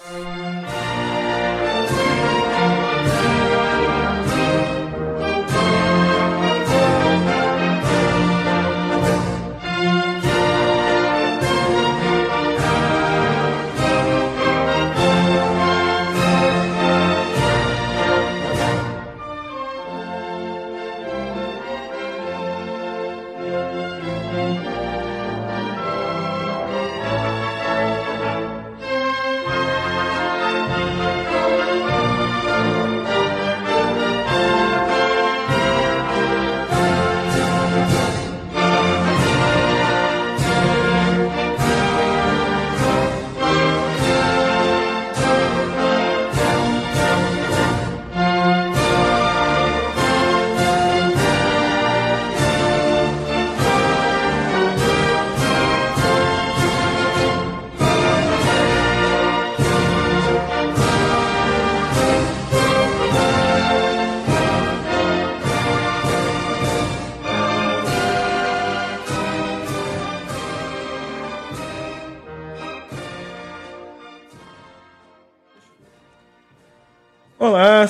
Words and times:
Olá, 0.00 0.45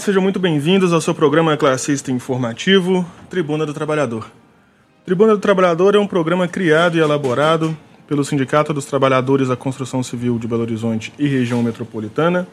sejam 0.07 0.23
muito 0.23 0.39
bem-vindos 0.39 0.93
ao 0.93 1.01
seu 1.01 1.13
programa 1.13 1.57
classista 1.57 2.13
informativo 2.13 3.05
Tribuna 3.29 3.67
do 3.67 3.75
Trabalhador. 3.75 4.31
Tribuna 5.05 5.33
do 5.33 5.41
Trabalhador 5.41 5.97
é 5.97 5.99
um 5.99 6.07
programa 6.07 6.47
criado 6.47 6.97
e 6.97 7.01
elaborado 7.01 7.77
pelo 8.07 8.25
Sindicato 8.25 8.73
dos 8.73 8.85
Trabalhadores 8.85 9.49
da 9.49 9.57
Construção 9.57 10.05
Civil 10.05 10.39
de 10.39 10.47
Belo 10.47 10.63
Horizonte 10.63 11.13
e 11.19 11.27
Região 11.27 11.61
Metropolitana 11.61 12.47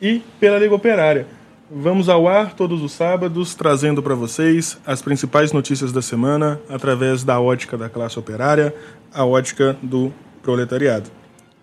e 0.00 0.22
pela 0.38 0.56
Liga 0.56 0.72
Operária. 0.72 1.26
Vamos 1.68 2.08
ao 2.08 2.28
ar 2.28 2.54
todos 2.54 2.80
os 2.80 2.92
sábados, 2.92 3.56
trazendo 3.56 4.00
para 4.00 4.14
vocês 4.14 4.78
as 4.86 5.02
principais 5.02 5.52
notícias 5.52 5.90
da 5.90 6.00
semana 6.00 6.60
através 6.68 7.24
da 7.24 7.40
ótica 7.40 7.76
da 7.76 7.88
classe 7.88 8.20
operária, 8.20 8.72
a 9.12 9.24
ótica 9.24 9.76
do 9.82 10.12
proletariado. 10.44 11.10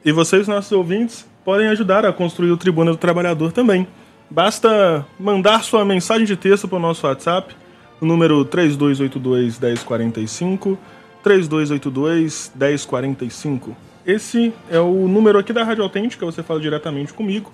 E 0.03 0.11
vocês, 0.11 0.45
nossos 0.45 0.73
ouvintes, 0.73 1.25
podem 1.45 1.69
ajudar 1.69 2.05
a 2.05 2.11
construir 2.11 2.51
o 2.51 2.57
Tribuna 2.57 2.91
do 2.91 2.97
Trabalhador 2.97 3.53
também. 3.53 3.87
Basta 4.29 5.05
mandar 5.17 5.63
sua 5.63 5.85
mensagem 5.85 6.25
de 6.25 6.35
texto 6.35 6.67
para 6.67 6.77
o 6.77 6.81
nosso 6.81 7.07
WhatsApp, 7.07 7.55
o 8.01 8.05
número 8.05 8.43
3282 8.43 9.57
1045, 9.57 10.77
3282 11.23 12.51
1045. 12.53 13.75
Esse 14.05 14.53
é 14.69 14.79
o 14.79 15.07
número 15.07 15.39
aqui 15.39 15.53
da 15.53 15.63
Rádio 15.63 15.83
Autêntica, 15.83 16.25
você 16.25 16.43
fala 16.43 16.59
diretamente 16.59 17.13
comigo. 17.13 17.51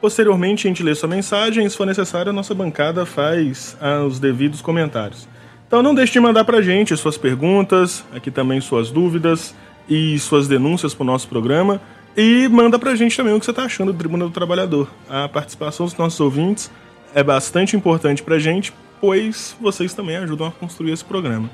Posteriormente, 0.00 0.66
a 0.66 0.70
gente 0.70 0.82
lê 0.82 0.94
sua 0.94 1.08
mensagem 1.08 1.68
se 1.68 1.76
for 1.76 1.86
necessário, 1.86 2.30
a 2.30 2.32
nossa 2.32 2.54
bancada 2.54 3.06
faz 3.06 3.76
ah, 3.80 4.02
os 4.02 4.18
devidos 4.18 4.60
comentários. 4.60 5.28
Então 5.66 5.82
não 5.82 5.94
deixe 5.94 6.12
de 6.12 6.20
mandar 6.20 6.44
para 6.44 6.62
gente 6.62 6.96
suas 6.96 7.18
perguntas, 7.18 8.04
aqui 8.14 8.30
também 8.30 8.60
suas 8.60 8.90
dúvidas 8.90 9.54
e 9.88 10.18
suas 10.18 10.48
denúncias 10.48 10.94
para 10.94 11.02
o 11.02 11.06
nosso 11.06 11.28
programa. 11.28 11.80
E 12.20 12.48
manda 12.48 12.80
pra 12.80 12.96
gente 12.96 13.16
também 13.16 13.32
o 13.32 13.38
que 13.38 13.46
você 13.46 13.52
tá 13.52 13.62
achando 13.62 13.92
do 13.92 13.98
Tribuna 13.98 14.24
do 14.24 14.32
Trabalhador. 14.32 14.88
A 15.08 15.28
participação 15.28 15.86
dos 15.86 15.96
nossos 15.96 16.18
ouvintes 16.18 16.68
é 17.14 17.22
bastante 17.22 17.76
importante 17.76 18.24
pra 18.24 18.40
gente, 18.40 18.72
pois 19.00 19.54
vocês 19.60 19.94
também 19.94 20.16
ajudam 20.16 20.48
a 20.48 20.50
construir 20.50 20.90
esse 20.90 21.04
programa. 21.04 21.48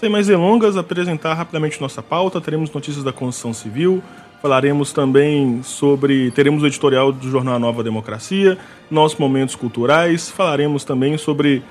Sem 0.00 0.08
mais 0.08 0.28
delongas, 0.28 0.78
apresentar 0.78 1.34
rapidamente 1.34 1.78
nossa 1.78 2.02
pauta, 2.02 2.40
teremos 2.40 2.72
notícias 2.72 3.04
da 3.04 3.12
construção 3.12 3.52
civil, 3.52 4.02
falaremos 4.40 4.94
também 4.94 5.62
sobre. 5.62 6.30
teremos 6.30 6.62
o 6.62 6.66
editorial 6.66 7.12
do 7.12 7.30
jornal 7.30 7.58
Nova 7.58 7.84
Democracia, 7.84 8.56
nossos 8.90 9.18
momentos 9.18 9.54
culturais, 9.54 10.30
falaremos 10.30 10.84
também 10.84 11.18
sobre 11.18 11.62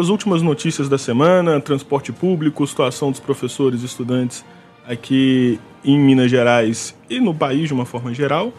as 0.00 0.08
últimas 0.08 0.42
notícias 0.42 0.88
da 0.88 0.98
semana, 0.98 1.60
transporte 1.60 2.10
público, 2.10 2.66
situação 2.66 3.12
dos 3.12 3.20
professores 3.20 3.82
e 3.82 3.86
estudantes 3.86 4.44
aqui 4.88 5.60
em 5.84 5.98
Minas 5.98 6.30
Gerais 6.30 6.94
e 7.08 7.20
no 7.20 7.34
país 7.34 7.68
de 7.68 7.74
uma 7.74 7.84
forma 7.84 8.12
geral. 8.14 8.52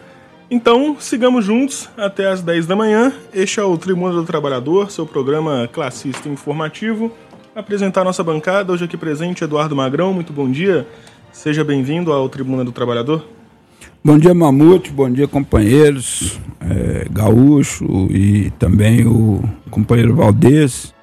Então, 0.50 0.96
sigamos 0.98 1.44
juntos 1.44 1.88
até 1.96 2.26
as 2.26 2.42
10 2.42 2.66
da 2.66 2.74
manhã. 2.74 3.12
Este 3.32 3.60
é 3.60 3.64
o 3.64 3.76
Tribuna 3.76 4.14
do 4.14 4.24
Trabalhador, 4.24 4.90
seu 4.90 5.06
programa 5.06 5.68
classista 5.72 6.28
informativo. 6.28 7.12
Apresentar 7.54 8.04
nossa 8.04 8.22
bancada, 8.22 8.72
hoje 8.72 8.84
aqui 8.84 8.96
presente 8.96 9.44
Eduardo 9.44 9.76
Magrão, 9.76 10.12
muito 10.12 10.32
bom 10.32 10.50
dia. 10.50 10.86
Seja 11.32 11.62
bem-vindo 11.62 12.12
ao 12.12 12.28
Tribuna 12.28 12.64
do 12.64 12.72
Trabalhador. 12.72 13.24
Bom 14.02 14.18
dia, 14.18 14.32
Mamute, 14.32 14.90
bom 14.90 15.10
dia, 15.10 15.28
companheiros, 15.28 16.40
é, 16.60 17.06
Gaúcho 17.10 18.08
e 18.10 18.50
também 18.58 19.06
o 19.06 19.42
companheiro 19.70 20.16
Valdez, 20.16 20.94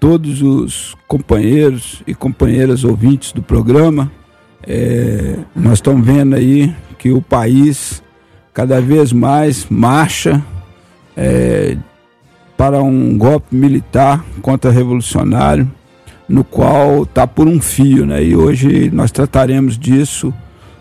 todos 0.00 0.42
os 0.42 0.96
companheiros 1.06 2.02
e 2.06 2.14
companheiras 2.14 2.82
ouvintes 2.82 3.30
do 3.32 3.42
programa. 3.42 4.10
É, 4.66 5.36
nós 5.54 5.74
estamos 5.74 6.04
vendo 6.06 6.34
aí 6.34 6.74
que 6.98 7.10
o 7.10 7.20
país 7.20 8.02
cada 8.52 8.80
vez 8.80 9.12
mais 9.12 9.66
marcha 9.68 10.42
é, 11.16 11.76
para 12.56 12.82
um 12.82 13.16
golpe 13.18 13.54
militar 13.54 14.24
contra-revolucionário, 14.40 15.70
no 16.28 16.42
qual 16.42 17.02
está 17.02 17.26
por 17.26 17.46
um 17.46 17.60
fio, 17.60 18.06
né? 18.06 18.22
E 18.24 18.34
hoje 18.34 18.90
nós 18.90 19.10
trataremos 19.10 19.78
disso 19.78 20.32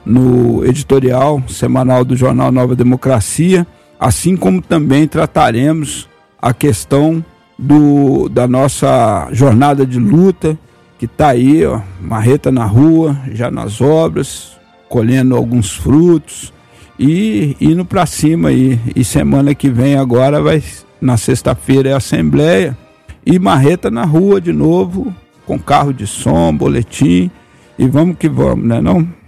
no 0.06 0.66
editorial 0.66 1.44
semanal 1.48 2.06
do 2.06 2.16
jornal 2.16 2.52
Nova 2.52 2.76
Democracia, 2.76 3.66
assim 4.00 4.38
como 4.38 4.62
também 4.62 5.08
trataremos 5.08 6.08
a 6.42 6.54
questão 6.54 7.24
do, 7.58 8.30
da 8.30 8.48
nossa 8.48 9.30
jornada 9.32 9.86
de 9.86 10.00
luta 10.00 10.58
que 10.98 11.06
está 11.06 11.30
aí, 11.30 11.66
ó, 11.66 11.82
marreta 12.02 12.52
na 12.52 12.66
rua, 12.66 13.18
já 13.32 13.52
nas 13.52 13.82
obras, 13.82 14.58
colhendo 14.88 15.36
alguns 15.36 15.76
frutos 15.76 16.54
e 16.98 17.56
indo 17.60 17.84
para 17.84 18.06
cima 18.06 18.50
aí. 18.50 18.80
E 18.96 19.04
semana 19.04 19.54
que 19.54 19.70
vem 19.70 19.96
agora 19.96 20.42
vai 20.42 20.64
na 21.02 21.18
sexta-feira 21.18 21.90
é 21.90 21.94
a 21.94 21.98
assembleia 21.98 22.78
e 23.26 23.38
marreta 23.38 23.92
na 23.92 24.06
rua 24.06 24.40
de 24.40 24.54
novo, 24.54 25.14
com 25.46 25.60
carro 25.60 25.94
de 25.94 26.08
som, 26.08 26.56
boletim 26.56 27.30
e 27.78 27.88
vamos 27.88 28.18
que 28.18 28.30
vamos, 28.30 28.66
né 28.66 28.80
não? 28.80 29.02
É 29.02 29.25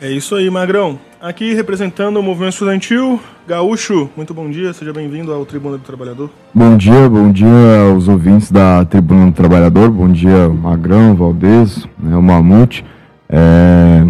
isso 0.00 0.34
aí, 0.34 0.50
Magrão. 0.50 0.98
Aqui 1.20 1.54
representando 1.54 2.18
o 2.18 2.22
movimento 2.22 2.52
estudantil, 2.52 3.18
Gaúcho, 3.48 4.10
muito 4.14 4.34
bom 4.34 4.50
dia, 4.50 4.72
seja 4.72 4.92
bem-vindo 4.92 5.32
ao 5.32 5.46
Tribuna 5.46 5.78
do 5.78 5.82
Trabalhador. 5.82 6.30
Bom 6.54 6.76
dia, 6.76 7.08
bom 7.08 7.32
dia 7.32 7.48
aos 7.90 8.06
ouvintes 8.06 8.50
da 8.50 8.84
Tribuna 8.84 9.26
do 9.26 9.32
Trabalhador, 9.32 9.90
bom 9.90 10.08
dia 10.08 10.48
Magrão, 10.48 11.16
Valdez, 11.16 11.88
né, 11.98 12.14
o 12.14 12.22
Mamute. 12.22 12.84
É, 13.28 14.06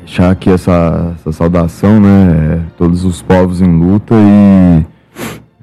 deixar 0.00 0.30
aqui 0.30 0.50
essa, 0.50 1.16
essa 1.18 1.32
saudação, 1.32 1.98
né, 1.98 2.60
é, 2.60 2.60
todos 2.76 3.04
os 3.04 3.22
povos 3.22 3.62
em 3.62 3.78
luta 3.78 4.14
e 4.14 4.84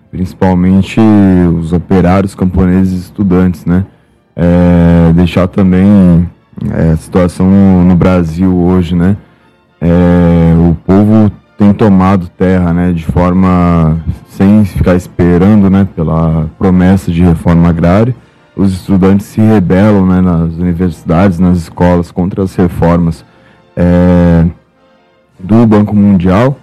principalmente 0.09 0.99
os 0.99 1.71
operários, 1.71 2.33
camponeses 2.33 2.93
e 2.93 2.97
estudantes, 2.97 3.63
né. 3.65 3.85
É, 4.35 5.13
deixar 5.13 5.47
também 5.47 6.27
é, 6.71 6.91
a 6.91 6.97
situação 6.97 7.49
no, 7.83 7.95
Brasil 7.95 8.55
hoje, 8.55 8.95
né, 8.95 9.15
é, 9.79 10.53
o 10.57 10.75
povo 10.85 11.31
tem 11.57 11.73
tomado 11.73 12.27
terra, 12.29 12.73
né, 12.73 12.91
de 12.91 13.05
forma 13.05 13.97
sem 14.29 14.65
ficar 14.65 14.95
esperando, 14.95 15.69
né, 15.69 15.87
pela 15.95 16.49
promessa 16.57 17.11
de 17.11 17.21
reforma 17.21 17.69
agrária. 17.69 18.15
Os 18.55 18.73
estudantes 18.73 19.27
se 19.27 19.41
rebelam, 19.41 20.05
né, 20.05 20.21
nas 20.21 20.53
universidades, 20.55 21.39
nas 21.39 21.57
escolas 21.57 22.11
contra 22.11 22.43
as 22.43 22.55
reformas 22.55 23.23
é, 23.75 24.45
do 25.39 25.65
Banco 25.65 25.95
Mundial, 25.95 26.57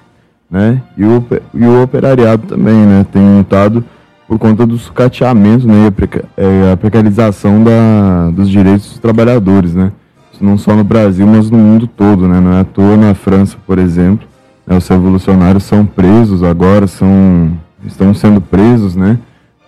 né, 0.50 0.82
e 0.96 1.04
o, 1.04 1.24
e 1.54 1.64
o 1.64 1.82
operariado 1.82 2.46
também, 2.46 2.74
né, 2.74 3.06
tem 3.10 3.38
lutado 3.38 3.84
por 4.28 4.38
conta 4.38 4.66
do 4.66 4.76
sucateamento, 4.76 5.66
né, 5.66 5.92
é, 6.36 6.72
a 6.72 6.76
precarização 6.76 7.62
da, 7.62 8.30
dos 8.30 8.48
direitos 8.48 8.88
dos 8.88 8.98
trabalhadores, 8.98 9.74
né 9.74 9.92
não 10.40 10.58
só 10.58 10.74
no 10.74 10.84
Brasil, 10.84 11.26
mas 11.26 11.50
no 11.50 11.58
mundo 11.58 11.86
todo, 11.86 12.28
né? 12.28 12.40
Não 12.40 12.52
é 12.52 12.60
à 12.60 12.64
toa 12.64 12.96
na 12.96 13.14
França, 13.14 13.56
por 13.66 13.78
exemplo, 13.78 14.26
Né, 14.66 14.76
os 14.76 14.88
revolucionários 14.88 15.62
são 15.64 15.86
presos 15.86 16.42
agora, 16.42 16.86
são, 16.86 17.52
estão 17.84 18.12
sendo 18.12 18.40
presos, 18.40 18.96
né? 18.96 19.18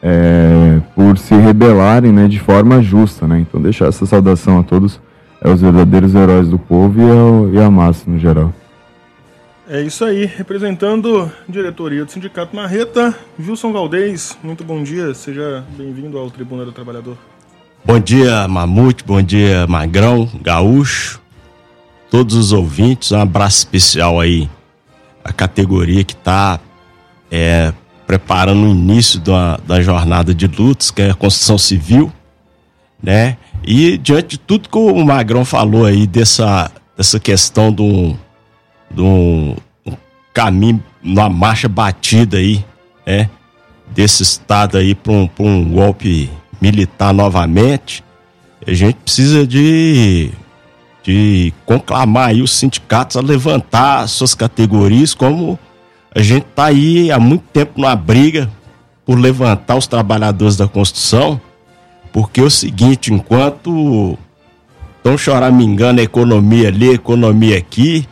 É, 0.03 0.81
por 0.95 1.19
se 1.19 1.35
rebelarem 1.35 2.13
né, 2.13 2.29
de 2.29 2.39
forma 2.39 2.83
justa. 2.83 3.27
Né? 3.27 3.41
Então, 3.41 3.61
deixar 3.61 3.87
essa 3.87 4.07
saudação 4.07 4.59
a 4.59 4.63
todos 4.63 5.01
é, 5.41 5.51
os 5.51 5.61
verdadeiros 5.61 6.15
heróis 6.15 6.49
do 6.49 6.59
povo 6.59 7.01
e, 7.01 7.11
ao, 7.11 7.49
e 7.53 7.61
a 7.61 7.71
massa 7.71 8.09
no 8.09 8.19
geral. 8.19 8.53
É 9.71 9.83
isso 9.83 10.03
aí, 10.03 10.25
representando 10.25 11.31
a 11.47 11.53
diretoria 11.53 12.03
do 12.03 12.11
Sindicato 12.11 12.57
Marreta, 12.57 13.15
Wilson 13.39 13.71
Valdez, 13.71 14.35
muito 14.43 14.65
bom 14.65 14.83
dia, 14.83 15.13
seja 15.13 15.63
bem-vindo 15.77 16.17
ao 16.17 16.31
Tribuna 16.31 16.65
do 16.65 16.73
Trabalhador. 16.73 17.19
Bom 17.85 18.01
dia, 18.01 18.49
Mamute, 18.49 19.05
bom 19.05 19.21
dia, 19.21 19.67
Magrão, 19.67 20.27
Gaúcho, 20.41 21.21
todos 22.11 22.35
os 22.35 22.51
ouvintes, 22.51 23.13
um 23.13 23.21
abraço 23.21 23.59
especial 23.59 24.19
aí 24.19 24.49
a 25.23 25.35
categoria 25.35 26.03
que 26.03 26.15
está 26.15 26.59
é, 27.31 27.71
preparando 28.07 28.65
o 28.65 28.71
início 28.71 29.21
da, 29.21 29.59
da 29.59 29.83
jornada 29.83 30.35
de 30.35 30.47
lutas, 30.47 30.91
que 30.91 31.03
é 31.03 31.11
a 31.11 31.15
construção 31.15 31.59
civil, 31.59 32.11
né? 33.03 33.37
E 33.63 33.99
diante 33.99 34.29
de 34.29 34.39
tudo 34.39 34.67
que 34.67 34.79
o 34.79 35.05
Magrão 35.05 35.45
falou 35.45 35.85
aí 35.85 36.07
dessa, 36.07 36.73
dessa 36.97 37.21
questão 37.21 37.71
do, 37.71 38.17
do 38.91 39.05
um 39.05 39.57
caminho, 40.33 40.83
uma 41.03 41.29
marcha 41.29 41.69
batida 41.69 42.39
aí, 42.39 42.65
né? 43.07 43.29
Desse 43.89 44.23
estado 44.23 44.77
aí 44.77 44.95
para 44.95 45.13
um, 45.13 45.29
um 45.39 45.65
golpe 45.65 46.31
militar 46.61 47.13
novamente, 47.15 48.05
a 48.67 48.73
gente 48.73 48.97
precisa 48.97 49.47
de 49.47 50.31
de 51.09 51.55
conclamar 51.65 52.29
aí 52.29 52.43
os 52.43 52.51
sindicatos 52.51 53.17
a 53.17 53.23
levantar 53.23 54.07
suas 54.09 54.35
categorias, 54.35 55.15
como 55.15 55.59
a 56.15 56.21
gente 56.21 56.45
está 56.45 56.67
aí 56.67 57.11
há 57.11 57.19
muito 57.19 57.45
tempo 57.51 57.81
numa 57.81 57.97
briga 57.97 58.51
por 59.07 59.19
levantar 59.19 59.77
os 59.77 59.87
trabalhadores 59.87 60.55
da 60.55 60.69
construção, 60.69 61.41
porque 62.13 62.41
é 62.41 62.45
o 62.45 62.51
seguinte, 62.51 63.11
enquanto 63.11 64.19
estão 64.99 65.17
choramingando 65.17 66.03
a 66.03 66.05
economia 66.05 66.69
ali, 66.69 66.91
a 66.91 66.95
economia 66.95 67.57
aqui, 67.57 68.07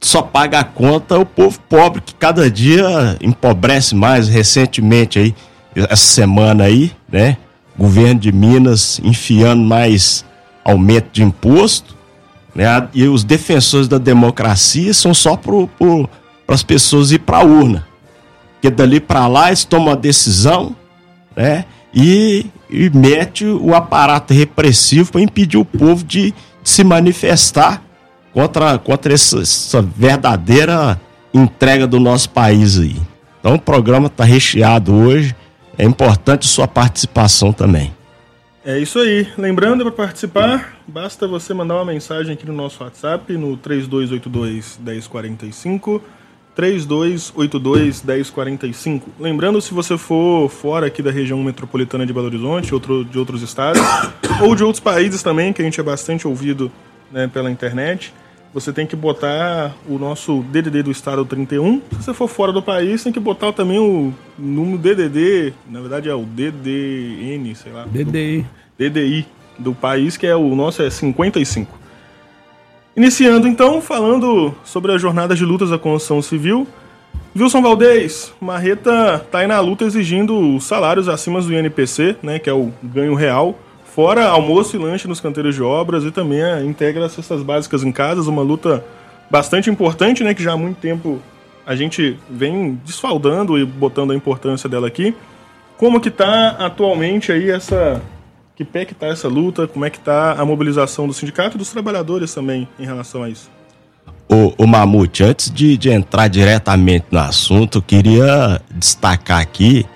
só 0.00 0.22
paga 0.22 0.60
a 0.60 0.64
conta 0.64 1.18
o 1.18 1.26
povo 1.26 1.58
pobre 1.68 2.00
que 2.00 2.14
cada 2.14 2.50
dia 2.50 3.16
empobrece 3.20 3.94
mais 3.94 4.28
recentemente 4.28 5.18
aí, 5.18 5.34
essa 5.74 5.96
semana 5.96 6.64
aí, 6.64 6.92
né? 7.10 7.36
Governo 7.78 8.20
de 8.20 8.32
Minas 8.32 9.00
enfiando 9.02 9.62
mais 9.62 10.24
aumento 10.64 11.08
de 11.12 11.22
imposto 11.22 12.00
né? 12.54 12.88
E 12.94 13.06
os 13.08 13.24
defensores 13.24 13.88
da 13.88 13.98
democracia 13.98 14.92
são 14.92 15.14
só 15.14 15.36
para 15.36 15.54
as 16.48 16.62
pessoas 16.62 17.12
ir 17.12 17.20
para 17.20 17.38
a 17.38 17.44
urna. 17.44 17.86
Porque 18.54 18.70
dali 18.70 19.00
para 19.00 19.26
lá 19.26 19.48
eles 19.48 19.64
tomam 19.64 19.92
a 19.92 19.96
decisão 19.96 20.74
né? 21.34 21.64
e, 21.94 22.46
e 22.68 22.90
mete 22.90 23.46
o 23.46 23.74
aparato 23.74 24.34
repressivo 24.34 25.12
para 25.12 25.22
impedir 25.22 25.56
o 25.56 25.64
povo 25.64 26.04
de, 26.04 26.32
de, 26.32 26.34
se 26.70 26.84
manifestar 26.84 27.82
contra, 28.32 28.78
contra 28.78 29.12
essa, 29.12 29.40
essa 29.40 29.82
verdadeira 29.82 31.00
entrega 31.32 31.86
do 31.86 32.00
nosso 32.00 32.30
país 32.30 32.78
aí. 32.78 32.96
Então 33.38 33.54
o 33.54 33.60
programa 33.60 34.06
está 34.06 34.24
recheado 34.24 34.94
hoje. 34.94 35.34
É 35.78 35.84
importante 35.84 36.46
sua 36.46 36.68
participação 36.68 37.52
também. 37.52 37.92
É 38.64 38.78
isso 38.78 38.98
aí. 38.98 39.26
Lembrando 39.38 39.84
para 39.84 39.92
participar, 39.92 40.76
basta 40.86 41.26
você 41.26 41.54
mandar 41.54 41.76
uma 41.76 41.86
mensagem 41.86 42.34
aqui 42.34 42.46
no 42.46 42.52
nosso 42.52 42.84
WhatsApp 42.84 43.32
no 43.32 43.56
3282 43.56 44.78
1045. 44.84 46.02
3282 46.54 48.02
1045. 48.02 49.10
Lembrando, 49.18 49.62
se 49.62 49.72
você 49.72 49.96
for 49.96 50.50
fora 50.50 50.88
aqui 50.88 51.02
da 51.02 51.10
região 51.10 51.42
metropolitana 51.42 52.04
de 52.04 52.12
Belo 52.12 52.26
Horizonte, 52.26 52.74
outro, 52.74 53.02
de 53.02 53.18
outros 53.18 53.40
estados, 53.40 53.80
ou 54.42 54.54
de 54.54 54.62
outros 54.62 54.80
países 54.80 55.22
também, 55.22 55.54
que 55.54 55.62
a 55.62 55.64
gente 55.64 55.80
é 55.80 55.82
bastante 55.82 56.28
ouvido 56.28 56.70
né, 57.10 57.28
pela 57.32 57.50
internet, 57.50 58.12
você 58.52 58.72
tem 58.72 58.86
que 58.86 58.96
botar 58.96 59.74
o 59.88 59.98
nosso 59.98 60.42
DDD 60.50 60.82
do 60.82 60.90
estado 60.90 61.24
31. 61.24 61.80
Se 61.92 62.04
você 62.04 62.14
for 62.14 62.28
fora 62.28 62.52
do 62.52 62.60
país, 62.60 63.02
tem 63.02 63.12
que 63.12 63.20
botar 63.20 63.52
também 63.52 63.78
o 63.78 64.12
número 64.36 64.78
DDD, 64.78 65.54
na 65.68 65.80
verdade 65.80 66.08
é 66.08 66.14
o 66.14 66.24
DDN, 66.24 67.54
sei 67.54 67.72
lá. 67.72 67.84
DDI. 67.86 68.46
Do, 68.78 68.90
DDI 68.90 69.26
do 69.58 69.74
país, 69.74 70.16
que 70.16 70.26
é 70.26 70.34
o 70.34 70.54
nosso 70.56 70.82
é 70.82 70.90
55. 70.90 71.78
Iniciando 72.96 73.46
então, 73.46 73.80
falando 73.80 74.52
sobre 74.64 74.92
as 74.92 75.00
jornadas 75.00 75.38
de 75.38 75.44
lutas 75.44 75.70
da 75.70 75.78
construção 75.78 76.20
civil. 76.20 76.66
Wilson 77.36 77.62
Valdez, 77.62 78.32
Marreta 78.40 79.24
tá 79.30 79.38
aí 79.38 79.46
na 79.46 79.60
luta 79.60 79.84
exigindo 79.84 80.58
salários 80.60 81.08
acima 81.08 81.40
do 81.40 81.54
INPC, 81.54 82.16
né, 82.20 82.40
que 82.40 82.50
é 82.50 82.52
o 82.52 82.72
ganho 82.82 83.14
real 83.14 83.56
Fora 83.94 84.26
almoço 84.28 84.76
e 84.76 84.78
lanche 84.78 85.08
nos 85.08 85.20
canteiros 85.20 85.54
de 85.54 85.62
obras 85.62 86.04
e 86.04 86.10
também 86.10 86.42
a 86.42 86.62
integra 86.62 87.06
as 87.06 87.12
cestas 87.12 87.42
básicas 87.42 87.82
em 87.82 87.90
casas, 87.90 88.28
uma 88.28 88.42
luta 88.42 88.84
bastante 89.28 89.68
importante, 89.68 90.22
né, 90.22 90.32
que 90.32 90.42
já 90.42 90.52
há 90.52 90.56
muito 90.56 90.78
tempo 90.78 91.20
a 91.66 91.74
gente 91.74 92.16
vem 92.28 92.80
desfaldando 92.84 93.58
e 93.58 93.64
botando 93.64 94.12
a 94.12 94.14
importância 94.14 94.68
dela 94.68 94.86
aqui. 94.86 95.14
Como 95.76 96.00
que 96.00 96.08
está 96.08 96.50
atualmente 96.58 97.32
aí 97.32 97.50
essa 97.50 98.00
que 98.54 98.64
pé 98.64 98.84
que 98.84 98.94
tá 98.94 99.06
essa 99.06 99.28
luta? 99.28 99.66
Como 99.66 99.84
é 99.84 99.90
que 99.90 99.98
está 99.98 100.32
a 100.32 100.44
mobilização 100.44 101.06
do 101.06 101.12
sindicato 101.12 101.56
e 101.56 101.58
dos 101.58 101.70
trabalhadores 101.70 102.34
também 102.34 102.68
em 102.78 102.84
relação 102.84 103.22
a 103.22 103.28
isso? 103.28 103.50
O, 104.28 104.64
o 104.64 104.66
Mamute, 104.66 105.24
antes 105.24 105.50
de, 105.50 105.76
de 105.76 105.90
entrar 105.90 106.28
diretamente 106.28 107.06
no 107.10 107.18
assunto, 107.18 107.78
eu 107.78 107.82
queria 107.82 108.60
destacar 108.70 109.40
aqui 109.40 109.86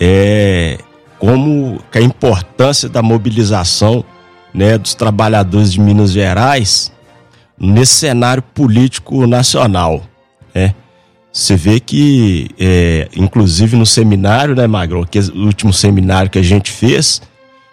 é, 0.00 0.78
como 1.22 1.78
a 1.94 2.00
importância 2.00 2.88
da 2.88 3.00
mobilização 3.00 4.04
né, 4.52 4.76
dos 4.76 4.92
trabalhadores 4.92 5.72
de 5.72 5.80
Minas 5.80 6.10
Gerais 6.10 6.90
nesse 7.56 7.94
cenário 7.94 8.42
político 8.42 9.24
nacional. 9.24 10.02
Né? 10.52 10.74
Você 11.32 11.54
vê 11.54 11.78
que, 11.78 12.48
é, 12.58 13.08
inclusive 13.14 13.76
no 13.76 13.86
seminário, 13.86 14.56
né, 14.56 14.66
Magro, 14.66 15.06
que 15.08 15.16
é 15.16 15.22
o 15.22 15.44
último 15.46 15.72
seminário 15.72 16.28
que 16.28 16.40
a 16.40 16.42
gente 16.42 16.72
fez, 16.72 17.22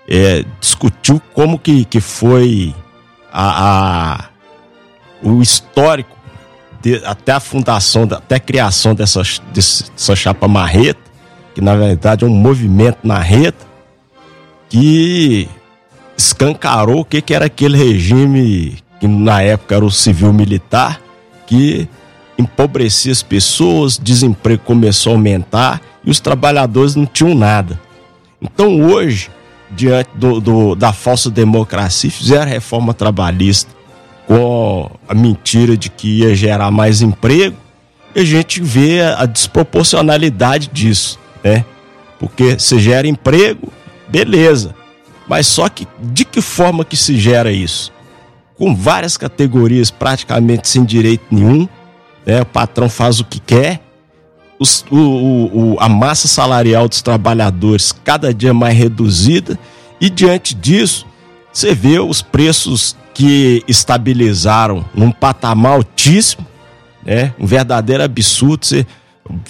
é, 0.08 0.46
discutiu 0.62 1.20
como 1.34 1.58
que, 1.58 1.86
que 1.86 2.00
foi 2.00 2.76
a, 3.34 4.14
a 4.14 4.30
o 5.24 5.42
histórico 5.42 6.16
de, 6.84 7.04
até 7.04 7.32
a 7.32 7.40
fundação, 7.40 8.04
até 8.04 8.36
a 8.36 8.40
criação 8.40 8.94
dessa, 8.94 9.24
dessa 9.52 10.16
chapa 10.16 10.48
marreta, 10.48 11.09
que 11.60 11.66
na 11.66 11.76
verdade 11.76 12.24
é 12.24 12.28
um 12.28 12.34
movimento 12.34 13.00
na 13.04 13.20
reta 13.20 13.68
que 14.70 15.50
escancarou 16.16 17.02
o 17.02 17.06
que, 17.06 17.22
que 17.22 17.34
era 17.34 17.48
aquele 17.48 17.78
regime 17.78 18.78
que 18.98 19.06
na 19.06 19.42
época 19.42 19.76
era 19.76 19.84
o 19.84 19.92
civil 19.92 20.32
militar, 20.32 21.02
que 21.46 21.86
empobrecia 22.38 23.12
as 23.12 23.22
pessoas, 23.22 24.00
desemprego 24.02 24.64
começou 24.64 25.12
a 25.12 25.16
aumentar 25.16 25.82
e 26.06 26.10
os 26.10 26.22
trabalhadores 26.22 26.96
não 26.96 27.06
tinham 27.06 27.36
nada. 27.36 27.78
Então 28.42 28.82
hoje, 28.82 29.30
diante 29.70 30.12
do, 30.16 30.40
do, 30.40 30.76
da 30.76 30.94
falsa 30.94 31.30
democracia, 31.30 32.10
fizeram 32.10 32.44
a 32.44 32.46
reforma 32.46 32.94
trabalhista 32.94 33.70
com 34.26 34.90
a 35.10 35.14
mentira 35.14 35.76
de 35.76 35.90
que 35.90 36.20
ia 36.20 36.34
gerar 36.34 36.72
mais 36.72 37.02
emprego, 37.02 37.58
e 38.16 38.22
a 38.22 38.24
gente 38.24 38.62
vê 38.62 39.02
a 39.02 39.26
desproporcionalidade 39.26 40.70
disso 40.72 41.20
né? 41.44 41.66
Porque 42.20 42.60
se 42.60 42.80
gera 42.80 43.08
emprego, 43.08 43.72
beleza. 44.08 44.76
Mas 45.28 45.48
só 45.48 45.70
que 45.70 45.88
de 46.00 46.26
que 46.26 46.42
forma 46.42 46.84
que 46.84 46.98
se 46.98 47.18
gera 47.18 47.52
isso? 47.52 47.92
Com 48.58 48.76
várias 48.76 49.16
categorias 49.16 49.90
praticamente 49.90 50.68
sem 50.68 50.84
direito 50.84 51.24
nenhum, 51.32 51.68
né? 52.26 52.42
O 52.42 52.46
patrão 52.46 52.90
faz 52.90 53.20
o 53.20 53.26
que 53.26 53.40
quer, 53.40 53.80
os, 54.60 54.84
o, 54.92 54.98
o, 54.98 55.78
a 55.80 55.88
massa 55.88 56.28
salarial 56.28 56.90
dos 56.90 57.02
trabalhadores 57.02 57.92
cada 57.92 58.34
dia 58.34 58.54
mais 58.54 58.78
reduzida 58.78 59.58
e 60.02 60.10
diante 60.10 60.54
disso 60.54 61.06
você 61.52 61.74
vê 61.74 62.00
os 62.00 62.22
preços 62.22 62.96
que 63.14 63.64
estabilizaram 63.68 64.86
num 64.94 65.12
patamar 65.12 65.74
altíssimo, 65.74 66.46
né? 67.04 67.34
Um 67.40 67.46
verdadeiro 67.46 68.04
absurdo. 68.04 68.66
Você 68.66 68.86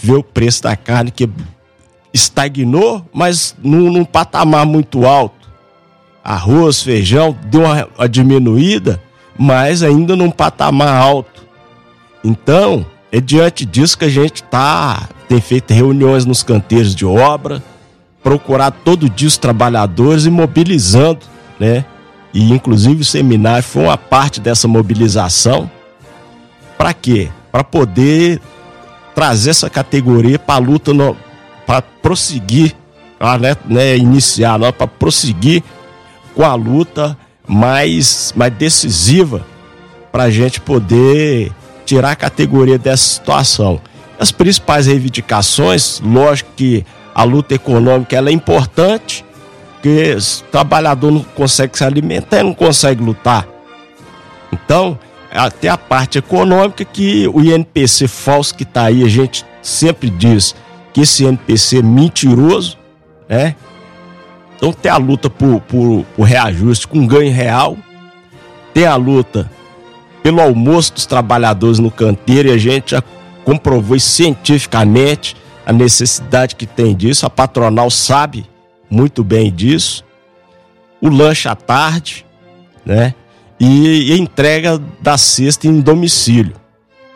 vê 0.01 0.13
o 0.13 0.24
preço 0.24 0.63
da 0.63 0.75
carne 0.75 1.12
que 1.12 1.29
estagnou, 2.13 3.05
mas 3.13 3.55
num, 3.61 3.91
num 3.91 4.05
patamar 4.05 4.65
muito 4.65 5.05
alto. 5.05 5.49
Arroz, 6.23 6.81
feijão, 6.81 7.37
deu 7.45 7.61
uma, 7.61 7.87
uma 7.97 8.09
diminuída, 8.09 9.01
mas 9.37 9.83
ainda 9.83 10.15
num 10.15 10.29
patamar 10.29 11.01
alto. 11.01 11.43
Então, 12.23 12.85
é 13.11 13.21
diante 13.21 13.65
disso 13.65 13.97
que 13.97 14.05
a 14.05 14.09
gente 14.09 14.43
tá, 14.43 15.07
tem 15.27 15.39
feito 15.39 15.73
reuniões 15.73 16.25
nos 16.25 16.43
canteiros 16.43 16.93
de 16.93 17.05
obra, 17.05 17.63
procurar 18.21 18.71
todo 18.71 19.09
dia 19.09 19.27
os 19.27 19.37
trabalhadores 19.37 20.25
e 20.25 20.29
mobilizando, 20.29 21.21
né? 21.59 21.85
E 22.33 22.51
inclusive 22.51 23.01
o 23.01 23.05
seminário 23.05 23.63
foi 23.63 23.83
uma 23.83 23.97
parte 23.97 24.39
dessa 24.39 24.67
mobilização. 24.67 25.69
Para 26.77 26.93
quê? 26.93 27.29
para 27.51 27.63
poder 27.63 28.39
trazer 29.13 29.51
essa 29.51 29.69
categoria 29.69 30.39
para 30.39 30.55
a 30.55 30.59
luta, 30.59 30.93
para 31.69 31.83
prosseguir, 31.83 32.75
pra, 33.19 33.38
né, 33.38 33.55
né, 33.67 33.95
iniciar, 33.95 34.57
para 34.73 34.88
prosseguir 34.88 35.61
com 36.33 36.43
a 36.43 36.55
luta 36.55 37.15
mais, 37.47 38.33
mais 38.35 38.51
decisiva 38.51 39.45
para 40.11 40.23
a 40.23 40.29
gente 40.31 40.59
poder 40.59 41.51
tirar 41.85 42.09
a 42.09 42.15
categoria 42.15 42.79
dessa 42.79 43.03
situação. 43.03 43.79
As 44.19 44.31
principais 44.31 44.88
reivindicações, 44.88 46.01
lógico 46.03 46.49
que 46.55 46.83
a 47.13 47.23
luta 47.23 47.53
econômica 47.53 48.15
ela 48.15 48.31
é 48.31 48.33
importante, 48.33 49.23
porque 49.73 50.15
o 50.17 50.51
trabalhador 50.51 51.11
não 51.11 51.21
consegue 51.21 51.77
se 51.77 51.83
alimentar, 51.83 52.43
não 52.43 52.55
consegue 52.55 53.03
lutar. 53.03 53.47
Então, 54.51 54.97
até 55.31 55.69
a 55.69 55.77
parte 55.77 56.17
econômica 56.17 56.83
que 56.83 57.27
o 57.27 57.43
INPC 57.43 58.07
falso 58.07 58.55
que 58.55 58.63
está 58.63 58.85
aí, 58.85 59.03
a 59.03 59.07
gente 59.07 59.45
sempre 59.61 60.09
diz 60.09 60.55
que 60.93 61.01
esse 61.01 61.25
INPC 61.25 61.79
é 61.79 61.81
mentiroso, 61.81 62.77
né? 63.27 63.55
Então 64.55 64.74
tem 64.74 64.91
a 64.91 64.98
luta 64.98 65.29
por, 65.29 65.62
por, 65.62 66.05
por 66.15 66.24
reajuste 66.24 66.88
com 66.88 67.08
ganho 67.08 67.31
real, 67.31 67.77
tem 68.74 68.86
a 68.86 68.96
luta 68.96 69.50
pelo 70.22 70.41
almoço 70.41 70.93
dos 70.93 71.05
trabalhadores 71.05 71.79
no 71.79 71.89
canteiro 71.89 72.50
e 72.50 72.51
a 72.51 72.58
gente 72.58 72.91
já 72.91 73.03
comprovou 73.46 73.98
cientificamente 74.00 75.36
a 75.65 75.72
necessidade 75.72 76.55
que 76.55 76.65
tem 76.65 76.96
disso, 76.96 77.25
a 77.25 77.29
patronal 77.29 77.89
sabe 77.89 78.46
muito 78.89 79.24
bem 79.24 79.51
disso. 79.51 80.03
O 81.00 81.08
lanche 81.08 81.48
à 81.48 81.55
tarde, 81.55 82.25
né? 82.86 83.13
E, 83.60 84.12
e 84.12 84.19
entrega 84.19 84.81
da 85.01 85.17
cesta 85.17 85.67
em 85.67 85.79
domicílio, 85.79 86.55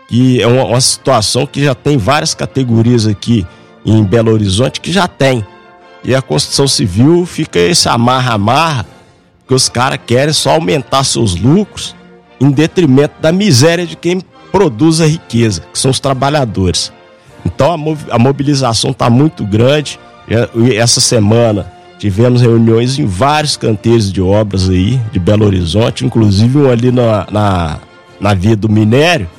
que 0.08 0.42
é 0.42 0.48
uma, 0.48 0.64
uma 0.66 0.82
situação 0.82 1.46
que 1.46 1.64
já 1.64 1.76
tem 1.76 1.98
várias 1.98 2.34
categorias 2.34 3.06
aqui 3.06 3.46
em 3.86 4.04
Belo 4.04 4.32
Horizonte 4.32 4.82
que 4.82 4.92
já 4.92 5.08
tem. 5.08 5.46
E 6.04 6.14
a 6.14 6.22
construção 6.22 6.68
civil 6.68 7.26
fica 7.26 7.60
esse 7.60 7.88
amarra-amarra, 7.88 8.86
porque 9.40 9.54
os 9.54 9.70
caras 9.70 10.00
querem 10.06 10.34
só 10.34 10.52
aumentar 10.52 11.04
seus 11.04 11.36
lucros 11.36 11.96
em 12.40 12.52
detrimento 12.52 13.16
da 13.22 13.32
miséria 13.32 13.86
de 13.86 13.96
quem 13.96 14.22
produz 14.52 15.02
a 15.02 15.06
riqueza, 15.06 15.62
que 15.72 15.80
são 15.80 15.92
os 15.92 16.00
trabalhadores. 16.00 16.92
Então 17.46 17.74
a 18.10 18.20
mobilização 18.20 18.92
está 18.92 19.10
muito 19.10 19.46
grande. 19.46 20.00
Essa 20.76 21.02
semana 21.02 21.72
tivemos 21.98 22.42
reuniões 22.42 23.00
em 23.00 23.06
vários 23.06 23.56
canteiros 23.56 24.12
de 24.12 24.22
obras 24.22 24.70
aí 24.70 25.00
de 25.12 25.20
Belo 25.20 25.46
Horizonte, 25.46 26.06
inclusive 26.06 26.58
um 26.58 26.70
ali 26.70 26.92
na, 26.92 27.26
na, 27.32 27.80
na 28.20 28.34
via 28.34 28.56
do 28.56 28.70
minério, 28.70 29.30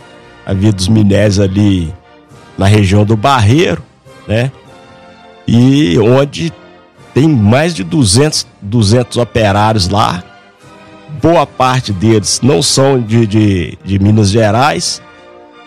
a 0.47 0.53
via 0.53 0.73
dos 0.73 0.89
minérios 0.89 1.39
ali 1.39 1.93
na 2.57 2.67
região 2.67 3.05
do 3.05 3.17
Barreiro, 3.17 3.83
né? 4.27 4.51
E 5.47 5.99
onde 5.99 6.53
tem 7.15 7.29
mais 7.29 7.75
de 7.75 7.85
200, 7.85 8.47
200 8.61 9.17
operários 9.19 9.89
lá. 9.89 10.23
Boa 11.23 11.47
parte 11.47 11.93
deles 11.93 12.41
não 12.43 12.61
são 12.61 13.01
de, 13.01 13.27
de, 13.27 13.79
de 13.85 13.99
Minas 13.99 14.31
Gerais. 14.31 15.01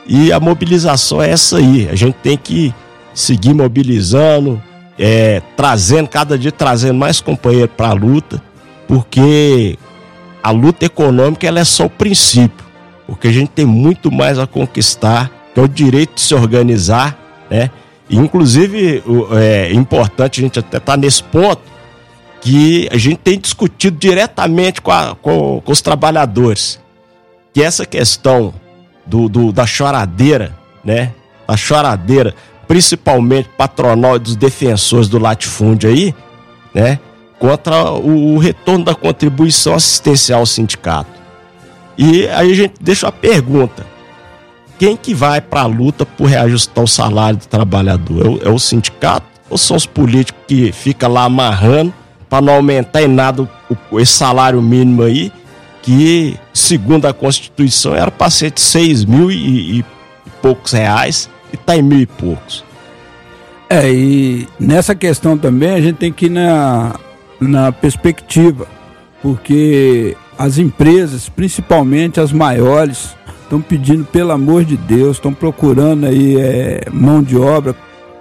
E 0.06 0.32
a 0.32 0.40
mobilização 0.40 1.22
é 1.22 1.30
essa 1.32 1.58
aí. 1.58 1.88
A 1.90 1.96
gente 1.96 2.16
tem 2.16 2.38
que 2.38 2.74
seguir 3.14 3.54
mobilizando, 3.54 4.62
é, 5.00 5.42
trazendo, 5.56 6.08
cada 6.08 6.38
dia 6.38 6.52
trazendo 6.52 6.96
mais 6.96 7.20
companheiros 7.22 7.72
para 7.76 7.90
a 7.90 7.94
luta, 7.94 8.42
porque 8.88 9.78
a 10.44 10.52
luta 10.52 10.86
econômica 10.86 11.48
ela 11.48 11.60
é 11.60 11.66
só 11.66 11.86
o 11.86 11.90
princípio, 11.90 12.66
porque 13.06 13.28
a 13.28 13.32
gente 13.32 13.50
tem 13.50 13.66
muito 13.66 14.12
mais 14.12 14.38
a 14.38 14.48
conquistar, 14.48 15.32
que 15.54 15.60
é 15.60 15.64
o 15.64 15.68
direito 15.68 16.16
de 16.16 16.22
se 16.22 16.36
organizar, 16.36 17.18
né? 17.50 17.72
Inclusive, 18.10 19.04
é 19.40 19.74
importante 19.74 20.40
a 20.40 20.44
gente 20.44 20.60
até 20.60 20.78
estar 20.78 20.94
tá 20.94 20.98
nesse 20.98 21.22
ponto 21.24 21.62
que 22.40 22.88
a 22.92 22.98
gente 22.98 23.18
tem 23.18 23.40
discutido 23.40 23.98
diretamente 23.98 24.82
com, 24.82 24.92
a, 24.92 25.16
com, 25.22 25.62
com 25.62 25.72
os 25.72 25.82
trabalhadores, 25.82 26.80
que 27.54 27.62
essa 27.62 27.86
questão 27.86 28.54
do, 29.06 29.28
do, 29.28 29.52
da 29.52 29.66
choradeira, 29.66 30.56
né? 30.84 31.14
A 31.48 31.58
choradeira, 31.58 32.34
principalmente 32.68 33.50
patronal 33.58 34.20
dos 34.20 34.36
defensores 34.36 35.08
do 35.08 35.18
latifúndio 35.18 35.90
aí, 35.90 36.14
né? 36.74 37.00
Contra 37.40 37.92
o, 37.92 38.36
o 38.36 38.38
retorno 38.38 38.86
da 38.86 38.96
contribuição 38.96 39.76
assistencial 39.76 40.40
ao 40.40 40.46
sindicato. 40.46 41.12
E 41.98 42.28
aí 42.28 42.52
a 42.52 42.56
gente 42.56 42.76
deixa 42.80 43.08
a 43.08 43.12
pergunta: 43.12 43.86
quem 44.78 44.96
que 44.96 45.14
vai 45.14 45.42
para 45.42 45.62
a 45.62 45.66
luta 45.66 46.06
por 46.06 46.26
reajustar 46.26 46.84
o 46.84 46.88
salário 46.88 47.40
do 47.40 47.46
trabalhador? 47.48 48.40
É 48.44 48.50
o, 48.50 48.56
é 48.56 48.60
sindicato 48.60 49.26
ou 49.50 49.58
são 49.58 49.78
os 49.78 49.86
políticos 49.86 50.42
que 50.48 50.72
ficam 50.72 51.12
lá 51.12 51.24
amarrando 51.24 51.94
para 52.30 52.42
não 52.42 52.54
aumentar 52.54 53.02
em 53.02 53.08
nada 53.08 53.50
o, 53.92 54.00
esse 54.00 54.14
salário 54.14 54.62
mínimo 54.62 55.04
aí, 55.04 55.32
que, 55.82 56.38
segundo 56.54 57.06
a 57.06 57.14
Constituição, 57.14 57.96
era 57.96 58.12
para 58.12 58.30
ser 58.30 58.52
de 58.52 58.60
6 58.60 59.06
mil 59.06 59.32
e, 59.32 59.80
e, 59.80 59.86
poucos 60.42 60.74
reais 60.74 61.30
e 61.52 61.56
está 61.56 61.78
em 61.78 61.82
mil 61.82 62.00
e 62.00 62.06
poucos. 62.06 62.64
É, 63.70 63.90
e 63.92 64.48
nessa 64.60 64.94
questão 64.94 65.38
também 65.38 65.72
a 65.72 65.82
gente 65.82 65.96
tem 65.96 66.12
que 66.12 66.26
ir 66.26 66.30
na, 66.30 66.96
na 67.40 67.72
perspectiva, 67.72 68.68
porque 69.22 70.16
as 70.38 70.58
empresas, 70.58 71.30
principalmente 71.30 72.20
as 72.20 72.32
maiores, 72.32 73.16
estão 73.48 73.62
pedindo, 73.62 74.06
pelo 74.06 74.32
amor 74.32 74.66
de 74.66 74.76
Deus, 74.76 75.18
estão 75.18 75.34
procurando 75.34 76.06
aí 76.06 76.36
é, 76.38 76.82
mão 76.92 77.24
de 77.24 77.38
obra 77.38 77.74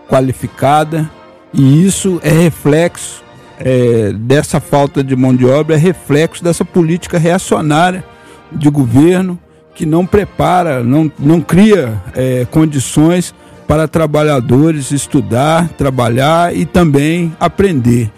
qualificada 0.09 1.11
e 1.53 1.85
isso 1.85 2.21
é 2.23 2.31
reflexo 2.31 3.25
é, 3.59 4.13
dessa 4.13 4.61
falta 4.61 5.03
de 5.03 5.17
mão 5.17 5.35
de 5.35 5.45
obra, 5.45 5.75
é 5.75 5.79
reflexo 5.79 6.45
dessa 6.45 6.65
política 6.65 7.19
reacionária 7.19 8.05
de 8.53 8.71
governo 8.71 9.39
que 9.75 9.85
não 9.85 10.07
prepara, 10.07 10.83
não, 10.83 11.11
não 11.19 11.41
cria 11.41 12.01
é, 12.15 12.47
condições 12.51 13.35
para 13.67 13.89
trabalhadores 13.89 14.93
estudar, 14.93 15.69
trabalhar 15.71 16.55
e 16.55 16.65
também 16.65 17.35
aprender. 17.41 18.11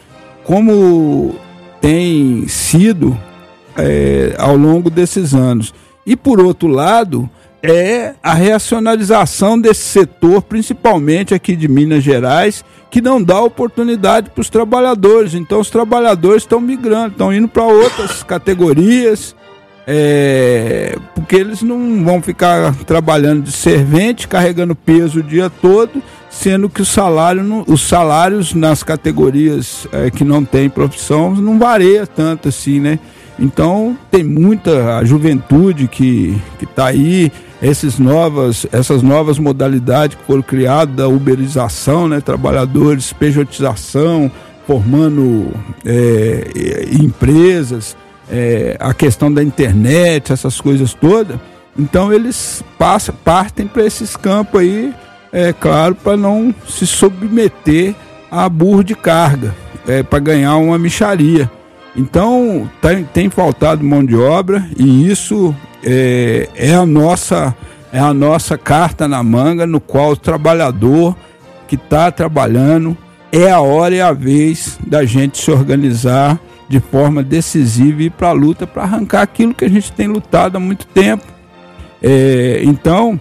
Como 0.44 1.34
tem 1.80 2.46
sido 2.48 3.18
é, 3.76 4.34
ao 4.38 4.56
longo 4.56 4.90
desses 4.90 5.34
anos. 5.34 5.72
E 6.08 6.16
por 6.16 6.40
outro 6.40 6.68
lado, 6.68 7.28
é 7.62 8.14
a 8.22 8.32
reacionalização 8.32 9.60
desse 9.60 9.82
setor, 9.82 10.40
principalmente 10.40 11.34
aqui 11.34 11.54
de 11.54 11.68
Minas 11.68 12.02
Gerais, 12.02 12.64
que 12.90 13.02
não 13.02 13.22
dá 13.22 13.38
oportunidade 13.42 14.30
para 14.30 14.40
os 14.40 14.48
trabalhadores. 14.48 15.34
Então 15.34 15.60
os 15.60 15.68
trabalhadores 15.68 16.44
estão 16.44 16.62
migrando, 16.62 17.08
estão 17.08 17.30
indo 17.30 17.46
para 17.46 17.64
outras 17.64 18.22
categorias, 18.24 19.36
é, 19.86 20.96
porque 21.14 21.36
eles 21.36 21.60
não 21.60 22.02
vão 22.02 22.22
ficar 22.22 22.74
trabalhando 22.86 23.42
de 23.42 23.52
servente, 23.52 24.26
carregando 24.26 24.74
peso 24.74 25.20
o 25.20 25.22
dia 25.22 25.50
todo, 25.50 26.02
sendo 26.30 26.70
que 26.70 26.80
o 26.80 26.86
salário, 26.86 27.64
os 27.66 27.86
salários 27.86 28.54
nas 28.54 28.82
categorias 28.82 29.86
é, 29.92 30.10
que 30.10 30.24
não 30.24 30.42
têm 30.42 30.70
profissão 30.70 31.34
não 31.34 31.58
varia 31.58 32.06
tanto 32.06 32.48
assim, 32.48 32.80
né? 32.80 32.98
Então 33.38 33.96
tem 34.10 34.24
muita 34.24 35.04
juventude 35.04 35.86
que 35.86 36.40
está 36.60 36.86
aí, 36.86 37.30
esses 37.62 37.98
novas, 37.98 38.66
essas 38.72 39.02
novas 39.02 39.38
modalidades 39.38 40.16
que 40.16 40.24
foram 40.24 40.42
criadas 40.42 40.94
da 40.94 41.08
uberização, 41.08 42.08
né, 42.08 42.20
trabalhadores, 42.20 43.12
pejotização, 43.12 44.30
formando 44.66 45.52
é, 45.84 46.88
empresas, 46.92 47.96
é, 48.30 48.76
a 48.78 48.92
questão 48.92 49.32
da 49.32 49.42
internet, 49.42 50.32
essas 50.32 50.60
coisas 50.60 50.92
todas. 50.92 51.38
Então 51.78 52.12
eles 52.12 52.62
passam, 52.76 53.14
partem 53.24 53.66
para 53.66 53.86
esses 53.86 54.16
campos 54.16 54.60
aí, 54.60 54.92
é 55.32 55.52
claro, 55.52 55.94
para 55.94 56.16
não 56.16 56.54
se 56.66 56.86
submeter 56.86 57.94
a 58.30 58.48
burro 58.48 58.82
de 58.82 58.94
carga, 58.94 59.54
é, 59.86 60.02
para 60.02 60.18
ganhar 60.18 60.56
uma 60.56 60.78
micharia. 60.78 61.50
Então 61.96 62.70
tem, 62.80 63.04
tem 63.04 63.30
faltado 63.30 63.84
mão 63.84 64.04
de 64.04 64.16
obra 64.16 64.68
e 64.76 65.10
isso 65.10 65.54
é, 65.82 66.48
é, 66.54 66.74
a 66.74 66.86
nossa 66.86 67.54
é 67.92 67.98
a 67.98 68.12
nossa 68.12 68.58
carta 68.58 69.08
na 69.08 69.22
manga 69.22 69.66
no 69.66 69.80
qual 69.80 70.10
o 70.10 70.16
trabalhador 70.16 71.16
que 71.66 71.76
está 71.76 72.10
trabalhando 72.10 72.96
é 73.32 73.50
a 73.50 73.60
hora 73.60 73.94
e 73.94 74.00
a 74.00 74.12
vez 74.12 74.78
da 74.86 75.04
gente 75.04 75.38
se 75.38 75.50
organizar 75.50 76.38
de 76.68 76.80
forma 76.80 77.22
decisiva 77.22 78.02
e 78.02 78.06
ir 78.06 78.10
para 78.10 78.28
a 78.28 78.32
luta 78.32 78.66
para 78.66 78.82
arrancar 78.82 79.22
aquilo 79.22 79.54
que 79.54 79.64
a 79.64 79.68
gente 79.68 79.90
tem 79.92 80.06
lutado 80.06 80.56
há 80.56 80.60
muito 80.60 80.86
tempo. 80.86 81.24
É, 82.02 82.60
então, 82.62 83.18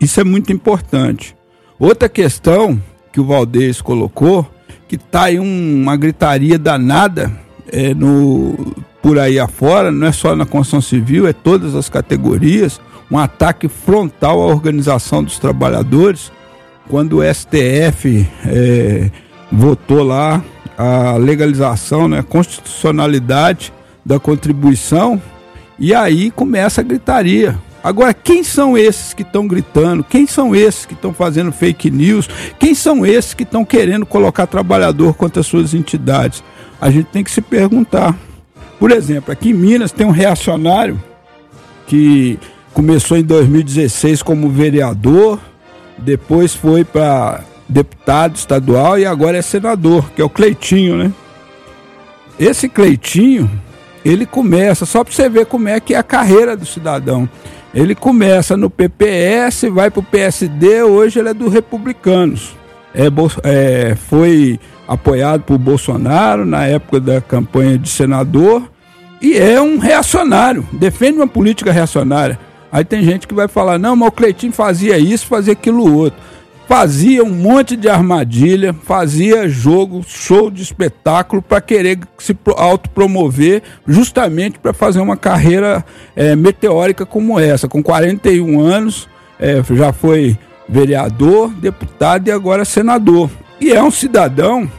isso 0.00 0.20
é 0.20 0.24
muito 0.24 0.52
importante. 0.52 1.36
Outra 1.78 2.08
questão 2.08 2.80
que 3.12 3.20
o 3.20 3.24
Valdez 3.24 3.80
colocou, 3.80 4.48
que 4.86 4.96
está 4.96 5.24
aí 5.24 5.40
um, 5.40 5.82
uma 5.82 5.96
gritaria 5.96 6.58
danada 6.58 7.30
é, 7.72 7.94
no, 7.94 8.74
por 9.02 9.18
aí 9.18 9.38
afora, 9.38 9.90
não 9.90 10.06
é 10.06 10.12
só 10.12 10.34
na 10.36 10.46
construção 10.46 10.80
civil, 10.80 11.26
é 11.26 11.32
todas 11.32 11.74
as 11.74 11.88
categorias. 11.88 12.80
um 13.10 13.18
ataque 13.18 13.68
frontal 13.68 14.40
à 14.40 14.46
organização 14.46 15.22
dos 15.24 15.38
trabalhadores, 15.38 16.30
quando 16.88 17.18
o 17.18 17.22
STF 17.22 18.28
é, 18.46 19.10
votou 19.50 20.02
lá 20.02 20.42
a 20.76 21.16
legalização, 21.16 22.08
né, 22.08 22.20
a 22.20 22.22
constitucionalidade 22.22 23.72
da 24.04 24.18
contribuição, 24.18 25.20
e 25.78 25.94
aí 25.94 26.30
começa 26.30 26.80
a 26.80 26.84
gritaria. 26.84 27.58
Agora, 27.82 28.12
quem 28.12 28.44
são 28.44 28.76
esses 28.76 29.14
que 29.14 29.22
estão 29.22 29.46
gritando? 29.46 30.04
Quem 30.04 30.26
são 30.26 30.54
esses 30.54 30.84
que 30.84 30.92
estão 30.92 31.14
fazendo 31.14 31.50
fake 31.50 31.90
news? 31.90 32.28
Quem 32.58 32.74
são 32.74 33.06
esses 33.06 33.32
que 33.32 33.42
estão 33.42 33.64
querendo 33.64 34.04
colocar 34.04 34.46
trabalhador 34.46 35.14
contra 35.14 35.40
as 35.40 35.46
suas 35.46 35.72
entidades? 35.72 36.42
A 36.80 36.90
gente 36.90 37.06
tem 37.06 37.22
que 37.22 37.30
se 37.30 37.40
perguntar. 37.40 38.16
Por 38.78 38.90
exemplo, 38.90 39.30
aqui 39.30 39.50
em 39.50 39.54
Minas 39.54 39.92
tem 39.92 40.06
um 40.06 40.10
reacionário 40.10 41.00
que 41.86 42.38
começou 42.72 43.16
em 43.16 43.22
2016 43.22 44.22
como 44.22 44.48
vereador, 44.48 45.38
depois 45.98 46.54
foi 46.54 46.84
para 46.84 47.42
deputado 47.68 48.36
estadual 48.36 48.98
e 48.98 49.04
agora 49.04 49.36
é 49.36 49.42
senador, 49.42 50.10
que 50.12 50.22
é 50.22 50.24
o 50.24 50.30
Cleitinho, 50.30 50.96
né? 50.96 51.12
Esse 52.38 52.68
Cleitinho, 52.68 53.50
ele 54.04 54.24
começa, 54.24 54.86
só 54.86 55.04
para 55.04 55.12
você 55.12 55.28
ver 55.28 55.46
como 55.46 55.68
é 55.68 55.78
que 55.78 55.94
é 55.94 55.98
a 55.98 56.02
carreira 56.02 56.56
do 56.56 56.64
cidadão. 56.64 57.28
Ele 57.74 57.94
começa 57.94 58.56
no 58.56 58.70
PPS, 58.70 59.68
vai 59.70 59.90
para 59.90 60.00
o 60.00 60.04
PSD, 60.04 60.82
hoje 60.82 61.18
ele 61.18 61.28
é 61.28 61.34
do 61.34 61.48
Republicanos. 61.48 62.56
É, 62.94 63.06
é, 63.44 63.94
foi 63.94 64.58
apoiado 64.86 65.42
por 65.42 65.58
Bolsonaro 65.58 66.44
na 66.44 66.66
época 66.66 67.00
da 67.00 67.20
campanha 67.20 67.78
de 67.78 67.88
senador 67.88 68.70
e 69.22 69.36
é 69.36 69.60
um 69.60 69.78
reacionário, 69.78 70.66
defende 70.72 71.18
uma 71.18 71.28
política 71.28 71.70
reacionária. 71.70 72.38
Aí 72.72 72.84
tem 72.84 73.02
gente 73.02 73.26
que 73.28 73.34
vai 73.34 73.48
falar: 73.48 73.78
não, 73.78 73.94
mas 73.94 74.08
o 74.08 74.12
Cleitinho 74.12 74.52
fazia 74.52 74.98
isso, 74.98 75.26
fazia 75.26 75.52
aquilo 75.52 75.94
outro 75.94 76.18
fazia 76.70 77.24
um 77.24 77.34
monte 77.34 77.76
de 77.76 77.88
armadilha, 77.88 78.72
fazia 78.72 79.48
jogo, 79.48 80.04
show 80.06 80.48
de 80.48 80.62
espetáculo 80.62 81.42
para 81.42 81.60
querer 81.60 81.98
se 82.16 82.32
autopromover, 82.56 83.60
justamente 83.88 84.56
para 84.56 84.72
fazer 84.72 85.00
uma 85.00 85.16
carreira 85.16 85.84
é, 86.14 86.36
meteórica 86.36 87.04
como 87.04 87.40
essa. 87.40 87.66
Com 87.66 87.82
41 87.82 88.60
anos, 88.60 89.08
é, 89.36 89.60
já 89.74 89.92
foi 89.92 90.38
vereador, 90.70 91.50
deputado 91.50 92.28
e 92.28 92.30
agora 92.30 92.64
senador. 92.64 93.28
E 93.60 93.72
é 93.72 93.82
um 93.82 93.90
cidadão 93.90 94.70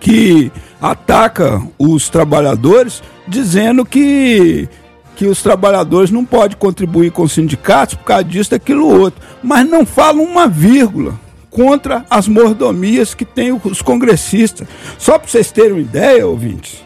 que 0.00 0.52
ataca 0.80 1.62
os 1.78 2.08
trabalhadores 2.08 3.02
dizendo 3.26 3.84
que 3.84 4.68
que 5.14 5.26
os 5.26 5.42
trabalhadores 5.42 6.12
não 6.12 6.24
podem 6.24 6.56
contribuir 6.56 7.10
com 7.10 7.22
os 7.22 7.32
sindicatos 7.32 7.96
por 7.96 8.04
causa 8.04 8.22
disso, 8.22 8.52
daquilo 8.52 8.86
outro. 8.86 9.20
Mas 9.42 9.68
não 9.68 9.84
falam 9.84 10.22
uma 10.22 10.46
vírgula 10.46 11.18
contra 11.50 12.04
as 12.08 12.28
mordomias 12.28 13.14
que 13.14 13.24
tem 13.24 13.50
os 13.52 13.82
congressistas. 13.82 14.68
Só 14.96 15.18
para 15.18 15.28
vocês 15.28 15.50
terem 15.50 15.72
uma 15.72 15.80
ideia, 15.80 16.24
ouvintes, 16.24 16.84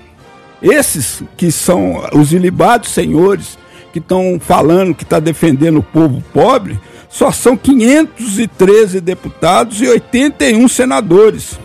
esses 0.63 1.23
que 1.37 1.53
são 1.53 2.03
os 2.15 2.33
ilibados 2.33 2.89
senhores 2.89 3.59
que 3.93 3.99
estão 3.99 4.39
falando 4.41 4.95
que 4.95 5.05
está 5.05 5.21
defendendo 5.21 5.81
o 5.81 5.83
povo 5.83 6.23
pobre, 6.33 6.81
só 7.13 7.31
são 7.31 7.59
513 7.59 8.99
deputados 8.99 9.83
e 9.83 9.87
81 9.87 10.67
senadores. 10.67 11.61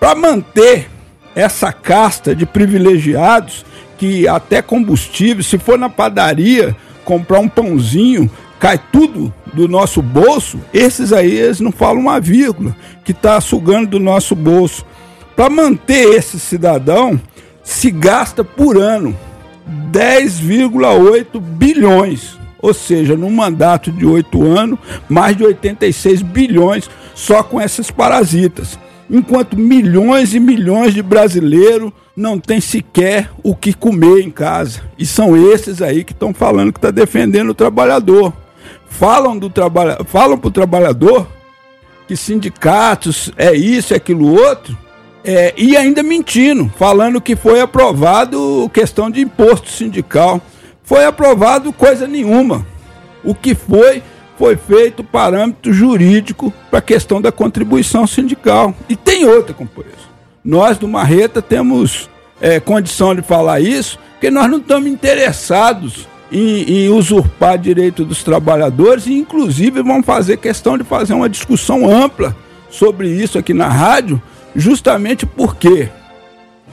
Para 0.00 0.16
manter 0.16 0.90
essa 1.36 1.72
casta 1.72 2.34
de 2.34 2.44
privilegiados, 2.44 3.64
que 3.96 4.26
até 4.26 4.60
combustível, 4.60 5.44
se 5.44 5.56
for 5.56 5.78
na 5.78 5.88
padaria 5.88 6.76
comprar 7.04 7.38
um 7.38 7.48
pãozinho, 7.48 8.28
cai 8.58 8.78
tudo 8.90 9.32
do 9.54 9.68
nosso 9.68 10.02
bolso, 10.02 10.58
esses 10.74 11.12
aí 11.12 11.32
eles 11.32 11.60
não 11.60 11.70
falam 11.70 12.00
uma 12.00 12.20
vírgula, 12.20 12.74
que 13.04 13.12
está 13.12 13.40
sugando 13.40 13.90
do 13.90 14.00
nosso 14.00 14.34
bolso. 14.34 14.84
Para 15.36 15.48
manter 15.48 16.08
esse 16.16 16.40
cidadão, 16.40 17.20
se 17.62 17.88
gasta 17.88 18.42
por 18.42 18.76
ano 18.76 19.16
10,8 19.92 21.40
bilhões. 21.40 22.39
Ou 22.60 22.74
seja, 22.74 23.16
num 23.16 23.30
mandato 23.30 23.90
de 23.90 24.04
oito 24.04 24.42
anos, 24.44 24.78
mais 25.08 25.36
de 25.36 25.44
86 25.44 26.22
bilhões 26.22 26.90
só 27.14 27.42
com 27.42 27.60
esses 27.60 27.90
parasitas. 27.90 28.78
Enquanto 29.10 29.58
milhões 29.58 30.34
e 30.34 30.40
milhões 30.40 30.94
de 30.94 31.02
brasileiros 31.02 31.90
não 32.14 32.38
tem 32.38 32.60
sequer 32.60 33.30
o 33.42 33.56
que 33.56 33.72
comer 33.72 34.20
em 34.20 34.30
casa. 34.30 34.82
E 34.98 35.04
são 35.04 35.36
esses 35.36 35.82
aí 35.82 36.04
que 36.04 36.12
estão 36.12 36.32
falando 36.32 36.72
que 36.72 36.78
está 36.78 36.90
defendendo 36.90 37.50
o 37.50 37.54
trabalhador. 37.54 38.32
Falam 38.86 39.38
do 39.38 39.50
falam 40.06 40.38
para 40.38 40.48
o 40.48 40.52
trabalhador 40.52 41.26
que 42.10 42.16
sindicatos 42.16 43.30
é 43.36 43.54
isso, 43.54 43.94
é 43.94 43.96
aquilo 43.96 44.32
outro, 44.32 44.76
é, 45.22 45.54
e 45.56 45.76
ainda 45.76 46.02
mentindo, 46.02 46.68
falando 46.76 47.20
que 47.20 47.36
foi 47.36 47.60
aprovado 47.60 48.68
questão 48.74 49.08
de 49.08 49.20
imposto 49.20 49.70
sindical. 49.70 50.40
Foi 50.90 51.04
aprovado 51.04 51.72
coisa 51.72 52.08
nenhuma. 52.08 52.66
O 53.22 53.32
que 53.32 53.54
foi, 53.54 54.02
foi 54.36 54.56
feito 54.56 55.04
parâmetro 55.04 55.72
jurídico 55.72 56.52
para 56.68 56.80
a 56.80 56.82
questão 56.82 57.22
da 57.22 57.30
contribuição 57.30 58.08
sindical. 58.08 58.74
E 58.88 58.96
tem 58.96 59.24
outra, 59.24 59.54
companheiro. 59.54 59.96
Nós 60.44 60.78
do 60.78 60.88
Marreta 60.88 61.40
temos 61.40 62.10
é, 62.40 62.58
condição 62.58 63.14
de 63.14 63.22
falar 63.22 63.60
isso, 63.60 64.00
porque 64.14 64.32
nós 64.32 64.50
não 64.50 64.58
estamos 64.58 64.90
interessados 64.90 66.08
em, 66.32 66.62
em, 66.62 66.88
usurpar 66.88 67.56
direito 67.56 68.04
dos 68.04 68.24
trabalhadores 68.24 69.06
e, 69.06 69.12
inclusive, 69.12 69.84
vamos 69.84 70.04
fazer 70.04 70.38
questão 70.38 70.76
de 70.76 70.82
fazer 70.82 71.14
uma 71.14 71.28
discussão 71.28 71.88
ampla 71.88 72.36
sobre 72.68 73.08
isso 73.08 73.38
aqui 73.38 73.54
na 73.54 73.68
rádio, 73.68 74.20
justamente 74.56 75.24
porque 75.24 75.88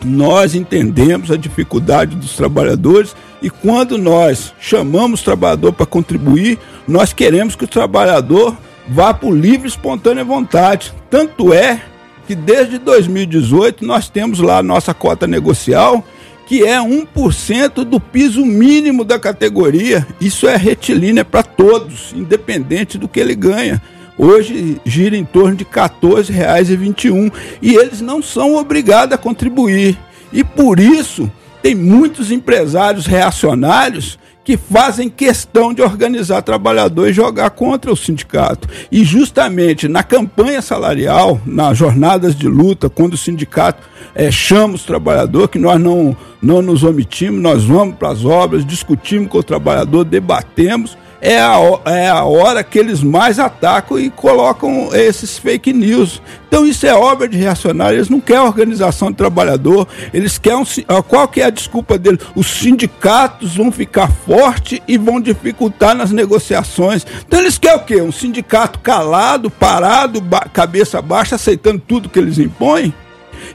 nós 0.06 0.56
entendemos 0.56 1.32
a 1.32 1.38
dificuldade 1.38 2.16
dos 2.16 2.36
trabalhadores 2.36 3.16
e 3.42 3.50
quando 3.50 3.98
nós 3.98 4.54
chamamos 4.60 5.22
o 5.22 5.24
trabalhador 5.24 5.74
para 5.74 5.86
contribuir, 5.86 6.58
nós 6.88 7.14
queremos 7.14 7.56
que 7.56 7.66
o 7.66 7.68
trabalhador 7.68 8.56
vá 8.88 9.14
por 9.14 9.32
livre 9.32 9.68
e 9.68 9.70
espontânea 9.70 10.24
vontade. 10.24 10.94
Tanto 11.10 11.54
é 11.54 11.82
que 12.26 12.36
desde 12.36 12.78
2018 12.78 13.86
nós 13.86 14.10
temos 14.10 14.40
lá 14.40 14.58
a 14.58 14.64
nossa 14.64 14.94
cota 14.94 15.28
negocial, 15.28 16.04
que 16.48 16.64
é 16.64 16.78
1% 16.78 17.84
do 17.84 18.00
piso 18.00 18.46
mínimo 18.46 19.04
da 19.04 19.20
categoria. 19.20 20.08
Isso 20.20 20.48
é 20.48 20.56
retilínea 20.56 21.26
para 21.26 21.44
todos, 21.44 22.14
independente 22.16 22.98
do 22.98 23.08
que 23.08 23.20
ele 23.20 23.36
ganha. 23.36 23.82
Hoje 24.18 24.82
gira 24.84 25.16
em 25.16 25.24
torno 25.24 25.56
de 25.56 25.64
R$ 25.64 25.70
14,21 25.70 27.32
e 27.62 27.76
eles 27.76 28.02
não 28.02 28.22
são 28.22 28.56
obrigados 28.56 29.14
a 29.14 29.18
contribuir. 29.18 29.98
E 30.34 30.44
por 30.44 30.80
isso 30.80 31.32
tem 31.62 31.76
muitos 31.76 32.32
empresários 32.32 33.06
reacionários 33.06 34.18
que 34.48 34.56
fazem 34.56 35.10
questão 35.10 35.74
de 35.74 35.82
organizar 35.82 36.42
trabalhador 36.42 37.10
e 37.10 37.14
jogar 37.14 37.50
contra 37.50 37.92
o 37.92 37.98
sindicato. 37.98 38.70
E 38.90 39.04
justamente 39.04 39.90
na 39.90 40.04
campanha 40.04 40.62
salarial, 40.62 41.42
nas 41.46 41.78
jornadas 41.78 42.34
de 42.34 42.48
luta, 42.48 42.90
quando 42.90 43.16
o 43.16 43.18
sindicato 43.18 43.86
é, 44.16 44.32
chama 44.32 44.76
os 44.76 44.84
trabalhadores, 44.84 45.50
que 45.50 45.60
nós 45.60 45.82
não, 45.82 46.16
não 46.42 46.62
nos 46.62 46.82
omitimos, 46.84 47.42
nós 47.42 47.66
vamos 47.66 47.98
para 47.98 48.08
as 48.08 48.24
obras, 48.24 48.66
discutimos 48.66 49.28
com 49.28 49.40
o 49.40 49.44
trabalhador, 49.44 50.06
debatemos 50.06 50.98
é 51.22 51.40
a, 51.40 51.58
é 51.86 52.10
a 52.10 52.24
hora 52.24 52.64
que 52.64 52.78
eles 52.78 53.02
mais 53.02 53.40
atacam 53.40 54.00
e 54.00 54.10
colocam 54.10 54.90
esses 54.94 55.38
fake 55.38 55.74
news. 55.74 56.22
Então 56.48 56.66
isso 56.66 56.86
é 56.86 56.94
obra 56.94 57.28
de 57.28 57.38
reacionário, 57.38 57.98
eles 57.98 58.10
não 58.10 58.20
querem 58.20 58.44
organização 58.44 59.12
de 59.12 59.18
trabalhador, 59.18 59.88
eles 60.14 60.38
querem. 60.38 60.64
Qual 61.08 61.28
que 61.28 61.42
é 61.42 61.46
a 61.46 61.50
desculpa 61.50 61.98
deles? 61.98 62.22
Os 62.36 62.48
sindicatos 62.48 63.58
vão 63.58 63.72
ficar 63.72 64.10
fortes 64.10 64.80
e 64.88 64.98
vão 64.98 65.20
dificultar 65.20 65.96
nas 65.96 66.12
negociações. 66.12 67.06
Então 67.28 67.40
eles 67.40 67.58
querem 67.58 67.78
o 67.78 67.84
quê? 67.84 68.02
Um 68.02 68.12
sindicato 68.12 68.80
calado, 68.80 69.50
parado, 69.50 70.22
ba 70.22 70.42
cabeça 70.42 71.02
baixa, 71.02 71.36
aceitando 71.36 71.82
tudo 71.86 72.10
que 72.10 72.20
eles 72.20 72.38
impõem? 72.38 72.94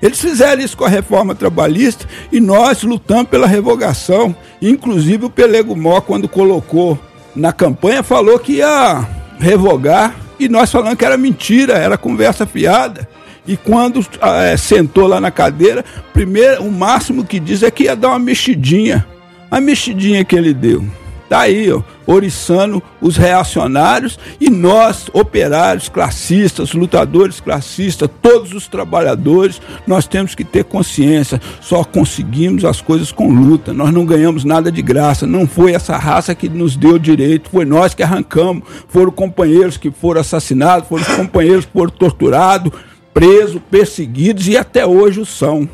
Eles 0.01 0.21
fizeram 0.21 0.63
isso 0.63 0.77
com 0.77 0.85
a 0.85 0.89
reforma 0.89 1.35
trabalhista 1.35 2.07
e 2.31 2.41
nós 2.41 2.83
lutamos 2.83 3.29
pela 3.29 3.47
revogação. 3.47 4.35
Inclusive 4.61 5.27
o 5.27 5.31
Pelego 5.31 5.75
Mó, 5.75 6.01
quando 6.01 6.29
colocou 6.29 6.99
na 7.35 7.53
campanha 7.53 8.03
falou 8.03 8.39
que 8.39 8.55
ia 8.55 9.07
revogar 9.39 10.15
e 10.39 10.49
nós 10.49 10.71
falando 10.71 10.97
que 10.97 11.05
era 11.05 11.17
mentira, 11.17 11.75
era 11.75 11.97
conversa 11.97 12.47
fiada. 12.47 13.09
E 13.47 13.57
quando 13.57 14.05
é, 14.21 14.57
sentou 14.57 15.07
lá 15.07 15.21
na 15.21 15.31
cadeira, 15.31 15.85
primeiro, 16.13 16.63
o 16.63 16.71
máximo 16.71 17.25
que 17.25 17.41
diz 17.41 17.63
é 17.63 17.71
que 17.71 17.85
ia 17.85 17.97
dar 17.97 18.11
uma 18.11 18.19
mexidinha. 18.19 19.07
A 19.51 19.61
mexidinha 19.61 20.25
que 20.25 20.37
ele 20.37 20.55
deu. 20.55 20.85
Tá 21.33 21.41
aí, 21.41 21.73
ó, 21.73 21.81
oriçando 22.07 22.83
os 23.01 23.17
reacionários 23.17 24.19
e 24.39 24.51
nós, 24.51 25.07
operários, 25.15 25.89
classistas, 25.89 26.75
lutadores 26.75 27.41
classistas, 27.41 28.11
todos 28.21 28.53
os 28.53 28.69
trabalhadores, 28.69 29.59
nós 29.87 30.07
temos 30.07 30.35
que 30.35 30.45
ter 30.45 30.65
consciência. 30.65 31.41
Só 31.59 31.85
conseguimos 31.85 32.67
as 32.67 32.83
coisas 32.83 33.11
com 33.11 33.33
luta. 33.33 33.73
Nós 33.73 33.91
não 33.95 34.05
ganhamos 34.05 34.45
nada 34.45 34.71
de 34.71 34.83
graça. 34.83 35.27
Não 35.27 35.47
foi 35.47 35.73
essa 35.73 35.97
raça 35.97 36.35
que 36.35 36.51
nos 36.51 36.77
deu 36.77 36.99
direito, 36.99 37.49
foi 37.49 37.65
nós 37.65 37.95
que 37.95 38.03
arrancamos. 38.03 38.65
Foram 38.89 39.11
companheiros 39.11 39.79
que 39.79 39.91
foram 39.91 40.21
assassinados, 40.21 40.87
foram 40.87 41.03
os 41.03 41.17
companheiros 41.17 41.65
que 41.65 41.73
foram 41.73 41.91
torturados, 41.91 42.73
presos, 43.15 43.59
perseguidos 43.71 44.49
e 44.49 44.59
até 44.59 44.85
hoje 44.85 45.19
o 45.19 45.25
são. 45.25 45.67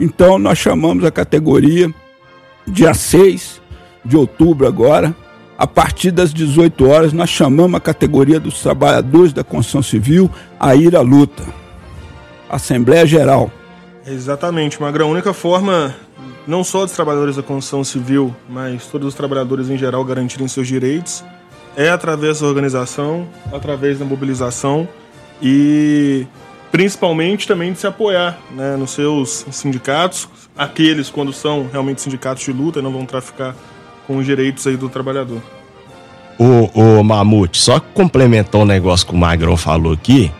Então 0.00 0.38
nós 0.38 0.56
chamamos 0.56 1.04
a 1.04 1.10
categoria 1.10 1.92
dia 2.66 2.94
6 2.94 3.61
de 4.04 4.16
outubro 4.16 4.66
agora, 4.66 5.14
a 5.56 5.66
partir 5.66 6.10
das 6.10 6.32
18 6.32 6.88
horas, 6.88 7.12
nós 7.12 7.30
chamamos 7.30 7.76
a 7.76 7.80
categoria 7.80 8.40
dos 8.40 8.60
trabalhadores 8.60 9.32
da 9.32 9.44
construção 9.44 9.82
civil 9.82 10.30
a 10.58 10.74
ir 10.74 10.96
à 10.96 11.00
luta. 11.00 11.44
Assembleia 12.48 13.06
Geral. 13.06 13.50
Exatamente, 14.06 14.80
Magrão. 14.80 15.08
A 15.08 15.12
única 15.12 15.32
forma, 15.32 15.94
não 16.46 16.64
só 16.64 16.84
dos 16.84 16.92
trabalhadores 16.92 17.36
da 17.36 17.42
construção 17.42 17.84
civil, 17.84 18.34
mas 18.48 18.86
todos 18.86 19.08
os 19.08 19.14
trabalhadores 19.14 19.70
em 19.70 19.78
geral 19.78 20.04
garantirem 20.04 20.48
seus 20.48 20.66
direitos, 20.66 21.24
é 21.76 21.88
através 21.88 22.40
da 22.40 22.46
organização, 22.46 23.28
através 23.52 23.98
da 23.98 24.04
mobilização 24.04 24.88
e 25.40 26.26
principalmente 26.70 27.46
também 27.46 27.72
de 27.72 27.78
se 27.78 27.86
apoiar 27.86 28.38
né, 28.50 28.76
nos 28.76 28.90
seus 28.90 29.46
sindicatos, 29.50 30.28
aqueles 30.56 31.10
quando 31.10 31.32
são 31.32 31.68
realmente 31.70 32.00
sindicatos 32.00 32.42
de 32.42 32.52
luta 32.52 32.80
e 32.80 32.82
não 32.82 32.92
vão 32.92 33.06
traficar 33.06 33.54
com 34.06 34.16
os 34.16 34.26
direitos 34.26 34.66
aí 34.66 34.76
do 34.76 34.88
trabalhador. 34.88 35.40
O, 36.38 36.98
o 36.98 37.04
Mamute, 37.04 37.58
só 37.58 37.78
complementar 37.78 38.60
um 38.60 38.64
negócio 38.64 39.06
que 39.06 39.14
o 39.14 39.16
Magrão 39.16 39.56
falou 39.56 39.92
aqui, 39.92 40.32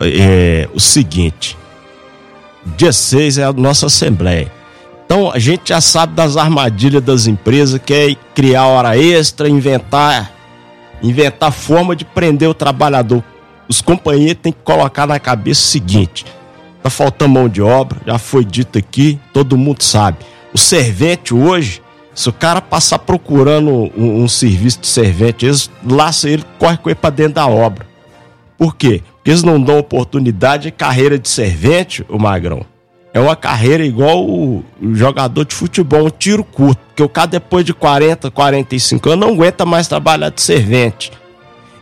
é 0.00 0.68
o 0.72 0.78
seguinte, 0.78 1.56
dia 2.76 2.92
6 2.92 3.38
é 3.38 3.44
a 3.44 3.52
nossa 3.52 3.86
assembleia. 3.86 4.52
Então 5.04 5.32
a 5.32 5.38
gente 5.38 5.70
já 5.70 5.80
sabe 5.80 6.14
das 6.14 6.36
armadilhas 6.36 7.02
das 7.02 7.26
empresas, 7.26 7.80
que 7.84 7.94
é 7.94 8.14
criar 8.34 8.66
hora 8.66 8.96
extra, 8.96 9.48
inventar, 9.48 10.30
inventar 11.02 11.50
forma 11.50 11.96
de 11.96 12.04
prender 12.04 12.48
o 12.48 12.54
trabalhador. 12.54 13.24
Os 13.66 13.80
companheiros 13.80 14.42
têm 14.42 14.52
que 14.52 14.62
colocar 14.62 15.06
na 15.06 15.18
cabeça 15.18 15.62
o 15.62 15.64
seguinte: 15.64 16.26
tá 16.82 16.90
faltando 16.90 17.32
mão 17.32 17.48
de 17.48 17.62
obra, 17.62 17.98
já 18.06 18.18
foi 18.18 18.44
dito 18.44 18.78
aqui, 18.78 19.18
todo 19.32 19.56
mundo 19.56 19.82
sabe. 19.82 20.18
O 20.52 20.58
servente 20.58 21.34
hoje 21.34 21.82
se 22.18 22.28
o 22.28 22.32
cara 22.32 22.60
passar 22.60 22.98
procurando 22.98 23.70
um, 23.96 24.24
um 24.24 24.28
serviço 24.28 24.80
de 24.80 24.88
servente, 24.88 25.46
eles 25.46 25.70
laçam 25.88 26.28
ele, 26.28 26.44
corre 26.58 26.76
com 26.76 26.88
ele 26.88 26.96
para 26.96 27.10
dentro 27.10 27.34
da 27.34 27.46
obra. 27.46 27.86
Por 28.58 28.74
quê? 28.74 29.04
Porque 29.14 29.30
eles 29.30 29.44
não 29.44 29.62
dão 29.62 29.78
oportunidade 29.78 30.64
de 30.64 30.72
carreira 30.72 31.16
de 31.16 31.28
servente, 31.28 32.04
o 32.08 32.18
Magrão. 32.18 32.66
É 33.14 33.20
uma 33.20 33.36
carreira 33.36 33.86
igual 33.86 34.26
o, 34.26 34.64
o 34.82 34.94
jogador 34.96 35.44
de 35.44 35.54
futebol, 35.54 36.06
um 36.06 36.10
tiro 36.10 36.42
curto. 36.42 36.80
Porque 36.88 37.04
o 37.04 37.08
cara, 37.08 37.28
depois 37.28 37.64
de 37.64 37.72
40, 37.72 38.32
45 38.32 39.10
anos, 39.10 39.24
não 39.24 39.34
aguenta 39.34 39.64
mais 39.64 39.86
trabalhar 39.86 40.30
de 40.30 40.42
servente. 40.42 41.12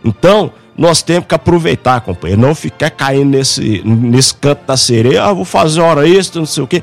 Então, 0.05 0.53
nós 0.77 1.01
temos 1.01 1.27
que 1.27 1.35
aproveitar, 1.35 2.03
companheiro. 2.03 2.43
Não 2.43 2.55
ficar 2.55 2.91
caindo 2.91 3.31
nesse, 3.31 3.81
nesse 3.87 4.35
canto 4.35 4.67
da 4.67 4.77
sereia. 4.77 5.25
Ah, 5.25 5.33
vou 5.33 5.47
fazer 5.47 5.81
hora 5.81 6.07
extra, 6.07 6.41
não 6.41 6.47
sei 6.47 6.63
o 6.63 6.67
quê 6.67 6.83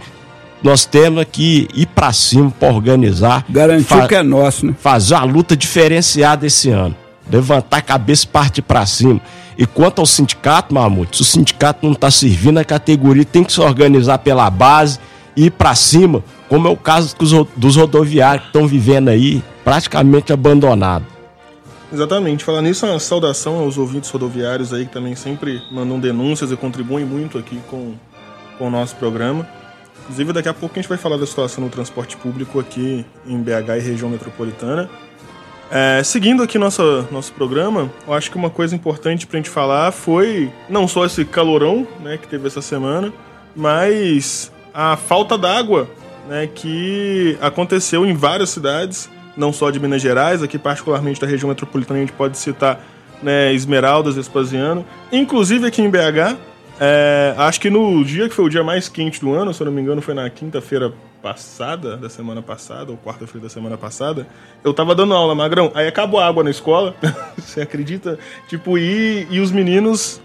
nós 0.64 0.86
temos 0.86 1.26
que 1.30 1.68
ir 1.74 1.88
para 1.88 2.14
cima 2.14 2.50
para 2.58 2.74
organizar. 2.74 3.46
Garantir 3.50 4.08
que 4.08 4.16
é 4.16 4.24
nosso, 4.24 4.66
né? 4.66 4.74
Fazer 4.80 5.16
uma 5.16 5.26
luta 5.26 5.58
diferenciada 5.58 6.48
esse 6.48 6.70
ano. 6.70 6.96
Levantar 7.30 7.78
a 7.78 7.82
cabeça 7.82 8.26
e 8.26 8.28
partir 8.28 8.62
para 8.62 8.86
cima. 8.86 9.22
E 9.58 9.66
quanto 9.66 10.00
ao 10.00 10.06
sindicato, 10.06 10.74
Mamute, 10.74 11.18
se 11.18 11.22
o 11.22 11.26
sindicato 11.26 11.86
não 11.86 11.94
está 11.94 12.10
servindo 12.10 12.58
a 12.58 12.64
categoria, 12.64 13.26
tem 13.26 13.44
que 13.44 13.54
se 13.54 13.62
organizar 13.62 14.18
pela 14.20 14.50
base 14.50 15.00
e 15.36 15.46
ir 15.46 15.52
para 15.52 15.76
cima, 15.76 16.24
como 16.48 16.68
é 16.68 16.72
o 16.72 16.78
caso 16.78 17.16
dos 17.56 17.76
rodoviários 17.76 18.44
que 18.44 18.50
estão 18.50 18.68
vivendo 18.68 19.10
aí 19.10 19.44
praticamente 19.64 20.34
abandonados. 20.34 21.08
Exatamente. 21.92 22.44
Falar 22.44 22.62
nisso, 22.62 22.88
uma 22.88 23.00
saudação 23.00 23.60
aos 23.60 23.78
ouvintes 23.78 24.10
rodoviários 24.10 24.74
aí 24.74 24.86
que 24.86 24.92
também 24.92 25.16
sempre 25.16 25.62
mandam 25.72 26.00
denúncias 26.00 26.52
e 26.52 26.56
contribuem 26.56 27.06
muito 27.06 27.38
aqui 27.38 27.60
com, 27.70 27.94
com 28.58 28.68
o 28.68 28.70
nosso 28.72 28.96
programa. 28.96 29.48
Inclusive, 30.04 30.34
daqui 30.34 30.50
a 30.50 30.54
pouco 30.54 30.78
a 30.78 30.82
gente 30.82 30.90
vai 30.90 30.98
falar 30.98 31.18
da 31.18 31.26
situação 31.26 31.64
no 31.64 31.70
transporte 31.70 32.18
público 32.18 32.60
aqui 32.60 33.06
em 33.26 33.42
BH 33.42 33.78
e 33.78 33.80
região 33.80 34.10
metropolitana. 34.10 34.90
É, 35.72 36.04
seguindo 36.04 36.44
aqui 36.44 36.60
nosso, 36.60 37.08
nosso 37.10 37.34
programa, 37.34 37.90
eu 38.06 38.14
acho 38.14 38.30
que 38.30 38.38
uma 38.38 38.50
coisa 38.50 38.76
importante 38.76 39.26
para 39.26 39.38
a 39.38 39.42
gente 39.42 39.50
falar 39.50 39.92
foi 39.92 40.52
não 40.70 40.88
só 40.88 41.06
esse 41.06 41.24
calorão 41.26 41.88
né, 42.02 42.18
que 42.18 42.28
teve 42.28 42.46
essa 42.46 42.62
semana, 42.62 43.12
mas 43.56 44.52
a 44.74 44.98
falta 44.98 45.38
d'água 45.38 45.90
né, 46.28 46.48
que 46.54 47.38
aconteceu 47.42 48.06
em 48.06 48.14
várias 48.14 48.50
cidades, 48.50 49.10
não 49.38 49.54
só 49.54 49.72
de 49.72 49.80
Minas 49.80 50.02
Gerais, 50.02 50.44
aqui 50.44 50.60
particularmente 50.60 51.20
da 51.20 51.26
região 51.26 51.50
metropolitana 51.50 52.00
a 52.00 52.02
gente 52.02 52.14
pode 52.14 52.38
citar 52.38 52.80
né, 53.22 53.54
Esmeraldas, 53.54 54.16
Vespasiano, 54.16 54.86
inclusive 55.12 55.66
aqui 55.66 55.82
em 55.82 55.90
BH, 55.90 56.38
é, 56.80 57.36
acho 57.38 57.62
que 57.62 57.70
no 57.70 58.04
dia 58.04 58.28
que 58.28 58.36
foi 58.36 58.46
o 58.46 58.50
dia 58.50 58.64
mais 58.64 58.90
quente 58.90 59.20
do 59.20 59.34
ano, 59.34 59.54
se 59.54 59.62
eu 59.62 59.66
não 59.66 59.72
me 59.72 59.82
engano, 59.82 60.02
foi 60.02 60.14
na 60.14 60.30
quinta-feira 60.30 60.94
passada, 61.22 61.96
da 61.96 62.10
semana 62.10 62.42
passada, 62.42 62.92
ou 62.92 62.98
quarta-feira 62.98 63.48
da 63.48 63.50
semana 63.50 63.78
passada, 63.78 64.28
eu 64.64 64.74
tava 64.74 64.94
dando 64.94 65.14
aula, 65.14 65.34
magrão. 65.34 65.72
Aí 65.74 65.88
acabou 65.88 66.20
a 66.20 66.28
água 66.28 66.44
na 66.44 66.50
escola, 66.50 66.96
você 67.38 67.62
acredita? 67.62 68.20
Tipo, 68.48 68.78
e, 68.78 69.28
e 69.30 69.40
os 69.40 69.52
meninos. 69.52 70.22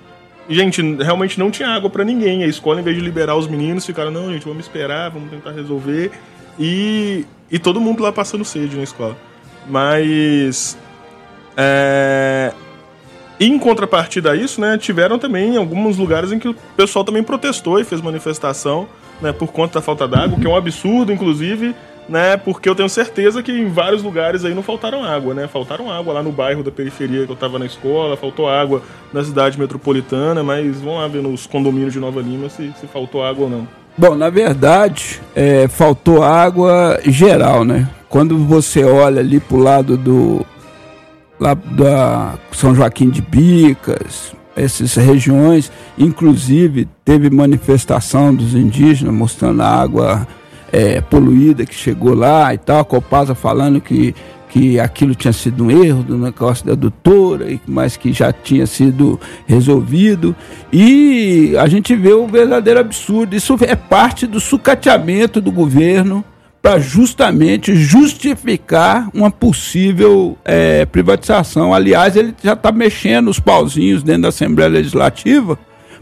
Gente, 0.51 0.81
realmente 0.81 1.39
não 1.39 1.51
tinha 1.51 1.69
água 1.69 1.91
para 1.91 2.03
ninguém. 2.03 2.43
A 2.43 2.47
escola, 2.47 2.81
em 2.81 2.83
vez 2.83 2.97
de 2.97 3.03
liberar 3.03 3.37
os 3.37 3.47
meninos, 3.47 3.85
ficaram, 3.85 4.11
não, 4.11 4.33
gente, 4.33 4.47
vamos 4.47 4.65
esperar, 4.65 5.11
vamos 5.11 5.31
tentar 5.31 5.53
resolver. 5.53 6.11
E, 6.59 7.27
e 7.51 7.59
todo 7.59 7.79
mundo 7.79 8.03
lá 8.03 8.11
passando 8.11 8.45
sede 8.45 8.75
na 8.75 8.83
escola. 8.83 9.17
Mas. 9.69 10.77
É, 11.55 12.53
em 13.41 13.59
contrapartida 13.59 14.33
a 14.33 14.37
isso, 14.37 14.61
né, 14.61 14.77
tiveram 14.77 15.19
também 15.19 15.57
alguns 15.57 15.97
lugares 15.97 16.33
em 16.33 16.39
que 16.39 16.49
o 16.49 16.57
pessoal 16.77 17.05
também 17.05 17.23
protestou 17.23 17.79
e 17.79 17.85
fez 17.85 18.01
manifestação 18.01 18.89
né, 19.21 19.33
por 19.33 19.53
conta 19.53 19.79
da 19.79 19.83
falta 19.83 20.07
d'água, 20.09 20.39
que 20.39 20.47
é 20.47 20.51
um 20.51 20.57
absurdo, 20.57 21.13
inclusive, 21.13 21.75
né, 22.09 22.37
porque 22.37 22.69
eu 22.69 22.75
tenho 22.75 22.89
certeza 22.89 23.43
que 23.43 23.53
em 23.53 23.69
vários 23.69 24.03
lugares 24.03 24.45
aí 24.45 24.55
não 24.55 24.63
faltaram 24.63 25.05
água, 25.05 25.35
né? 25.35 25.47
Faltaram 25.47 25.91
água 25.91 26.15
lá 26.15 26.23
no 26.23 26.33
bairro 26.33 26.63
da 26.63 26.71
periferia 26.71 27.27
que 27.27 27.31
eu 27.31 27.35
estava 27.35 27.59
na 27.59 27.67
escola, 27.67 28.17
faltou 28.17 28.49
água 28.49 28.83
na 29.13 29.23
cidade 29.23 29.59
metropolitana, 29.59 30.43
mas 30.43 30.81
vamos 30.81 31.01
lá 31.01 31.09
ver 31.09 31.23
nos 31.23 31.47
condomínios 31.47 31.93
de 31.93 32.01
Nova 32.01 32.23
Lima 32.23 32.49
se, 32.49 32.73
se 32.81 32.87
faltou 32.87 33.23
água 33.23 33.45
ou 33.45 33.51
não. 33.51 33.69
Bom, 33.97 34.15
na 34.15 34.31
verdade, 34.31 35.21
é, 35.35 35.69
faltou 35.69 36.23
água 36.23 36.99
geral, 37.05 37.65
né? 37.65 37.89
Quando 38.09 38.39
você 38.39 38.85
olha 38.85 39.21
ali 39.21 39.39
pro 39.39 39.59
lado 39.59 39.97
do, 39.97 40.47
lá 41.39 41.55
da 41.55 42.35
São 42.53 42.75
Joaquim 42.75 43.11
de 43.11 43.23
Bicas, 43.23 44.33
essas 44.57 44.95
regiões, 44.95 45.71
inclusive 45.97 46.89
teve 47.05 47.31
manifestação 47.31 48.35
dos 48.35 48.55
indígenas 48.55 49.15
mostrando 49.15 49.63
a 49.63 49.69
água 49.69 50.27
é, 50.73 51.01
poluída 51.01 51.65
que 51.65 51.75
chegou 51.75 52.15
lá 52.15 52.53
e 52.53 52.59
tal, 52.59 52.81
a 52.81 52.85
Copasa 52.85 53.35
falando 53.35 53.81
que, 53.81 54.15
que 54.49 54.81
aquilo 54.81 55.15
tinha 55.15 55.33
sido 55.33 55.65
um 55.65 55.71
erro 55.71 56.03
do 56.03 56.19
negócio 56.19 56.67
da 56.67 56.75
doutora, 56.75 57.47
mas 57.67 57.97
que 57.97 58.13
já 58.13 58.33
tinha 58.33 58.67
sido 58.67 59.19
resolvido. 59.47 60.35
E 60.73 61.55
a 61.59 61.69
gente 61.69 61.95
vê 61.95 62.13
o 62.13 62.27
verdadeiro 62.27 62.81
absurdo. 62.81 63.37
Isso 63.37 63.57
é 63.61 63.77
parte 63.77 64.27
do 64.27 64.41
sucateamento 64.41 65.41
do 65.41 65.53
governo 65.53 66.25
para 66.69 66.81
justamente 66.81 67.75
justificar 67.75 69.09
uma 69.15 69.31
possível 69.31 70.37
é, 70.45 70.85
privatização. 70.85 71.73
Aliás, 71.73 72.15
ele 72.15 72.35
já 72.45 72.53
está 72.53 72.71
mexendo 72.71 73.29
os 73.29 73.41
pauzinhos 73.41 74.03
dentro 74.03 74.23
da 74.23 74.29
Assembleia 74.29 74.69
Legislativa 74.69 75.59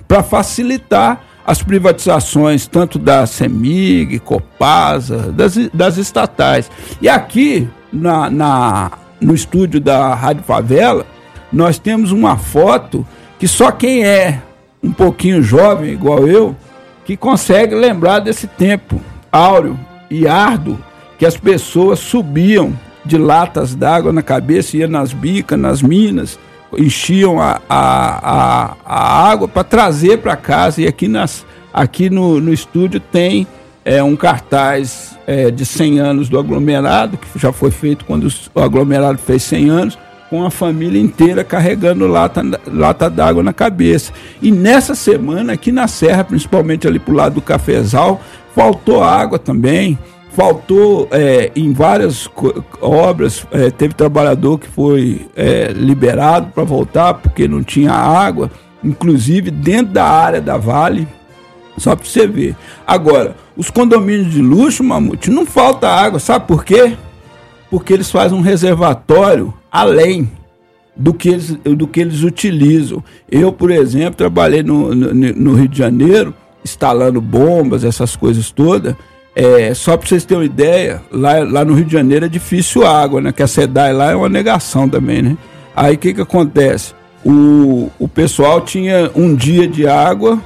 para 0.08 0.24
facilitar 0.24 1.22
as 1.46 1.62
privatizações, 1.62 2.66
tanto 2.66 2.98
da 2.98 3.28
CEMIG, 3.28 4.18
Copasa, 4.18 5.30
das, 5.30 5.56
das 5.72 5.98
estatais. 5.98 6.68
E 7.00 7.08
aqui, 7.08 7.68
na, 7.92 8.28
na, 8.28 8.90
no 9.20 9.36
estúdio 9.36 9.78
da 9.78 10.16
Rádio 10.16 10.42
Favela, 10.42 11.06
nós 11.52 11.78
temos 11.78 12.10
uma 12.10 12.36
foto 12.36 13.06
que 13.38 13.46
só 13.46 13.70
quem 13.70 14.04
é 14.04 14.42
um 14.82 14.90
pouquinho 14.90 15.40
jovem, 15.44 15.92
igual 15.92 16.26
eu, 16.26 16.56
que 17.04 17.16
consegue 17.16 17.72
lembrar 17.72 18.18
desse 18.18 18.48
tempo 18.48 19.00
áureo 19.30 19.78
e 20.10 20.26
árduo 20.26 20.78
que 21.18 21.26
as 21.26 21.36
pessoas 21.36 21.98
subiam 21.98 22.72
de 23.04 23.16
latas 23.16 23.74
d'água 23.74 24.12
na 24.12 24.22
cabeça, 24.22 24.76
iam 24.76 24.90
nas 24.90 25.12
bicas, 25.12 25.58
nas 25.58 25.80
minas, 25.80 26.38
enchiam 26.76 27.40
a, 27.40 27.60
a, 27.68 28.30
a, 28.30 28.76
a 28.84 29.30
água 29.30 29.48
para 29.48 29.64
trazer 29.64 30.18
para 30.18 30.36
casa. 30.36 30.82
E 30.82 30.86
aqui, 30.86 31.08
nas, 31.08 31.46
aqui 31.72 32.10
no, 32.10 32.40
no 32.40 32.52
estúdio 32.52 33.00
tem 33.00 33.46
é, 33.84 34.02
um 34.02 34.16
cartaz 34.16 35.16
é, 35.26 35.50
de 35.50 35.64
100 35.64 35.98
anos 36.00 36.28
do 36.28 36.38
aglomerado, 36.38 37.16
que 37.16 37.38
já 37.38 37.52
foi 37.52 37.70
feito 37.70 38.04
quando 38.04 38.28
o 38.54 38.60
aglomerado 38.60 39.18
fez 39.18 39.42
100 39.44 39.68
anos, 39.70 39.98
com 40.28 40.44
a 40.44 40.50
família 40.50 41.00
inteira 41.00 41.44
carregando 41.44 42.04
lata, 42.08 42.42
lata 42.66 43.08
d'água 43.08 43.44
na 43.44 43.52
cabeça. 43.52 44.12
E 44.42 44.50
nessa 44.50 44.94
semana, 44.96 45.52
aqui 45.52 45.70
na 45.70 45.86
Serra, 45.86 46.24
principalmente 46.24 46.86
ali 46.86 46.98
para 46.98 47.14
o 47.14 47.16
lado 47.16 47.36
do 47.36 47.40
Cafezal, 47.40 48.20
faltou 48.56 49.04
água 49.04 49.38
também. 49.38 49.98
Faltou 50.32 51.08
é, 51.12 51.50
em 51.54 51.72
várias 51.72 52.28
obras, 52.80 53.46
é, 53.50 53.70
teve 53.70 53.94
trabalhador 53.94 54.58
que 54.58 54.66
foi 54.66 55.26
é, 55.34 55.72
liberado 55.72 56.50
para 56.52 56.64
voltar 56.64 57.14
porque 57.14 57.48
não 57.48 57.62
tinha 57.62 57.92
água, 57.92 58.50
inclusive 58.84 59.50
dentro 59.50 59.94
da 59.94 60.04
área 60.04 60.40
da 60.40 60.58
Vale, 60.58 61.08
só 61.78 61.96
para 61.96 62.04
você 62.04 62.26
ver. 62.26 62.54
Agora, 62.86 63.34
os 63.56 63.70
condomínios 63.70 64.30
de 64.30 64.42
luxo, 64.42 64.84
Mamute, 64.84 65.30
não 65.30 65.46
falta 65.46 65.88
água, 65.88 66.18
sabe 66.18 66.46
por 66.46 66.64
quê? 66.64 66.96
Porque 67.70 67.94
eles 67.94 68.10
fazem 68.10 68.36
um 68.36 68.42
reservatório 68.42 69.54
além 69.72 70.30
do 70.94 71.14
que 71.14 71.30
eles, 71.30 71.50
do 71.64 71.86
que 71.86 72.00
eles 72.00 72.22
utilizam. 72.22 73.02
Eu, 73.30 73.52
por 73.52 73.70
exemplo, 73.70 74.16
trabalhei 74.16 74.62
no, 74.62 74.94
no, 74.94 75.14
no 75.14 75.54
Rio 75.54 75.68
de 75.68 75.78
Janeiro, 75.78 76.34
instalando 76.66 77.20
bombas, 77.20 77.84
essas 77.84 78.16
coisas 78.16 78.50
todas. 78.50 78.94
É, 79.34 79.74
só 79.74 79.96
para 79.96 80.08
vocês 80.08 80.24
terem 80.24 80.42
uma 80.42 80.46
ideia, 80.46 81.02
lá, 81.10 81.38
lá 81.44 81.64
no 81.64 81.74
Rio 81.74 81.84
de 81.84 81.92
Janeiro 81.92 82.24
é 82.24 82.28
difícil 82.28 82.86
água, 82.86 83.20
né? 83.20 83.32
Que 83.32 83.42
a 83.42 83.46
SEDAI 83.46 83.92
lá 83.92 84.10
é 84.10 84.16
uma 84.16 84.28
negação 84.28 84.88
também, 84.88 85.22
né? 85.22 85.36
Aí 85.74 85.94
o 85.94 85.98
que, 85.98 86.14
que 86.14 86.20
acontece? 86.22 86.94
O, 87.24 87.90
o 87.98 88.08
pessoal 88.08 88.62
tinha 88.62 89.10
um 89.14 89.34
dia 89.34 89.68
de 89.68 89.86
água, 89.86 90.40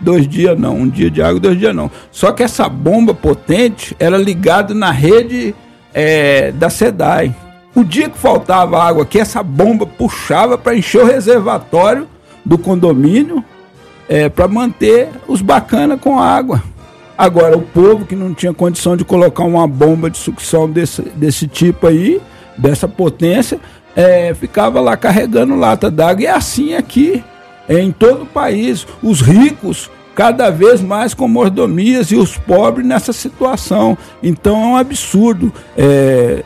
dois 0.00 0.28
dias 0.28 0.58
não, 0.58 0.76
um 0.76 0.88
dia 0.88 1.10
de 1.10 1.20
água, 1.20 1.40
dois 1.40 1.58
dias 1.58 1.74
não. 1.74 1.90
Só 2.12 2.30
que 2.30 2.42
essa 2.42 2.68
bomba 2.68 3.12
potente 3.12 3.96
era 3.98 4.16
ligada 4.16 4.72
na 4.72 4.92
rede 4.92 5.54
é, 5.92 6.52
da 6.52 6.70
SEDAI. 6.70 7.34
O 7.74 7.82
dia 7.82 8.08
que 8.08 8.16
faltava 8.16 8.82
água 8.82 9.02
aqui, 9.02 9.18
essa 9.18 9.42
bomba 9.42 9.84
puxava 9.86 10.56
para 10.56 10.76
encher 10.76 11.02
o 11.02 11.06
reservatório 11.06 12.06
do 12.44 12.56
condomínio 12.56 13.44
é, 14.08 14.28
para 14.28 14.48
manter 14.48 15.08
os 15.26 15.42
bacanas 15.42 16.00
com 16.00 16.18
água. 16.18 16.62
Agora, 17.16 17.56
o 17.56 17.62
povo 17.62 18.04
que 18.04 18.14
não 18.14 18.34
tinha 18.34 18.52
condição 18.52 18.96
de 18.96 19.04
colocar 19.04 19.44
uma 19.44 19.66
bomba 19.66 20.10
de 20.10 20.18
sucção 20.18 20.68
desse, 20.70 21.02
desse 21.02 21.48
tipo 21.48 21.86
aí, 21.86 22.20
dessa 22.58 22.86
potência, 22.86 23.58
é, 23.94 24.34
ficava 24.34 24.80
lá 24.80 24.96
carregando 24.96 25.56
lata 25.56 25.90
d'água. 25.90 26.22
E 26.22 26.26
assim 26.26 26.74
aqui, 26.74 27.24
é, 27.68 27.80
em 27.80 27.90
todo 27.90 28.24
o 28.24 28.26
país. 28.26 28.86
Os 29.02 29.20
ricos 29.20 29.90
cada 30.14 30.50
vez 30.50 30.80
mais 30.80 31.12
com 31.12 31.28
mordomias 31.28 32.10
e 32.10 32.16
os 32.16 32.36
pobres 32.36 32.86
nessa 32.86 33.12
situação. 33.12 33.96
Então 34.22 34.54
é 34.62 34.66
um 34.66 34.76
absurdo. 34.76 35.52
É, 35.76 36.44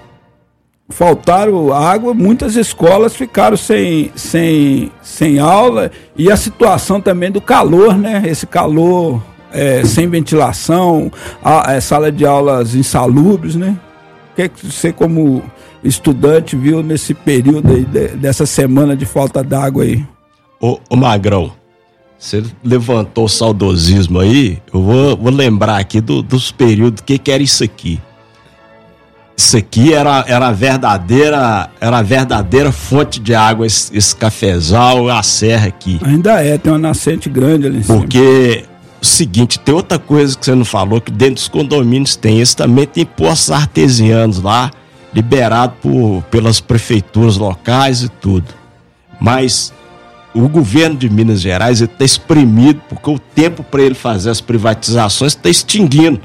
faltaram 0.91 1.73
água, 1.73 2.13
muitas 2.13 2.57
escolas 2.57 3.15
ficaram 3.15 3.57
sem, 3.57 4.11
sem, 4.15 4.91
sem 5.03 5.39
aula 5.39 5.91
e 6.17 6.31
a 6.31 6.37
situação 6.37 7.01
também 7.01 7.31
do 7.31 7.41
calor, 7.41 7.97
né? 7.97 8.23
Esse 8.27 8.47
calor 8.47 9.23
é, 9.53 9.85
sem 9.85 10.09
ventilação, 10.09 11.11
a, 11.43 11.71
a, 11.71 11.75
é, 11.75 11.81
sala 11.81 12.11
de 12.11 12.27
aulas 12.27 12.75
insalubres, 12.75 13.57
né? 13.57 13.79
O 14.33 14.37
que, 14.37 14.43
é 14.43 14.49
que 14.49 14.67
você, 14.67 14.93
como 14.93 15.43
estudante, 15.83 16.57
viu 16.57 16.83
nesse 16.83 17.15
período 17.15 17.73
aí, 17.73 17.85
de, 17.85 18.09
dessa 18.09 18.47
semana 18.47 18.97
de 18.97 19.07
falta 19.07 19.43
d'água 19.43 19.85
aí? 19.85 20.05
Ô, 20.61 20.79
ô 20.89 20.97
Magrão, 20.97 21.53
você 22.19 22.43
levantou 22.63 23.25
o 23.25 23.29
saudosismo 23.29 24.21
aí, 24.21 24.59
eu 24.73 24.83
vou, 24.83 25.17
vou 25.17 25.33
lembrar 25.33 25.79
aqui 25.79 26.01
do, 26.01 26.23
dos 26.23 26.53
períodos, 26.53 27.01
o 27.01 27.05
que, 27.05 27.19
que 27.19 27.33
era 27.33 27.43
isso 27.43 27.65
aqui? 27.65 27.99
Isso 29.41 29.57
aqui 29.57 29.95
era, 29.95 30.23
era 30.29 30.49
a 30.49 30.53
verdadeira 30.53 31.71
era 31.81 31.99
a 31.99 32.03
verdadeira 32.03 32.71
fonte 32.71 33.19
de 33.19 33.35
água, 33.35 33.67
esse, 33.67 33.97
esse 33.97 34.15
cafezal, 34.15 35.09
a 35.09 35.23
serra 35.23 35.69
aqui. 35.69 35.99
Ainda 36.03 36.45
é, 36.45 36.59
tem 36.59 36.71
uma 36.71 36.79
nascente 36.79 37.31
grande 37.31 37.67
ali 37.67 37.79
em 37.79 37.83
cima. 37.83 37.99
Porque 37.99 38.67
o 39.01 39.07
seguinte, 39.07 39.59
tem 39.59 39.75
outra 39.75 39.99
coisa 39.99 40.37
que 40.37 40.45
você 40.45 40.55
não 40.55 40.65
falou, 40.67 41.01
que 41.01 41.11
dentro 41.11 41.37
dos 41.37 41.49
condomínios 41.49 42.17
tem, 42.17 42.39
esse 42.39 42.55
também 42.55 42.87
tem 42.87 43.07
poços 43.07 43.51
artesianos 43.51 44.43
lá, 44.43 44.71
liberado 45.15 45.73
por, 45.81 46.23
pelas 46.31 46.61
prefeituras 46.61 47.39
locais 47.39 48.03
e 48.03 48.11
tudo. 48.11 48.45
Mas 49.19 49.73
o 50.35 50.47
governo 50.51 50.97
de 50.97 51.09
Minas 51.09 51.41
Gerais 51.41 51.81
está 51.81 52.05
exprimido, 52.05 52.83
porque 52.91 53.09
o 53.09 53.19
tempo 53.19 53.63
para 53.63 53.81
ele 53.81 53.95
fazer 53.95 54.29
as 54.29 54.43
privatizações 54.43 55.33
está 55.33 55.49
extinguindo. 55.49 56.21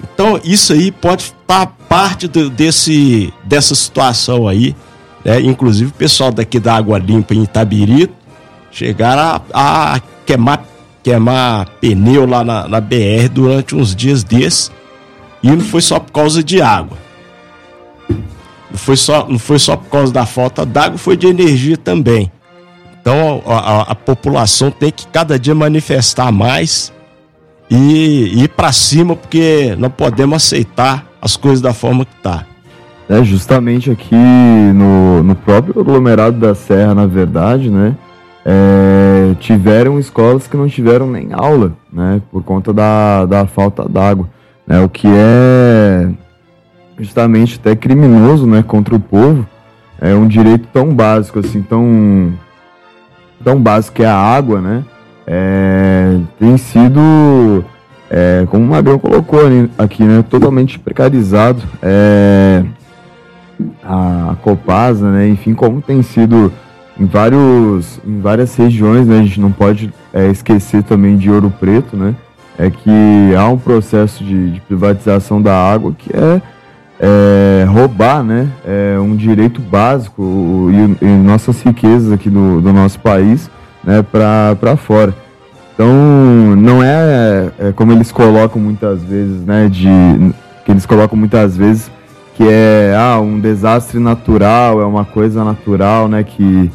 Então, 0.00 0.40
isso 0.44 0.72
aí 0.72 0.92
pode 0.92 1.24
estar 1.24 1.75
parte 1.88 2.28
do, 2.28 2.50
desse, 2.50 3.32
dessa 3.44 3.74
situação 3.74 4.46
aí. 4.46 4.74
Né? 5.24 5.40
Inclusive, 5.40 5.90
o 5.90 5.94
pessoal 5.94 6.32
daqui 6.32 6.60
da 6.60 6.74
Água 6.74 6.98
Limpa 6.98 7.34
em 7.34 7.42
Itabirito 7.42 8.14
chegaram 8.70 9.42
a, 9.52 9.94
a 9.94 10.00
queimar, 10.24 10.64
queimar 11.02 11.68
pneu 11.80 12.26
lá 12.26 12.44
na, 12.44 12.68
na 12.68 12.80
BR 12.80 13.28
durante 13.32 13.74
uns 13.74 13.94
dias 13.94 14.22
desses. 14.22 14.70
E 15.42 15.50
não 15.50 15.60
foi 15.60 15.80
só 15.80 15.98
por 15.98 16.12
causa 16.12 16.42
de 16.42 16.60
água. 16.60 16.98
Não 18.08 18.78
foi 18.78 18.96
só, 18.96 19.26
não 19.28 19.38
foi 19.38 19.58
só 19.58 19.76
por 19.76 19.88
causa 19.88 20.12
da 20.12 20.26
falta 20.26 20.66
d'água, 20.66 20.98
foi 20.98 21.16
de 21.16 21.26
energia 21.26 21.76
também. 21.76 22.30
Então 23.00 23.42
a, 23.46 23.58
a, 23.58 23.80
a 23.82 23.94
população 23.94 24.70
tem 24.70 24.90
que 24.90 25.06
cada 25.06 25.38
dia 25.38 25.54
manifestar 25.54 26.32
mais 26.32 26.92
e 27.70 28.42
ir 28.42 28.48
para 28.48 28.72
cima, 28.72 29.14
porque 29.14 29.76
não 29.78 29.90
podemos 29.90 30.36
aceitar 30.36 31.05
as 31.26 31.36
coisas 31.36 31.60
da 31.60 31.74
forma 31.74 32.04
que 32.04 32.14
tá. 32.22 32.46
É, 33.08 33.22
justamente 33.24 33.90
aqui 33.90 34.14
no, 34.14 35.24
no 35.24 35.34
próprio 35.34 35.80
aglomerado 35.80 36.38
da 36.38 36.54
Serra, 36.54 36.94
na 36.94 37.04
verdade, 37.04 37.68
né? 37.68 37.96
É, 38.44 39.34
tiveram 39.40 39.98
escolas 39.98 40.46
que 40.46 40.56
não 40.56 40.68
tiveram 40.68 41.10
nem 41.10 41.32
aula, 41.32 41.72
né? 41.92 42.22
Por 42.30 42.44
conta 42.44 42.72
da, 42.72 43.26
da 43.26 43.44
falta 43.44 43.88
d'água, 43.88 44.28
né? 44.64 44.80
O 44.80 44.88
que 44.88 45.08
é 45.08 46.08
justamente 46.96 47.58
até 47.60 47.74
criminoso, 47.74 48.46
né? 48.46 48.62
Contra 48.62 48.94
o 48.94 49.00
povo. 49.00 49.44
É 50.00 50.14
um 50.14 50.28
direito 50.28 50.68
tão 50.72 50.94
básico, 50.94 51.40
assim, 51.40 51.60
tão, 51.60 52.32
tão 53.42 53.60
básico 53.60 53.96
que 53.96 54.04
é 54.04 54.06
a 54.06 54.14
água, 54.14 54.60
né? 54.60 54.84
é, 55.26 56.18
tem 56.38 56.56
sido, 56.56 57.64
é, 58.10 58.46
como 58.50 58.64
o 58.64 58.68
Magrão 58.68 58.98
colocou 58.98 59.40
aqui, 59.78 60.04
né, 60.04 60.24
totalmente 60.28 60.78
precarizado. 60.78 61.62
É, 61.82 62.62
a 63.82 64.36
Copasa, 64.42 65.10
né, 65.10 65.28
enfim, 65.28 65.54
como 65.54 65.80
tem 65.80 66.02
sido 66.02 66.52
em, 66.98 67.06
vários, 67.06 67.98
em 68.06 68.20
várias 68.20 68.54
regiões, 68.54 69.06
né, 69.06 69.18
a 69.18 69.22
gente 69.22 69.40
não 69.40 69.50
pode 69.50 69.92
é, 70.12 70.28
esquecer 70.28 70.82
também 70.82 71.16
de 71.16 71.30
Ouro 71.30 71.50
Preto, 71.50 71.96
né, 71.96 72.14
é 72.58 72.70
que 72.70 73.34
há 73.36 73.48
um 73.48 73.58
processo 73.58 74.22
de, 74.22 74.52
de 74.52 74.60
privatização 74.60 75.40
da 75.40 75.54
água 75.54 75.94
que 75.96 76.10
é, 76.14 76.40
é, 76.98 77.64
roubar 77.68 78.22
né, 78.22 78.48
é 78.64 78.98
um 78.98 79.14
direito 79.14 79.60
básico 79.60 80.70
e, 80.70 81.04
e 81.04 81.08
nossas 81.08 81.60
riquezas 81.62 82.12
aqui 82.12 82.30
do, 82.30 82.60
do 82.60 82.72
nosso 82.72 82.98
país 83.00 83.50
né, 83.84 84.02
para 84.02 84.76
fora. 84.76 85.14
Então, 85.76 86.56
não 86.56 86.82
é, 86.82 87.50
é, 87.58 87.72
como 87.72 87.92
eles 87.92 88.10
colocam 88.10 88.60
muitas 88.60 89.02
vezes, 89.02 89.44
né, 89.44 89.68
de 89.68 89.86
que 90.64 90.72
eles 90.72 90.86
colocam 90.86 91.18
muitas 91.18 91.54
vezes 91.54 91.90
que 92.34 92.48
é 92.48 92.96
ah, 92.98 93.20
um 93.20 93.38
desastre 93.38 94.00
natural, 94.00 94.80
é 94.80 94.86
uma 94.86 95.04
coisa 95.04 95.44
natural, 95.44 96.08
né, 96.08 96.24
que 96.24 96.70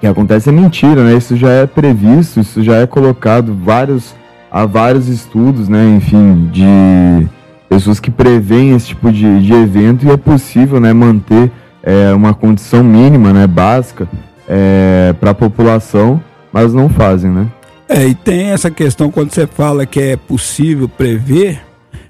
que 0.00 0.06
acontece 0.06 0.48
é 0.48 0.52
mentira, 0.52 1.02
né? 1.02 1.14
Isso 1.14 1.36
já 1.36 1.50
é 1.50 1.66
previsto, 1.66 2.38
isso 2.38 2.62
já 2.62 2.76
é 2.76 2.86
colocado 2.86 3.52
vários 3.54 4.14
há 4.50 4.66
vários 4.66 5.08
estudos, 5.08 5.68
né, 5.68 5.84
enfim, 5.96 6.48
de 6.52 7.26
pessoas 7.70 7.98
que 7.98 8.10
preveem 8.10 8.74
esse 8.74 8.88
tipo 8.88 9.10
de, 9.10 9.42
de 9.42 9.52
evento 9.52 10.06
e 10.06 10.10
é 10.10 10.16
possível, 10.16 10.78
né, 10.78 10.92
manter 10.92 11.50
é, 11.82 12.12
uma 12.12 12.34
condição 12.34 12.84
mínima, 12.84 13.32
né, 13.32 13.46
básica 13.46 14.06
é, 14.46 15.14
para 15.18 15.30
a 15.30 15.34
população, 15.34 16.22
mas 16.52 16.72
não 16.74 16.88
fazem, 16.88 17.30
né? 17.30 17.46
É, 17.88 18.06
e 18.06 18.14
tem 18.14 18.50
essa 18.50 18.70
questão 18.70 19.10
quando 19.10 19.32
você 19.32 19.46
fala 19.46 19.86
que 19.86 19.98
é 19.98 20.16
possível 20.16 20.88
prever, 20.88 21.62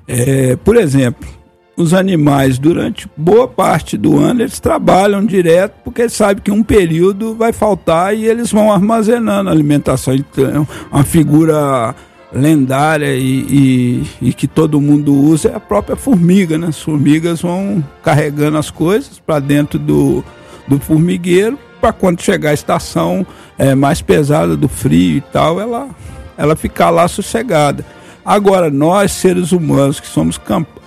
é, 0.09 0.57
por 0.57 0.77
exemplo, 0.77 1.29
os 1.77 1.95
animais 1.95 2.59
durante 2.59 3.09
boa 3.17 3.47
parte 3.47 3.97
do 3.97 4.19
ano 4.19 4.43
eles 4.43 4.59
trabalham 4.59 5.25
direto 5.25 5.75
porque 5.85 6.09
sabem 6.09 6.43
que 6.43 6.51
um 6.51 6.65
período 6.65 7.37
vai 7.37 7.53
faltar 7.53 8.17
e 8.17 8.27
eles 8.27 8.51
vão 8.51 8.73
armazenando 8.73 9.49
alimentação. 9.49 10.15
Então, 10.15 10.67
uma 10.91 11.05
figura 11.05 11.95
lendária 12.33 13.15
e, 13.15 14.03
e, 14.21 14.29
e, 14.29 14.33
que 14.33 14.49
todo 14.49 14.81
mundo 14.81 15.15
usa 15.15 15.51
é 15.51 15.55
a 15.55 15.61
própria 15.61 15.97
formiga, 15.97 16.59
né? 16.59 16.67
As 16.67 16.83
formigas 16.83 17.41
vão 17.41 17.83
carregando 18.03 18.59
as 18.59 18.71
coisas 18.71 19.19
para 19.19 19.39
dentro 19.39 19.79
do, 19.79 20.25
do 20.67 20.79
formigueiro 20.79 21.57
para 21.81 21.93
quando 21.93 22.23
chegar 22.23 22.51
a 22.51 22.55
estação 22.55 23.27
é, 23.57 23.75
mais 23.75 24.01
pesada 24.03 24.57
do 24.57 24.69
frio 24.69 25.19
e 25.19 25.21
tal, 25.21 25.61
ela, 25.61 25.89
ela 26.37 26.57
ficar 26.57 26.91
lá 26.91 27.07
sossegada. 27.09 27.85
Agora, 28.25 28.71
nós, 28.71 29.13
seres 29.13 29.53
humanos, 29.53 30.01
que 30.01 30.07
somos 30.07 30.39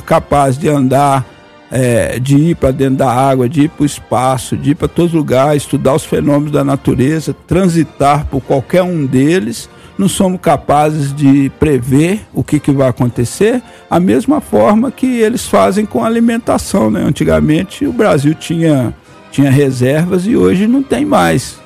capazes 0.06 0.60
de 0.60 0.70
andar, 0.70 1.26
é, 1.72 2.20
de 2.20 2.36
ir 2.36 2.56
para 2.56 2.72
dentro 2.72 2.98
da 2.98 3.12
água, 3.12 3.48
de 3.48 3.64
ir 3.64 3.70
para 3.70 3.84
o 3.84 3.86
espaço, 3.86 4.58
de 4.58 4.72
ir 4.72 4.76
para 4.76 4.88
todos 4.88 5.12
os 5.12 5.18
lugares, 5.18 5.64
estudar 5.64 5.96
os 5.96 6.04
fenômenos 6.04 6.52
da 6.52 6.64
natureza, 6.64 7.36
transitar 7.48 8.26
por 8.26 8.42
qualquer 8.42 8.84
um 8.84 9.06
deles, 9.06 9.70
não 9.98 10.10
somos 10.10 10.40
capazes 10.42 11.14
de 11.14 11.52
prever 11.60 12.22
o 12.34 12.44
que, 12.44 12.60
que 12.60 12.72
vai 12.72 12.90
acontecer, 12.90 13.62
a 13.90 14.00
mesma 14.00 14.42
forma 14.42 14.92
que 14.92 15.06
eles 15.06 15.46
fazem 15.48 15.86
com 15.86 16.04
a 16.04 16.08
alimentação. 16.08 16.92
Né? 16.92 17.02
Antigamente 17.04 17.86
o 17.86 17.94
Brasil 17.94 18.34
tinha, 18.34 18.94
tinha 19.32 19.50
reservas 19.50 20.28
e 20.28 20.36
hoje 20.36 20.68
não 20.68 20.84
tem 20.84 21.06
mais. 21.06 21.60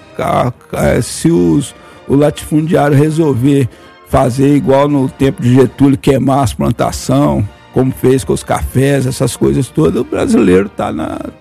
Se 1.04 1.30
os, 1.30 1.76
o 2.08 2.16
latifundiário 2.16 2.96
resolver 2.96 3.68
fazer 4.08 4.56
igual 4.56 4.88
no 4.88 5.10
tempo 5.10 5.42
de 5.42 5.54
Getúlio, 5.54 5.98
queimar 5.98 6.44
as 6.44 6.54
plantações, 6.54 7.44
como 7.74 7.92
fez 7.92 8.24
com 8.24 8.32
os 8.32 8.44
cafés, 8.44 9.06
essas 9.06 9.36
coisas 9.36 9.68
todas, 9.68 10.00
o 10.00 10.06
brasileiro 10.06 10.68
está 10.68 10.94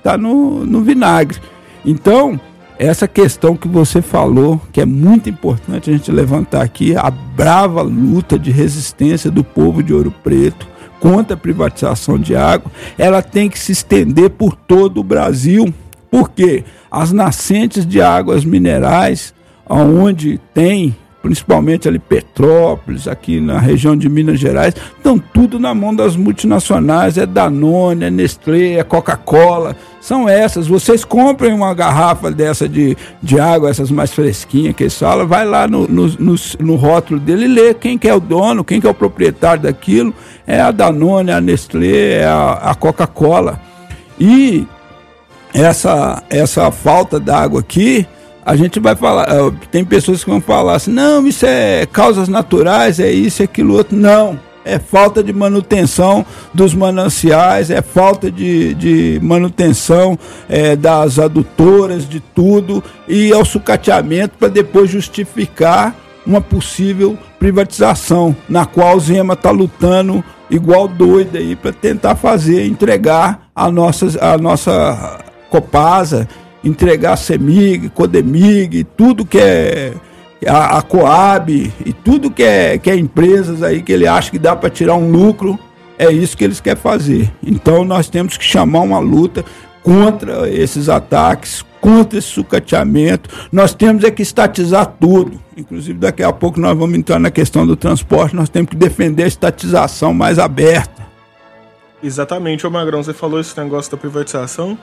tá 0.02 0.18
no, 0.18 0.66
no 0.66 0.80
vinagre. 0.80 1.38
Então, 1.84 2.40
essa 2.76 3.06
questão 3.06 3.56
que 3.56 3.68
você 3.68 4.02
falou, 4.02 4.60
que 4.72 4.80
é 4.80 4.84
muito 4.84 5.30
importante 5.30 5.90
a 5.90 5.92
gente 5.92 6.10
levantar 6.10 6.62
aqui, 6.62 6.96
a 6.96 7.10
brava 7.10 7.82
luta 7.82 8.36
de 8.36 8.50
resistência 8.50 9.30
do 9.30 9.44
povo 9.44 9.82
de 9.82 9.94
Ouro 9.94 10.10
Preto 10.10 10.66
contra 10.98 11.34
a 11.34 11.38
privatização 11.38 12.18
de 12.18 12.34
água, 12.34 12.72
ela 12.98 13.22
tem 13.22 13.48
que 13.48 13.58
se 13.58 13.70
estender 13.70 14.30
por 14.30 14.56
todo 14.56 14.98
o 14.98 15.04
Brasil, 15.04 15.72
porque 16.14 16.62
as 16.88 17.10
nascentes 17.10 17.84
de 17.84 18.00
águas 18.00 18.44
minerais, 18.44 19.34
onde 19.68 20.38
tem 20.54 20.94
principalmente 21.20 21.88
ali 21.88 21.98
Petrópolis, 21.98 23.08
aqui 23.08 23.40
na 23.40 23.58
região 23.58 23.96
de 23.96 24.08
Minas 24.08 24.38
Gerais, 24.38 24.76
estão 24.96 25.18
tudo 25.18 25.58
na 25.58 25.74
mão 25.74 25.92
das 25.92 26.14
multinacionais, 26.16 27.18
é 27.18 27.26
Danone, 27.26 28.04
é 28.04 28.10
Nestlé, 28.10 28.74
é 28.74 28.84
Coca-Cola, 28.84 29.74
são 30.00 30.28
essas. 30.28 30.68
Vocês 30.68 31.04
comprem 31.04 31.52
uma 31.52 31.74
garrafa 31.74 32.30
dessa 32.30 32.68
de, 32.68 32.96
de 33.20 33.40
água, 33.40 33.70
essas 33.70 33.90
mais 33.90 34.12
fresquinhas 34.12 34.76
que 34.76 34.84
eles 34.84 34.96
falam, 34.96 35.26
vai 35.26 35.44
lá 35.44 35.66
no, 35.66 35.88
no, 35.88 36.06
no, 36.06 36.34
no 36.60 36.76
rótulo 36.76 37.18
dele 37.18 37.46
e 37.46 37.48
lê 37.48 37.74
quem 37.74 37.98
que 37.98 38.06
é 38.06 38.14
o 38.14 38.20
dono, 38.20 38.62
quem 38.62 38.80
que 38.80 38.86
é 38.86 38.90
o 38.90 38.94
proprietário 38.94 39.62
daquilo, 39.62 40.14
é 40.46 40.60
a 40.60 40.70
Danone, 40.70 41.30
é 41.30 41.34
a 41.34 41.40
Nestlé, 41.40 42.20
é 42.20 42.24
a, 42.26 42.52
a 42.52 42.74
Coca-Cola. 42.76 43.58
E 44.20 44.64
essa, 45.54 46.22
essa 46.28 46.70
falta 46.72 47.20
d'água 47.20 47.60
aqui, 47.60 48.06
a 48.44 48.56
gente 48.56 48.80
vai 48.80 48.96
falar, 48.96 49.28
eh, 49.30 49.52
tem 49.70 49.84
pessoas 49.84 50.22
que 50.22 50.28
vão 50.28 50.40
falar 50.40 50.74
assim, 50.74 50.90
não, 50.90 51.26
isso 51.26 51.46
é 51.46 51.86
causas 51.86 52.28
naturais, 52.28 52.98
é 52.98 53.10
isso, 53.10 53.40
é 53.40 53.44
aquilo 53.44 53.74
outro. 53.74 53.96
Não, 53.96 54.38
é 54.64 54.78
falta 54.78 55.22
de 55.22 55.32
manutenção 55.32 56.26
dos 56.52 56.74
mananciais, 56.74 57.70
é 57.70 57.80
falta 57.80 58.30
de, 58.30 58.74
de 58.74 59.20
manutenção 59.22 60.18
é, 60.48 60.74
das 60.74 61.18
adutoras, 61.18 62.08
de 62.08 62.18
tudo, 62.18 62.82
e 63.06 63.32
é 63.32 63.36
o 63.36 63.44
sucateamento 63.44 64.34
para 64.38 64.48
depois 64.48 64.90
justificar 64.90 65.94
uma 66.26 66.40
possível 66.40 67.16
privatização, 67.38 68.34
na 68.48 68.66
qual 68.66 68.96
o 68.96 69.00
Zema 69.00 69.34
está 69.34 69.50
lutando 69.50 70.24
igual 70.50 70.88
doido 70.88 71.36
aí 71.36 71.54
para 71.54 71.72
tentar 71.72 72.16
fazer, 72.16 72.66
entregar 72.66 73.48
a 73.54 73.70
nossa, 73.70 74.06
a 74.20 74.38
nossa 74.38 75.23
Copasa 75.54 76.26
entregar 76.64 77.12
a 77.12 77.16
CEMIG, 77.16 77.90
CODEMIG, 77.90 78.82
tudo 78.96 79.24
que 79.24 79.38
é 79.38 79.92
a, 80.44 80.78
a, 80.78 80.82
Coab 80.82 81.72
e 81.86 81.92
tudo 81.92 82.28
que 82.28 82.42
é, 82.42 82.76
que 82.76 82.90
é 82.90 82.96
empresas 82.96 83.62
aí 83.62 83.80
que 83.80 83.92
ele 83.92 84.06
acha 84.06 84.32
que 84.32 84.38
dá 84.38 84.56
para 84.56 84.68
tirar 84.68 84.96
um 84.96 85.12
lucro, 85.12 85.56
é 85.96 86.10
isso 86.10 86.36
que 86.36 86.42
eles 86.42 86.60
querem 86.60 86.80
fazer. 86.80 87.32
Então 87.40 87.84
nós 87.84 88.08
temos 88.08 88.36
que 88.36 88.42
chamar 88.42 88.80
uma 88.80 88.98
luta 88.98 89.44
contra 89.82 90.50
esses 90.50 90.88
ataques, 90.88 91.64
contra 91.80 92.18
esse 92.18 92.28
sucateamento. 92.28 93.30
Nós 93.52 93.74
temos 93.74 94.02
é 94.02 94.10
que 94.10 94.22
estatizar 94.22 94.86
tudo. 94.98 95.38
Inclusive 95.56 95.98
daqui 96.00 96.24
a 96.24 96.32
pouco 96.32 96.58
nós 96.58 96.76
vamos 96.76 96.98
entrar 96.98 97.20
na 97.20 97.30
questão 97.30 97.64
do 97.64 97.76
transporte, 97.76 98.34
nós 98.34 98.48
temos 98.48 98.70
que 98.70 98.76
defender 98.76 99.22
a 99.22 99.28
estatização 99.28 100.12
mais 100.12 100.40
aberta. 100.40 101.04
Exatamente, 102.02 102.66
ô 102.66 102.70
Magrão, 102.70 103.02
você 103.02 103.14
falou 103.14 103.38
esse 103.38 103.56
negócio 103.58 103.92
da 103.92 103.96
privatização. 103.96 104.76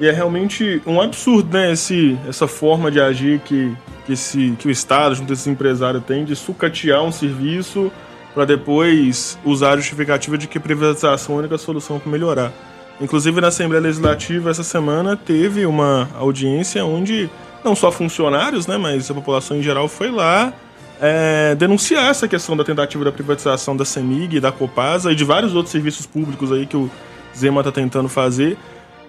E 0.00 0.06
é 0.06 0.12
realmente 0.12 0.80
um 0.86 0.98
absurdo, 0.98 1.52
né, 1.52 1.72
esse, 1.72 2.18
essa 2.26 2.48
forma 2.48 2.90
de 2.90 2.98
agir 2.98 3.38
que, 3.40 3.76
que, 4.06 4.14
esse, 4.14 4.56
que 4.58 4.66
o 4.66 4.70
Estado, 4.70 5.14
junto 5.14 5.30
a 5.30 5.34
esse 5.34 5.50
empresário, 5.50 6.00
tem 6.00 6.24
de 6.24 6.34
sucatear 6.34 7.04
um 7.04 7.12
serviço 7.12 7.92
para 8.32 8.46
depois 8.46 9.38
usar 9.44 9.72
a 9.72 9.76
justificativa 9.76 10.38
de 10.38 10.48
que 10.48 10.58
privatização 10.58 11.34
é 11.34 11.36
a 11.36 11.40
única 11.40 11.58
solução 11.58 11.98
para 11.98 12.10
melhorar. 12.10 12.50
Inclusive, 12.98 13.42
na 13.42 13.48
Assembleia 13.48 13.82
Legislativa, 13.82 14.48
essa 14.48 14.62
semana, 14.62 15.16
teve 15.16 15.66
uma 15.66 16.08
audiência 16.18 16.82
onde 16.82 17.28
não 17.62 17.76
só 17.76 17.92
funcionários, 17.92 18.66
né, 18.66 18.78
mas 18.78 19.10
a 19.10 19.14
população 19.14 19.58
em 19.58 19.62
geral 19.62 19.86
foi 19.86 20.10
lá 20.10 20.50
é, 20.98 21.54
denunciar 21.56 22.10
essa 22.10 22.26
questão 22.26 22.56
da 22.56 22.64
tentativa 22.64 23.04
da 23.04 23.12
privatização 23.12 23.76
da 23.76 23.84
CEMIG, 23.84 24.40
da 24.40 24.50
Copasa 24.50 25.12
e 25.12 25.14
de 25.14 25.24
vários 25.24 25.54
outros 25.54 25.72
serviços 25.72 26.06
públicos 26.06 26.50
aí 26.52 26.64
que 26.64 26.76
o 26.76 26.90
Zema 27.36 27.60
está 27.60 27.70
tentando 27.70 28.08
fazer 28.08 28.56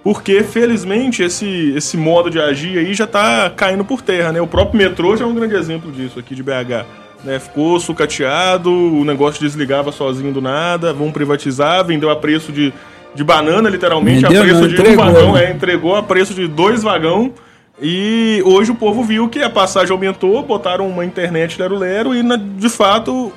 porque 0.03 0.43
felizmente 0.43 1.21
esse, 1.21 1.73
esse 1.75 1.95
modo 1.95 2.29
de 2.29 2.39
agir 2.39 2.77
aí 2.77 2.93
já 2.93 3.03
está 3.03 3.49
caindo 3.49 3.85
por 3.85 4.01
terra, 4.01 4.31
né? 4.31 4.41
O 4.41 4.47
próprio 4.47 4.77
metrô 4.77 5.15
já 5.15 5.25
é 5.25 5.27
um 5.27 5.35
grande 5.35 5.55
exemplo 5.55 5.91
disso 5.91 6.19
aqui 6.19 6.33
de 6.33 6.41
BH. 6.41 6.85
Né? 7.23 7.39
Ficou 7.39 7.79
sucateado, 7.79 8.71
o 8.71 9.05
negócio 9.05 9.39
desligava 9.39 9.91
sozinho 9.91 10.33
do 10.33 10.41
nada, 10.41 10.91
vão 10.91 11.11
privatizar, 11.11 11.85
vendeu 11.85 12.09
a 12.09 12.15
preço 12.15 12.51
de, 12.51 12.73
de 13.13 13.23
banana, 13.23 13.69
literalmente, 13.69 14.23
Vendeu, 14.23 14.41
a 14.41 14.45
preço 14.45 14.61
não, 14.61 14.67
de 14.67 14.73
entregou, 14.73 15.05
um 15.05 15.13
vagão, 15.13 15.37
é, 15.37 15.51
entregou 15.51 15.95
a 15.95 16.03
preço 16.03 16.33
de 16.33 16.47
dois 16.47 16.81
vagão. 16.81 17.31
E 17.79 18.41
hoje 18.45 18.71
o 18.71 18.75
povo 18.75 19.03
viu 19.03 19.27
que 19.27 19.39
a 19.39 19.49
passagem 19.49 19.91
aumentou, 19.91 20.43
botaram 20.43 20.87
uma 20.87 21.05
internet 21.05 21.59
lero-lero 21.59 22.13
e, 22.15 22.21
de 22.37 22.69
fato, 22.69 23.31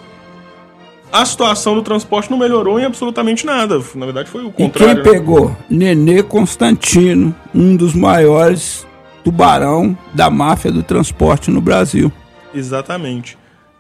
a 1.15 1.25
situação 1.25 1.77
do 1.77 1.83
transporte 1.83 2.29
não 2.29 2.37
melhorou 2.37 2.81
em 2.81 2.85
absolutamente 2.85 3.47
nada. 3.47 3.81
Na 3.95 4.05
verdade, 4.05 4.29
foi 4.29 4.45
o 4.45 4.51
contrário. 4.51 4.99
E 4.99 5.03
quem 5.03 5.05
né? 5.05 5.11
pegou? 5.17 5.57
Nenê 5.71 6.25
Constantino, 6.25 7.33
um 7.55 7.77
dos 7.77 7.95
maiores 7.95 8.85
tubarão 9.23 9.97
da 10.13 10.29
máfia 10.29 10.73
do 10.73 10.83
transporte 10.83 11.53
no 11.53 11.61
Brasil. 11.61 12.11
Exatamente. 12.53 13.39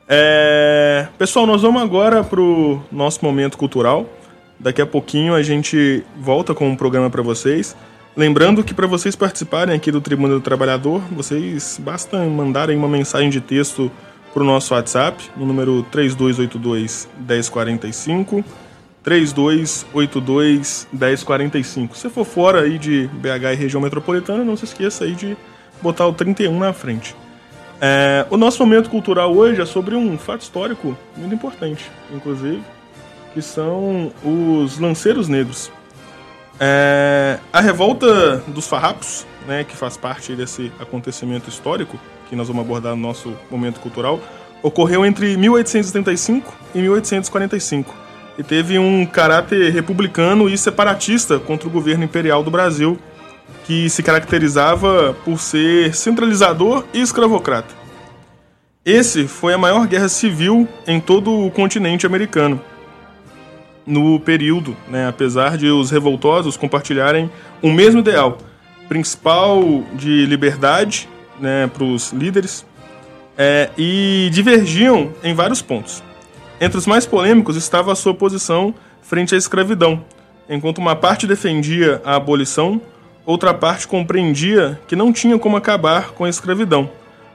É... 0.08 1.08
Pessoal, 1.18 1.44
nós 1.44 1.62
vamos 1.62 1.82
agora 1.82 2.22
para 2.22 2.40
o 2.40 2.80
nosso 2.92 3.24
momento 3.24 3.58
cultural. 3.58 4.06
Daqui 4.60 4.80
a 4.80 4.86
pouquinho 4.86 5.34
a 5.34 5.42
gente 5.42 6.04
volta 6.16 6.54
com 6.54 6.68
um 6.68 6.76
programa 6.76 7.10
para 7.10 7.20
vocês. 7.20 7.74
Lembrando 8.16 8.62
que 8.62 8.72
para 8.72 8.86
vocês 8.86 9.16
participarem 9.16 9.74
aqui 9.74 9.90
do 9.90 10.00
Tribuna 10.00 10.34
do 10.34 10.40
Trabalhador, 10.40 11.02
vocês 11.10 11.80
basta 11.82 12.16
mandarem 12.26 12.76
uma 12.76 12.86
mensagem 12.86 13.28
de 13.28 13.40
texto 13.40 13.90
para 14.34 14.42
o 14.42 14.46
nosso 14.46 14.74
WhatsApp, 14.74 15.30
no 15.36 15.46
número 15.46 15.84
3282 15.84 17.08
1045. 17.16 18.44
3282 19.04 20.88
1045. 20.92 21.96
Se 21.96 22.10
for 22.10 22.24
fora 22.24 22.62
aí 22.62 22.76
de 22.76 23.06
BH 23.12 23.52
e 23.52 23.54
região 23.54 23.80
metropolitana, 23.80 24.42
não 24.42 24.56
se 24.56 24.64
esqueça 24.64 25.04
aí 25.04 25.14
de 25.14 25.36
botar 25.80 26.08
o 26.08 26.12
31 26.12 26.58
na 26.58 26.72
frente. 26.72 27.14
É, 27.80 28.26
o 28.28 28.36
nosso 28.36 28.64
momento 28.64 28.90
cultural 28.90 29.32
hoje 29.32 29.60
é 29.60 29.66
sobre 29.66 29.94
um 29.94 30.18
fato 30.18 30.40
histórico 30.40 30.96
muito 31.16 31.34
importante, 31.34 31.88
inclusive, 32.12 32.62
que 33.32 33.42
são 33.42 34.10
os 34.24 34.78
lanceiros 34.80 35.28
negros. 35.28 35.70
É, 36.58 37.38
a 37.52 37.60
revolta 37.60 38.38
dos 38.48 38.66
farrapos, 38.66 39.26
né, 39.46 39.62
que 39.64 39.76
faz 39.76 39.96
parte 39.96 40.34
desse 40.34 40.72
acontecimento 40.80 41.48
histórico, 41.48 42.00
que 42.28 42.36
nós 42.36 42.48
vamos 42.48 42.64
abordar 42.64 42.94
no 42.94 43.02
nosso 43.02 43.34
momento 43.50 43.80
cultural, 43.80 44.20
ocorreu 44.62 45.04
entre 45.04 45.36
1875 45.36 46.52
e 46.74 46.78
1845 46.78 47.94
e 48.38 48.42
teve 48.42 48.78
um 48.78 49.06
caráter 49.06 49.72
republicano 49.72 50.48
e 50.48 50.56
separatista 50.58 51.38
contra 51.38 51.68
o 51.68 51.70
governo 51.70 52.04
imperial 52.04 52.42
do 52.42 52.50
Brasil, 52.50 52.98
que 53.64 53.88
se 53.88 54.02
caracterizava 54.02 55.14
por 55.24 55.38
ser 55.38 55.94
centralizador 55.94 56.84
e 56.92 57.00
escravocrata. 57.00 57.74
Esse 58.84 59.26
foi 59.26 59.54
a 59.54 59.58
maior 59.58 59.86
guerra 59.86 60.08
civil 60.08 60.68
em 60.86 61.00
todo 61.00 61.30
o 61.30 61.50
continente 61.50 62.06
americano 62.06 62.60
no 63.86 64.18
período, 64.18 64.76
né, 64.88 65.08
apesar 65.08 65.56
de 65.56 65.68
os 65.68 65.90
revoltosos 65.90 66.56
compartilharem 66.56 67.30
o 67.62 67.70
mesmo 67.70 68.00
ideal 68.00 68.38
principal 68.88 69.62
de 69.94 70.26
liberdade 70.26 71.08
né, 71.40 71.66
para 71.66 71.84
os 71.84 72.12
líderes 72.12 72.64
é, 73.36 73.70
e 73.76 74.30
divergiam 74.32 75.12
em 75.22 75.34
vários 75.34 75.60
pontos. 75.60 76.02
Entre 76.60 76.78
os 76.78 76.86
mais 76.86 77.04
polêmicos 77.04 77.56
estava 77.56 77.92
a 77.92 77.96
sua 77.96 78.14
posição 78.14 78.74
frente 79.02 79.34
à 79.34 79.38
escravidão, 79.38 80.02
enquanto 80.48 80.78
uma 80.78 80.96
parte 80.96 81.26
defendia 81.26 82.00
a 82.04 82.14
abolição, 82.16 82.80
outra 83.26 83.52
parte 83.52 83.88
compreendia 83.88 84.80
que 84.86 84.96
não 84.96 85.12
tinha 85.12 85.38
como 85.38 85.56
acabar 85.56 86.10
com 86.12 86.24
a 86.24 86.28
escravidão, 86.28 86.90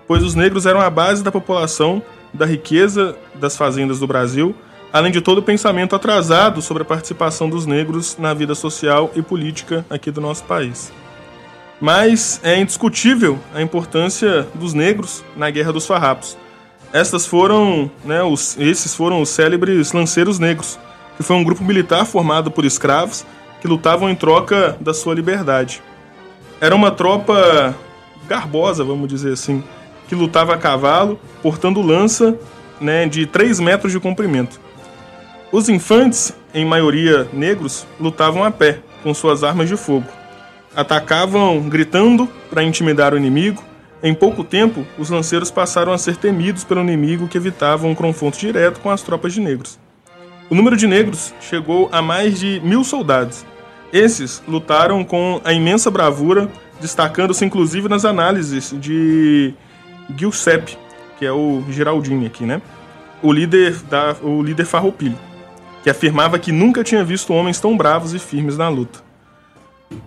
pois 0.08 0.24
os 0.24 0.36
negros 0.36 0.66
eram 0.66 0.80
a 0.80 0.90
base 0.90 1.24
da 1.24 1.32
população, 1.32 2.02
da 2.34 2.46
riqueza 2.46 3.16
das 3.36 3.58
fazendas 3.58 4.00
do 4.00 4.08
Brasil, 4.08 4.56
além 4.92 5.12
de 5.12 5.22
todo 5.22 5.40
o 5.40 5.44
pensamento 5.44 5.96
atrasado 5.96 6.62
sobre 6.62 6.84
a 6.84 6.86
participação 6.86 7.50
dos 7.50 7.66
negros 7.66 8.18
na 8.18 8.34
vida 8.34 8.56
social 8.56 9.12
e 9.16 9.22
política 9.22 9.86
aqui 9.90 10.10
do 10.10 10.22
nosso 10.22 10.44
país. 10.46 10.92
Mas 11.80 12.42
é 12.44 12.60
indiscutível 12.60 13.40
a 13.54 13.62
importância 13.62 14.48
dos 14.54 14.74
negros 14.74 15.24
na 15.36 15.50
Guerra 15.50 15.72
dos 15.72 15.86
Farrapos. 15.86 16.38
Estas 16.92 17.26
foram, 17.26 17.90
né, 18.04 18.22
os, 18.24 18.58
esses 18.58 18.96
foram 18.96 19.22
os 19.22 19.30
célebres 19.30 19.94
Lanceiros 19.94 20.40
Negros, 20.40 20.80
que 21.16 21.24
foi 21.24 21.36
um 21.36 21.44
grupo 21.44 21.64
militar 21.64 22.06
formado 22.06 22.50
por 22.50 22.66
escravos 22.66 23.26
que 23.62 23.68
lutavam 23.68 24.10
em 24.10 24.16
troca 24.16 24.76
da 24.82 24.94
sua 24.94 25.14
liberdade. 25.14 25.82
Era 26.60 26.76
uma 26.76 26.92
tropa 26.92 27.76
garbosa, 28.28 28.84
vamos 28.84 29.08
dizer 29.08 29.34
assim, 29.34 29.64
que 30.08 30.16
lutava 30.16 30.54
a 30.54 30.58
cavalo, 30.58 31.20
portando 31.42 31.82
lança 31.82 32.38
né, 32.82 33.06
de 33.08 33.26
3 33.26 33.60
metros 33.60 33.92
de 33.92 34.00
comprimento. 34.00 34.60
Os 35.52 35.70
infantes, 35.70 36.34
em 36.54 36.66
maioria 36.66 37.28
negros, 37.32 37.86
lutavam 38.00 38.44
a 38.44 38.52
pé, 38.52 38.80
com 39.04 39.14
suas 39.14 39.44
armas 39.44 39.70
de 39.70 39.78
fogo. 39.78 40.19
Atacavam 40.76 41.62
gritando 41.68 42.28
para 42.50 42.64
intimidar 42.64 43.14
o 43.14 43.18
inimigo. 43.18 43.64
Em 44.02 44.14
pouco 44.14 44.44
tempo, 44.44 44.86
os 44.98 45.10
lanceiros 45.10 45.52
passaram 45.52 45.92
a 45.92 45.98
ser 45.98 46.16
temidos 46.16 46.64
pelo 46.64 46.82
inimigo 46.82 47.28
que 47.28 47.38
evitava 47.38 47.88
um 47.88 47.96
confronto 47.96 48.38
direto 48.38 48.80
com 48.80 48.90
as 48.90 49.02
tropas 49.02 49.34
de 49.34 49.42
negros. 49.42 49.80
O 50.50 50.56
número 50.56 50.78
de 50.78 50.88
negros 50.88 51.34
chegou 51.42 51.90
a 51.92 52.02
mais 52.02 52.40
de 52.40 52.62
mil 52.64 52.84
soldados. 52.84 53.46
Esses 53.92 54.42
lutaram 54.48 55.04
com 55.04 55.42
a 55.44 55.52
imensa 55.52 55.92
bravura, 55.92 56.50
destacando-se 56.80 57.44
inclusive 57.44 57.90
nas 57.90 58.06
análises 58.06 58.74
de 58.80 59.54
Giuseppe, 60.16 60.78
que 61.18 61.26
é 61.26 61.32
o 61.32 61.64
Geraldinho 61.70 62.26
aqui, 62.26 62.46
né? 62.46 62.62
O 63.22 63.34
líder, 63.34 63.76
da, 63.90 64.16
o 64.22 64.42
líder 64.42 64.66
farroupilho, 64.66 65.18
que 65.84 65.90
afirmava 65.90 66.40
que 66.40 66.52
nunca 66.52 66.84
tinha 66.84 67.04
visto 67.04 67.34
homens 67.34 67.60
tão 67.60 67.76
bravos 67.76 68.14
e 68.14 68.20
firmes 68.20 68.58
na 68.58 68.70
luta. 68.70 69.09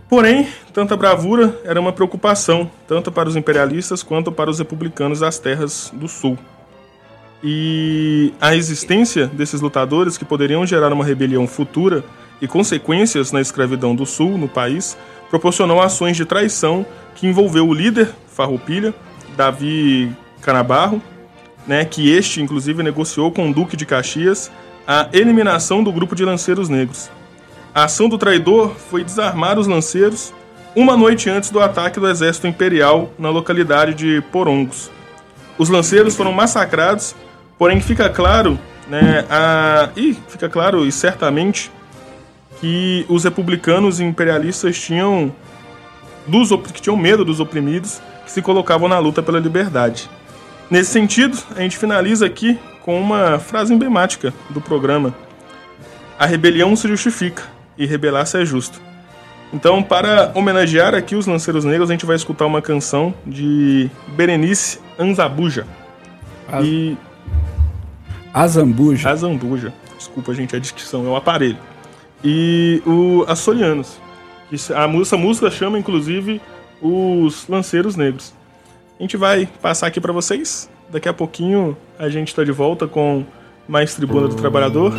Porém, 0.09 0.47
tanta 0.73 0.97
bravura 0.97 1.59
era 1.65 1.81
uma 1.81 1.93
preocupação, 1.93 2.71
tanto 2.87 3.11
para 3.11 3.29
os 3.29 3.37
imperialistas 3.37 4.03
quanto 4.03 4.31
para 4.31 4.51
os 4.51 4.59
republicanos 4.59 5.21
das 5.21 5.39
terras 5.39 5.91
do 5.95 6.07
sul. 6.07 6.39
E 7.43 8.33
a 8.41 8.55
existência 8.55 9.27
desses 9.27 9.61
lutadores 9.61 10.17
que 10.17 10.25
poderiam 10.25 10.65
gerar 10.65 10.93
uma 10.93 11.05
rebelião 11.05 11.47
futura 11.47 12.05
e 12.41 12.47
consequências 12.47 13.33
na 13.33 13.41
escravidão 13.41 13.95
do 13.95 14.07
sul 14.07 14.39
no 14.39 14.49
país 14.49 14.97
proporcionou 15.29 15.81
ações 15.81 16.17
de 16.17 16.25
traição 16.25 16.87
que 17.15 17.27
envolveu 17.27 17.67
o 17.67 17.75
líder 17.75 18.11
Farroupilha, 18.29 18.95
Davi 19.37 20.15
Canabarro, 20.41 21.03
né, 21.67 21.85
que 21.85 22.11
este 22.11 22.41
inclusive 22.41 22.83
negociou 22.83 23.33
com 23.33 23.51
o 23.51 23.55
Duque 23.55 23.77
de 23.77 23.87
Caxias 23.87 24.51
a 24.87 25.09
eliminação 25.13 25.83
do 25.83 25.93
grupo 25.93 26.15
de 26.15 26.25
lanceiros 26.25 26.69
negros. 26.69 27.11
A 27.75 27.85
ação 27.85 28.07
do 28.07 28.19
traidor 28.19 28.75
foi 28.75 29.03
desarmar 29.03 29.59
os 29.59 29.67
lanceiros 29.67 30.35
uma 30.77 30.95
noite 30.95 31.31
antes 31.31 31.49
do 31.49 31.59
ataque 31.59 31.99
do 31.99 32.07
exército 32.07 32.47
imperial 32.47 33.11
na 33.19 33.31
localidade 33.31 33.95
de 33.95 34.21
Porongos. 34.31 34.91
Os 35.57 35.71
lanceiros 35.71 36.15
foram 36.15 36.33
massacrados, 36.33 37.15
porém 37.59 37.81
fica 37.81 38.11
claro, 38.11 38.59
né, 38.89 39.25
a... 39.31 39.89
e 39.97 40.13
fica 40.29 40.51
claro 40.51 40.87
e 40.87 40.93
certamente 40.93 41.73
que 42.61 43.07
os 43.09 43.25
republicanos 43.25 44.01
e 44.01 44.05
imperialistas 44.05 44.79
tinham 44.79 45.35
dos 46.27 46.51
que 46.73 46.83
tinham 46.83 46.97
medo 46.97 47.25
dos 47.25 47.41
oprimidos 47.41 48.03
que 48.27 48.31
se 48.31 48.43
colocavam 48.43 48.87
na 48.87 48.99
luta 48.99 49.23
pela 49.23 49.41
liberdade. 49.41 50.11
Nesse 50.71 50.91
sentido, 50.91 51.39
a 51.57 51.61
gente 51.61 51.79
finaliza 51.79 52.27
aqui 52.27 52.59
com 52.83 53.01
uma 53.01 53.39
frase 53.39 53.73
emblemática 53.73 54.33
do 54.51 54.61
programa: 54.61 55.15
A 56.19 56.27
rebelião 56.27 56.77
se 56.77 56.87
justifica 56.87 57.52
e 57.77 57.87
rebelar-se 57.87 58.41
é 58.41 58.45
justo. 58.45 58.81
Então, 59.53 59.83
para 59.83 60.33
homenagear 60.35 60.95
aqui 60.95 61.15
os 61.15 61.27
Lanceiros 61.27 61.65
Negros, 61.65 61.91
a 61.91 61.93
gente 61.93 62.07
vai 62.07 62.17
escutar 62.17 62.47
uma 62.47 62.63
canção 62.63 63.15
de 63.27 63.91
Berenice 64.09 64.81
Anzabuja. 64.99 65.67
E. 66.63 66.97
Azambuja. 68.33 69.11
Azambuja. 69.11 69.73
Desculpa, 69.99 70.33
gente, 70.33 70.57
a 70.57 70.59
descrição 70.59 71.07
é 71.07 71.09
o 71.11 71.17
aparelho. 71.17 71.59
E 72.25 72.83
o 72.87 73.25
Açorianos. 73.29 74.01
A, 74.75 75.01
essa 75.01 75.17
música 75.17 75.51
chama, 75.51 75.79
inclusive, 75.79 76.41
os 76.81 77.47
Lanceiros 77.47 77.95
Negros. 77.95 78.35
A 78.99 79.03
gente 79.03 79.17
vai 79.17 79.47
passar 79.61 79.87
aqui 79.87 80.01
para 80.01 80.13
vocês. 80.13 80.71
Daqui 80.91 81.09
a 81.09 81.13
pouquinho 81.13 81.77
a 81.99 82.09
gente 82.09 82.29
está 82.29 82.45
de 82.45 82.53
volta 82.53 82.87
com 82.87 83.25
mais 83.73 83.95
Tribuna 83.95 84.29
do 84.29 84.35
Trabalhador. 84.35 84.93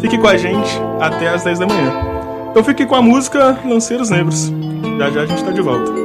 Fique 0.00 0.16
com 0.16 0.28
a 0.28 0.36
gente 0.36 0.70
até 1.00 1.28
às 1.28 1.42
10 1.42 1.58
da 1.58 1.66
manhã. 1.66 1.92
Então 2.48 2.62
fique 2.62 2.86
com 2.86 2.94
a 2.94 3.02
música 3.02 3.58
Lanceiros 3.64 4.08
Negros. 4.08 4.52
Já 4.98 5.10
já 5.10 5.22
a 5.22 5.26
gente 5.26 5.38
está 5.38 5.50
de 5.50 5.60
volta. 5.60 6.03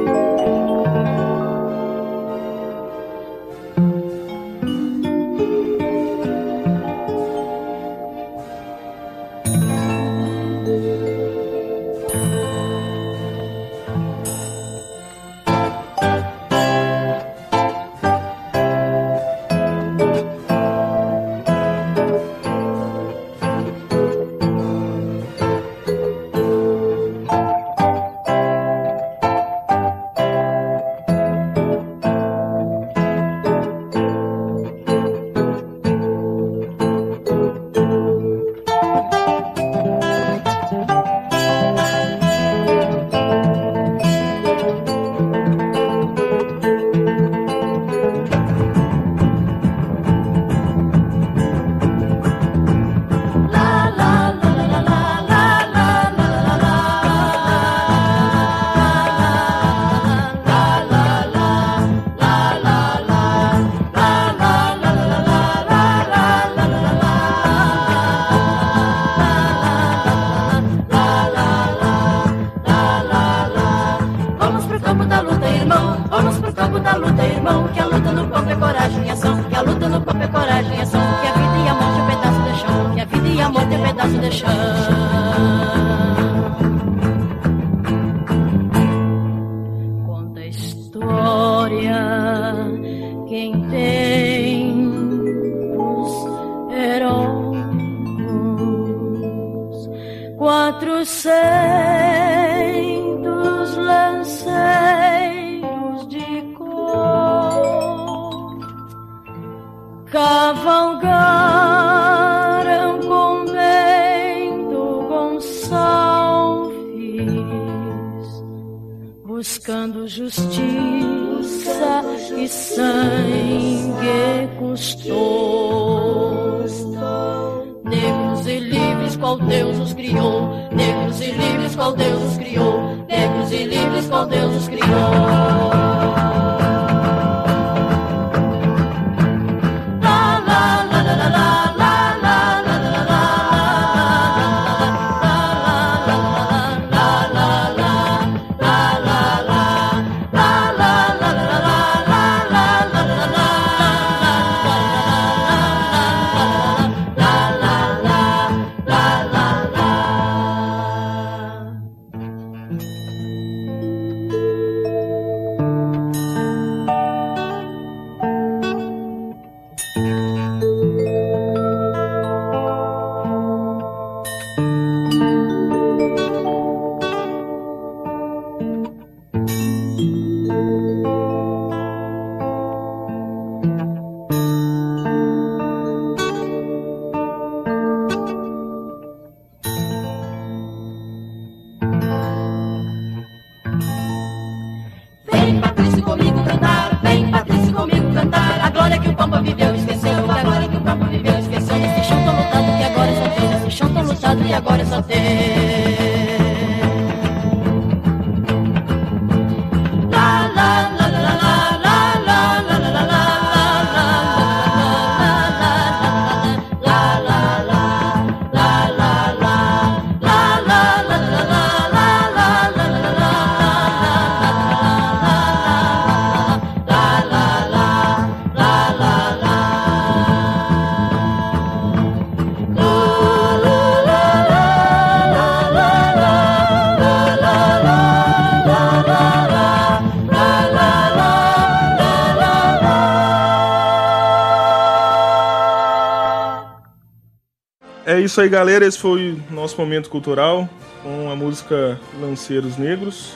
É 248.20 248.22
isso 248.22 248.38
aí, 248.38 248.50
galera. 248.50 248.84
Esse 248.84 248.98
foi 248.98 249.40
o 249.50 249.54
nosso 249.54 249.80
momento 249.80 250.10
cultural 250.10 250.68
com 251.02 251.30
a 251.30 251.34
música 251.34 251.98
Lanceiros 252.20 252.76
Negros. 252.76 253.32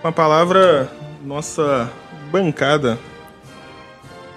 Com 0.00 0.06
a 0.06 0.12
palavra 0.12 0.88
nossa 1.24 1.90
bancada. 2.30 2.96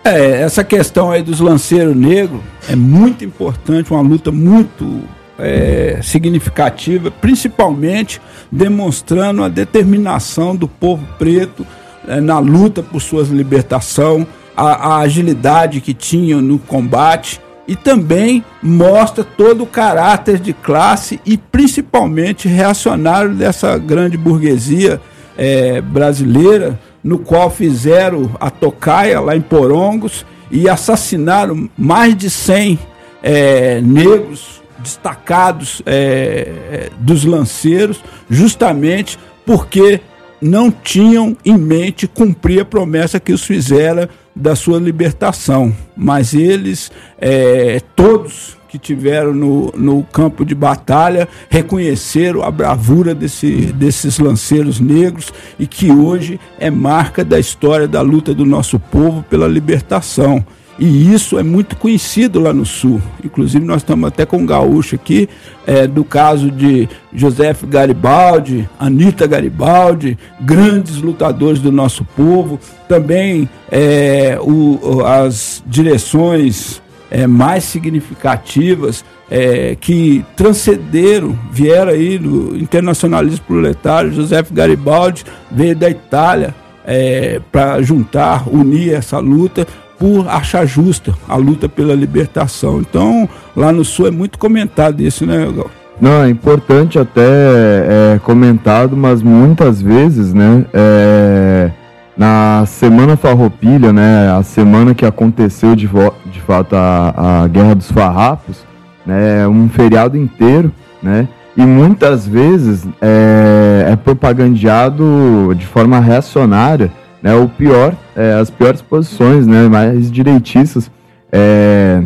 É, 0.03 0.41
essa 0.41 0.63
questão 0.63 1.11
aí 1.11 1.21
dos 1.21 1.39
lanceiros 1.39 1.95
negros 1.95 2.41
é 2.67 2.75
muito 2.75 3.23
importante, 3.23 3.91
uma 3.91 4.01
luta 4.01 4.31
muito 4.31 5.03
é, 5.38 5.99
significativa, 6.01 7.11
principalmente 7.11 8.19
demonstrando 8.51 9.43
a 9.43 9.47
determinação 9.47 10.55
do 10.55 10.67
povo 10.67 11.07
preto 11.19 11.65
é, 12.07 12.19
na 12.19 12.39
luta 12.39 12.81
por 12.81 12.99
suas 12.99 13.27
libertação, 13.27 14.25
a, 14.57 14.95
a 14.95 14.97
agilidade 15.01 15.79
que 15.79 15.93
tinham 15.93 16.41
no 16.41 16.57
combate 16.57 17.39
e 17.68 17.76
também 17.76 18.43
mostra 18.61 19.24
todo 19.24 19.63
o 19.63 19.68
caráter 19.68 20.39
de 20.39 20.53
classe 20.53 21.20
e 21.26 21.38
principalmente 21.38 22.47
reacionário 22.47 23.34
dessa 23.34 23.78
grande 23.78 24.18
burguesia 24.18 25.01
é, 25.38 25.82
brasileira, 25.82 26.80
no 27.03 27.20
qual 27.20 27.49
fizeram 27.49 28.32
a 28.39 28.49
tocaia 28.49 29.20
lá 29.20 29.36
em 29.36 29.41
Porongos 29.41 30.26
e 30.49 30.70
assassinaram 30.70 31.70
mais 31.78 32.16
de 32.16 32.30
100 32.30 32.80
é, 33.22 33.82
negros 33.82 34.61
destacados 34.80 35.82
é, 35.86 36.89
dos 36.99 37.26
lanceiros, 37.26 38.03
justamente 38.30 39.18
porque 39.45 39.99
não 40.41 40.70
tinham 40.70 41.36
em 41.43 41.57
mente 41.57 42.07
cumprir 42.07 42.61
a 42.61 42.66
promessa 42.66 43.20
que 43.20 43.34
os 43.34 43.43
fizeram 43.43 44.07
da 44.36 44.55
sua 44.55 44.79
libertação. 44.79 45.73
Mas 45.95 46.33
eles, 46.33 46.91
é, 47.17 47.79
todos 47.95 48.57
que 48.67 48.77
tiveram 48.77 49.33
no, 49.33 49.71
no 49.77 50.03
campo 50.03 50.43
de 50.43 50.53
batalha, 50.53 51.29
reconheceram 51.49 52.43
a 52.43 52.51
bravura 52.51 53.15
desse, 53.15 53.67
desses 53.67 54.19
lanceiros 54.19 54.81
negros 54.81 55.31
e 55.57 55.65
que 55.65 55.89
hoje 55.91 56.38
é 56.59 56.69
marca 56.69 57.23
da 57.23 57.39
história 57.39 57.88
da 57.88 58.01
luta 58.01 58.33
do 58.33 58.45
nosso 58.45 58.77
povo 58.77 59.23
pela 59.29 59.47
libertação. 59.47 60.45
E 60.78 61.13
isso 61.13 61.39
é 61.39 61.43
muito 61.43 61.78
conhecido 61.78 62.39
lá 62.39 62.51
no 62.51 62.65
Sul. 62.65 63.01
Inclusive, 63.23 63.63
nós 63.65 63.78
estamos 63.78 64.07
até 64.07 64.26
com 64.26 64.38
um 64.38 64.45
gaúcho 64.45 64.95
aqui, 64.95 65.30
é, 65.65 65.88
do 65.88 66.03
caso 66.03 66.51
de 66.51 66.89
José 67.13 67.55
Garibaldi, 67.63 68.67
Anita 68.78 69.26
Garibaldi, 69.26 70.17
grandes 70.41 70.97
lutadores 70.97 71.59
do 71.59 71.71
nosso 71.71 72.03
povo. 72.03 72.59
Também 72.89 73.47
é, 73.71 74.38
o, 74.41 75.01
as 75.05 75.63
direções 75.65 76.82
é, 77.09 77.26
mais 77.26 77.63
significativas 77.63 79.05
é, 79.32 79.78
que 79.80 80.26
transcenderam, 80.36 81.39
vieram 81.51 81.91
aí 81.91 82.17
do 82.17 82.57
internacionalismo 82.57 83.45
proletário. 83.45 84.11
José 84.11 84.43
Garibaldi 84.51 85.23
veio 85.49 85.76
da 85.76 85.89
Itália 85.89 86.53
é, 86.86 87.39
para 87.49 87.82
juntar, 87.82 88.47
unir 88.47 88.93
essa 88.93 89.19
luta 89.19 89.65
por 90.00 90.28
achar 90.28 90.66
justa 90.66 91.14
a 91.28 91.36
luta 91.36 91.70
pela 91.70 91.93
libertação. 91.93 92.80
Então, 92.80 93.28
lá 93.56 93.72
no 93.72 93.84
Sul 93.84 94.08
é 94.08 94.12
muito 94.12 94.38
comentado 94.38 95.02
isso, 95.02 95.26
né, 95.26 95.48
Gal? 95.56 95.70
Não, 96.00 96.24
é 96.24 96.30
importante 96.30 97.00
até 97.00 97.22
é, 97.24 98.20
comentado, 98.22 98.98
mas 98.98 99.22
muitas 99.22 99.82
vezes, 99.82 100.34
né, 100.34 100.66
é, 100.74 101.72
na 102.18 102.66
Semana 102.66 103.16
Farroupilha, 103.16 103.93
né, 103.93 104.30
a 104.38 104.43
semana 104.43 104.93
que 104.93 105.06
aconteceu 105.06 105.74
de, 105.74 105.89
de 106.26 106.41
fato 106.41 106.76
a, 106.76 107.43
a 107.43 107.48
Guerra 107.48 107.76
dos 107.76 107.89
Farrapos, 107.89 108.66
né, 109.06 109.48
um 109.48 109.70
feriado 109.70 110.18
inteiro, 110.18 110.70
né, 111.02 111.30
e 111.56 111.62
muitas 111.62 112.28
vezes 112.28 112.86
é, 113.02 113.88
é 113.91 113.96
propagandeado 113.96 115.56
de 115.56 115.66
forma 115.66 116.00
reacionária, 116.02 116.91
né, 117.26 117.34
o 117.34 117.49
pior, 117.49 117.95
é, 118.15 118.34
as 118.34 118.51
piores 118.51 118.84
posições, 118.84 119.47
né, 119.47 119.67
mais 119.67 120.11
direitistas 120.11 120.91
é, 121.32 122.03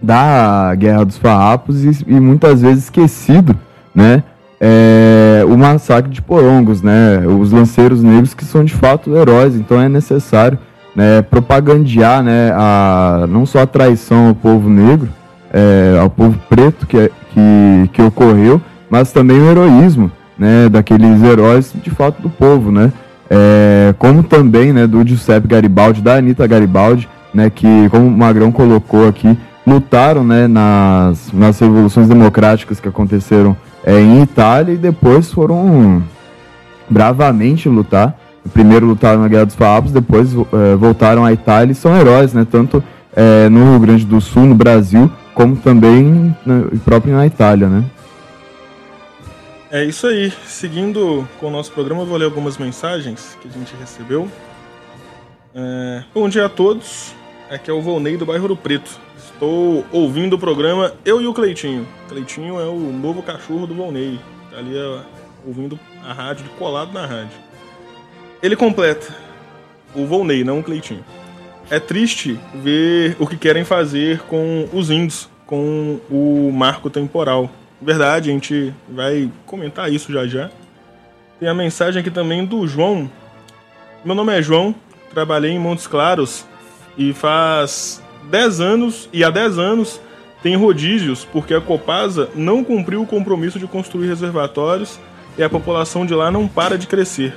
da 0.00 0.74
Guerra 0.76 1.04
dos 1.04 1.18
Farrapos 1.18 1.84
e, 1.84 2.06
e, 2.06 2.18
muitas 2.18 2.62
vezes 2.62 2.84
esquecido, 2.84 3.54
né, 3.94 4.22
é, 4.58 5.44
o 5.46 5.58
massacre 5.58 6.10
de 6.10 6.22
Porongos, 6.22 6.80
né, 6.80 7.22
os 7.26 7.52
lanceiros 7.52 8.02
negros 8.02 8.32
que 8.32 8.42
são 8.46 8.64
de 8.64 8.72
fato 8.72 9.14
heróis, 9.14 9.54
então 9.54 9.78
é 9.78 9.90
necessário 9.90 10.58
né, 10.96 11.20
propagandear, 11.20 12.22
né, 12.22 12.50
a, 12.54 13.26
não 13.28 13.44
só 13.44 13.60
a 13.60 13.66
traição 13.66 14.28
ao 14.28 14.34
povo 14.34 14.70
negro, 14.70 15.10
é, 15.52 15.98
ao 16.00 16.08
povo 16.08 16.40
preto 16.48 16.86
que, 16.86 17.12
que, 17.34 17.90
que 17.92 18.00
ocorreu, 18.00 18.58
mas 18.88 19.12
também 19.12 19.38
o 19.38 19.50
heroísmo, 19.50 20.10
né, 20.38 20.66
daqueles 20.70 21.22
heróis 21.22 21.74
de 21.74 21.90
fato 21.90 22.22
do 22.22 22.30
povo, 22.30 22.72
né, 22.72 22.90
é, 23.30 23.94
como 23.96 24.24
também 24.24 24.72
né, 24.72 24.88
do 24.88 25.06
Giuseppe 25.06 25.46
Garibaldi, 25.46 26.02
da 26.02 26.16
Anitta 26.16 26.46
Garibaldi, 26.48 27.08
né, 27.32 27.48
que, 27.48 27.88
como 27.88 28.08
o 28.08 28.10
Magrão 28.10 28.50
colocou 28.50 29.06
aqui, 29.06 29.38
lutaram 29.64 30.24
né, 30.24 30.48
nas, 30.48 31.32
nas 31.32 31.60
revoluções 31.60 32.08
democráticas 32.08 32.80
que 32.80 32.88
aconteceram 32.88 33.56
é, 33.84 34.00
em 34.00 34.22
Itália 34.22 34.74
e 34.74 34.76
depois 34.76 35.32
foram 35.32 36.02
bravamente 36.88 37.68
lutar. 37.68 38.18
Primeiro 38.52 38.86
lutaram 38.86 39.20
na 39.20 39.28
Guerra 39.28 39.46
dos 39.46 39.54
Farrapos, 39.54 39.92
depois 39.92 40.34
é, 40.34 40.74
voltaram 40.74 41.24
à 41.24 41.32
Itália 41.32 41.70
e 41.70 41.74
são 41.74 41.96
heróis, 41.96 42.34
né, 42.34 42.44
tanto 42.50 42.82
é, 43.14 43.48
no 43.48 43.70
Rio 43.70 43.78
Grande 43.78 44.04
do 44.04 44.20
Sul, 44.20 44.44
no 44.44 44.56
Brasil, 44.56 45.10
como 45.34 45.54
também 45.54 46.34
né, 46.44 46.64
próprio 46.84 47.14
na 47.14 47.26
Itália. 47.26 47.68
Né? 47.68 47.84
É 49.72 49.84
isso 49.84 50.08
aí. 50.08 50.32
Seguindo 50.46 51.28
com 51.38 51.46
o 51.46 51.50
nosso 51.50 51.70
programa, 51.70 52.02
eu 52.02 52.06
vou 52.06 52.16
ler 52.16 52.24
algumas 52.24 52.58
mensagens 52.58 53.38
que 53.40 53.46
a 53.46 53.50
gente 53.52 53.72
recebeu. 53.76 54.28
É... 55.54 56.02
Bom 56.12 56.28
dia 56.28 56.46
a 56.46 56.48
todos. 56.48 57.14
Aqui 57.48 57.70
é 57.70 57.72
o 57.72 57.80
Volney 57.80 58.16
do 58.16 58.26
bairro 58.26 58.48
do 58.48 58.56
Preto. 58.56 58.98
Estou 59.16 59.86
ouvindo 59.92 60.34
o 60.34 60.38
programa 60.40 60.94
Eu 61.04 61.22
e 61.22 61.26
o 61.28 61.32
Cleitinho. 61.32 61.86
Cleitinho 62.08 62.58
é 62.58 62.64
o 62.64 62.80
novo 62.80 63.22
cachorro 63.22 63.64
do 63.64 63.72
Volney. 63.72 64.18
Tá 64.50 64.58
ali 64.58 64.74
ouvindo 65.46 65.78
a 66.04 66.12
rádio, 66.12 66.46
colado 66.58 66.92
na 66.92 67.06
rádio. 67.06 67.38
Ele 68.42 68.56
completa. 68.56 69.14
O 69.94 70.04
Volney, 70.04 70.42
não 70.42 70.58
o 70.58 70.64
Cleitinho. 70.64 71.04
É 71.70 71.78
triste 71.78 72.40
ver 72.56 73.16
o 73.20 73.26
que 73.26 73.36
querem 73.36 73.64
fazer 73.64 74.18
com 74.22 74.68
os 74.72 74.90
índios, 74.90 75.28
com 75.46 76.00
o 76.10 76.50
marco 76.52 76.90
temporal 76.90 77.48
Verdade, 77.80 78.28
a 78.28 78.32
gente 78.32 78.74
vai 78.86 79.30
comentar 79.46 79.90
isso 79.90 80.12
já 80.12 80.26
já. 80.26 80.50
Tem 81.38 81.48
a 81.48 81.54
mensagem 81.54 82.00
aqui 82.00 82.10
também 82.10 82.44
do 82.44 82.66
João. 82.66 83.10
Meu 84.04 84.14
nome 84.14 84.36
é 84.36 84.42
João, 84.42 84.74
trabalhei 85.14 85.52
em 85.52 85.58
Montes 85.58 85.86
Claros 85.86 86.44
e 86.98 87.14
faz 87.14 88.02
10 88.24 88.60
anos, 88.60 89.08
e 89.12 89.24
há 89.24 89.30
10 89.30 89.58
anos 89.58 90.00
tem 90.42 90.56
rodízios 90.56 91.24
porque 91.24 91.54
a 91.54 91.60
Copasa 91.60 92.28
não 92.34 92.62
cumpriu 92.62 93.02
o 93.02 93.06
compromisso 93.06 93.58
de 93.58 93.66
construir 93.66 94.08
reservatórios 94.08 95.00
e 95.38 95.42
a 95.42 95.48
população 95.48 96.04
de 96.04 96.14
lá 96.14 96.30
não 96.30 96.46
para 96.46 96.76
de 96.76 96.86
crescer. 96.86 97.34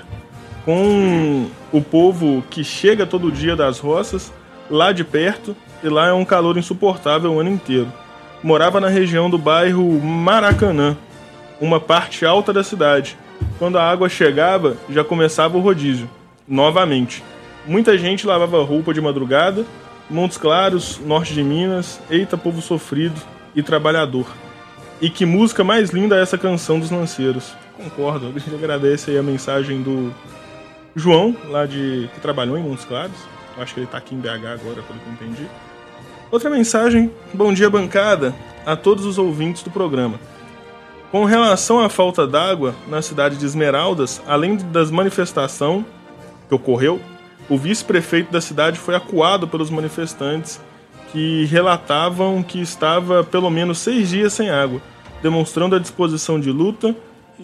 Com 0.65 1.47
o 1.71 1.81
povo 1.81 2.43
que 2.49 2.65
chega 2.65 3.05
todo 3.05 3.31
dia 3.31 3.55
das 3.55 3.79
roças, 3.79 4.31
lá 4.69 4.91
de 4.91 5.05
perto, 5.05 5.55
e 5.81 5.87
lá 5.87 6.07
é 6.07 6.13
um 6.13 6.25
calor 6.25 6.57
insuportável 6.57 7.33
o 7.33 7.39
ano 7.39 7.49
inteiro 7.49 8.02
morava 8.43 8.79
na 8.79 8.89
região 8.89 9.29
do 9.29 9.37
bairro 9.37 9.99
Maracanã, 10.01 10.97
uma 11.61 11.79
parte 11.79 12.25
alta 12.25 12.51
da 12.51 12.63
cidade. 12.63 13.17
Quando 13.57 13.77
a 13.77 13.89
água 13.89 14.09
chegava, 14.09 14.75
já 14.89 15.03
começava 15.03 15.57
o 15.57 15.61
rodízio, 15.61 16.09
novamente. 16.47 17.23
Muita 17.65 17.97
gente 17.97 18.27
lavava 18.27 18.61
roupa 18.63 18.93
de 18.93 18.99
madrugada, 18.99 19.65
Montes 20.09 20.37
Claros, 20.37 20.99
norte 20.99 21.33
de 21.33 21.41
Minas, 21.41 22.01
eita 22.09 22.37
povo 22.37 22.61
sofrido 22.61 23.19
e 23.55 23.63
trabalhador. 23.63 24.27
E 25.01 25.09
que 25.09 25.25
música 25.25 25.63
mais 25.63 25.91
linda 25.91 26.17
é 26.17 26.21
essa 26.21 26.37
canção 26.37 26.79
dos 26.79 26.91
lanceiros. 26.91 27.53
Concordo, 27.77 28.27
a 28.27 28.39
gente 28.39 28.53
agradece 28.53 29.11
aí 29.11 29.17
a 29.17 29.23
mensagem 29.23 29.81
do 29.81 30.13
João, 30.95 31.35
lá 31.49 31.65
de. 31.65 32.09
que 32.13 32.19
trabalhou 32.19 32.57
em 32.57 32.61
Montes 32.61 32.85
Claros. 32.85 33.15
Acho 33.57 33.73
que 33.73 33.79
ele 33.79 33.87
tá 33.87 33.97
aqui 33.97 34.15
em 34.15 34.19
BH 34.19 34.27
agora, 34.27 34.81
pelo 34.81 34.99
que 34.99 35.07
eu 35.07 35.13
entendi. 35.13 35.47
Outra 36.33 36.49
mensagem, 36.49 37.11
bom 37.31 37.53
dia 37.53 37.69
bancada, 37.69 38.33
a 38.65 38.75
todos 38.75 39.05
os 39.05 39.19
ouvintes 39.19 39.61
do 39.61 39.69
programa. 39.69 40.19
Com 41.11 41.25
relação 41.25 41.79
à 41.79 41.89
falta 41.89 42.25
d'água 42.25 42.73
na 42.87 43.03
cidade 43.03 43.37
de 43.37 43.45
Esmeraldas, 43.45 44.19
além 44.25 44.55
das 44.55 44.89
manifestações 44.89 45.85
que 46.49 46.55
ocorreu, 46.55 46.99
o 47.47 47.55
vice-prefeito 47.55 48.31
da 48.31 48.41
cidade 48.41 48.79
foi 48.79 48.95
acuado 48.95 49.47
pelos 49.47 49.69
manifestantes 49.69 50.59
que 51.11 51.45
relatavam 51.45 52.41
que 52.41 52.59
estava 52.59 53.23
pelo 53.23 53.51
menos 53.51 53.77
seis 53.77 54.09
dias 54.09 54.33
sem 54.33 54.49
água, 54.49 54.81
demonstrando 55.21 55.75
a 55.75 55.79
disposição 55.79 56.39
de 56.39 56.49
luta 56.49 56.95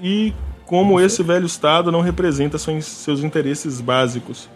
e 0.01 0.33
como 0.65 0.99
esse 0.99 1.21
velho 1.21 1.45
Estado 1.45 1.91
não 1.91 2.01
representa 2.01 2.57
seus 2.57 3.23
interesses 3.23 3.81
básicos. 3.81 4.49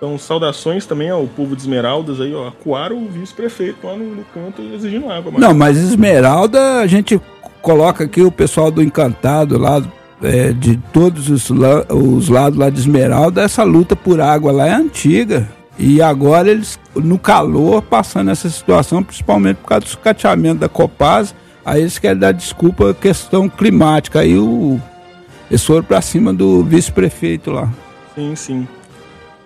Então, 0.00 0.16
saudações 0.16 0.86
também 0.86 1.10
ao 1.10 1.26
povo 1.26 1.54
de 1.54 1.60
Esmeraldas 1.60 2.22
aí, 2.22 2.34
ó. 2.34 2.48
Acuaram 2.48 3.04
o 3.04 3.06
vice-prefeito 3.06 3.86
lá 3.86 3.94
no, 3.94 4.16
no, 4.16 4.24
canto 4.32 4.62
exigindo 4.74 5.10
água. 5.10 5.30
Mas... 5.30 5.40
Não, 5.42 5.52
mas 5.52 5.76
Esmeralda, 5.76 6.78
a 6.80 6.86
gente 6.86 7.20
coloca 7.60 8.04
aqui 8.04 8.22
o 8.22 8.32
pessoal 8.32 8.70
do 8.70 8.82
Encantado 8.82 9.58
lá, 9.58 9.82
é, 10.22 10.54
de 10.54 10.78
todos 10.90 11.28
os, 11.28 11.50
os 11.50 12.30
lados 12.30 12.58
lá 12.58 12.70
de 12.70 12.80
Esmeralda, 12.80 13.42
essa 13.42 13.62
luta 13.62 13.94
por 13.94 14.22
água 14.22 14.50
lá 14.50 14.68
é 14.68 14.72
antiga. 14.72 15.46
E 15.78 16.00
agora 16.00 16.50
eles, 16.50 16.80
no 16.94 17.18
calor, 17.18 17.82
passando 17.82 18.30
essa 18.30 18.48
situação, 18.48 19.02
principalmente 19.02 19.58
por 19.58 19.68
causa 19.68 19.84
do 19.84 19.90
sucateamento 19.90 20.60
da 20.60 20.68
Copasa, 20.68 21.34
aí 21.62 21.82
eles 21.82 21.98
querem 21.98 22.18
dar 22.18 22.32
desculpa 22.32 22.92
à 22.92 22.94
questão 22.94 23.50
climática. 23.50 24.20
Aí 24.20 24.38
o, 24.38 24.80
eles 25.50 25.62
foram 25.62 25.84
para 25.84 26.00
cima 26.00 26.32
do 26.32 26.64
vice-prefeito 26.64 27.50
lá. 27.50 27.68
Sim, 28.14 28.34
sim. 28.34 28.68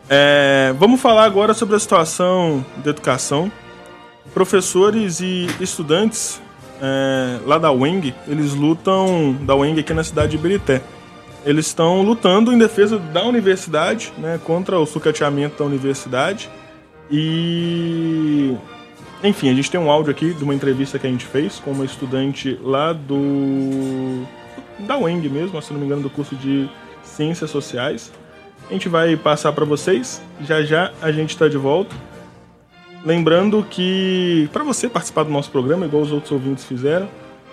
É, 0.09 0.74
vamos 0.78 1.00
falar 1.00 1.24
agora 1.24 1.55
sobre 1.55 1.76
a 1.76 1.78
situação 1.78 2.64
da 2.76 2.90
educação. 2.90 3.50
Professores 4.32 5.20
e 5.20 5.46
estudantes 5.61 6.40
é, 6.80 7.38
lá 7.46 7.57
da 7.57 7.70
UENG, 7.72 8.14
eles 8.26 8.52
lutam, 8.52 9.36
da 9.42 9.55
UENG 9.55 9.80
aqui 9.80 9.94
na 9.94 10.05
cidade 10.05 10.32
de 10.32 10.36
Ibirité. 10.36 10.82
Eles 11.44 11.66
estão 11.66 12.02
lutando 12.02 12.52
em 12.52 12.59
defesa 12.59 12.98
da 12.98 13.22
universidade, 13.24 14.12
né, 14.18 14.40
contra 14.44 14.78
o 14.78 14.86
sucateamento 14.86 15.59
da 15.59 15.64
universidade. 15.64 16.50
E. 17.11 18.57
Enfim, 19.22 19.50
a 19.50 19.55
gente 19.55 19.70
tem 19.70 19.80
um 19.80 19.90
áudio 19.90 20.11
aqui 20.11 20.34
de 20.34 20.42
uma 20.44 20.55
entrevista 20.55 20.98
que 20.98 21.07
a 21.07 21.11
gente 21.11 21.24
fez 21.24 21.59
com 21.59 21.70
uma 21.70 21.84
estudante 21.84 22.59
lá 22.62 22.92
do. 22.92 24.26
da 24.80 24.98
UENG 24.98 25.28
mesmo, 25.28 25.61
se 25.62 25.72
não 25.72 25.80
me 25.80 25.86
engano, 25.86 26.02
do 26.02 26.11
curso 26.11 26.34
de 26.34 26.68
Ciências 27.02 27.50
Sociais. 27.50 28.11
A 28.68 28.72
gente 28.72 28.88
vai 28.88 29.16
passar 29.16 29.52
para 29.52 29.64
vocês. 29.64 30.22
Já 30.40 30.62
já 30.62 30.92
a 31.00 31.12
gente 31.12 31.30
está 31.30 31.48
de 31.48 31.56
volta. 31.56 31.94
Lembrando 33.04 33.62
que 33.68 34.48
para 34.52 34.64
você 34.64 34.88
participar 34.88 35.24
do 35.24 35.30
nosso 35.30 35.50
programa, 35.50 35.84
igual 35.84 36.02
os 36.02 36.10
outros 36.10 36.32
ouvintes 36.32 36.64
fizeram, 36.64 37.08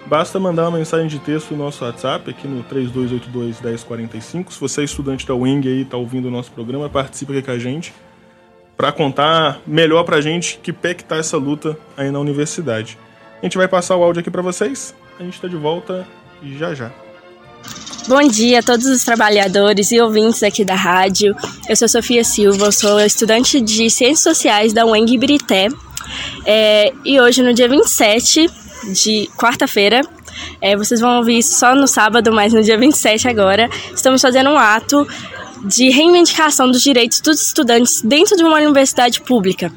basta 0.05 0.39
mandar 0.39 0.69
uma 0.69 0.77
mensagem 0.77 1.07
de 1.07 1.19
texto 1.19 1.51
no 1.51 1.57
nosso 1.57 1.83
WhatsApp, 1.83 2.29
aqui 2.29 2.47
no 2.47 2.63
3282-1045. 2.63 4.51
Se 4.51 4.59
você 4.59 4.81
é 4.81 4.83
estudante 4.85 5.27
da 5.27 5.35
Wing 5.35 5.67
e 5.67 5.81
está 5.81 5.97
ouvindo 5.97 6.29
o 6.29 6.31
nosso 6.31 6.51
programa, 6.51 6.89
participe 6.89 7.33
aqui 7.33 7.41
com 7.43 7.51
a 7.51 7.59
gente 7.59 7.93
para 8.77 8.91
contar 8.91 9.59
melhor 9.67 10.03
para 10.05 10.17
a 10.17 10.21
gente 10.21 10.57
que 10.57 10.71
pé 10.71 10.93
que 10.93 11.03
tá 11.03 11.17
essa 11.17 11.37
luta 11.37 11.77
aí 11.97 12.09
na 12.09 12.19
universidade. 12.19 12.97
A 13.41 13.45
gente 13.45 13.57
vai 13.57 13.67
passar 13.67 13.95
o 13.97 14.03
áudio 14.03 14.21
aqui 14.21 14.31
para 14.31 14.41
vocês. 14.41 14.95
A 15.19 15.23
gente 15.23 15.33
está 15.33 15.47
de 15.47 15.57
volta 15.57 16.07
já 16.41 16.73
já. 16.73 16.91
Bom 18.07 18.27
dia 18.27 18.59
a 18.59 18.63
todos 18.63 18.87
os 18.87 19.03
trabalhadores 19.03 19.91
e 19.91 20.01
ouvintes 20.01 20.41
aqui 20.41 20.65
da 20.65 20.73
rádio. 20.73 21.35
Eu 21.69 21.75
sou 21.75 21.87
Sofia 21.87 22.23
Silva, 22.23 22.71
sou 22.71 22.99
estudante 22.99 23.61
de 23.61 23.89
Ciências 23.91 24.21
Sociais 24.21 24.73
da 24.73 24.85
UENG 24.85 25.13
Ibirité. 25.13 25.67
É, 26.43 26.91
e 27.05 27.21
hoje, 27.21 27.43
no 27.43 27.53
dia 27.53 27.69
27 27.69 28.49
de 28.91 29.29
quarta-feira, 29.37 30.01
é, 30.59 30.75
vocês 30.75 30.99
vão 30.99 31.17
ouvir 31.17 31.37
isso 31.37 31.59
só 31.59 31.75
no 31.75 31.87
sábado, 31.87 32.33
mas 32.33 32.53
no 32.53 32.63
dia 32.63 32.77
27 32.77 33.27
agora, 33.27 33.69
estamos 33.93 34.19
fazendo 34.19 34.49
um 34.49 34.57
ato 34.57 35.07
de 35.65 35.89
reivindicação 35.89 36.69
dos 36.69 36.81
direitos 36.81 37.19
dos 37.21 37.41
estudantes 37.41 38.01
dentro 38.01 38.35
de 38.35 38.43
uma 38.43 38.57
universidade 38.57 39.21
pública. 39.21 39.71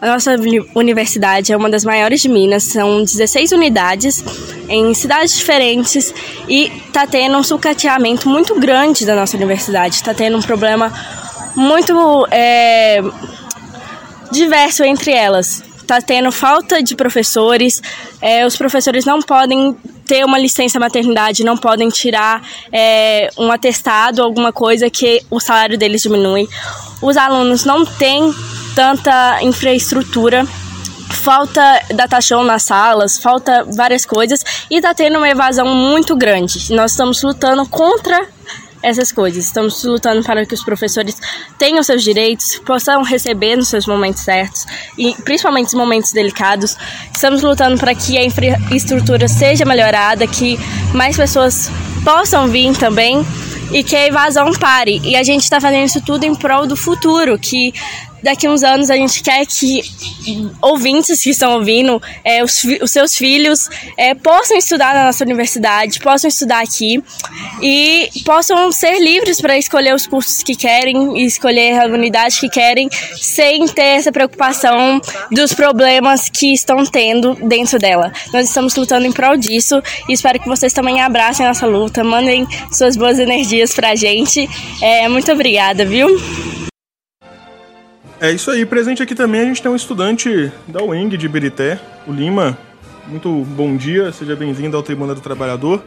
A 0.00 0.06
nossa 0.06 0.36
universidade 0.74 1.52
é 1.52 1.56
uma 1.56 1.70
das 1.70 1.84
maiores 1.84 2.20
de 2.20 2.28
Minas, 2.28 2.64
são 2.64 3.02
16 3.02 3.52
unidades 3.52 4.22
em 4.68 4.92
cidades 4.94 5.36
diferentes 5.36 6.12
e 6.48 6.70
está 6.86 7.06
tendo 7.06 7.36
um 7.36 7.42
sucateamento 7.42 8.28
muito 8.28 8.58
grande 8.58 9.06
da 9.06 9.16
nossa 9.16 9.36
universidade, 9.36 9.96
está 9.96 10.14
tendo 10.14 10.36
um 10.36 10.42
problema 10.42 10.92
muito 11.56 12.26
é, 12.30 13.00
diverso 14.30 14.84
entre 14.84 15.12
elas. 15.12 15.69
Está 15.90 16.00
tendo 16.00 16.30
falta 16.30 16.80
de 16.80 16.94
professores, 16.94 17.82
é, 18.22 18.46
os 18.46 18.56
professores 18.56 19.04
não 19.04 19.20
podem 19.20 19.76
ter 20.06 20.24
uma 20.24 20.38
licença 20.38 20.78
maternidade, 20.78 21.42
não 21.42 21.56
podem 21.56 21.88
tirar 21.88 22.48
é, 22.72 23.28
um 23.36 23.50
atestado, 23.50 24.22
alguma 24.22 24.52
coisa 24.52 24.88
que 24.88 25.20
o 25.28 25.40
salário 25.40 25.76
deles 25.76 26.00
diminui. 26.00 26.48
Os 27.02 27.16
alunos 27.16 27.64
não 27.64 27.84
têm 27.84 28.32
tanta 28.72 29.42
infraestrutura 29.42 30.46
falta 31.10 31.60
data 31.92 32.20
show 32.20 32.44
nas 32.44 32.62
salas, 32.62 33.18
falta 33.18 33.64
várias 33.64 34.06
coisas 34.06 34.44
e 34.70 34.76
está 34.76 34.94
tendo 34.94 35.18
uma 35.18 35.28
evasão 35.28 35.66
muito 35.66 36.14
grande. 36.14 36.72
Nós 36.72 36.92
estamos 36.92 37.20
lutando 37.24 37.66
contra 37.66 38.28
essas 38.82 39.12
coisas. 39.12 39.44
Estamos 39.44 39.82
lutando 39.84 40.22
para 40.22 40.44
que 40.44 40.54
os 40.54 40.64
professores 40.64 41.16
tenham 41.58 41.82
seus 41.82 42.02
direitos, 42.02 42.60
possam 42.64 43.02
receber 43.02 43.56
nos 43.56 43.68
seus 43.68 43.86
momentos 43.86 44.22
certos 44.22 44.66
e 44.96 45.14
principalmente 45.22 45.66
nos 45.66 45.74
momentos 45.74 46.12
delicados. 46.12 46.76
Estamos 47.12 47.42
lutando 47.42 47.78
para 47.78 47.94
que 47.94 48.16
a 48.18 48.24
infraestrutura 48.24 49.28
seja 49.28 49.64
melhorada, 49.64 50.26
que 50.26 50.58
mais 50.94 51.16
pessoas 51.16 51.70
possam 52.04 52.48
vir 52.48 52.76
também 52.76 53.24
e 53.72 53.84
que 53.84 53.94
a 53.94 54.06
evasão 54.06 54.52
pare. 54.52 55.00
E 55.04 55.16
a 55.16 55.22
gente 55.22 55.42
está 55.42 55.60
fazendo 55.60 55.86
isso 55.86 56.00
tudo 56.00 56.24
em 56.24 56.34
prol 56.34 56.66
do 56.66 56.76
futuro, 56.76 57.38
que 57.38 57.72
daqui 58.22 58.48
uns 58.48 58.62
anos 58.62 58.90
a 58.90 58.96
gente 58.96 59.22
quer 59.22 59.44
que 59.46 59.82
ouvintes 60.60 61.22
que 61.22 61.30
estão 61.30 61.54
ouvindo, 61.54 62.00
é, 62.24 62.42
os, 62.42 62.62
os, 62.82 62.90
seus 62.90 63.14
filhos 63.14 63.68
é, 63.96 64.14
possam 64.14 64.56
estudar 64.56 64.94
na 64.94 65.06
nossa 65.06 65.24
universidade, 65.24 65.98
possam 66.00 66.28
estudar 66.28 66.62
aqui 66.62 67.02
e 67.62 68.08
possam 68.24 68.70
ser 68.72 68.98
livres 69.00 69.40
para 69.40 69.56
escolher 69.56 69.94
os 69.94 70.06
cursos 70.06 70.42
que 70.42 70.54
querem 70.54 71.18
e 71.18 71.24
escolher 71.24 71.80
a 71.80 71.86
unidade 71.86 72.38
que 72.40 72.48
querem, 72.48 72.88
sem 73.20 73.66
ter 73.66 73.98
essa 73.98 74.12
preocupação 74.12 75.00
dos 75.30 75.52
problemas 75.52 76.28
que 76.28 76.52
estão 76.52 76.84
tendo 76.84 77.34
dentro 77.46 77.78
dela. 77.78 78.12
Nós 78.32 78.48
estamos 78.48 78.74
lutando 78.76 79.06
em 79.06 79.12
prol 79.12 79.36
disso 79.36 79.82
e 80.08 80.12
espero 80.12 80.38
que 80.40 80.48
vocês 80.48 80.72
também 80.72 81.00
abracem 81.00 81.46
nossa 81.46 81.66
luta, 81.66 82.04
mandem 82.04 82.46
suas 82.72 82.96
boas 82.96 83.18
energias 83.18 83.74
para 83.74 83.90
a 83.90 83.94
gente. 83.94 84.48
É, 84.80 85.08
muito 85.08 85.30
obrigada, 85.32 85.84
viu? 85.84 86.08
É 88.20 88.30
isso 88.30 88.50
aí. 88.50 88.66
Presente 88.66 89.02
aqui 89.02 89.14
também 89.14 89.40
a 89.40 89.44
gente 89.44 89.62
tem 89.62 89.70
um 89.70 89.74
estudante 89.74 90.52
da 90.68 90.82
UENG 90.82 91.16
de 91.16 91.24
Ibirité, 91.24 91.80
o 92.06 92.12
Lima. 92.12 92.58
Muito 93.06 93.30
bom 93.56 93.74
dia, 93.74 94.12
seja 94.12 94.36
bem-vindo 94.36 94.76
ao 94.76 94.82
Tribuna 94.82 95.14
do 95.14 95.22
Trabalhador. 95.22 95.82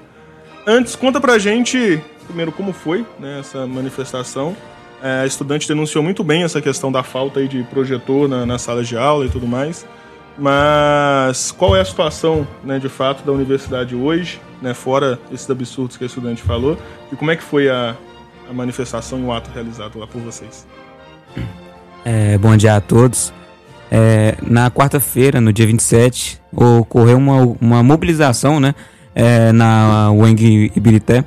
Antes, 0.65 0.95
conta 0.95 1.21
pra 1.21 1.37
gente, 1.37 2.01
primeiro, 2.25 2.51
como 2.51 2.73
foi 2.73 3.05
né, 3.19 3.39
essa 3.39 3.67
manifestação. 3.67 4.57
É, 4.99 5.21
a 5.21 5.25
estudante 5.27 5.67
denunciou 5.67 6.03
muito 6.03 6.23
bem 6.23 6.41
essa 6.41 6.59
questão 6.59 6.91
da 6.91 7.03
falta 7.03 7.39
aí 7.39 7.47
de 7.47 7.61
projetor 7.65 8.27
na, 8.27 8.47
na 8.47 8.57
sala 8.57 8.83
de 8.83 8.97
aula 8.97 9.27
e 9.27 9.29
tudo 9.29 9.45
mais. 9.45 9.85
Mas 10.35 11.51
qual 11.51 11.75
é 11.75 11.81
a 11.81 11.85
situação, 11.85 12.47
né, 12.63 12.79
de 12.79 12.89
fato, 12.89 13.23
da 13.23 13.31
universidade 13.31 13.93
hoje, 13.93 14.41
né, 14.59 14.73
fora 14.73 15.19
esses 15.31 15.47
absurdos 15.47 15.97
que 15.97 16.03
a 16.03 16.07
estudante 16.07 16.41
falou? 16.41 16.79
E 17.11 17.15
como 17.15 17.29
é 17.29 17.35
que 17.35 17.43
foi 17.43 17.69
a, 17.69 17.95
a 18.49 18.53
manifestação 18.53 19.19
e 19.19 19.23
o 19.23 19.31
ato 19.31 19.51
realizado 19.53 19.99
lá 19.99 20.07
por 20.07 20.19
vocês? 20.19 20.65
É, 22.05 22.37
bom 22.37 22.55
dia 22.57 22.75
a 22.75 22.81
todos. 22.81 23.33
É, 23.91 24.35
na 24.41 24.69
quarta-feira, 24.71 25.39
no 25.39 25.53
dia 25.53 25.65
27, 25.67 26.41
ocorreu 26.51 27.17
uma, 27.17 27.55
uma 27.61 27.83
mobilização 27.83 28.59
né, 28.59 28.73
é, 29.13 29.51
na 29.51 30.11
UENG 30.11 30.71
Ibirité 30.75 31.23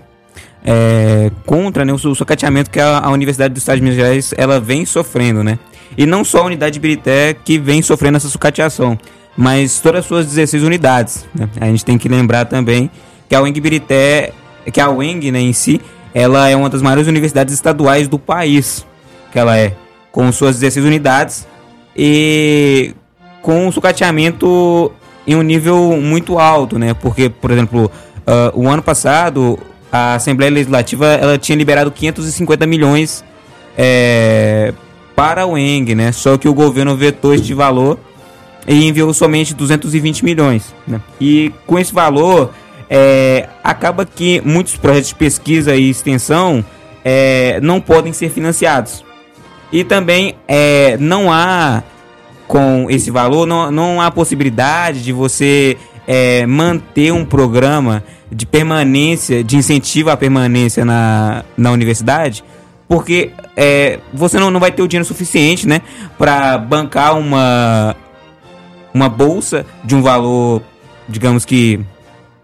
é, 0.65 1.31
contra 1.47 1.85
né, 1.85 1.93
o 1.93 1.99
socateamento 1.99 2.71
que 2.71 2.81
a, 2.81 2.99
a, 2.99 3.11
Universidade 3.11 3.55
do 3.55 3.59
Estado 3.59 3.77
de 3.77 3.83
Minas 3.83 3.97
Gerais 3.97 4.35
ela 4.37 4.59
vem 4.59 4.85
sofrendo. 4.85 5.45
Né? 5.45 5.59
E 5.97 6.05
não 6.05 6.25
só 6.25 6.41
a 6.41 6.45
unidade 6.45 6.73
de 6.73 6.79
Ibirité 6.79 7.35
que 7.35 7.59
vem 7.59 7.81
sofrendo 7.81 8.17
essa 8.17 8.29
sucateação, 8.29 8.99
mas 9.37 9.81
todas 9.81 10.01
as 10.01 10.07
suas 10.07 10.27
16 10.27 10.65
unidades. 10.65 11.25
Né? 11.33 11.49
A 11.61 11.67
gente 11.67 11.85
tem 11.85 11.97
que 11.97 12.09
lembrar 12.09 12.47
também 12.47 12.91
que 13.29 13.35
a 13.35 13.41
UENG 13.41 13.59
Ibirité, 13.59 14.33
que 14.73 14.81
a 14.81 14.91
UENG 14.91 15.31
né, 15.31 15.41
em 15.41 15.53
si, 15.53 15.81
ela 16.13 16.49
é 16.49 16.57
uma 16.57 16.69
das 16.69 16.83
maiores 16.83 17.07
universidades 17.07 17.55
estaduais 17.55 18.09
do 18.09 18.19
país. 18.19 18.85
Que 19.31 19.39
ela 19.39 19.57
é 19.57 19.73
com 20.17 20.33
suas 20.33 20.59
16 20.59 20.87
unidades 20.87 21.47
e 21.95 22.95
com 23.43 23.69
o 23.69 23.73
sucateamento 23.73 24.91
em 25.27 25.37
um 25.37 25.43
nível 25.43 26.01
muito 26.01 26.39
alto, 26.39 26.79
né? 26.79 26.95
Porque, 26.95 27.29
por 27.29 27.51
exemplo, 27.51 27.91
uh, 28.27 28.59
o 28.59 28.67
ano 28.67 28.83
passado 28.83 29.59
a 29.93 30.15
Assembleia 30.15 30.51
Legislativa 30.51 31.07
ela 31.07 31.37
tinha 31.37 31.55
liberado 31.55 31.91
550 31.91 32.67
milhões 32.67 33.23
é, 33.77 34.73
para 35.15 35.45
o 35.45 35.59
ENG, 35.59 35.95
né? 35.95 36.13
Só 36.13 36.39
que 36.39 36.49
o 36.49 36.55
governo 36.55 36.97
vetou 36.97 37.35
este 37.35 37.53
valor 37.53 37.99
e 38.67 38.87
enviou 38.87 39.13
somente 39.13 39.53
220 39.53 40.25
milhões. 40.25 40.75
Né? 40.89 40.99
E 41.21 41.53
com 41.67 41.79
esse 41.79 41.93
valor, 41.93 42.55
é, 42.89 43.51
acaba 43.63 44.07
que 44.07 44.41
muitos 44.43 44.77
projetos 44.79 45.11
de 45.11 45.15
pesquisa 45.15 45.77
e 45.77 45.91
extensão 45.91 46.65
é, 47.05 47.61
não 47.61 47.83
podem 47.83 48.15
ser 48.15 48.31
financiados. 48.31 49.05
E 49.73 49.85
também 49.85 50.37
é, 50.47 50.97
não 50.99 51.31
há, 51.31 51.83
com 52.47 52.87
esse 52.89 53.11
valor, 53.11 53.47
não, 53.47 53.71
não 53.71 54.01
há 54.01 54.11
possibilidade 54.11 55.03
de 55.03 55.13
você 55.13 55.77
é, 56.07 56.47
manter 56.47 57.13
um 57.13 57.25
programa 57.25 58.03
de 58.31 58.47
permanência, 58.47 59.43
de 59.43 59.57
incentivo 59.57 60.11
à 60.11 60.17
permanência 60.17 60.85
na, 60.85 61.45
na 61.57 61.71
universidade, 61.71 62.45
porque 62.89 63.31
é, 63.57 63.99
você 64.13 64.39
não, 64.39 64.51
não 64.51 64.61
vai 64.61 64.71
ter 64.71 64.83
o 64.83 64.89
dinheiro 64.89 65.07
suficiente 65.07 65.67
né, 65.67 65.83
para 66.17 66.57
bancar 66.59 67.19
uma, 67.19 67.97
uma 68.95 69.09
bolsa 69.09 69.67
de 69.85 69.95
um 69.95 70.03
valor, 70.03 70.63
digamos 71.09 71.45
que 71.45 71.81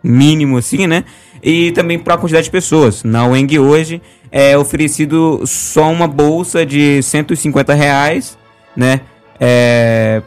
mínimo 0.03 0.57
assim, 0.57 0.87
né? 0.87 1.05
E 1.43 1.73
também 1.73 1.99
para 1.99 2.15
a 2.15 2.19
quantidade 2.19 2.45
de 2.45 2.51
pessoas. 2.51 3.03
Na 3.05 3.27
UENG 3.27 3.59
hoje 3.59 4.01
é 4.33 4.57
oferecido 4.57 5.43
só 5.45 5.91
uma 5.91 6.09
bolsa 6.09 6.65
de 6.65 7.03
150 7.03 7.75
reais, 7.75 8.39
né? 8.75 9.03
É, 9.39 10.23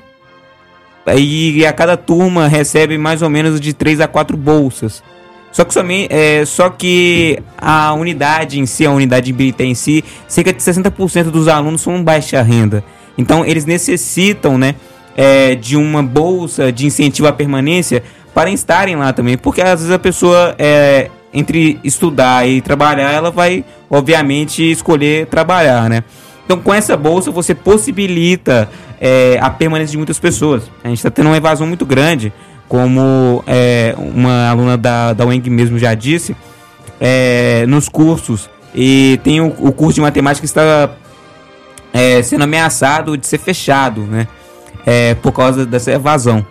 e 1.17 1.65
a 1.65 1.73
cada 1.73 1.97
turma 1.97 2.47
recebe 2.47 2.97
mais 2.97 3.21
ou 3.21 3.29
menos 3.29 3.59
de 3.59 3.73
3 3.73 4.01
a 4.01 4.07
4 4.07 4.37
bolsas. 4.37 5.03
Só 5.51 5.63
que, 5.63 5.73
somente, 5.73 6.13
é, 6.13 6.43
só 6.45 6.69
que 6.69 7.39
a 7.57 7.93
unidade 7.93 8.59
em 8.59 8.65
si, 8.65 8.85
a 8.85 8.91
unidade 8.91 9.27
de 9.27 9.31
Ibirité 9.31 9.63
em 9.63 9.73
si, 9.73 10.03
cerca 10.27 10.51
de 10.51 10.61
60% 10.61 11.31
dos 11.31 11.47
alunos 11.47 11.81
são 11.81 12.03
baixa 12.03 12.41
renda. 12.41 12.83
Então 13.17 13.45
eles 13.45 13.65
necessitam 13.65 14.57
né, 14.57 14.75
é, 15.15 15.55
de 15.55 15.77
uma 15.77 16.03
bolsa 16.03 16.71
de 16.71 16.85
incentivo 16.85 17.27
à 17.27 17.31
permanência 17.31 18.03
para 18.33 18.49
estarem 18.49 18.97
lá 18.97 19.13
também. 19.13 19.37
Porque 19.37 19.61
às 19.61 19.79
vezes 19.79 19.91
a 19.91 19.99
pessoa, 19.99 20.53
é, 20.59 21.09
entre 21.35 21.77
estudar 21.83 22.47
e 22.47 22.61
trabalhar, 22.61 23.11
ela 23.11 23.29
vai, 23.29 23.65
obviamente, 23.89 24.63
escolher 24.71 25.27
trabalhar, 25.27 25.89
né? 25.89 26.03
Então, 26.45 26.59
com 26.59 26.73
essa 26.73 26.95
bolsa, 26.95 27.29
você 27.29 27.53
possibilita 27.53 28.69
é, 29.01 29.37
a 29.41 29.49
permanência 29.49 29.91
de 29.91 29.97
muitas 29.97 30.17
pessoas. 30.17 30.63
A 30.83 30.87
gente 30.87 30.97
está 30.97 31.11
tendo 31.11 31.27
uma 31.27 31.37
evasão 31.37 31.67
muito 31.67 31.85
grande, 31.85 32.31
como 32.69 33.43
é, 33.45 33.93
uma 33.97 34.49
aluna 34.49 34.77
da, 34.77 35.11
da 35.11 35.25
UENG 35.25 35.49
mesmo 35.49 35.77
já 35.77 35.93
disse, 35.93 36.35
é, 37.01 37.65
nos 37.67 37.89
cursos. 37.89 38.49
E 38.73 39.19
tem 39.23 39.41
o, 39.41 39.47
o 39.59 39.71
curso 39.73 39.95
de 39.95 40.01
matemática 40.01 40.41
que 40.41 40.45
está 40.45 40.91
é, 41.91 42.21
sendo 42.21 42.43
ameaçado 42.43 43.17
de 43.17 43.27
ser 43.27 43.39
fechado, 43.39 44.01
né? 44.01 44.27
É, 44.85 45.15
por 45.15 45.31
causa 45.31 45.65
dessa 45.65 45.91
evasão. 45.91 46.45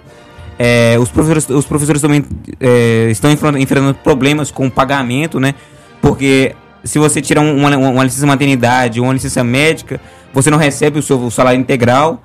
É, 0.59 0.97
os, 0.99 1.09
professores, 1.09 1.49
os 1.49 1.67
professores 1.67 2.01
também 2.01 2.25
é, 2.61 3.09
estão 3.11 3.31
enfrentando 3.31 3.95
problemas 3.95 4.51
com 4.51 4.67
o 4.67 4.71
pagamento, 4.71 5.41
né? 5.41 5.55
Porque 6.01 6.55
se 6.85 6.99
você 6.99 7.21
tira 7.21 7.41
uma, 7.41 7.77
uma 7.77 8.05
licença 8.05 8.27
maternidade 8.27 9.01
ou 9.01 9.07
uma 9.07 9.15
licença 9.15 9.43
médica, 9.43 10.01
você 10.33 10.51
não 10.51 10.59
recebe 10.59 10.99
o 10.99 11.03
seu 11.03 11.31
salário 11.31 11.59
integral 11.59 12.23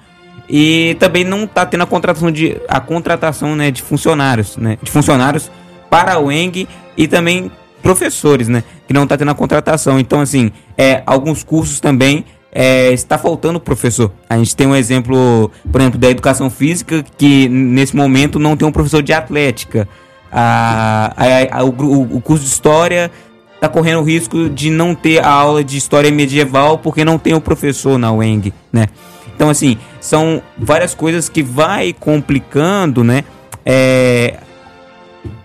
e 0.49 0.95
também 0.99 1.23
não 1.23 1.43
está 1.43 1.65
tendo 1.65 1.83
a 1.83 1.87
contratação 1.87 2.31
de 2.31 2.57
a 2.67 2.79
contratação 2.79 3.55
né, 3.55 3.71
de 3.71 3.81
funcionários, 3.81 4.57
né? 4.57 4.77
De 4.81 4.91
funcionários 4.91 5.49
para 5.89 6.19
o 6.19 6.31
ENG 6.31 6.67
e 6.97 7.07
também 7.07 7.51
professores, 7.81 8.47
né? 8.47 8.63
Que 8.87 8.93
não 8.93 9.03
está 9.03 9.15
tendo 9.17 9.31
a 9.31 9.35
contratação. 9.35 9.99
Então, 9.99 10.19
assim, 10.19 10.51
é, 10.77 11.03
alguns 11.05 11.43
cursos 11.43 11.79
também 11.79 12.25
é, 12.51 12.91
está 12.91 13.17
faltando 13.17 13.59
professor. 13.59 14.11
A 14.29 14.37
gente 14.37 14.55
tem 14.55 14.67
um 14.67 14.75
exemplo, 14.75 15.51
por 15.71 15.81
exemplo, 15.81 15.99
da 15.99 16.09
educação 16.09 16.49
física, 16.49 17.03
que 17.17 17.47
nesse 17.49 17.95
momento 17.95 18.39
não 18.39 18.57
tem 18.57 18.67
um 18.67 18.71
professor 18.71 19.01
de 19.01 19.13
atlética. 19.13 19.87
A, 20.31 21.13
a, 21.15 21.59
a, 21.59 21.63
o, 21.63 22.17
o 22.17 22.21
curso 22.21 22.43
de 22.43 22.49
história 22.49 23.11
está 23.55 23.67
correndo 23.67 23.99
o 23.99 24.03
risco 24.03 24.49
de 24.49 24.69
não 24.69 24.95
ter 24.95 25.23
a 25.23 25.29
aula 25.29 25.63
de 25.63 25.77
história 25.77 26.09
medieval 26.11 26.77
porque 26.77 27.03
não 27.03 27.17
tem 27.17 27.33
o 27.33 27.41
professor 27.41 27.97
na 27.97 28.11
UENG, 28.11 28.53
né? 28.71 28.87
Então, 29.35 29.49
assim, 29.49 29.77
são 30.01 30.41
várias 30.57 30.93
coisas 30.93 31.29
que 31.29 31.41
vai 31.41 31.93
complicando, 31.93 33.03
né? 33.03 33.23
É, 33.65 34.37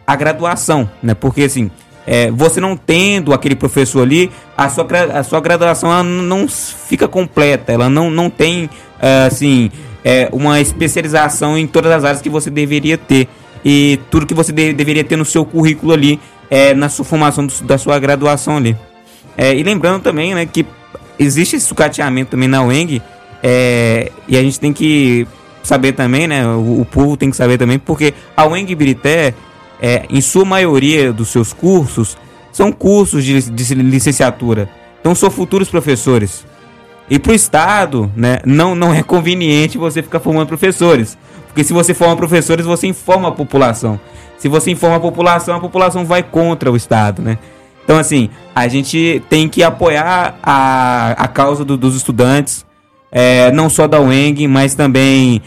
a 0.07 0.17
graduação, 0.17 0.89
né? 1.03 1.15
Porque, 1.15 1.43
assim, 1.43 1.71
é, 2.07 2.31
você 2.31 2.61
não 2.61 2.77
tendo 2.77 3.33
aquele 3.33 3.55
professor 3.55 4.03
ali, 4.03 4.31
a 4.57 4.69
sua, 4.69 4.87
a 5.15 5.23
sua 5.23 5.41
graduação 5.41 5.91
ela 5.91 6.03
não 6.03 6.47
fica 6.49 7.09
completa, 7.09 7.73
ela 7.73 7.89
não, 7.89 8.11
não 8.11 8.29
tem 8.29 8.69
é, 9.01 9.27
assim 9.27 9.71
é, 10.05 10.29
uma 10.33 10.61
especialização 10.61 11.57
em 11.57 11.67
todas 11.67 11.91
as 11.91 12.05
áreas 12.05 12.23
que 12.23 12.29
você 12.29 12.51
deveria 12.51 12.99
ter 12.99 13.29
e 13.65 13.99
tudo 14.11 14.27
que 14.27 14.35
você 14.35 14.53
de, 14.53 14.75
deveria 14.75 15.03
ter 15.03 15.17
no 15.17 15.25
seu 15.25 15.45
currículo 15.45 15.93
ali 15.93 16.21
é, 16.51 16.75
na 16.75 16.89
sua 16.91 17.05
formação 17.05 17.47
do, 17.47 17.65
da 17.65 17.79
sua 17.79 17.99
graduação 17.99 18.59
ali. 18.59 18.77
É, 19.37 19.55
e 19.55 19.63
lembrando 19.63 20.03
também 20.03 20.35
né, 20.35 20.45
que 20.47 20.67
existe 21.19 21.57
esse 21.57 21.67
sucateamento 21.67 22.33
também 22.33 22.49
na 22.49 22.63
UENG 22.63 23.01
é, 23.43 24.13
e 24.29 24.37
a 24.37 24.43
gente 24.43 24.61
tem 24.61 24.73
que 24.73 25.27
saber 25.63 25.93
também, 25.93 26.27
né, 26.27 26.47
o, 26.47 26.83
o 26.83 26.85
povo 26.85 27.17
tem 27.17 27.31
que 27.31 27.37
saber 27.37 27.57
também, 27.57 27.79
porque 27.79 28.13
a 28.37 28.47
UENG 28.47 28.75
Birité 28.75 29.35
é, 29.85 30.07
em 30.09 30.23
sua 30.23 30.47
maioria 30.47 31.13
dos 31.13 31.29
seus 31.29 31.53
cursos, 31.53 32.17
são 32.51 32.73
cursos 32.73 33.23
de, 33.23 33.51
de 33.51 33.75
licenciatura. 33.75 34.67
Então 34.99 35.15
são 35.15 35.31
futuros 35.31 35.69
professores. 35.69 36.47
E 37.11 37.19
para 37.19 37.33
o 37.33 37.35
Estado, 37.35 38.11
né, 38.17 38.39
não, 38.47 38.75
não 38.75 38.95
é 38.95 39.03
conveniente 39.03 39.77
você 39.77 40.03
ficar 40.03 40.21
formando 40.21 40.49
professores. 40.49 41.19
Porque 41.49 41.63
se 41.63 41.75
você 41.75 41.93
forma 41.93 42.17
professores, 42.17 42.65
você 42.65 42.87
informa 42.87 43.29
a 43.29 43.33
população. 43.33 44.01
Se 44.39 44.49
você 44.49 44.71
informa 44.71 44.97
a 44.97 45.01
população, 45.01 45.55
a 45.55 45.61
população 45.61 46.07
vai 46.07 46.23
contra 46.23 46.73
o 46.73 46.77
Estado, 46.77 47.21
né? 47.21 47.37
Então, 47.85 47.99
assim, 47.99 48.31
a 48.55 48.67
gente 48.67 49.23
tem 49.29 49.51
que 49.51 49.63
apoiar 49.63 50.39
a, 50.43 51.11
a 51.13 51.29
causa 51.29 51.63
do, 51.63 51.77
dos 51.77 51.95
estudantes, 51.95 52.65
é, 53.13 53.53
não 53.53 53.69
só 53.69 53.87
da 53.87 54.01
UENG, 54.01 54.49
mas 54.49 54.75
também 54.75 55.43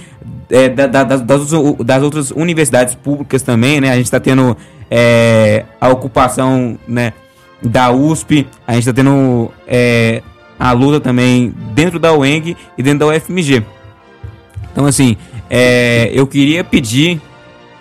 é, 0.49 0.69
da, 0.69 0.88
da, 0.88 1.03
das, 1.03 1.21
das, 1.21 2.03
outras 2.03 2.32
universidades 2.32 2.95
públicas 2.95 3.41
também, 3.41 3.82
né? 3.82 3.91
A 3.91 3.95
gente 3.95 4.05
está 4.05 4.19
tendo 4.19 4.55
é, 4.89 5.65
a 5.80 5.89
ocupação 5.89 6.78
né, 6.88 7.13
da 7.61 7.91
USP, 7.91 8.47
a 8.65 8.73
gente 8.73 8.88
está 8.88 8.93
tendo 8.93 9.51
é, 9.67 10.21
a 10.59 10.71
luta 10.71 10.99
também 10.99 11.53
dentro 11.73 11.99
da 11.99 12.13
UENG 12.13 12.55
e 12.78 12.84
dentro 12.84 12.99
da 12.99 13.07
UFMG. 13.07 13.63
Então, 14.71 14.86
assim, 14.86 15.17
é, 15.49 16.09
eu 16.13 16.25
queria 16.25 16.63
pedir 16.63 17.21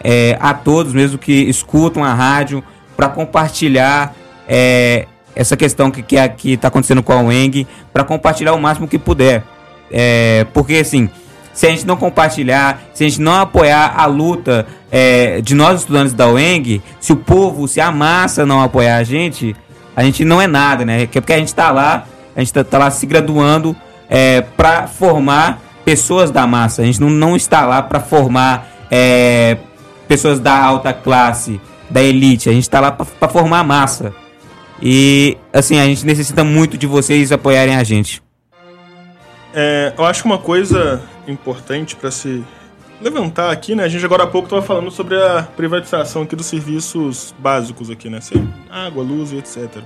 é, 0.03 0.37
a 0.41 0.55
todos 0.55 0.93
mesmo 0.93 1.19
que 1.19 1.33
escutam 1.33 2.03
a 2.03 2.15
rádio 2.15 2.63
para 2.97 3.09
compartilhar 3.09 4.15
é, 4.49 5.07
essa 5.35 5.57
questão 5.57 5.91
que 5.91 6.01
está 6.01 6.29
que, 6.29 6.37
que 6.37 6.57
tá 6.57 6.69
acontecendo 6.69 7.03
com 7.03 7.13
a 7.13 7.21
UENG, 7.21 7.67
para 7.93 8.03
compartilhar 8.03 8.55
o 8.55 8.61
máximo 8.61 8.89
que 8.89 8.99
puder. 8.99 9.45
porque, 10.55 10.77
assim, 10.77 11.11
se 11.57 11.67
a 11.67 11.71
gente 11.71 11.87
não 11.87 11.97
compartilhar, 11.97 12.83
se 12.93 13.03
a 13.03 13.09
gente 13.09 13.19
não 13.19 13.41
apoiar 13.41 13.95
a 13.97 14.05
luta 14.05 14.67
é, 14.93 15.41
de 15.41 15.55
nós 15.55 15.81
estudantes 15.81 16.13
da 16.13 16.29
UENG, 16.29 16.83
se 17.01 17.15
o 17.15 17.17
povo, 17.17 17.67
se 17.67 17.81
a 17.81 17.91
massa 17.91 18.45
não 18.45 18.61
apoiar 18.61 18.99
a 18.99 19.03
gente, 19.03 19.57
a 19.97 20.05
gente 20.05 20.23
não 20.23 20.41
é 20.41 20.47
nada, 20.47 20.85
né? 20.85 21.05
É 21.05 21.07
porque 21.07 21.33
a 21.33 21.39
gente 21.39 21.49
está 21.49 21.71
lá, 21.71 22.07
a 22.37 22.41
gente 22.41 22.49
está 22.49 22.63
tá 22.63 22.77
lá 22.77 22.91
se 22.91 23.07
graduando 23.07 23.75
é, 24.07 24.43
para 24.43 24.87
formar 24.87 25.63
pessoas 25.83 26.31
da 26.31 26.47
massa. 26.47 26.83
A 26.83 26.85
gente 26.85 27.01
não, 27.01 27.09
não 27.09 27.35
está 27.35 27.65
lá 27.65 27.81
para 27.81 28.01
formar 28.01 28.69
é, 28.91 29.57
pessoas 30.07 30.39
da 30.39 30.63
alta 30.63 30.93
classe, 30.93 31.59
da 31.89 32.03
elite. 32.03 32.51
A 32.51 32.53
gente 32.53 32.65
está 32.65 32.81
lá 32.81 32.93
para 32.93 33.29
formar 33.31 33.61
a 33.61 33.65
massa. 33.65 34.13
E 34.83 35.39
assim, 35.55 35.81
a 35.81 35.87
gente 35.87 36.05
necessita 36.05 36.45
muito 36.45 36.77
de 36.77 36.87
vocês 36.87 37.33
apoiarem 37.33 37.77
a 37.77 37.83
gente. 37.83 38.26
É, 39.59 39.95
eu 39.97 40.05
acho 40.05 40.27
uma 40.27 40.37
coisa 40.37 41.01
importante 41.27 41.97
para 41.97 42.11
se 42.11 42.45
levantar 43.01 43.51
aqui, 43.51 43.75
né? 43.75 43.85
A 43.85 43.89
gente 43.89 44.05
agora 44.05 44.25
há 44.25 44.27
pouco 44.27 44.49
estava 44.49 44.61
falando 44.61 44.91
sobre 44.91 45.17
a 45.17 45.45
privatização 45.45 46.23
aqui 46.23 46.37
dos 46.37 46.45
serviços 46.45 47.35
básicos 47.39 47.89
aqui, 47.89 48.11
né? 48.11 48.21
Sem 48.21 48.47
água, 48.69 49.03
luz 49.03 49.33
e 49.33 49.39
etc. 49.39 49.79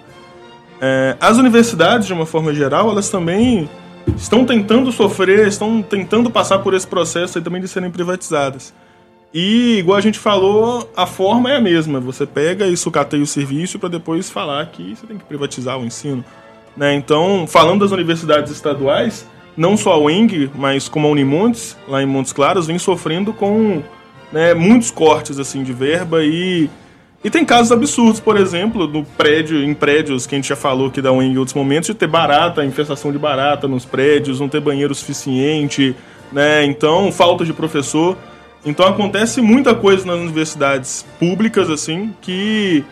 É, 0.80 1.16
as 1.20 1.38
universidades, 1.38 2.08
de 2.08 2.12
uma 2.12 2.26
forma 2.26 2.52
geral, 2.52 2.90
elas 2.90 3.10
também 3.10 3.70
estão 4.16 4.44
tentando 4.44 4.90
sofrer, 4.90 5.46
estão 5.46 5.80
tentando 5.80 6.28
passar 6.32 6.58
por 6.58 6.74
esse 6.74 6.86
processo 6.86 7.38
aí 7.38 7.44
também 7.44 7.60
de 7.60 7.68
serem 7.68 7.92
privatizadas. 7.92 8.74
E, 9.32 9.78
igual 9.78 9.96
a 9.96 10.00
gente 10.00 10.18
falou, 10.18 10.90
a 10.96 11.06
forma 11.06 11.48
é 11.48 11.56
a 11.56 11.60
mesma. 11.60 12.00
Você 12.00 12.26
pega 12.26 12.66
e 12.66 12.76
sucateia 12.76 13.22
o 13.22 13.26
serviço 13.26 13.78
para 13.78 13.88
depois 13.88 14.28
falar 14.28 14.66
que 14.66 14.96
você 14.96 15.06
tem 15.06 15.16
que 15.16 15.24
privatizar 15.24 15.78
o 15.78 15.84
ensino. 15.84 16.24
Né? 16.76 16.94
Então, 16.94 17.46
falando 17.46 17.82
das 17.82 17.92
universidades 17.92 18.50
estaduais, 18.50 19.30
não 19.57 19.76
só 19.76 19.92
a 19.92 19.98
UENG, 19.98 20.51
mas 20.55 20.88
como 20.88 21.07
a 21.07 21.11
Unimontes, 21.11 21.76
lá 21.88 22.03
em 22.03 22.07
Montes 22.07 22.32
Claros, 22.32 22.66
vem 22.66 22.78
sofrendo 22.78 23.32
com 23.32 23.82
né, 24.32 24.55
muitos 24.55 24.90
cortes 24.90 25.38
assim 25.38 25.62
de 25.62 25.72
verba 25.72 26.24
e 26.24 26.70
e 27.22 27.28
tem 27.28 27.44
casos 27.44 27.70
absurdos, 27.70 28.18
por 28.18 28.38
exemplo, 28.38 28.86
no 28.86 29.05
prédio, 29.05 29.62
em 29.62 29.74
prédios 29.74 30.26
que 30.26 30.34
a 30.34 30.38
gente 30.38 30.48
já 30.48 30.57
falou 30.57 30.86
aqui 30.86 31.03
da 31.03 31.12
UENG 31.12 31.34
em 31.34 31.36
outros 31.36 31.55
momentos, 31.55 31.88
de 31.88 31.94
ter 31.94 32.07
barata, 32.07 32.64
infestação 32.64 33.12
de 33.12 33.18
barata 33.18 33.68
nos 33.68 33.84
prédios, 33.84 34.40
não 34.40 34.48
ter 34.48 34.59
banheiro 34.59 34.94
suficiente, 34.94 35.94
né? 36.32 36.64
Então, 36.64 37.12
falta 37.12 37.44
de 37.44 37.53
professor. 37.53 38.16
Então 38.64 38.86
acontece 38.86 39.42
muita 39.42 39.74
coisa 39.74 40.07
nas 40.07 40.16
universidades 40.16 41.05
públicas, 41.18 41.68
assim, 41.68 42.14
que 42.22 42.84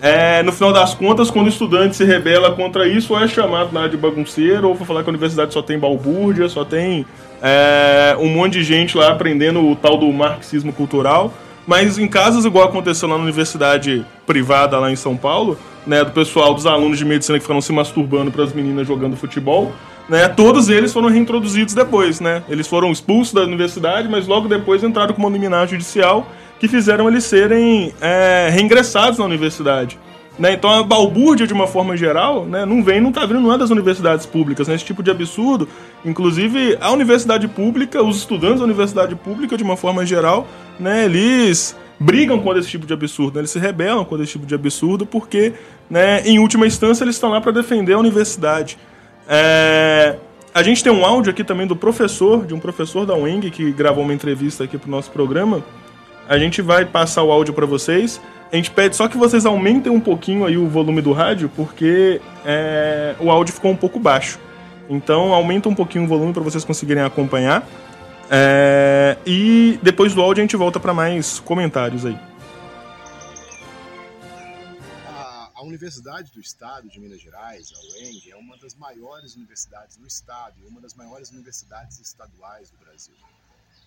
é, 0.00 0.42
no 0.42 0.52
final 0.52 0.72
das 0.72 0.94
contas, 0.94 1.30
quando 1.30 1.46
o 1.46 1.48
estudante 1.48 1.96
se 1.96 2.04
rebela 2.04 2.52
contra 2.52 2.86
isso, 2.86 3.14
ou 3.14 3.20
é 3.20 3.26
chamado 3.26 3.72
na 3.72 3.80
área 3.80 3.90
de 3.90 3.96
bagunceiro, 3.96 4.68
ou 4.68 4.74
vai 4.74 4.86
falar 4.86 5.02
que 5.02 5.08
a 5.08 5.12
universidade 5.12 5.52
só 5.52 5.62
tem 5.62 5.78
balbúrdia, 5.78 6.48
só 6.48 6.64
tem 6.64 7.06
é, 7.42 8.16
um 8.18 8.28
monte 8.28 8.54
de 8.54 8.64
gente 8.64 8.96
lá 8.96 9.08
aprendendo 9.08 9.66
o 9.66 9.74
tal 9.74 9.96
do 9.96 10.12
marxismo 10.12 10.72
cultural. 10.72 11.32
Mas 11.66 11.98
em 11.98 12.06
casos 12.06 12.44
igual 12.44 12.68
aconteceu 12.68 13.08
lá 13.08 13.16
na 13.16 13.24
universidade 13.24 14.04
privada 14.24 14.78
lá 14.78 14.90
em 14.90 14.96
São 14.96 15.16
Paulo, 15.16 15.58
né, 15.86 16.04
do 16.04 16.12
pessoal 16.12 16.54
dos 16.54 16.66
alunos 16.66 16.98
de 16.98 17.04
medicina 17.04 17.38
que 17.38 17.42
ficaram 17.42 17.60
se 17.60 17.72
masturbando 17.72 18.30
para 18.30 18.44
as 18.44 18.52
meninas 18.52 18.86
jogando 18.86 19.16
futebol, 19.16 19.72
né, 20.08 20.28
todos 20.28 20.68
eles 20.68 20.92
foram 20.92 21.08
reintroduzidos 21.08 21.74
depois, 21.74 22.20
né? 22.20 22.42
Eles 22.48 22.66
foram 22.66 22.92
expulsos 22.92 23.34
da 23.34 23.42
universidade, 23.42 24.08
mas 24.08 24.26
logo 24.26 24.48
depois 24.48 24.84
entraram 24.84 25.12
com 25.12 25.20
uma 25.20 25.30
liminar 25.30 25.66
judicial 25.66 26.26
que 26.58 26.68
fizeram 26.68 27.08
eles 27.08 27.24
serem 27.24 27.92
é, 28.00 28.48
reingressados 28.50 29.18
na 29.18 29.24
universidade. 29.24 29.98
Né? 30.38 30.52
Então 30.52 30.70
a 30.70 30.82
balbúrdia, 30.82 31.46
de 31.46 31.52
uma 31.52 31.66
forma 31.66 31.96
geral, 31.96 32.44
né, 32.44 32.66
não 32.66 32.82
vem, 32.82 33.00
não 33.00 33.08
está 33.08 33.24
vindo, 33.24 33.40
não 33.40 33.52
é 33.52 33.58
das 33.58 33.70
universidades 33.70 34.26
públicas, 34.26 34.68
né? 34.68 34.74
esse 34.74 34.84
tipo 34.84 35.02
de 35.02 35.10
absurdo. 35.10 35.68
Inclusive, 36.04 36.76
a 36.80 36.90
universidade 36.90 37.48
pública, 37.48 38.02
os 38.02 38.18
estudantes 38.18 38.58
da 38.58 38.64
universidade 38.64 39.14
pública, 39.14 39.56
de 39.56 39.64
uma 39.64 39.76
forma 39.76 40.04
geral, 40.04 40.46
né, 40.78 41.06
eles 41.06 41.76
brigam 41.98 42.38
contra 42.38 42.60
esse 42.60 42.68
tipo 42.68 42.86
de 42.86 42.92
absurdo, 42.92 43.34
né? 43.34 43.40
eles 43.40 43.50
se 43.50 43.58
rebelam 43.58 44.04
contra 44.04 44.22
esse 44.24 44.32
tipo 44.32 44.46
de 44.46 44.54
absurdo, 44.54 45.06
porque, 45.06 45.54
né, 45.88 46.20
em 46.26 46.38
última 46.38 46.66
instância, 46.66 47.02
eles 47.02 47.16
estão 47.16 47.30
lá 47.30 47.40
para 47.40 47.52
defender 47.52 47.94
a 47.94 47.98
universidade. 47.98 48.76
É... 49.28 50.16
A 50.54 50.62
gente 50.62 50.82
tem 50.82 50.90
um 50.90 51.04
áudio 51.04 51.30
aqui 51.30 51.44
também 51.44 51.66
do 51.66 51.76
professor, 51.76 52.46
de 52.46 52.54
um 52.54 52.58
professor 52.58 53.04
da 53.04 53.14
UENG, 53.14 53.50
que 53.50 53.70
gravou 53.72 54.02
uma 54.02 54.14
entrevista 54.14 54.64
aqui 54.64 54.78
para 54.78 54.88
o 54.88 54.90
nosso 54.90 55.10
programa. 55.10 55.62
A 56.26 56.38
gente 56.38 56.62
vai 56.62 56.84
passar 56.86 57.22
o 57.22 57.30
áudio 57.30 57.52
para 57.52 57.66
vocês. 57.66 58.20
A 58.50 58.56
gente 58.56 58.70
pede 58.70 58.96
só 58.96 59.06
que 59.06 59.18
vocês 59.18 59.44
aumentem 59.44 59.92
um 59.92 60.00
pouquinho 60.00 60.46
aí 60.46 60.56
o 60.56 60.66
volume 60.66 61.02
do 61.02 61.12
rádio, 61.12 61.50
porque 61.54 62.20
é, 62.44 63.14
o 63.20 63.30
áudio 63.30 63.52
ficou 63.52 63.70
um 63.70 63.76
pouco 63.76 64.00
baixo. 64.00 64.38
Então 64.88 65.34
aumenta 65.34 65.68
um 65.68 65.74
pouquinho 65.74 66.04
o 66.04 66.08
volume 66.08 66.32
para 66.32 66.42
vocês 66.42 66.64
conseguirem 66.64 67.02
acompanhar. 67.02 67.66
É, 68.30 69.16
e 69.26 69.78
depois 69.82 70.14
do 70.14 70.22
áudio 70.22 70.40
a 70.40 70.44
gente 70.44 70.56
volta 70.56 70.80
para 70.80 70.94
mais 70.94 71.38
comentários 71.40 72.06
aí. 72.06 72.16
Universidade 75.76 76.32
do 76.32 76.40
Estado 76.40 76.88
de 76.88 76.98
Minas 76.98 77.20
Gerais, 77.20 77.70
a 77.70 77.78
UENG, 77.78 78.30
é 78.30 78.36
uma 78.36 78.56
das 78.56 78.74
maiores 78.74 79.36
universidades 79.36 79.98
do 79.98 80.06
estado 80.06 80.58
e 80.58 80.66
uma 80.66 80.80
das 80.80 80.94
maiores 80.94 81.30
universidades 81.30 82.00
estaduais 82.00 82.70
do 82.70 82.78
Brasil. 82.78 83.14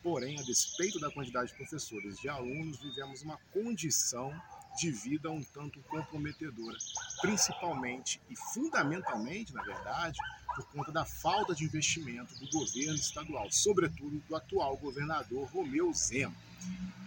Porém, 0.03 0.39
a 0.39 0.43
despeito 0.43 0.99
da 0.99 1.09
quantidade 1.09 1.49
de 1.49 1.57
professores 1.57 2.19
e 2.19 2.21
de 2.21 2.29
alunos, 2.29 2.79
vivemos 2.79 3.23
uma 3.23 3.39
condição 3.51 4.31
de 4.77 4.91
vida 4.91 5.31
um 5.31 5.43
tanto 5.43 5.81
comprometedora, 5.81 6.77
principalmente 7.21 8.21
e 8.29 8.35
fundamentalmente, 8.35 9.51
na 9.51 9.63
verdade, 9.63 10.19
por 10.55 10.65
conta 10.67 10.91
da 10.91 11.05
falta 11.05 11.55
de 11.55 11.65
investimento 11.65 12.35
do 12.35 12.47
governo 12.51 12.97
estadual, 12.97 13.51
sobretudo 13.51 14.19
do 14.29 14.35
atual 14.35 14.77
governador 14.77 15.49
Romeu 15.49 15.91
Zema. 15.91 16.35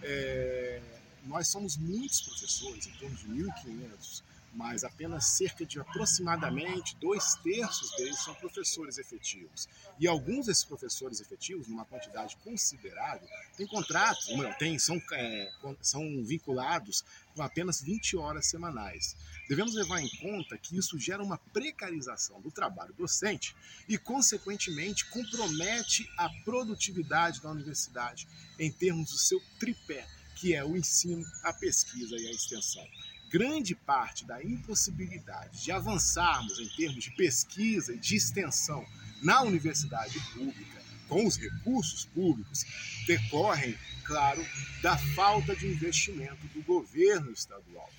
É, 0.01 0.81
nós 1.23 1.47
somos 1.47 1.77
muitos 1.77 2.19
professores, 2.19 2.85
em 2.85 2.91
torno 2.97 3.15
de 3.15 3.27
1.500 3.29 4.32
mas 4.53 4.83
apenas 4.83 5.25
cerca 5.25 5.65
de 5.65 5.79
aproximadamente 5.79 6.95
dois 6.97 7.35
terços 7.35 7.91
deles 7.95 8.19
são 8.23 8.35
professores 8.35 8.97
efetivos. 8.97 9.67
E 9.99 10.07
alguns 10.07 10.45
desses 10.45 10.63
professores 10.63 11.19
efetivos, 11.19 11.67
numa 11.67 11.85
quantidade 11.85 12.37
considerável, 12.43 13.27
têm 13.57 13.65
contratos, 13.65 14.27
têm, 14.59 14.77
são, 14.77 15.01
é, 15.13 15.51
são 15.81 16.23
vinculados 16.23 17.03
com 17.35 17.41
apenas 17.41 17.81
20 17.81 18.15
horas 18.17 18.45
semanais. 18.45 19.15
Devemos 19.49 19.73
levar 19.73 19.99
em 19.99 20.09
conta 20.17 20.57
que 20.57 20.77
isso 20.77 20.99
gera 20.99 21.23
uma 21.23 21.37
precarização 21.37 22.39
do 22.39 22.51
trabalho 22.51 22.93
docente 22.93 23.55
e, 23.89 23.97
consequentemente, 23.97 25.05
compromete 25.05 26.07
a 26.17 26.29
produtividade 26.45 27.41
da 27.41 27.49
universidade 27.49 28.27
em 28.59 28.71
termos 28.71 29.11
do 29.11 29.17
seu 29.17 29.41
tripé, 29.59 30.07
que 30.35 30.53
é 30.53 30.63
o 30.63 30.77
ensino, 30.77 31.25
a 31.43 31.53
pesquisa 31.53 32.15
e 32.15 32.27
a 32.27 32.31
extensão 32.31 32.85
grande 33.33 33.73
parte 33.73 34.25
da 34.25 34.43
impossibilidade 34.43 35.63
de 35.63 35.71
avançarmos 35.71 36.59
em 36.59 36.67
termos 36.67 37.05
de 37.05 37.09
pesquisa 37.09 37.95
e 37.95 37.97
de 37.97 38.15
extensão 38.15 38.85
na 39.23 39.41
universidade 39.41 40.19
pública, 40.35 40.79
com 41.09 41.25
os 41.25 41.35
recursos 41.35 42.05
públicos, 42.05 42.63
decorrem, 43.07 43.75
claro, 44.03 44.45
da 44.83 44.95
falta 45.15 45.55
de 45.55 45.65
investimento 45.65 46.45
do 46.49 46.61
governo 46.61 47.31
estadual. 47.31 47.89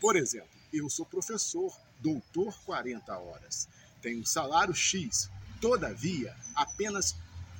Por 0.00 0.16
exemplo, 0.16 0.48
eu 0.72 0.88
sou 0.88 1.04
professor, 1.04 1.70
doutor 2.00 2.58
40 2.64 3.12
horas, 3.12 3.68
tenho 4.00 4.20
um 4.20 4.24
salário 4.24 4.74
X, 4.74 5.28
todavia, 5.60 6.34
apenas 6.54 7.14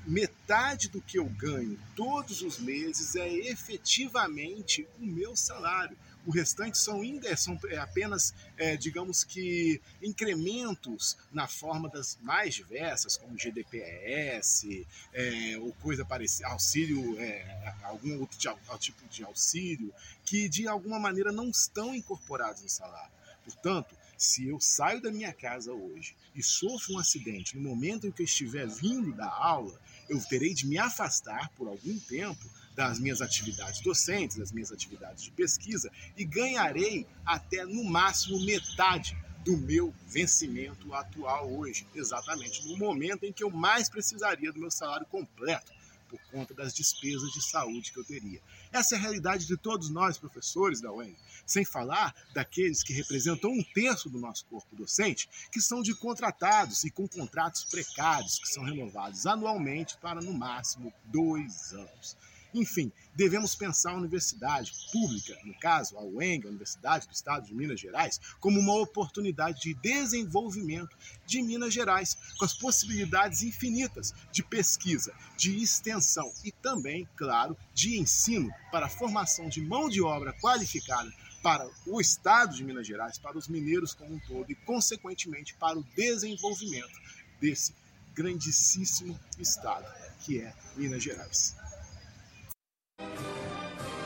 metade 0.06 0.88
do 0.88 1.02
que 1.02 1.18
eu 1.18 1.26
ganho 1.26 1.78
todos 1.94 2.40
os 2.40 2.58
meses 2.58 3.14
é 3.16 3.28
efetivamente 3.28 4.88
o 4.98 5.04
meu 5.04 5.36
salário 5.36 5.94
o 6.28 6.30
restante 6.30 6.76
são, 6.76 7.00
são 7.38 7.58
é, 7.70 7.78
apenas, 7.78 8.34
é, 8.58 8.76
digamos 8.76 9.24
que, 9.24 9.80
incrementos 10.02 11.16
na 11.32 11.48
forma 11.48 11.88
das 11.88 12.18
mais 12.20 12.54
diversas, 12.54 13.16
como 13.16 13.38
GDPS, 13.38 14.86
é, 15.14 15.56
ou 15.58 15.72
coisa 15.80 16.04
parecida, 16.04 16.48
auxílio, 16.48 17.18
é, 17.18 17.74
algum 17.82 18.20
outro 18.20 18.38
tipo 18.78 19.08
de 19.08 19.24
auxílio, 19.24 19.90
que 20.22 20.50
de 20.50 20.68
alguma 20.68 21.00
maneira 21.00 21.32
não 21.32 21.48
estão 21.48 21.94
incorporados 21.94 22.60
no 22.60 22.68
salário. 22.68 23.10
Portanto, 23.42 23.96
se 24.14 24.46
eu 24.46 24.60
saio 24.60 25.00
da 25.00 25.10
minha 25.10 25.32
casa 25.32 25.72
hoje 25.72 26.14
e 26.34 26.42
sofro 26.42 26.92
um 26.92 26.98
acidente 26.98 27.56
no 27.56 27.66
momento 27.66 28.06
em 28.06 28.10
que 28.10 28.20
eu 28.20 28.26
estiver 28.26 28.68
vindo 28.68 29.14
da 29.14 29.30
aula, 29.30 29.80
eu 30.10 30.20
terei 30.26 30.52
de 30.52 30.66
me 30.66 30.76
afastar 30.76 31.48
por 31.56 31.68
algum 31.68 31.98
tempo 32.00 32.44
das 32.78 33.00
minhas 33.00 33.20
atividades 33.20 33.80
docentes, 33.80 34.36
das 34.36 34.52
minhas 34.52 34.70
atividades 34.70 35.24
de 35.24 35.32
pesquisa 35.32 35.90
e 36.16 36.24
ganharei 36.24 37.08
até 37.26 37.64
no 37.64 37.82
máximo 37.82 38.40
metade 38.44 39.18
do 39.44 39.56
meu 39.56 39.92
vencimento 40.06 40.94
atual 40.94 41.52
hoje, 41.52 41.84
exatamente 41.92 42.64
no 42.68 42.76
momento 42.76 43.24
em 43.24 43.32
que 43.32 43.42
eu 43.42 43.50
mais 43.50 43.88
precisaria 43.88 44.52
do 44.52 44.60
meu 44.60 44.70
salário 44.70 45.04
completo 45.06 45.72
por 46.08 46.20
conta 46.30 46.54
das 46.54 46.72
despesas 46.72 47.32
de 47.32 47.42
saúde 47.50 47.90
que 47.90 47.98
eu 47.98 48.04
teria. 48.04 48.40
Essa 48.72 48.94
é 48.94 48.98
a 48.98 49.00
realidade 49.00 49.44
de 49.44 49.56
todos 49.56 49.90
nós, 49.90 50.16
professores 50.16 50.80
da 50.80 50.92
UEM, 50.92 51.16
sem 51.44 51.64
falar 51.64 52.14
daqueles 52.32 52.84
que 52.84 52.92
representam 52.92 53.50
um 53.50 53.64
terço 53.74 54.08
do 54.08 54.20
nosso 54.20 54.44
corpo 54.46 54.76
docente, 54.76 55.28
que 55.50 55.60
são 55.60 55.82
de 55.82 55.96
contratados 55.96 56.84
e 56.84 56.92
com 56.92 57.08
contratos 57.08 57.64
precários, 57.64 58.38
que 58.38 58.46
são 58.46 58.62
renovados 58.62 59.26
anualmente 59.26 59.96
para 59.98 60.20
no 60.20 60.32
máximo 60.32 60.94
dois 61.06 61.72
anos. 61.72 62.16
Enfim, 62.54 62.90
devemos 63.14 63.54
pensar 63.54 63.92
a 63.92 63.96
universidade 63.96 64.72
pública, 64.90 65.36
no 65.44 65.54
caso 65.58 65.98
a 65.98 66.02
UENG, 66.02 66.46
a 66.46 66.50
Universidade 66.50 67.06
do 67.06 67.12
Estado 67.12 67.46
de 67.46 67.54
Minas 67.54 67.80
Gerais, 67.80 68.20
como 68.40 68.58
uma 68.58 68.74
oportunidade 68.74 69.60
de 69.60 69.74
desenvolvimento 69.74 70.96
de 71.26 71.42
Minas 71.42 71.74
Gerais, 71.74 72.16
com 72.38 72.44
as 72.44 72.54
possibilidades 72.54 73.42
infinitas 73.42 74.14
de 74.32 74.42
pesquisa, 74.42 75.12
de 75.36 75.62
extensão 75.62 76.32
e 76.42 76.50
também, 76.50 77.06
claro, 77.16 77.56
de 77.74 77.98
ensino 77.98 78.50
para 78.72 78.86
a 78.86 78.90
formação 78.90 79.48
de 79.48 79.60
mão 79.60 79.88
de 79.88 80.00
obra 80.00 80.32
qualificada 80.40 81.12
para 81.42 81.68
o 81.86 82.00
Estado 82.00 82.54
de 82.54 82.64
Minas 82.64 82.86
Gerais, 82.86 83.18
para 83.18 83.38
os 83.38 83.46
mineiros 83.46 83.94
como 83.94 84.14
um 84.14 84.20
todo 84.20 84.50
e, 84.50 84.54
consequentemente, 84.54 85.54
para 85.54 85.78
o 85.78 85.84
desenvolvimento 85.94 86.98
desse 87.40 87.74
grandíssimo 88.14 89.18
Estado 89.38 89.86
que 90.20 90.40
é 90.40 90.52
Minas 90.76 91.02
Gerais. 91.02 91.56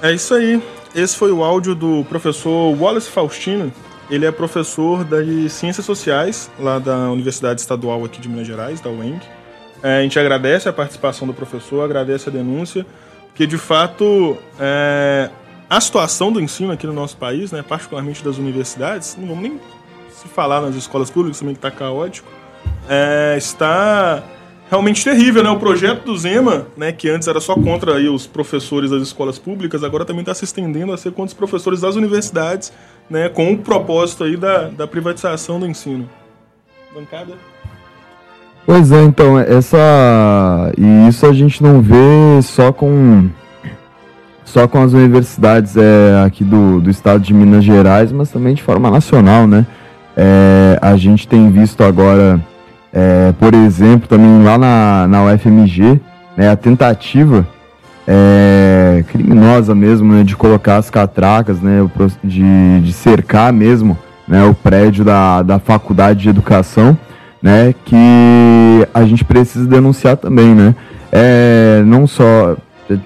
É 0.02 0.12
isso 0.12 0.34
aí. 0.34 0.60
Esse 0.96 1.16
foi 1.16 1.30
o 1.30 1.44
áudio 1.44 1.76
do 1.76 2.04
professor 2.08 2.76
Wallace 2.76 3.08
Faustino. 3.08 3.72
Ele 4.10 4.26
é 4.26 4.32
professor 4.32 5.04
de 5.04 5.48
Ciências 5.48 5.86
Sociais, 5.86 6.50
lá 6.58 6.80
da 6.80 7.08
Universidade 7.08 7.60
Estadual 7.60 8.04
aqui 8.04 8.20
de 8.20 8.28
Minas 8.28 8.48
Gerais, 8.48 8.80
da 8.80 8.90
UENG. 8.90 9.20
É, 9.80 9.98
a 9.98 10.02
gente 10.02 10.18
agradece 10.18 10.68
a 10.68 10.72
participação 10.72 11.24
do 11.24 11.32
professor, 11.32 11.84
agradece 11.84 12.28
a 12.28 12.32
denúncia, 12.32 12.84
porque 13.28 13.46
de 13.46 13.56
fato 13.56 14.36
é, 14.58 15.30
a 15.70 15.80
situação 15.80 16.32
do 16.32 16.40
ensino 16.40 16.72
aqui 16.72 16.84
no 16.86 16.92
nosso 16.92 17.16
país, 17.16 17.52
né, 17.52 17.62
particularmente 17.62 18.24
das 18.24 18.38
universidades, 18.38 19.16
não 19.16 19.28
vamos 19.28 19.42
nem 19.44 19.60
se 20.10 20.26
falar 20.26 20.60
nas 20.60 20.74
escolas 20.74 21.10
públicas 21.10 21.38
também 21.38 21.54
que 21.54 21.58
está 21.58 21.70
caótico, 21.70 22.28
é, 22.88 23.36
está 23.38 24.20
realmente 24.72 25.04
terrível, 25.04 25.44
né? 25.44 25.50
O 25.50 25.58
projeto 25.58 26.06
do 26.06 26.16
Zema, 26.16 26.66
né, 26.74 26.92
que 26.92 27.06
antes 27.06 27.28
era 27.28 27.38
só 27.42 27.54
contra 27.54 27.96
aí 27.96 28.08
os 28.08 28.26
professores 28.26 28.90
das 28.90 29.02
escolas 29.02 29.38
públicas, 29.38 29.84
agora 29.84 30.02
também 30.02 30.22
está 30.22 30.32
se 30.32 30.46
estendendo 30.46 30.94
a 30.94 30.96
ser 30.96 31.10
contra 31.10 31.26
os 31.26 31.34
professores 31.34 31.82
das 31.82 31.94
universidades, 31.94 32.72
né, 33.10 33.28
com 33.28 33.52
o 33.52 33.58
propósito 33.58 34.24
aí 34.24 34.34
da, 34.34 34.68
da 34.68 34.86
privatização 34.86 35.60
do 35.60 35.66
ensino. 35.66 36.08
Bancada? 36.94 37.34
Pois 38.64 38.90
é, 38.90 39.02
então, 39.02 39.38
essa. 39.38 40.72
E 40.78 41.08
isso 41.08 41.26
a 41.26 41.34
gente 41.34 41.62
não 41.62 41.82
vê 41.82 42.40
só 42.42 42.72
com. 42.72 43.28
Só 44.44 44.66
com 44.66 44.82
as 44.82 44.92
universidades 44.92 45.76
é, 45.76 46.22
aqui 46.24 46.44
do, 46.44 46.80
do 46.80 46.90
estado 46.90 47.20
de 47.20 47.32
Minas 47.34 47.64
Gerais, 47.64 48.12
mas 48.12 48.30
também 48.30 48.54
de 48.54 48.62
forma 48.62 48.90
nacional, 48.90 49.46
né? 49.46 49.66
É, 50.16 50.78
a 50.80 50.96
gente 50.96 51.26
tem 51.26 51.50
visto 51.50 51.82
agora, 51.82 52.38
é, 52.92 53.32
por 53.38 53.54
exemplo, 53.54 54.08
também 54.08 54.42
lá 54.42 54.58
na, 54.58 55.06
na 55.08 55.24
UFMG, 55.24 56.00
né, 56.36 56.50
a 56.50 56.56
tentativa 56.56 57.46
é, 58.06 59.04
criminosa 59.08 59.74
mesmo 59.74 60.12
né, 60.12 60.24
de 60.24 60.36
colocar 60.36 60.76
as 60.76 60.90
catracas, 60.90 61.60
né, 61.60 61.78
de, 62.22 62.80
de 62.80 62.92
cercar 62.92 63.52
mesmo 63.52 63.96
né, 64.26 64.44
o 64.44 64.54
prédio 64.54 65.04
da, 65.04 65.42
da 65.42 65.58
faculdade 65.58 66.20
de 66.20 66.28
educação 66.28 66.96
né, 67.42 67.74
que 67.84 68.86
a 68.94 69.04
gente 69.04 69.24
precisa 69.24 69.66
denunciar 69.66 70.16
também, 70.16 70.54
né? 70.54 70.74
É, 71.10 71.82
não 71.84 72.06
só 72.06 72.56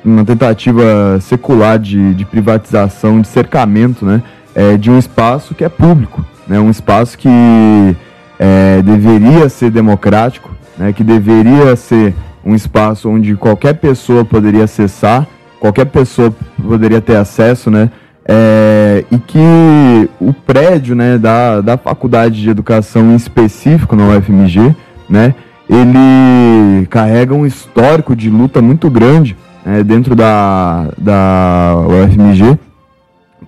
uma 0.05 0.24
tentativa 0.24 1.18
secular 1.20 1.78
de, 1.78 2.14
de 2.14 2.24
privatização, 2.24 3.20
de 3.20 3.28
cercamento, 3.28 4.05
né, 4.05 4.22
é, 4.55 4.76
de 4.76 4.91
um 4.91 4.99
espaço 4.99 5.55
que 5.55 5.64
é 5.64 5.68
público, 5.68 6.24
né, 6.47 6.61
um 6.61 6.70
espaço 6.70 7.16
que 7.16 7.97
é, 8.39 8.82
deveria 8.82 9.49
ser 9.49 9.70
democrático, 9.70 10.51
né, 10.76 10.93
que 10.93 11.03
deveria 11.03 11.74
ser 11.76 12.14
um 12.45 12.55
espaço 12.55 13.09
onde 13.09 13.34
qualquer 13.34 13.74
pessoa 13.74 14.24
poderia 14.24 14.64
acessar, 14.64 15.26
qualquer 15.59 15.87
pessoa 15.87 16.32
poderia 16.62 17.01
ter 17.01 17.16
acesso, 17.16 17.70
né, 17.70 17.91
é, 18.28 19.05
e 19.11 19.18
que 19.18 20.09
o 20.20 20.32
prédio 20.32 20.95
né, 20.95 21.16
da, 21.16 21.61
da 21.61 21.76
Faculdade 21.76 22.41
de 22.41 22.51
Educação 22.51 23.12
em 23.12 23.16
específico 23.16 23.97
na 23.97 24.05
UFMG, 24.09 24.74
né, 25.09 25.34
ele 25.68 26.87
carrega 26.87 27.34
um 27.34 27.47
histórico 27.47 28.14
de 28.14 28.30
luta 28.30 28.62
muito 28.62 28.89
grande 28.91 29.37
né, 29.64 29.82
dentro 29.82 30.14
da, 30.14 30.89
da 30.99 31.74
UFMG, 31.87 32.59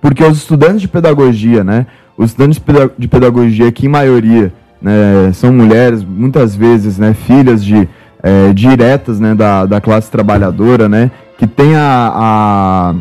porque 0.01 0.23
os 0.23 0.37
estudantes 0.37 0.81
de 0.81 0.87
pedagogia, 0.87 1.63
né, 1.63 1.85
os 2.17 2.31
estudantes 2.31 2.61
de 2.97 3.07
pedagogia 3.07 3.71
que 3.71 3.85
em 3.85 3.89
maioria 3.89 4.51
né, 4.81 5.31
são 5.33 5.51
mulheres, 5.51 6.03
muitas 6.03 6.55
vezes 6.55 6.97
né, 6.97 7.13
filhas 7.13 7.63
de 7.63 7.87
é, 8.23 8.53
diretas 8.53 9.19
né, 9.19 9.35
da, 9.35 9.65
da 9.65 9.81
classe 9.81 10.09
trabalhadora, 10.09 10.87
né, 10.87 11.11
que 11.37 11.47
tem 11.47 11.75
a, 11.75 12.11
a 12.13 12.95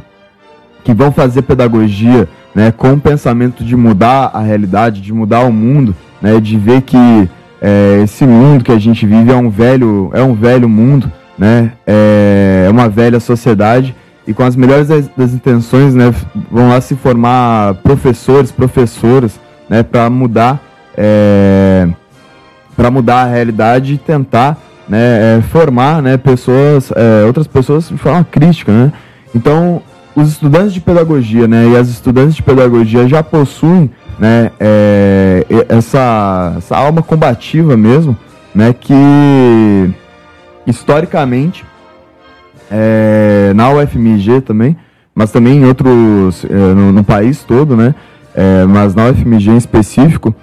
que 0.84 0.94
vão 0.94 1.12
fazer 1.12 1.42
pedagogia 1.42 2.28
né, 2.54 2.72
com 2.72 2.94
o 2.94 3.00
pensamento 3.00 3.62
de 3.62 3.76
mudar 3.76 4.30
a 4.32 4.40
realidade, 4.40 5.00
de 5.00 5.12
mudar 5.12 5.40
o 5.40 5.52
mundo, 5.52 5.94
né, 6.20 6.40
de 6.40 6.56
ver 6.56 6.82
que 6.82 7.28
é, 7.60 8.00
esse 8.02 8.24
mundo 8.26 8.64
que 8.64 8.72
a 8.72 8.78
gente 8.78 9.06
vive 9.06 9.30
é 9.30 9.36
um 9.36 9.50
velho, 9.50 10.10
é 10.14 10.22
um 10.22 10.34
velho 10.34 10.68
mundo, 10.68 11.10
né, 11.36 11.72
é, 11.86 12.64
é 12.66 12.70
uma 12.70 12.88
velha 12.88 13.20
sociedade. 13.20 13.94
E 14.26 14.34
com 14.34 14.42
as 14.42 14.56
melhores 14.56 14.88
das, 14.88 15.08
das, 15.16 15.32
intenções 15.32 15.94
né, 15.94 16.12
vão 16.50 16.68
lá 16.68 16.80
se 16.80 16.94
formar 16.94 17.74
professores, 17.76 18.50
professoras, 18.50 19.40
né, 19.68 19.82
para 19.82 20.10
mudar 20.10 20.60
é, 21.00 21.88
para 22.76 22.90
mudar 22.90 23.22
a 23.22 23.26
realidade 23.26 23.94
e 23.94 23.98
tentar 23.98 24.58
né, 24.88 25.38
é, 25.38 25.42
formar 25.42 26.02
né, 26.02 26.16
pessoas, 26.16 26.90
é, 26.90 27.24
outras 27.24 27.46
pessoas 27.46 27.88
de 27.88 27.96
forma 27.96 28.24
crítica, 28.24 28.72
né? 28.72 28.92
Então 29.34 29.80
os 30.16 30.30
estudantes 30.30 30.72
de 30.72 30.80
pedagogia, 30.80 31.46
né, 31.46 31.68
e 31.68 31.76
as 31.76 31.88
estudantes 31.88 32.34
de 32.34 32.42
pedagogia 32.42 33.06
já 33.06 33.22
possuem, 33.22 33.88
né, 34.18 34.50
é, 34.58 35.46
essa, 35.68 36.54
essa 36.58 36.76
alma 36.76 37.02
combativa 37.02 37.76
mesmo, 37.76 38.16
né, 38.52 38.72
que 38.72 39.94
historicamente 40.66 41.64
é, 42.68 43.52
na 43.54 43.70
UFMG 43.70 44.40
também, 44.40 44.76
mas 45.14 45.30
também 45.30 45.58
em 45.58 45.64
outros, 45.64 46.44
é, 46.44 46.52
no, 46.52 46.90
no, 46.90 47.04
país 47.04 47.44
todo, 47.44 47.76
né, 47.76 47.94
é, 48.34 48.64
mas 48.64 48.96
na 48.96 49.10
UFMG 49.10 49.50
em 49.50 49.56
específico, 49.56 50.34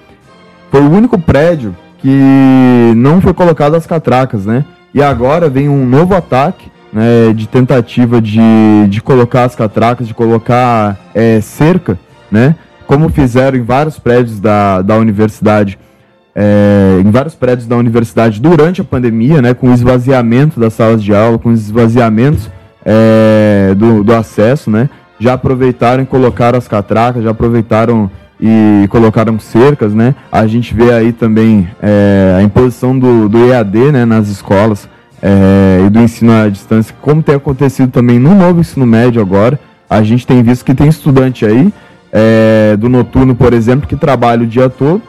foi 0.72 0.82
o 0.82 0.90
único 0.90 1.18
prédio 1.18 1.76
que 2.00 2.94
não 2.96 3.20
foi 3.22 3.34
colocado 3.34 3.76
as 3.76 3.86
catracas, 3.88 4.46
né, 4.46 4.66
e 4.94 5.02
agora 5.02 5.50
vem 5.50 5.68
um 5.68 5.86
novo 5.86 6.16
ataque 6.16 6.72
né, 6.94 7.34
de 7.34 7.48
tentativa 7.48 8.22
de, 8.22 8.40
de 8.88 9.02
colocar 9.02 9.44
as 9.44 9.56
catracas, 9.56 10.08
de 10.08 10.14
colocar 10.14 10.98
é, 11.14 11.42
cerca, 11.42 12.00
né, 12.32 12.56
como 12.88 13.10
fizeram 13.10 13.58
em 13.58 13.64
vários 13.64 14.00
prédios 14.00 14.40
da, 14.40 14.82
da 14.82 14.96
universidade, 14.96 15.78
é, 16.34 17.02
em 17.04 17.12
vários 17.12 17.36
prédios 17.36 17.68
da 17.68 17.76
universidade 17.76 18.40
durante 18.40 18.80
a 18.80 18.84
pandemia, 18.84 19.42
né, 19.42 19.54
com 19.54 19.70
o 19.70 19.74
esvaziamento 19.74 20.60
das 20.60 20.74
salas 20.74 21.04
de 21.04 21.14
aula, 21.14 21.38
com 21.38 21.50
os 21.50 21.60
esvaziamentos 21.60 22.50
é, 22.86 23.74
do, 23.76 24.04
do 24.04 24.14
acesso, 24.14 24.72
né, 24.72 24.90
já 25.20 25.34
aproveitaram 25.34 26.04
e 26.04 26.06
colocaram 26.06 26.58
as 26.58 26.68
catracas, 26.68 27.24
já 27.24 27.32
aproveitaram 27.32 28.10
e 28.40 28.86
colocaram 28.90 29.40
cercas, 29.40 29.94
né? 29.94 30.14
A 30.32 30.46
gente 30.48 30.74
vê 30.74 30.92
aí 30.94 31.12
também 31.12 31.70
é, 31.82 32.36
a 32.38 32.42
imposição 32.44 32.98
do, 32.98 33.30
do 33.30 33.46
EAD, 33.46 33.92
né, 33.92 34.06
nas 34.06 34.28
escolas, 34.28 34.90
é, 35.22 35.84
e 35.86 35.90
do 35.90 36.00
ensino 36.00 36.32
à 36.32 36.50
distância, 36.50 36.94
como 37.02 37.24
tem 37.24 37.36
acontecido 37.36 37.92
também 37.92 38.20
no 38.20 38.36
novo 38.36 38.60
ensino 38.60 38.86
médio 38.86 39.22
agora. 39.22 39.60
A 39.90 40.04
gente 40.04 40.26
tem 40.26 40.42
visto 40.44 40.66
que 40.66 40.74
tem 40.74 40.88
estudante 40.88 41.46
aí 41.46 41.72
é, 42.12 42.76
do 42.78 42.90
noturno, 42.90 43.36
por 43.36 43.54
exemplo, 43.54 43.88
que 43.88 43.96
trabalha 43.96 44.44
o 44.44 44.48
dia 44.48 44.70
todo 44.70 45.02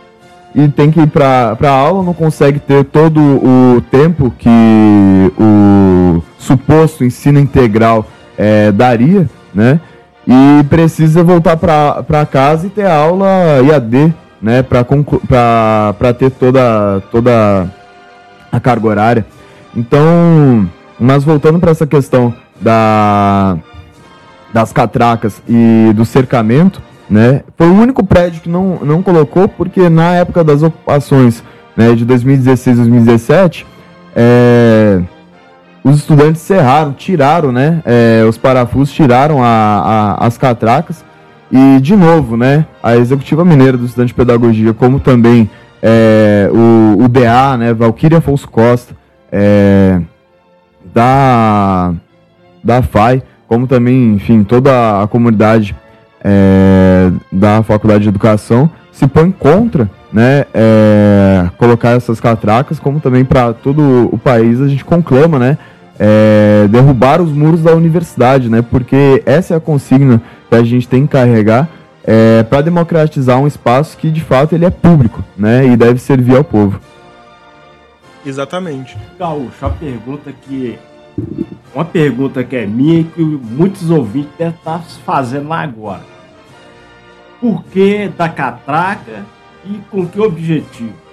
e 0.55 0.68
tem 0.68 0.91
que 0.91 1.01
ir 1.01 1.07
para 1.07 1.57
a 1.61 1.68
aula, 1.68 2.03
não 2.03 2.14
consegue 2.14 2.59
ter 2.59 2.85
todo 2.85 3.20
o 3.20 3.81
tempo 3.91 4.33
que 4.39 5.33
o 5.39 6.22
suposto 6.39 7.05
ensino 7.05 7.39
integral 7.39 8.07
é, 8.39 8.72
daria, 8.72 9.29
né? 9.55 9.81
E 10.27 10.64
precisa 10.64 11.22
voltar 11.22 11.57
para 11.57 12.27
casa 12.27 12.66
e 12.66 12.70
ter 12.70 12.87
aula 12.87 13.61
IAD, 13.62 14.12
né? 14.43 14.62
Para 14.62 16.12
ter 16.12 16.31
toda, 16.31 17.01
toda 17.12 17.70
a 18.51 18.59
carga 18.59 18.89
horária. 18.89 19.27
Então, 19.74 20.68
mas 20.99 21.22
voltando 21.22 21.61
para 21.61 21.70
essa 21.70 21.87
questão 21.87 22.35
da, 22.61 23.57
das 24.53 24.72
catracas 24.72 25.41
e 25.49 25.93
do 25.95 26.05
cercamento, 26.05 26.83
né? 27.09 27.43
Foi 27.57 27.68
o 27.68 27.74
único 27.74 28.05
prédio 28.05 28.41
que 28.41 28.49
não, 28.49 28.81
não 28.83 29.03
colocou, 29.03 29.49
porque 29.49 29.89
na 29.89 30.14
época 30.14 30.43
das 30.43 30.62
ocupações 30.62 31.43
né, 31.77 31.95
de 31.95 32.05
2016 32.05 32.79
2017, 32.79 33.66
é, 34.14 35.03
os 35.87 35.99
estudantes 35.99 36.43
cerraram, 36.43 36.93
tiraram 36.93 37.53
né, 37.53 37.80
é, 37.84 38.24
os 38.28 38.37
parafusos, 38.37 38.93
tiraram 38.93 39.41
a, 39.41 40.16
a, 40.18 40.26
as 40.26 40.37
catracas. 40.37 41.05
E, 41.49 41.78
de 41.80 41.95
novo, 41.95 42.37
né, 42.37 42.66
a 42.82 42.97
Executiva 42.97 43.45
Mineira 43.45 43.78
do 43.78 43.87
Estudante 43.87 44.09
de 44.09 44.14
Pedagogia, 44.14 44.74
como 44.74 44.99
também 44.99 45.49
é, 45.80 46.51
o, 46.53 47.05
o 47.05 47.09
DA, 47.09 47.57
né, 47.57 47.72
Valquíria 47.72 48.18
Afonso 48.18 48.49
Costa, 48.49 48.97
é, 49.30 50.01
da, 50.93 51.95
da 52.64 52.82
FAI, 52.82 53.22
como 53.47 53.68
também, 53.68 54.14
enfim, 54.14 54.43
toda 54.43 55.03
a 55.03 55.07
comunidade 55.07 55.76
da 57.30 57.62
Faculdade 57.62 58.03
de 58.03 58.09
Educação 58.09 58.68
se 58.91 59.07
põe 59.07 59.30
contra 59.30 59.89
né, 60.12 60.47
é, 60.53 61.49
colocar 61.57 61.91
essas 61.91 62.18
catracas, 62.18 62.80
como 62.80 62.99
também 62.99 63.24
para 63.24 63.53
todo 63.53 64.09
o 64.11 64.18
país 64.18 64.61
a 64.61 64.66
gente 64.66 64.84
conclama, 64.84 65.39
né, 65.39 65.59
é, 65.99 66.66
derrubar 66.68 67.20
os 67.20 67.30
muros 67.30 67.62
da 67.62 67.74
universidade, 67.74 68.49
né, 68.49 68.62
porque 68.62 69.22
essa 69.24 69.55
é 69.55 69.57
a 69.57 69.61
consigna 69.61 70.20
que 70.49 70.55
a 70.55 70.62
gente 70.62 70.88
tem 70.88 71.07
que 71.07 71.12
carregar 71.12 71.68
é, 72.05 72.42
para 72.44 72.62
democratizar 72.62 73.38
um 73.38 73.47
espaço 73.47 73.97
que 73.97 74.11
de 74.11 74.20
fato 74.20 74.55
ele 74.55 74.64
é 74.64 74.70
público, 74.70 75.24
né, 75.36 75.66
e 75.66 75.76
deve 75.76 75.99
servir 75.99 76.36
ao 76.36 76.44
povo. 76.44 76.80
Exatamente. 78.26 78.99
Gaúcho, 79.16 79.64
a 79.64 79.70
pergunta 79.70 80.32
que. 80.32 80.76
Uma 81.72 81.84
pergunta 81.84 82.42
que 82.42 82.57
é 82.57 82.66
minha 82.66 83.01
e 83.01 83.05
que 83.05 83.22
muitos 83.22 83.88
ouvintes 83.88 84.32
devem 84.36 84.55
estar 84.55 84.82
fazendo 85.05 85.49
lá 85.49 85.61
agora. 85.62 86.03
Por 87.40 87.64
que 87.64 88.09
da 88.09 88.28
catraca 88.28 89.24
e 89.64 89.80
com 89.90 90.07
que 90.07 90.20
objetivo? 90.20 91.05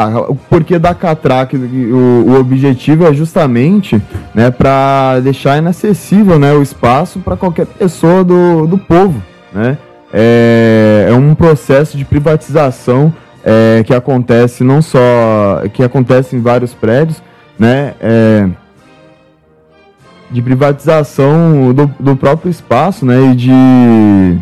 Ah, 0.00 0.20
o 0.28 0.36
porquê 0.36 0.78
da 0.78 0.94
catraca, 0.94 1.56
o, 1.56 2.30
o 2.30 2.38
objetivo 2.38 3.04
é 3.04 3.12
justamente 3.12 4.00
né, 4.32 4.48
para 4.48 5.18
deixar 5.18 5.58
inacessível 5.58 6.38
né, 6.38 6.52
o 6.52 6.62
espaço 6.62 7.18
para 7.18 7.36
qualquer 7.36 7.66
pessoa 7.66 8.22
do, 8.22 8.64
do 8.68 8.78
povo. 8.78 9.20
Né? 9.52 9.76
É, 10.12 11.08
é 11.10 11.12
um 11.14 11.34
processo 11.34 11.96
de 11.96 12.04
privatização 12.04 13.12
é, 13.44 13.82
que 13.84 13.92
acontece 13.92 14.62
não 14.62 14.80
só 14.80 15.64
que 15.72 15.82
acontece 15.82 16.36
em 16.36 16.40
vários 16.40 16.72
prédios 16.72 17.20
né, 17.58 17.94
é, 18.00 18.48
de 20.30 20.40
privatização 20.40 21.74
do, 21.74 21.90
do 21.98 22.14
próprio 22.14 22.48
espaço, 22.48 23.04
né, 23.04 23.32
e 23.32 23.34
de 23.34 24.38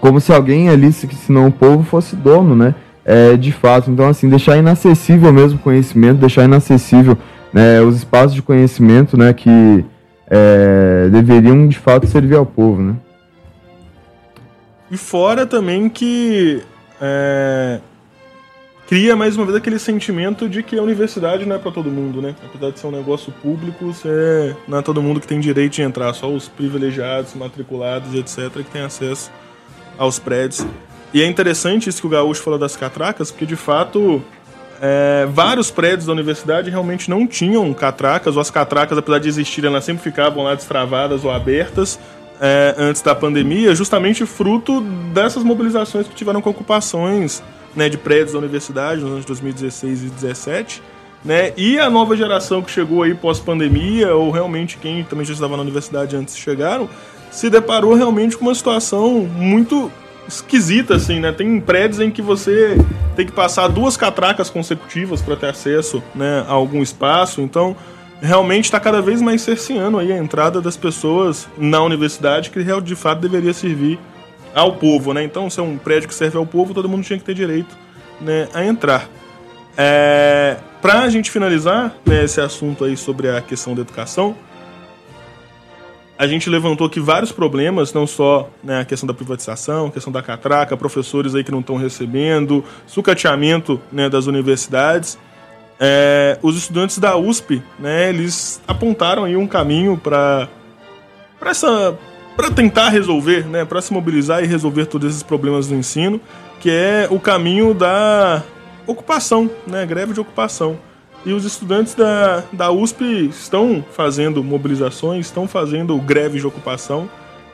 como 0.00 0.20
se 0.20 0.32
alguém 0.32 0.68
ali, 0.68 0.92
se, 0.92 1.08
não 1.32 1.48
o 1.48 1.52
povo, 1.52 1.82
fosse 1.82 2.14
dono, 2.14 2.54
né, 2.54 2.76
é, 3.08 3.38
de 3.38 3.50
fato. 3.50 3.90
Então, 3.90 4.06
assim, 4.06 4.28
deixar 4.28 4.58
inacessível 4.58 5.32
mesmo 5.32 5.58
o 5.58 5.62
conhecimento, 5.62 6.18
deixar 6.18 6.44
inacessível 6.44 7.16
né, 7.50 7.80
os 7.80 7.96
espaços 7.96 8.34
de 8.34 8.42
conhecimento, 8.42 9.16
né, 9.16 9.32
que 9.32 9.82
é, 10.30 11.08
deveriam 11.10 11.66
de 11.66 11.78
fato 11.78 12.06
servir 12.06 12.36
ao 12.36 12.44
povo, 12.44 12.82
né. 12.82 12.94
E 14.90 14.96
fora 14.98 15.46
também 15.46 15.88
que 15.88 16.62
é, 17.00 17.80
cria 18.86 19.16
mais 19.16 19.36
uma 19.36 19.46
vez 19.46 19.56
aquele 19.56 19.78
sentimento 19.78 20.46
de 20.46 20.62
que 20.62 20.78
a 20.78 20.82
universidade 20.82 21.46
não 21.46 21.56
é 21.56 21.58
para 21.58 21.70
todo 21.72 21.90
mundo, 21.90 22.22
né? 22.22 22.34
Apesar 22.44 22.72
de 22.72 22.78
ser 22.78 22.86
um 22.86 22.90
negócio 22.90 23.30
público, 23.42 23.86
você, 23.86 24.56
não 24.66 24.78
é 24.78 24.82
todo 24.82 25.02
mundo 25.02 25.20
que 25.20 25.26
tem 25.26 25.40
direito 25.40 25.74
de 25.74 25.82
entrar, 25.82 26.12
só 26.14 26.30
os 26.30 26.48
privilegiados, 26.48 27.34
matriculados, 27.34 28.14
etc., 28.14 28.50
que 28.64 28.70
tem 28.70 28.82
acesso 28.82 29.30
aos 29.98 30.18
prédios. 30.18 30.66
E 31.12 31.22
é 31.22 31.26
interessante 31.26 31.88
isso 31.88 32.00
que 32.00 32.06
o 32.06 32.10
Gaúcho 32.10 32.42
falou 32.42 32.58
das 32.58 32.76
catracas, 32.76 33.30
porque 33.30 33.46
de 33.46 33.56
fato 33.56 34.22
é, 34.80 35.26
vários 35.30 35.70
prédios 35.70 36.06
da 36.06 36.12
universidade 36.12 36.70
realmente 36.70 37.08
não 37.10 37.26
tinham 37.26 37.72
catracas, 37.74 38.36
ou 38.36 38.42
as 38.42 38.50
catracas, 38.50 38.96
apesar 38.96 39.18
de 39.18 39.28
existirem, 39.28 39.70
elas 39.70 39.84
sempre 39.84 40.02
ficavam 40.02 40.44
lá 40.44 40.54
destravadas 40.54 41.24
ou 41.24 41.30
abertas 41.30 41.98
é, 42.40 42.74
antes 42.78 43.02
da 43.02 43.14
pandemia, 43.14 43.74
justamente 43.74 44.24
fruto 44.24 44.80
dessas 45.12 45.42
mobilizações 45.42 46.06
que 46.06 46.14
tiveram 46.14 46.40
com 46.40 46.50
ocupações 46.50 47.42
né, 47.74 47.88
de 47.88 47.98
prédios 47.98 48.32
da 48.32 48.38
universidade 48.38 49.00
nos 49.00 49.12
anos 49.12 49.24
2016 49.24 49.98
e 49.98 50.06
2017. 50.06 50.82
Né, 51.24 51.52
e 51.56 51.80
a 51.80 51.90
nova 51.90 52.16
geração 52.16 52.62
que 52.62 52.70
chegou 52.70 53.02
aí 53.02 53.12
pós-pandemia, 53.12 54.14
ou 54.14 54.30
realmente 54.30 54.78
quem 54.78 55.02
também 55.02 55.26
já 55.26 55.32
estava 55.32 55.56
na 55.56 55.62
universidade 55.62 56.14
antes 56.14 56.36
chegaram, 56.36 56.88
se 57.28 57.50
deparou 57.50 57.94
realmente 57.94 58.36
com 58.36 58.44
uma 58.44 58.54
situação 58.54 59.28
muito 59.34 59.90
esquisita, 60.28 60.96
assim, 60.96 61.20
né? 61.20 61.32
Tem 61.32 61.58
prédios 61.60 62.00
em 62.00 62.10
que 62.10 62.20
você 62.20 62.76
tem 63.16 63.26
que 63.26 63.32
passar 63.32 63.68
duas 63.68 63.96
catracas 63.96 64.50
consecutivas 64.50 65.22
para 65.22 65.34
ter 65.34 65.46
acesso 65.48 66.02
né, 66.14 66.44
a 66.46 66.52
algum 66.52 66.82
espaço. 66.82 67.40
Então, 67.40 67.74
realmente 68.20 68.66
está 68.66 68.78
cada 68.78 69.00
vez 69.00 69.22
mais 69.22 69.42
cerceando 69.42 69.98
aí 69.98 70.12
a 70.12 70.18
entrada 70.18 70.60
das 70.60 70.76
pessoas 70.76 71.48
na 71.56 71.82
universidade, 71.82 72.50
que 72.50 72.62
de 72.82 72.94
fato 72.94 73.20
deveria 73.20 73.52
servir 73.52 73.98
ao 74.54 74.74
povo, 74.74 75.12
né? 75.12 75.24
Então, 75.24 75.48
se 75.48 75.58
é 75.60 75.62
um 75.62 75.78
prédio 75.78 76.08
que 76.08 76.14
serve 76.14 76.36
ao 76.36 76.46
povo, 76.46 76.74
todo 76.74 76.88
mundo 76.88 77.04
tinha 77.04 77.18
que 77.18 77.24
ter 77.24 77.34
direito 77.34 77.76
né, 78.20 78.48
a 78.52 78.64
entrar. 78.64 79.08
É, 79.76 80.56
Para 80.82 81.00
a 81.00 81.08
gente 81.08 81.30
finalizar 81.30 81.94
né, 82.04 82.24
esse 82.24 82.40
assunto 82.40 82.84
aí 82.84 82.96
sobre 82.96 83.30
a 83.30 83.40
questão 83.40 83.74
da 83.74 83.82
educação, 83.82 84.34
a 86.18 86.26
gente 86.26 86.50
levantou 86.50 86.88
aqui 86.88 86.98
vários 86.98 87.30
problemas, 87.30 87.92
não 87.92 88.04
só 88.04 88.50
né, 88.62 88.80
a 88.80 88.84
questão 88.84 89.06
da 89.06 89.14
privatização, 89.14 89.86
a 89.86 89.90
questão 89.90 90.12
da 90.12 90.20
catraca, 90.20 90.76
professores 90.76 91.32
aí 91.32 91.44
que 91.44 91.52
não 91.52 91.60
estão 91.60 91.76
recebendo, 91.76 92.64
sucateamento 92.88 93.80
né, 93.92 94.08
das 94.08 94.26
universidades. 94.26 95.16
É, 95.78 96.36
os 96.42 96.56
estudantes 96.56 96.98
da 96.98 97.16
USP, 97.16 97.62
né, 97.78 98.08
eles 98.08 98.60
apontaram 98.66 99.24
aí 99.24 99.36
um 99.36 99.46
caminho 99.46 99.96
para 99.96 100.48
essa 101.40 101.96
para 102.36 102.50
tentar 102.52 102.88
resolver, 102.88 103.46
né, 103.46 103.64
para 103.64 103.80
se 103.80 103.92
mobilizar 103.92 104.42
e 104.42 104.46
resolver 104.46 104.86
todos 104.86 105.10
esses 105.10 105.22
problemas 105.24 105.66
do 105.66 105.74
ensino, 105.74 106.20
que 106.60 106.70
é 106.70 107.08
o 107.10 107.18
caminho 107.18 107.74
da 107.74 108.44
ocupação, 108.86 109.50
né, 109.66 109.84
greve 109.86 110.12
de 110.12 110.20
ocupação. 110.20 110.78
E 111.26 111.32
os 111.32 111.44
estudantes 111.44 111.94
da, 111.94 112.44
da 112.52 112.70
USP 112.70 113.28
estão 113.28 113.84
fazendo 113.92 114.42
mobilizações, 114.42 115.26
estão 115.26 115.46
fazendo 115.48 115.96
greve 115.98 116.38
de 116.38 116.46
ocupação. 116.46 117.08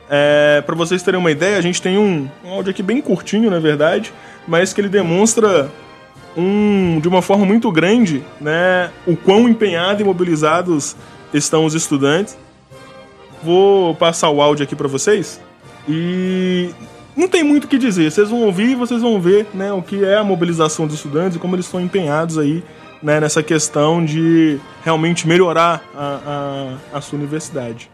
É, 0.09 0.61
para 0.65 0.75
vocês 0.75 1.01
terem 1.01 1.19
uma 1.19 1.31
ideia, 1.31 1.57
a 1.57 1.61
gente 1.61 1.81
tem 1.81 1.97
um, 1.97 2.29
um 2.43 2.49
áudio 2.49 2.71
aqui 2.71 2.83
bem 2.83 3.01
curtinho, 3.01 3.49
na 3.49 3.59
verdade, 3.59 4.13
mas 4.47 4.71
que 4.71 4.79
ele 4.79 4.89
demonstra 4.89 5.69
um, 6.37 6.99
de 7.01 7.07
uma 7.07 7.21
forma 7.21 7.45
muito 7.45 7.71
grande 7.71 8.23
né, 8.39 8.91
o 9.07 9.15
quão 9.15 9.49
empenhados 9.49 10.01
e 10.01 10.03
mobilizados 10.03 10.95
estão 11.33 11.65
os 11.65 11.73
estudantes 11.73 12.37
Vou 13.45 13.93
passar 13.93 14.31
o 14.31 14.41
áudio 14.41 14.63
aqui 14.63 14.75
para 14.75 14.87
vocês 14.87 15.39
e 15.87 16.71
não 17.15 17.27
tem 17.27 17.43
muito 17.43 17.65
o 17.65 17.67
que 17.67 17.77
dizer. 17.77 18.11
Vocês 18.11 18.27
vão 18.27 18.41
ouvir 18.41 18.71
e 18.71 18.75
vocês 18.75 19.03
vão 19.03 19.21
ver 19.21 19.45
né, 19.53 19.71
o 19.71 19.83
que 19.83 20.03
é 20.03 20.17
a 20.17 20.23
mobilização 20.23 20.87
dos 20.87 20.95
estudantes 20.95 21.35
e 21.35 21.39
como 21.39 21.55
eles 21.55 21.67
estão 21.67 21.79
empenhados 21.79 22.39
aí 22.39 22.63
né, 23.05 23.19
nessa 23.19 23.43
questão 23.43 24.03
de 24.03 24.59
realmente 24.83 25.27
melhorar 25.27 25.83
a, 25.93 26.79
a, 26.91 26.97
a 26.97 27.01
sua 27.01 27.19
universidade. 27.19 27.87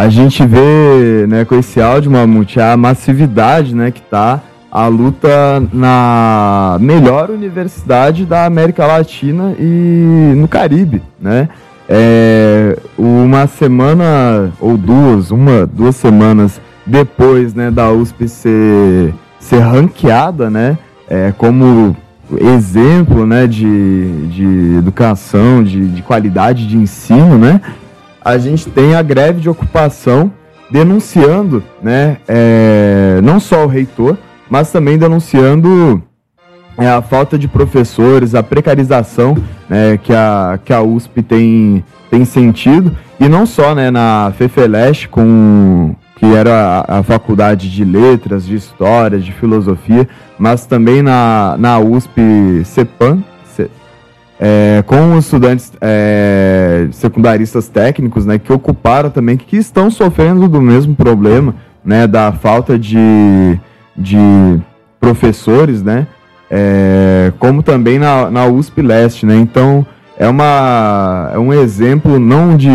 A 0.00 0.08
gente 0.08 0.46
vê, 0.46 1.26
né, 1.28 1.44
com 1.44 1.56
esse 1.56 1.78
áudio, 1.78 2.10
Mamute, 2.10 2.58
a 2.58 2.74
massividade, 2.74 3.74
né, 3.74 3.90
que 3.90 4.00
tá 4.00 4.40
a 4.72 4.86
luta 4.86 5.62
na 5.74 6.78
melhor 6.80 7.28
universidade 7.28 8.24
da 8.24 8.46
América 8.46 8.86
Latina 8.86 9.54
e 9.58 10.32
no 10.34 10.48
Caribe, 10.48 11.02
né? 11.20 11.50
É, 11.86 12.78
uma 12.96 13.46
semana 13.46 14.50
ou 14.58 14.78
duas, 14.78 15.30
uma, 15.30 15.66
duas 15.66 15.96
semanas 15.96 16.58
depois, 16.86 17.52
né, 17.52 17.70
da 17.70 17.92
USP 17.92 18.26
ser, 18.26 19.12
ser 19.38 19.58
ranqueada, 19.58 20.48
né, 20.48 20.78
é, 21.10 21.30
como 21.36 21.94
exemplo, 22.38 23.26
né, 23.26 23.46
de, 23.46 24.28
de 24.28 24.76
educação, 24.78 25.62
de, 25.62 25.88
de 25.88 26.00
qualidade 26.00 26.66
de 26.66 26.78
ensino, 26.78 27.36
né, 27.36 27.60
a 28.24 28.38
gente 28.38 28.68
tem 28.68 28.94
a 28.94 29.02
greve 29.02 29.40
de 29.40 29.48
ocupação 29.48 30.30
denunciando, 30.70 31.62
né, 31.82 32.18
é, 32.28 33.20
não 33.22 33.40
só 33.40 33.64
o 33.64 33.68
reitor, 33.68 34.16
mas 34.48 34.70
também 34.70 34.96
denunciando 34.96 36.02
é, 36.78 36.88
a 36.88 37.02
falta 37.02 37.38
de 37.38 37.48
professores, 37.48 38.34
a 38.34 38.42
precarização 38.42 39.36
né, 39.68 39.98
que, 40.02 40.12
a, 40.12 40.58
que 40.64 40.72
a 40.72 40.80
USP 40.80 41.22
tem, 41.22 41.84
tem 42.10 42.24
sentido, 42.24 42.96
e 43.18 43.28
não 43.28 43.46
só 43.46 43.74
né, 43.74 43.90
na 43.90 44.32
FEFELESH, 44.36 45.06
com, 45.06 45.94
que 46.16 46.26
era 46.26 46.84
a, 46.86 46.98
a, 46.98 47.02
faculdade 47.02 47.70
de 47.70 47.84
letras, 47.84 48.46
de 48.46 48.54
história, 48.54 49.18
de 49.18 49.32
filosofia, 49.32 50.08
mas 50.38 50.66
também 50.66 51.02
na, 51.02 51.56
na 51.58 51.78
USP 51.78 52.62
CEPAM, 52.64 53.22
é, 54.42 54.82
com 54.86 55.16
os 55.16 55.26
estudantes 55.26 55.70
é, 55.82 56.88
secundaristas 56.92 57.68
técnicos, 57.68 58.24
né, 58.24 58.38
que 58.38 58.50
ocuparam 58.50 59.10
também, 59.10 59.36
que 59.36 59.58
estão 59.58 59.90
sofrendo 59.90 60.48
do 60.48 60.62
mesmo 60.62 60.94
problema, 60.94 61.54
né, 61.84 62.06
da 62.06 62.32
falta 62.32 62.78
de, 62.78 63.60
de 63.94 64.16
professores, 64.98 65.82
né, 65.82 66.06
é, 66.50 67.30
como 67.38 67.62
também 67.62 67.98
na, 67.98 68.30
na 68.30 68.46
USP 68.46 68.80
Leste, 68.80 69.26
né, 69.26 69.36
então 69.36 69.86
é, 70.18 70.26
uma, 70.26 71.30
é 71.34 71.38
um 71.38 71.52
exemplo 71.52 72.18
não 72.18 72.56
de, 72.56 72.70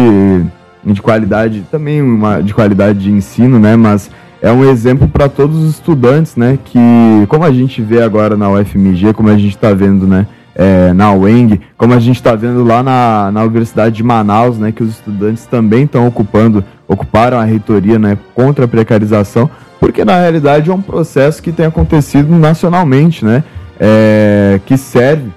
de 0.83 1.01
qualidade, 1.01 1.65
também 1.71 1.99
uma, 1.99 2.43
de 2.43 2.53
qualidade 2.53 2.99
de 2.99 3.11
ensino, 3.11 3.57
né, 3.57 3.75
mas 3.75 4.11
é 4.39 4.51
um 4.51 4.63
exemplo 4.63 5.07
para 5.07 5.27
todos 5.27 5.63
os 5.63 5.71
estudantes, 5.71 6.35
né, 6.35 6.59
que 6.63 6.79
como 7.27 7.43
a 7.43 7.51
gente 7.51 7.81
vê 7.81 8.03
agora 8.03 8.37
na 8.37 8.51
UFMG, 8.51 9.13
como 9.13 9.29
a 9.29 9.35
gente 9.35 9.55
está 9.55 9.73
vendo, 9.73 10.05
né, 10.05 10.27
é, 10.55 10.93
na 10.93 11.11
UENG, 11.11 11.59
como 11.77 11.93
a 11.93 11.99
gente 11.99 12.15
está 12.15 12.33
vendo 12.33 12.63
lá 12.63 12.81
na, 12.81 13.29
na 13.31 13.43
Universidade 13.43 13.95
de 13.95 14.03
Manaus, 14.03 14.57
né, 14.57 14.71
que 14.71 14.81
os 14.81 14.91
estudantes 14.91 15.45
também 15.45 15.83
estão 15.83 16.07
ocupando, 16.07 16.63
ocuparam 16.87 17.37
a 17.37 17.43
reitoria 17.43 17.99
né, 17.99 18.17
contra 18.33 18.63
a 18.63 18.67
precarização, 18.67 19.49
porque 19.79 20.05
na 20.05 20.17
realidade 20.17 20.71
é 20.71 20.73
um 20.73 20.81
processo 20.81 21.43
que 21.43 21.51
tem 21.51 21.65
acontecido 21.65 22.33
nacionalmente, 22.33 23.25
né, 23.25 23.43
é, 23.77 24.61
que 24.65 24.77
serve 24.77 25.29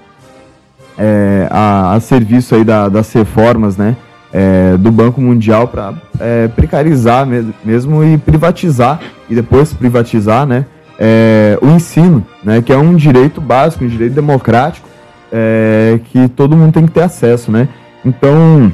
é, 0.97 1.47
a, 1.51 1.95
a, 1.95 1.99
serviço 1.99 2.55
aí 2.55 2.63
da, 2.63 2.87
das 2.87 3.11
reformas, 3.11 3.75
né, 3.75 3.97
é, 4.31 4.77
do 4.77 4.89
Banco 4.89 5.19
Mundial 5.19 5.67
para 5.67 5.93
é, 6.19 6.47
precarizar 6.47 7.27
mesmo 7.65 8.03
e 8.05 8.17
privatizar, 8.17 9.01
e 9.29 9.35
depois 9.35 9.73
privatizar 9.73 10.45
né, 10.45 10.65
é, 10.97 11.57
o 11.61 11.67
ensino, 11.67 12.25
né, 12.41 12.61
que 12.61 12.71
é 12.71 12.77
um 12.77 12.95
direito 12.95 13.41
básico, 13.41 13.83
um 13.83 13.87
direito 13.87 14.13
democrático, 14.13 14.87
é, 15.31 15.99
que 16.05 16.27
todo 16.29 16.55
mundo 16.55 16.73
tem 16.73 16.85
que 16.85 16.91
ter 16.91 17.03
acesso. 17.03 17.51
Né? 17.51 17.67
Então, 18.05 18.71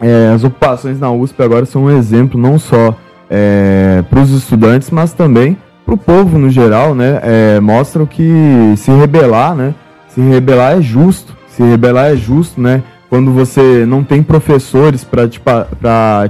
é, 0.00 0.32
as 0.34 0.44
ocupações 0.44 1.00
na 1.00 1.10
USP 1.10 1.42
agora 1.42 1.66
são 1.66 1.84
um 1.84 1.90
exemplo 1.90 2.40
não 2.40 2.58
só 2.58 2.94
é, 3.30 4.04
para 4.08 4.20
os 4.20 4.30
estudantes, 4.30 4.90
mas 4.90 5.12
também 5.12 5.56
para 5.84 5.94
o 5.94 5.98
povo 5.98 6.36
no 6.36 6.50
geral, 6.50 6.96
né? 6.96 7.20
mostram 7.60 8.04
que 8.06 8.74
se 8.76 8.90
rebelar, 8.90 9.54
né? 9.54 9.72
Se 10.08 10.20
rebelar 10.20 10.76
é 10.76 10.82
justo, 10.82 11.36
se 11.46 11.62
rebelar 11.62 12.06
é 12.06 12.16
justo, 12.16 12.60
né? 12.60 12.82
quando 13.08 13.32
você 13.32 13.86
não 13.86 14.02
tem 14.02 14.22
professores 14.22 15.04
para 15.04 15.28
te, 15.28 15.40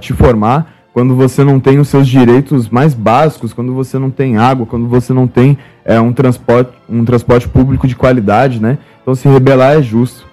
te 0.01 0.12
formar, 0.12 0.76
quando 0.97 1.14
você 1.14 1.44
não 1.44 1.60
tem 1.60 1.78
os 1.78 1.89
seus 1.89 2.09
direitos 2.09 2.70
mais 2.70 2.94
básicos, 2.94 3.52
quando 3.52 3.74
você 3.74 3.98
não 3.98 4.10
tem 4.10 4.39
água, 4.39 4.64
quando 4.64 4.89
você 4.89 5.12
não 5.12 5.28
tem 5.28 5.59
é, 5.85 6.01
um, 6.01 6.10
transporte, 6.10 6.73
um 6.89 7.05
transporte 7.05 7.47
público 7.47 7.86
de 7.86 7.94
qualidade, 7.94 8.59
né? 8.59 8.78
Então 9.02 9.14
se 9.14 9.28
rebelar 9.28 9.77
é 9.77 9.82
justo. 9.82 10.27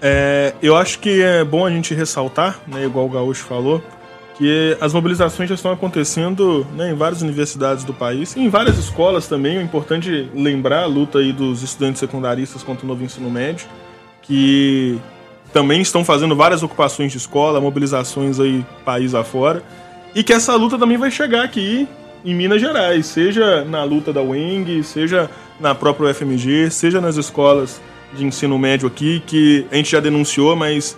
É, 0.00 0.54
eu 0.62 0.76
acho 0.76 1.00
que 1.00 1.20
é 1.20 1.42
bom 1.42 1.66
a 1.66 1.70
gente 1.70 1.92
ressaltar, 1.92 2.60
né, 2.68 2.84
igual 2.84 3.06
o 3.06 3.08
Gaúcho 3.08 3.42
falou, 3.42 3.82
que 4.38 4.78
as 4.80 4.94
mobilizações 4.94 5.48
já 5.48 5.56
estão 5.56 5.72
acontecendo 5.72 6.64
né, 6.76 6.92
em 6.92 6.94
várias 6.94 7.20
universidades 7.20 7.82
do 7.82 7.92
país, 7.92 8.36
em 8.36 8.48
várias 8.48 8.78
escolas 8.78 9.26
também. 9.26 9.56
É 9.56 9.62
importante 9.62 10.30
lembrar 10.32 10.84
a 10.84 10.86
luta 10.86 11.18
aí 11.18 11.32
dos 11.32 11.64
estudantes 11.64 11.98
secundaristas 11.98 12.62
contra 12.62 12.84
o 12.84 12.88
novo 12.88 13.02
ensino 13.02 13.28
médio, 13.28 13.66
que 14.22 15.00
também 15.52 15.82
estão 15.82 16.04
fazendo 16.04 16.34
várias 16.34 16.62
ocupações 16.62 17.12
de 17.12 17.18
escola, 17.18 17.60
mobilizações 17.60 18.40
aí 18.40 18.64
país 18.84 19.14
afora, 19.14 19.62
e 20.14 20.22
que 20.22 20.32
essa 20.32 20.54
luta 20.56 20.78
também 20.78 20.96
vai 20.96 21.10
chegar 21.10 21.44
aqui 21.44 21.86
em 22.24 22.34
Minas 22.34 22.60
Gerais, 22.60 23.06
seja 23.06 23.64
na 23.64 23.84
luta 23.84 24.12
da 24.12 24.22
UENG, 24.22 24.82
seja 24.82 25.30
na 25.60 25.74
própria 25.74 26.10
UFMG, 26.10 26.70
seja 26.70 27.00
nas 27.00 27.16
escolas 27.16 27.80
de 28.14 28.24
ensino 28.24 28.58
médio 28.58 28.86
aqui, 28.86 29.22
que 29.26 29.66
a 29.70 29.76
gente 29.76 29.90
já 29.90 30.00
denunciou, 30.00 30.54
mas 30.54 30.96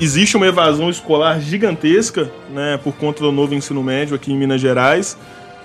existe 0.00 0.36
uma 0.36 0.46
evasão 0.46 0.90
escolar 0.90 1.40
gigantesca, 1.40 2.30
né, 2.50 2.78
por 2.82 2.92
conta 2.94 3.22
do 3.22 3.32
novo 3.32 3.54
ensino 3.54 3.82
médio 3.82 4.14
aqui 4.14 4.32
em 4.32 4.36
Minas 4.36 4.60
Gerais. 4.60 5.16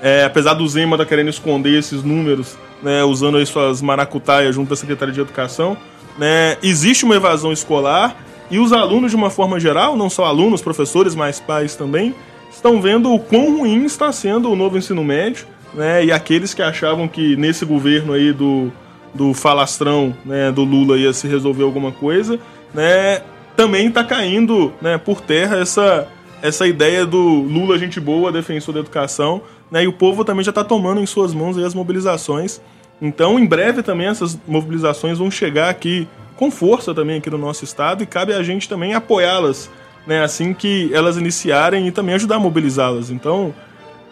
É, 0.01 0.23
apesar 0.23 0.53
do 0.53 0.65
Zema 0.67 0.95
estar 0.95 1.03
tá 1.03 1.09
querendo 1.09 1.29
esconder 1.29 1.77
esses 1.77 2.03
números, 2.03 2.57
né, 2.81 3.03
usando 3.03 3.37
aí 3.37 3.45
suas 3.45 3.81
maracutaias 3.81 4.55
junto 4.55 4.73
à 4.73 4.77
Secretaria 4.77 5.13
de 5.13 5.19
Educação, 5.19 5.75
né, 6.19 6.57
existe 6.61 7.05
uma 7.05 7.15
evasão 7.15 7.51
escolar 7.51 8.15
e 8.51 8.59
os 8.59 8.73
alunos, 8.73 9.11
de 9.11 9.15
uma 9.15 9.29
forma 9.29 9.59
geral, 9.59 9.95
não 9.95 10.09
só 10.09 10.25
alunos, 10.25 10.61
professores, 10.61 11.15
mas 11.15 11.39
pais 11.39 11.75
também, 11.75 12.13
estão 12.51 12.81
vendo 12.81 13.13
o 13.13 13.19
quão 13.19 13.59
ruim 13.59 13.85
está 13.85 14.11
sendo 14.11 14.51
o 14.51 14.55
novo 14.55 14.77
ensino 14.77 15.03
médio, 15.03 15.47
né, 15.73 16.03
e 16.03 16.11
aqueles 16.11 16.53
que 16.53 16.61
achavam 16.61 17.07
que 17.07 17.35
nesse 17.37 17.63
governo 17.63 18.11
aí 18.11 18.33
do, 18.33 18.71
do 19.13 19.33
falastrão 19.33 20.15
né, 20.25 20.51
do 20.51 20.63
Lula 20.63 20.97
ia 20.97 21.13
se 21.13 21.27
resolver 21.27 21.63
alguma 21.63 21.91
coisa, 21.91 22.37
né, 22.73 23.21
também 23.55 23.87
está 23.87 24.03
caindo 24.03 24.73
né, 24.81 24.97
por 24.97 25.21
terra 25.21 25.57
essa, 25.57 26.07
essa 26.41 26.67
ideia 26.67 27.05
do 27.05 27.19
Lula 27.19 27.77
gente 27.77 27.99
boa, 27.99 28.31
defensor 28.31 28.73
da 28.73 28.81
educação, 28.81 29.41
né, 29.71 29.83
e 29.83 29.87
o 29.87 29.93
povo 29.93 30.25
também 30.25 30.43
já 30.43 30.49
está 30.49 30.63
tomando 30.63 30.99
em 30.99 31.05
suas 31.05 31.33
mãos 31.33 31.57
as 31.57 31.73
mobilizações 31.73 32.59
então, 33.01 33.39
em 33.39 33.45
breve 33.45 33.81
também 33.81 34.07
essas 34.07 34.37
mobilizações 34.47 35.17
vão 35.17 35.31
chegar 35.31 35.69
aqui 35.69 36.07
com 36.35 36.49
força 36.49 36.93
também 36.93 37.17
aqui 37.17 37.29
no 37.29 37.37
nosso 37.37 37.63
estado 37.63 38.03
e 38.03 38.05
cabe 38.05 38.33
a 38.33 38.43
gente 38.43 38.67
também 38.67 38.93
apoiá-las, 38.93 39.69
né, 40.07 40.23
assim 40.23 40.53
que 40.53 40.89
elas 40.93 41.17
iniciarem 41.17 41.87
e 41.87 41.91
também 41.91 42.15
ajudar 42.15 42.35
a 42.35 42.39
mobilizá-las. 42.39 43.09
Então, 43.09 43.53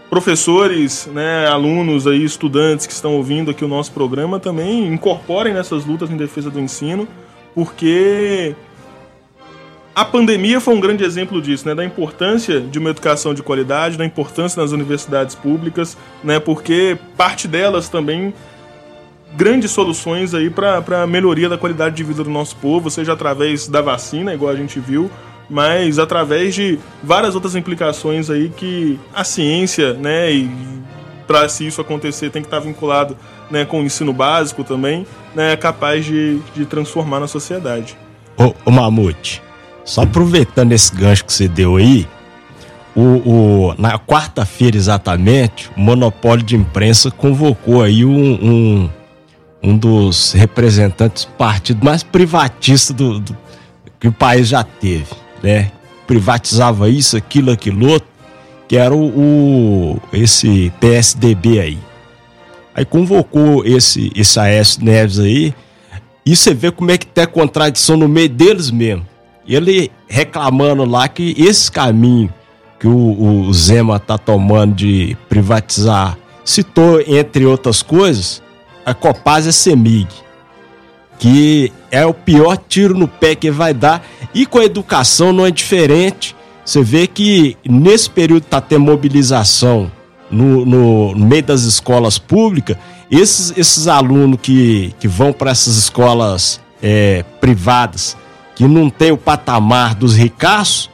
professores, 0.10 1.08
né, 1.14 1.48
alunos 1.48 2.08
aí, 2.08 2.24
estudantes 2.24 2.86
que 2.86 2.94
estão 2.94 3.16
ouvindo 3.16 3.52
aqui 3.52 3.64
o 3.64 3.68
nosso 3.68 3.92
programa 3.92 4.40
também 4.40 4.88
incorporem 4.88 5.54
nessas 5.54 5.86
lutas 5.86 6.10
em 6.10 6.18
defesa 6.18 6.50
do 6.50 6.60
ensino, 6.60 7.08
porque 7.54 8.56
a 9.96 10.06
pandemia 10.06 10.62
foi 10.62 10.76
um 10.76 10.80
grande 10.80 11.04
exemplo 11.04 11.42
disso, 11.42 11.68
né, 11.68 11.74
da 11.74 11.84
importância 11.84 12.62
de 12.62 12.78
uma 12.78 12.90
educação 12.90 13.34
de 13.34 13.42
qualidade, 13.42 13.98
da 13.98 14.06
importância 14.06 14.62
nas 14.62 14.72
universidades 14.72 15.34
públicas, 15.34 15.98
né, 16.24 16.40
porque 16.40 16.98
parte 17.18 17.48
delas 17.48 17.90
também 17.90 18.34
grandes 19.36 19.72
soluções 19.72 20.34
aí 20.34 20.50
para 20.50 21.04
a 21.04 21.08
melhoria 21.08 21.50
da 21.50 21.58
qualidade 21.58 21.96
de 21.96 22.04
vida 22.04 22.24
do 22.24 22.30
nosso 22.30 22.56
povo, 22.58 22.90
seja 22.90 23.14
através 23.14 23.68
da 23.68 23.82
vacina, 23.82 24.34
igual 24.34 24.52
a 24.52 24.56
gente 24.56 24.80
viu, 24.80 25.10
mas 25.50 26.00
através 26.00 26.56
de 26.56 26.80
várias 27.04 27.36
outras 27.36 27.56
implicações 27.56 28.30
aí 28.30 28.50
que 28.50 29.00
a 29.14 29.24
ciência, 29.24 29.94
né, 29.94 30.32
e 30.32 30.50
para 31.26 31.48
se 31.50 31.68
isso 31.68 31.82
acontecer 31.82 32.30
tem 32.30 32.42
que 32.42 32.48
estar 32.48 32.62
tá 32.62 32.66
vinculado 32.66 33.18
né, 33.52 33.66
com 33.66 33.82
o 33.82 33.84
ensino 33.84 34.14
básico 34.14 34.64
também, 34.64 35.06
né, 35.36 35.54
é 35.54 35.58
capaz 35.58 36.06
de, 36.06 36.40
de 36.56 36.66
transformar 36.66 37.20
na 37.20 37.28
sociedade. 37.28 37.98
Ô, 38.38 38.54
ô 38.66 38.72
Mamute, 38.72 39.42
só 39.84 40.02
aproveitando 40.02 40.72
esse 40.72 40.94
gancho 40.96 41.26
que 41.26 41.34
você 41.34 41.48
deu 41.48 41.76
aí, 41.76 42.08
o, 42.96 43.02
o 43.70 43.76
na 43.78 44.00
quarta-feira 44.00 44.76
exatamente, 44.76 45.70
o 45.78 45.80
monopólio 45.80 46.44
de 46.44 46.56
imprensa 46.56 47.12
convocou 47.12 47.84
aí 47.84 48.04
um, 48.04 48.34
um 48.42 48.90
um 49.62 49.78
dos 49.78 50.34
representantes 50.34 51.26
do 51.26 51.32
partido 51.32 51.84
mais 51.84 52.04
privatista 52.04 52.94
do, 52.94 53.20
do, 53.20 53.38
que 54.00 54.08
o 54.08 54.12
país 54.12 54.48
já 54.48 54.64
teve, 54.64 55.08
né? 55.42 55.72
Privatizava 56.06 56.90
isso, 56.90 57.18
aquilo, 57.18 57.52
aquilo 57.52 57.90
outro, 57.90 58.08
que 58.68 58.78
era 58.78 58.94
o, 58.94 59.08
o 59.08 60.02
esse 60.14 60.72
PSDB 60.80 61.60
aí. 61.60 61.80
Aí 62.74 62.86
convocou 62.86 63.66
esse, 63.66 64.12
esse 64.16 64.40
Aécio 64.40 64.84
Neves 64.84 65.20
aí, 65.20 65.54
e 66.26 66.36
você 66.36 66.54
vê 66.54 66.72
como 66.72 66.92
é 66.92 66.98
que 66.98 67.08
tem 67.08 67.26
contradição 67.26 67.98
no 67.98 68.08
meio 68.08 68.30
deles 68.30 68.70
mesmo. 68.70 69.06
Ele 69.48 69.90
reclamando 70.08 70.86
lá 70.86 71.08
que 71.08 71.34
esse 71.38 71.72
caminho 71.72 72.32
que 72.80 72.88
o, 72.88 73.48
o 73.48 73.54
Zema 73.54 74.00
tá 74.00 74.18
tomando 74.18 74.76
de 74.76 75.18
privatizar, 75.28 76.18
citou, 76.46 77.02
entre 77.02 77.46
outras 77.46 77.82
coisas, 77.82 78.42
a 78.88 78.94
Copaz 78.94 79.46
é 79.46 79.52
Semig, 79.52 80.08
que 81.20 81.74
é 81.92 82.06
o 82.06 82.14
pior 82.14 82.56
tiro 82.56 82.98
no 82.98 83.06
pé 83.06 83.36
que 83.36 83.52
vai 83.52 83.74
dar. 83.74 84.02
E 84.34 84.46
com 84.46 84.60
a 84.60 84.64
educação 84.64 85.34
não 85.34 85.46
é 85.46 85.52
diferente. 85.52 86.34
Você 86.64 86.82
vê 86.82 87.06
que 87.06 87.58
nesse 87.70 88.10
período 88.10 88.44
está 88.44 88.62
tendo 88.62 88.86
mobilização 88.86 89.92
no, 90.32 90.66
no, 90.66 91.14
no, 91.14 91.26
meio 91.26 91.44
das 91.44 91.64
escolas 91.64 92.18
públicas, 92.18 92.78
esses, 93.12 93.54
esses 93.58 93.90
alunos 93.90 94.40
que, 94.42 94.96
que 95.02 95.08
vão 95.08 95.34
para 95.34 95.52
essas 95.52 95.76
escolas 95.76 96.62
é, 96.82 97.26
privadas, 97.42 98.16
que 98.56 98.66
não 98.66 98.90
tem 98.90 99.12
o 99.12 99.18
patamar 99.18 99.96
dos 99.96 100.16
ricaços, 100.16 100.90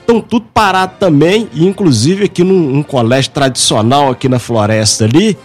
estão 0.00 0.18
tudo 0.18 0.46
parado 0.52 0.94
também, 0.98 1.46
e 1.52 1.66
inclusive 1.66 2.24
aqui 2.24 2.42
num, 2.42 2.58
num 2.58 2.82
colégio 2.82 3.32
tradicional 3.32 4.10
aqui 4.10 4.30
na 4.30 4.38
floresta 4.38 5.04
ali, 5.04 5.36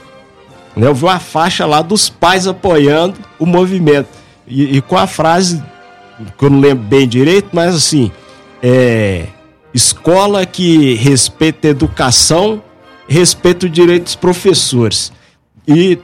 né? 0.76 0.88
Eu 0.88 0.96
vi 0.96 1.06
uma 1.06 1.20
faixa 1.20 1.66
lá 1.66 1.82
dos 1.82 2.10
pais 2.10 2.48
apoiando 2.48 3.20
o 3.40 3.46
movimento. 3.46 4.10
E, 4.48 4.78
e, 4.78 4.82
com 4.82 4.98
a 4.98 5.08
frase, 5.08 5.64
que 6.38 6.46
eu 6.46 6.50
não 6.50 6.60
lembro 6.60 6.84
bem 6.84 7.08
direito, 7.08 7.50
mas 7.54 7.76
assim, 7.76 8.12
é, 8.62 9.28
escola 9.74 10.46
que 10.46 10.96
respeita 10.96 11.68
a 11.68 11.72
educação, 11.72 12.62
respeita 13.08 13.66
o 13.66 13.70
direito 13.70 14.04
dos 14.04 14.16
professores. 14.16 15.12
E 15.68 15.98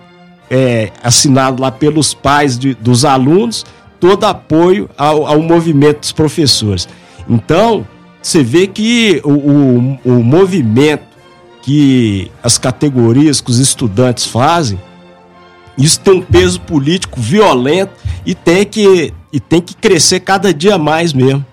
é, 0.50 0.92
assinado 1.04 1.62
lá 1.62 1.72
pelos 1.72 2.14
pais 2.14 2.58
de, 2.58 2.74
dos 2.76 3.06
alunos, 3.06 3.66
todo 4.00 4.24
apoio 4.24 4.90
ao, 4.98 5.28
ao 5.28 5.42
movimento 5.42 6.00
dos 6.00 6.12
professores. 6.12 6.88
Então, 7.30 7.86
você 8.22 8.44
vê 8.44 8.68
que 8.68 9.22
o, 9.24 9.32
o, 9.32 10.00
o 10.06 10.24
movimento 10.24 11.09
que 11.70 12.32
as 12.42 12.58
categorias 12.58 13.42
que 13.42 13.52
os 13.52 13.60
estudantes 13.60 14.26
fazem, 14.26 14.82
isso 15.78 16.00
tem 16.00 16.16
um 16.16 16.22
peso 16.22 16.60
político 16.62 17.22
violento 17.22 17.94
e 18.26 18.34
tem 18.34 18.66
que, 18.66 19.14
e 19.32 19.40
tem 19.40 19.62
que 19.62 19.76
crescer 19.76 20.22
cada 20.22 20.52
dia 20.52 20.80
mais 20.80 21.14
mesmo. 21.14 21.46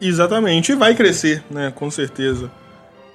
Exatamente, 0.00 0.72
e 0.72 0.74
vai 0.74 0.96
crescer, 0.96 1.44
né? 1.48 1.72
Com 1.72 1.92
certeza. 1.92 2.50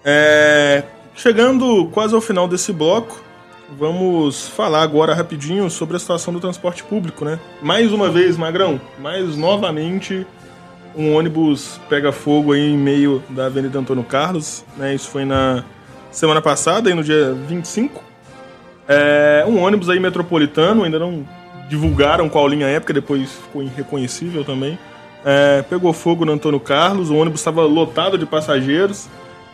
É... 0.06 0.84
Chegando 1.14 1.90
quase 1.92 2.16
ao 2.16 2.22
final 2.22 2.48
desse 2.48 2.72
bloco, 2.72 3.22
vamos 3.78 4.48
falar 4.48 4.84
agora 4.84 5.14
rapidinho 5.14 5.70
sobre 5.70 5.98
a 5.98 6.00
situação 6.00 6.32
do 6.32 6.40
transporte 6.40 6.82
público, 6.82 7.26
né? 7.26 7.42
Mais 7.62 7.92
uma 7.92 8.10
vez, 8.10 8.38
Magrão, 8.38 8.80
mais 9.00 9.36
novamente 9.36 10.26
um 10.96 11.16
ônibus 11.16 11.80
pega 11.90 12.12
fogo 12.12 12.54
aí 12.54 12.72
em 12.72 12.78
meio 12.78 13.24
da 13.30 13.48
Avenida 13.48 13.80
Antônio 13.80 14.04
Carlos, 14.04 14.64
né? 14.78 14.94
Isso 14.94 15.10
foi 15.10 15.26
na 15.26 15.64
semana 16.12 16.42
passada, 16.42 16.90
aí 16.90 16.96
no 16.96 17.04
dia 17.04 17.34
25. 17.48 18.04
É, 18.88 19.44
um 19.48 19.62
ônibus 19.62 19.90
aí 19.90 20.00
metropolitano, 20.00 20.84
ainda 20.84 21.00
não 21.00 21.26
divulgaram 21.70 22.30
qual 22.30 22.48
linha 22.48 22.68
é, 22.68 22.80
porque 22.80 22.94
depois 22.94 23.32
ficou 23.32 23.64
irreconhecível 23.64 24.44
também. 24.44 24.78
é, 25.26 25.62
pegou 25.62 25.94
fogo 25.94 26.26
no 26.26 26.34
Antônio 26.34 26.60
Carlos, 26.60 27.10
o 27.10 27.16
ônibus 27.16 27.40
estava 27.40 27.64
lotado 27.64 28.18
de 28.18 28.26
passageiros. 28.26 29.08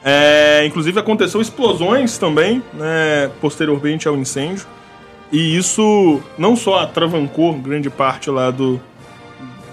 É, 0.03 0.66
inclusive 0.66 0.99
aconteceu 0.99 1.41
explosões 1.41 2.18
também, 2.18 2.64
né, 2.74 3.30
posteriormente 3.40 4.07
ao 4.07 4.16
incêndio. 4.16 4.66
E 5.32 5.56
isso 5.56 6.22
não 6.38 6.56
só 6.56 6.80
atravancou 6.80 7.53
grande 7.53 7.90
parte 7.90 8.32
lá 8.32 8.49
do, 8.49 8.82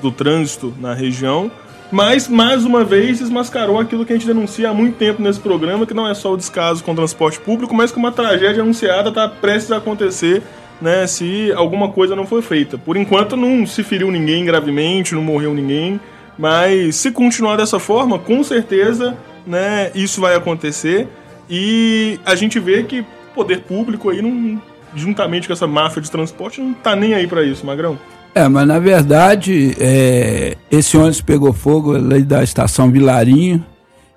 do 0.00 0.10
trânsito 0.10 0.74
na 0.78 0.94
região, 0.94 1.50
mas 1.90 2.28
mais 2.28 2.64
uma 2.64 2.84
vez 2.84 3.18
desmascarou 3.18 3.78
aquilo 3.78 4.04
que 4.04 4.12
a 4.12 4.16
gente 4.16 4.26
denuncia 4.26 4.70
há 4.70 4.74
muito 4.74 4.96
tempo 4.96 5.22
nesse 5.22 5.38
programa, 5.38 5.86
que 5.86 5.94
não 5.94 6.08
é 6.08 6.14
só 6.14 6.32
o 6.32 6.36
descaso 6.36 6.82
com 6.82 6.92
o 6.92 6.96
transporte 6.96 7.38
público, 7.38 7.74
mas 7.74 7.92
que 7.92 7.98
uma 7.98 8.10
tragédia 8.10 8.62
anunciada 8.62 9.10
está 9.10 9.28
prestes 9.28 9.70
a 9.70 9.76
acontecer 9.76 10.42
né, 10.80 11.06
se 11.06 11.52
alguma 11.52 11.90
coisa 11.90 12.16
não 12.16 12.26
for 12.26 12.42
feita. 12.42 12.76
Por 12.76 12.96
enquanto 12.96 13.36
não 13.36 13.66
se 13.66 13.82
feriu 13.82 14.10
ninguém 14.10 14.44
gravemente, 14.44 15.14
não 15.14 15.22
morreu 15.22 15.54
ninguém, 15.54 16.00
mas 16.38 16.96
se 16.96 17.10
continuar 17.10 17.56
dessa 17.56 17.78
forma, 17.78 18.18
com 18.18 18.42
certeza, 18.42 19.16
né, 19.46 19.90
isso 19.94 20.20
vai 20.20 20.34
acontecer 20.34 21.08
e 21.48 22.18
a 22.24 22.34
gente 22.34 22.58
vê 22.58 22.82
que 22.82 23.04
poder 23.34 23.60
público 23.60 24.10
aí 24.10 24.20
não, 24.20 24.60
juntamente 24.94 25.46
com 25.46 25.52
essa 25.52 25.66
máfia 25.66 26.02
de 26.02 26.10
transporte 26.10 26.60
não 26.60 26.74
tá 26.74 26.96
nem 26.96 27.14
aí 27.14 27.26
para 27.26 27.44
isso, 27.44 27.64
Magrão. 27.64 27.98
É, 28.36 28.46
mas 28.50 28.68
na 28.68 28.78
verdade, 28.78 29.74
é, 29.80 30.58
esse 30.70 30.94
ônibus 30.94 31.22
pegou 31.22 31.54
fogo 31.54 31.96
ali 31.96 32.22
da 32.22 32.44
estação 32.44 32.90
Vilarinho 32.90 33.64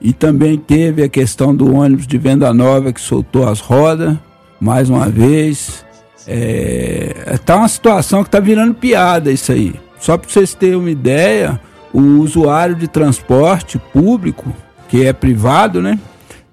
e 0.01 0.11
também 0.11 0.57
teve 0.57 1.01
a 1.01 1.07
questão 1.07 1.55
do 1.55 1.73
ônibus 1.73 2.05
de 2.05 2.17
Venda 2.17 2.53
Nova 2.53 2.91
que 2.91 2.99
soltou 2.99 3.47
as 3.47 3.61
rodas, 3.61 4.17
mais 4.59 4.89
uma 4.89 5.07
vez. 5.07 5.85
É, 6.27 7.39
tá 7.45 7.55
uma 7.55 7.69
situação 7.69 8.21
que 8.21 8.29
tá 8.29 8.41
virando 8.41 8.73
piada 8.73 9.31
isso 9.31 9.53
aí. 9.53 9.73
Só 10.01 10.17
para 10.17 10.29
vocês 10.29 10.53
terem 10.53 10.75
uma 10.75 10.91
ideia, 10.91 11.57
o 11.93 12.01
usuário 12.19 12.75
de 12.75 12.89
transporte 12.89 13.79
público, 13.93 14.53
que 14.89 15.05
é 15.05 15.13
privado, 15.13 15.81
né, 15.81 15.97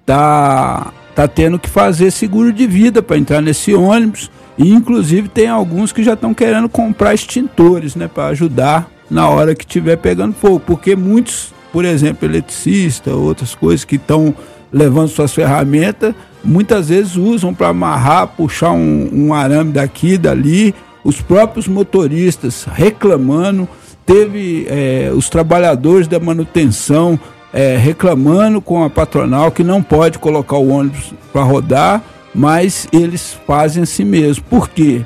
tá 0.05 0.93
tá 1.13 1.27
tendo 1.27 1.59
que 1.59 1.67
fazer 1.67 2.11
seguro 2.11 2.53
de 2.53 2.65
vida 2.65 3.01
para 3.01 3.17
entrar 3.17 3.41
nesse 3.41 3.73
ônibus. 3.73 4.31
E 4.57 4.73
inclusive 4.73 5.27
tem 5.27 5.47
alguns 5.47 5.91
que 5.91 6.03
já 6.03 6.13
estão 6.13 6.33
querendo 6.33 6.67
comprar 6.67 7.13
extintores, 7.13 7.95
né, 7.95 8.07
para 8.07 8.27
ajudar 8.27 8.89
na 9.09 9.29
hora 9.29 9.55
que 9.55 9.63
estiver 9.63 9.97
pegando 9.97 10.33
fogo, 10.33 10.59
porque 10.59 10.95
muitos, 10.95 11.53
por 11.71 11.85
exemplo, 11.85 12.27
eletricistas, 12.27 13.13
outras 13.13 13.53
coisas 13.55 13.85
que 13.85 13.95
estão 13.95 14.33
levando 14.71 15.09
suas 15.09 15.33
ferramentas, 15.33 16.13
muitas 16.43 16.89
vezes 16.89 17.15
usam 17.15 17.53
para 17.53 17.69
amarrar, 17.69 18.27
puxar 18.27 18.71
um, 18.71 19.09
um 19.11 19.33
arame 19.33 19.71
daqui 19.71 20.17
dali. 20.17 20.73
Os 21.03 21.21
próprios 21.21 21.67
motoristas 21.67 22.65
reclamando, 22.65 23.67
teve 24.05 24.65
é, 24.69 25.11
os 25.15 25.29
trabalhadores 25.29 26.07
da 26.07 26.19
manutenção 26.19 27.19
é, 27.53 27.77
reclamando 27.77 28.61
com 28.61 28.83
a 28.83 28.89
patronal 28.89 29.51
que 29.51 29.63
não 29.63 29.81
pode 29.81 30.19
colocar 30.19 30.57
o 30.57 30.69
ônibus 30.69 31.13
para 31.31 31.43
rodar, 31.43 32.03
mas 32.37 32.87
eles 32.93 33.35
fazem 33.47 33.81
assim 33.81 34.05
mesmo. 34.05 34.43
Por 34.43 34.69
quê? 34.69 35.03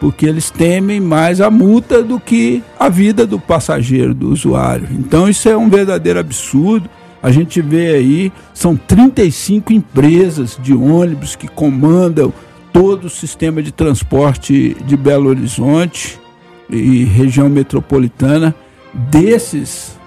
Porque 0.00 0.24
eles 0.24 0.50
temem 0.50 0.98
mais 0.98 1.38
a 1.42 1.50
multa 1.50 2.02
do 2.02 2.18
que 2.18 2.64
a 2.78 2.88
vida 2.88 3.26
do 3.26 3.38
passageiro, 3.38 4.14
do 4.14 4.30
usuário. 4.30 4.88
Então 4.92 5.28
isso 5.28 5.46
é 5.46 5.54
um 5.54 5.68
verdadeiro 5.68 6.18
absurdo. 6.18 6.88
A 7.22 7.30
gente 7.30 7.60
vê 7.60 7.88
aí, 7.88 8.32
são 8.54 8.74
35 8.74 9.74
empresas 9.74 10.58
de 10.62 10.72
ônibus 10.72 11.36
que 11.36 11.46
comandam 11.46 12.32
todo 12.72 13.04
o 13.04 13.10
sistema 13.10 13.62
de 13.62 13.70
transporte 13.70 14.74
de 14.86 14.96
Belo 14.96 15.28
Horizonte 15.28 16.18
e 16.70 17.04
região 17.04 17.50
metropolitana. 17.50 18.54
Desses, 18.94 19.98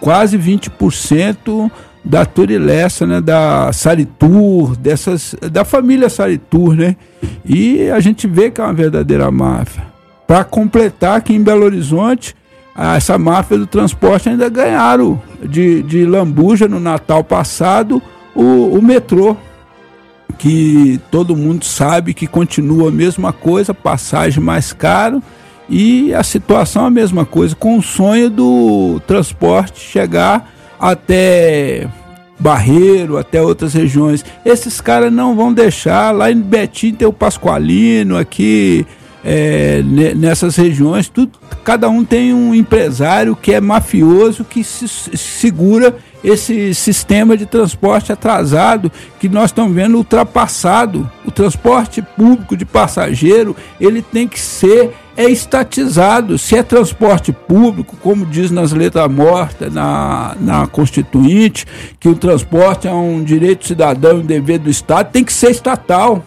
quase 0.00 0.36
20% 0.36 1.70
da 2.04 2.24
Turilessa, 2.26 3.06
né, 3.06 3.20
da 3.20 3.72
Saritur, 3.72 4.76
dessas, 4.76 5.34
da 5.50 5.64
família 5.64 6.08
Saritur, 6.08 6.74
né? 6.74 6.96
E 7.44 7.90
a 7.90 8.00
gente 8.00 8.26
vê 8.26 8.50
que 8.50 8.60
é 8.60 8.64
uma 8.64 8.72
verdadeira 8.72 9.30
máfia. 9.30 9.84
Para 10.26 10.44
completar 10.44 11.20
que 11.22 11.32
em 11.32 11.42
Belo 11.42 11.64
Horizonte 11.64 12.34
essa 12.76 13.18
máfia 13.18 13.58
do 13.58 13.66
transporte 13.66 14.28
ainda 14.28 14.48
ganharam 14.48 15.20
de, 15.42 15.82
de 15.82 16.06
lambuja 16.06 16.66
no 16.66 16.80
Natal 16.80 17.22
passado 17.22 18.02
o, 18.34 18.78
o 18.78 18.82
metrô, 18.82 19.36
que 20.38 20.98
todo 21.10 21.36
mundo 21.36 21.64
sabe 21.64 22.14
que 22.14 22.26
continua 22.26 22.88
a 22.88 22.92
mesma 22.92 23.32
coisa, 23.32 23.74
passagem 23.74 24.42
mais 24.42 24.72
caro, 24.72 25.22
e 25.68 26.12
a 26.14 26.22
situação 26.22 26.84
é 26.84 26.86
a 26.86 26.90
mesma 26.90 27.24
coisa, 27.24 27.54
com 27.54 27.78
o 27.78 27.82
sonho 27.82 28.30
do 28.30 29.00
transporte 29.06 29.80
chegar 29.80 30.50
até 30.82 31.86
Barreiro, 32.40 33.16
até 33.16 33.40
outras 33.40 33.72
regiões. 33.72 34.24
Esses 34.44 34.80
caras 34.80 35.12
não 35.12 35.36
vão 35.36 35.52
deixar, 35.52 36.10
lá 36.10 36.28
em 36.32 36.40
Betim 36.40 36.92
tem 36.92 37.06
o 37.06 37.12
Pascoalino, 37.12 38.18
aqui 38.18 38.84
é, 39.24 39.80
nessas 40.16 40.56
regiões, 40.56 41.08
tudo, 41.08 41.38
cada 41.62 41.88
um 41.88 42.04
tem 42.04 42.34
um 42.34 42.52
empresário 42.52 43.36
que 43.36 43.52
é 43.52 43.60
mafioso 43.60 44.44
que 44.44 44.64
se, 44.64 44.88
segura 44.88 45.96
esse 46.24 46.74
sistema 46.74 47.36
de 47.36 47.46
transporte 47.46 48.12
atrasado 48.12 48.90
que 49.20 49.28
nós 49.28 49.50
estamos 49.50 49.72
vendo 49.72 49.96
ultrapassado. 49.96 51.08
O 51.24 51.30
transporte 51.30 52.02
público 52.02 52.56
de 52.56 52.64
passageiro 52.64 53.54
ele 53.80 54.02
tem 54.02 54.26
que 54.26 54.40
ser 54.40 54.92
é 55.16 55.24
estatizado. 55.30 56.38
Se 56.38 56.56
é 56.56 56.62
transporte 56.62 57.32
público, 57.32 57.96
como 57.96 58.26
diz 58.26 58.50
nas 58.50 58.72
letras 58.72 59.10
mortas 59.10 59.72
na, 59.72 60.36
na 60.40 60.66
Constituinte, 60.66 61.66
que 61.98 62.08
o 62.08 62.14
transporte 62.14 62.88
é 62.88 62.92
um 62.92 63.22
direito 63.22 63.66
cidadão 63.66 64.18
e 64.18 64.22
um 64.22 64.26
dever 64.26 64.58
do 64.58 64.70
Estado, 64.70 65.10
tem 65.10 65.24
que 65.24 65.32
ser 65.32 65.50
estatal. 65.50 66.24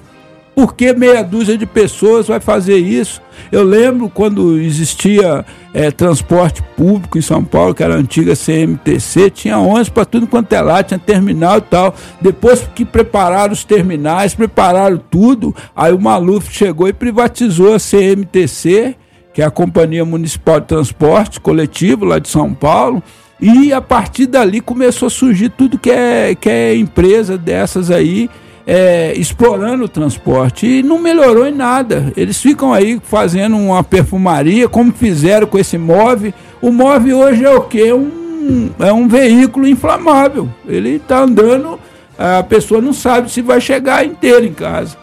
Por 0.55 0.73
que 0.73 0.93
meia 0.93 1.21
dúzia 1.21 1.57
de 1.57 1.65
pessoas 1.65 2.27
vai 2.27 2.39
fazer 2.39 2.77
isso? 2.77 3.21
Eu 3.51 3.61
lembro 3.61 4.09
quando 4.09 4.57
existia 4.57 5.45
é, 5.73 5.91
transporte 5.91 6.63
público 6.77 7.17
em 7.17 7.21
São 7.21 7.43
Paulo, 7.43 7.75
que 7.75 7.83
era 7.83 7.95
a 7.95 7.97
antiga 7.97 8.33
CMTC, 8.33 9.29
tinha 9.31 9.59
11 9.59 9.91
para 9.91 10.05
tudo 10.05 10.25
quanto 10.25 10.53
é 10.53 10.61
lá, 10.61 10.81
tinha 10.81 10.97
terminal 10.97 11.57
e 11.57 11.61
tal. 11.61 11.93
Depois 12.21 12.65
que 12.73 12.85
prepararam 12.85 13.51
os 13.51 13.65
terminais, 13.65 14.33
prepararam 14.33 14.97
tudo, 14.97 15.53
aí 15.75 15.91
o 15.91 15.99
Maluf 15.99 16.49
chegou 16.53 16.87
e 16.87 16.93
privatizou 16.93 17.75
a 17.75 17.77
CMTC, 17.77 18.95
que 19.33 19.41
é 19.41 19.45
a 19.45 19.51
Companhia 19.51 20.05
Municipal 20.05 20.61
de 20.61 20.67
Transporte 20.67 21.41
Coletivo 21.41 22.05
lá 22.05 22.17
de 22.17 22.29
São 22.29 22.53
Paulo. 22.53 23.03
E 23.41 23.73
a 23.73 23.81
partir 23.81 24.27
dali 24.27 24.61
começou 24.61 25.07
a 25.07 25.09
surgir 25.09 25.49
tudo 25.49 25.77
que 25.77 25.91
é, 25.91 26.33
que 26.33 26.49
é 26.49 26.73
empresa 26.73 27.37
dessas 27.37 27.91
aí 27.91 28.29
é, 28.65 29.13
explorando 29.15 29.83
o 29.83 29.89
transporte 29.89 30.65
e 30.65 30.83
não 30.83 30.99
melhorou 30.99 31.47
em 31.47 31.53
nada. 31.53 32.11
Eles 32.17 32.41
ficam 32.41 32.73
aí 32.73 32.99
fazendo 33.03 33.55
uma 33.55 33.83
perfumaria, 33.83 34.67
como 34.67 34.91
fizeram 34.91 35.45
com 35.45 35.57
esse 35.57 35.77
MOV. 35.77 36.33
O 36.61 36.71
MOV 36.71 37.13
hoje 37.13 37.45
é 37.45 37.51
o 37.51 37.61
quê? 37.61 37.93
Um, 37.93 38.69
é 38.79 38.91
um 38.91 39.07
veículo 39.07 39.67
inflamável. 39.67 40.49
Ele 40.67 40.95
está 40.95 41.19
andando, 41.19 41.79
a 42.17 42.41
pessoa 42.43 42.81
não 42.81 42.93
sabe 42.93 43.31
se 43.31 43.41
vai 43.41 43.61
chegar 43.61 44.05
inteiro 44.05 44.45
em 44.45 44.53
casa. 44.53 44.97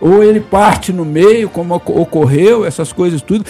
Ou 0.00 0.24
ele 0.24 0.40
parte 0.40 0.92
no 0.92 1.04
meio, 1.04 1.48
como 1.48 1.74
ocorreu, 1.74 2.64
essas 2.64 2.92
coisas 2.92 3.22
tudo 3.22 3.44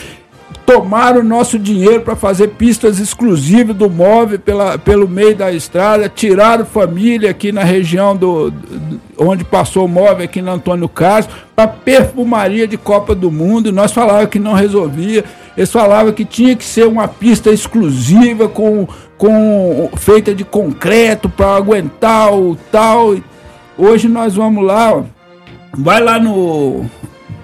tomaram 0.64 1.20
o 1.20 1.24
nosso 1.24 1.58
dinheiro 1.58 2.00
para 2.02 2.16
fazer 2.16 2.48
pistas 2.48 2.98
exclusivas 2.98 3.74
do 3.74 3.90
móvel 3.90 4.38
pela, 4.38 4.78
pelo 4.78 5.08
meio 5.08 5.34
da 5.34 5.52
estrada, 5.52 6.08
tiraram 6.08 6.64
família 6.64 7.30
aqui 7.30 7.52
na 7.52 7.64
região 7.64 8.16
do, 8.16 8.50
do 8.50 9.00
onde 9.18 9.44
passou 9.44 9.84
o 9.84 9.88
móvel 9.88 10.24
aqui 10.24 10.42
na 10.42 10.52
Antônio 10.52 10.88
Carlos, 10.88 11.28
para 11.54 11.68
perfumaria 11.68 12.66
de 12.66 12.76
Copa 12.76 13.14
do 13.14 13.30
Mundo. 13.30 13.72
Nós 13.72 13.92
falávamos 13.92 14.30
que 14.30 14.38
não 14.38 14.52
resolvia. 14.52 15.24
Eles 15.56 15.70
falavam 15.70 16.12
que 16.12 16.24
tinha 16.24 16.56
que 16.56 16.64
ser 16.64 16.86
uma 16.86 17.06
pista 17.06 17.50
exclusiva 17.50 18.48
com, 18.48 18.86
com 19.18 19.90
feita 19.96 20.34
de 20.34 20.44
concreto 20.44 21.28
para 21.28 21.54
aguentar 21.54 22.34
o 22.34 22.56
tal. 22.70 23.16
Hoje 23.76 24.08
nós 24.08 24.34
vamos 24.34 24.64
lá, 24.64 24.94
ó, 24.94 25.02
vai 25.76 26.00
lá 26.00 26.18
no 26.18 26.84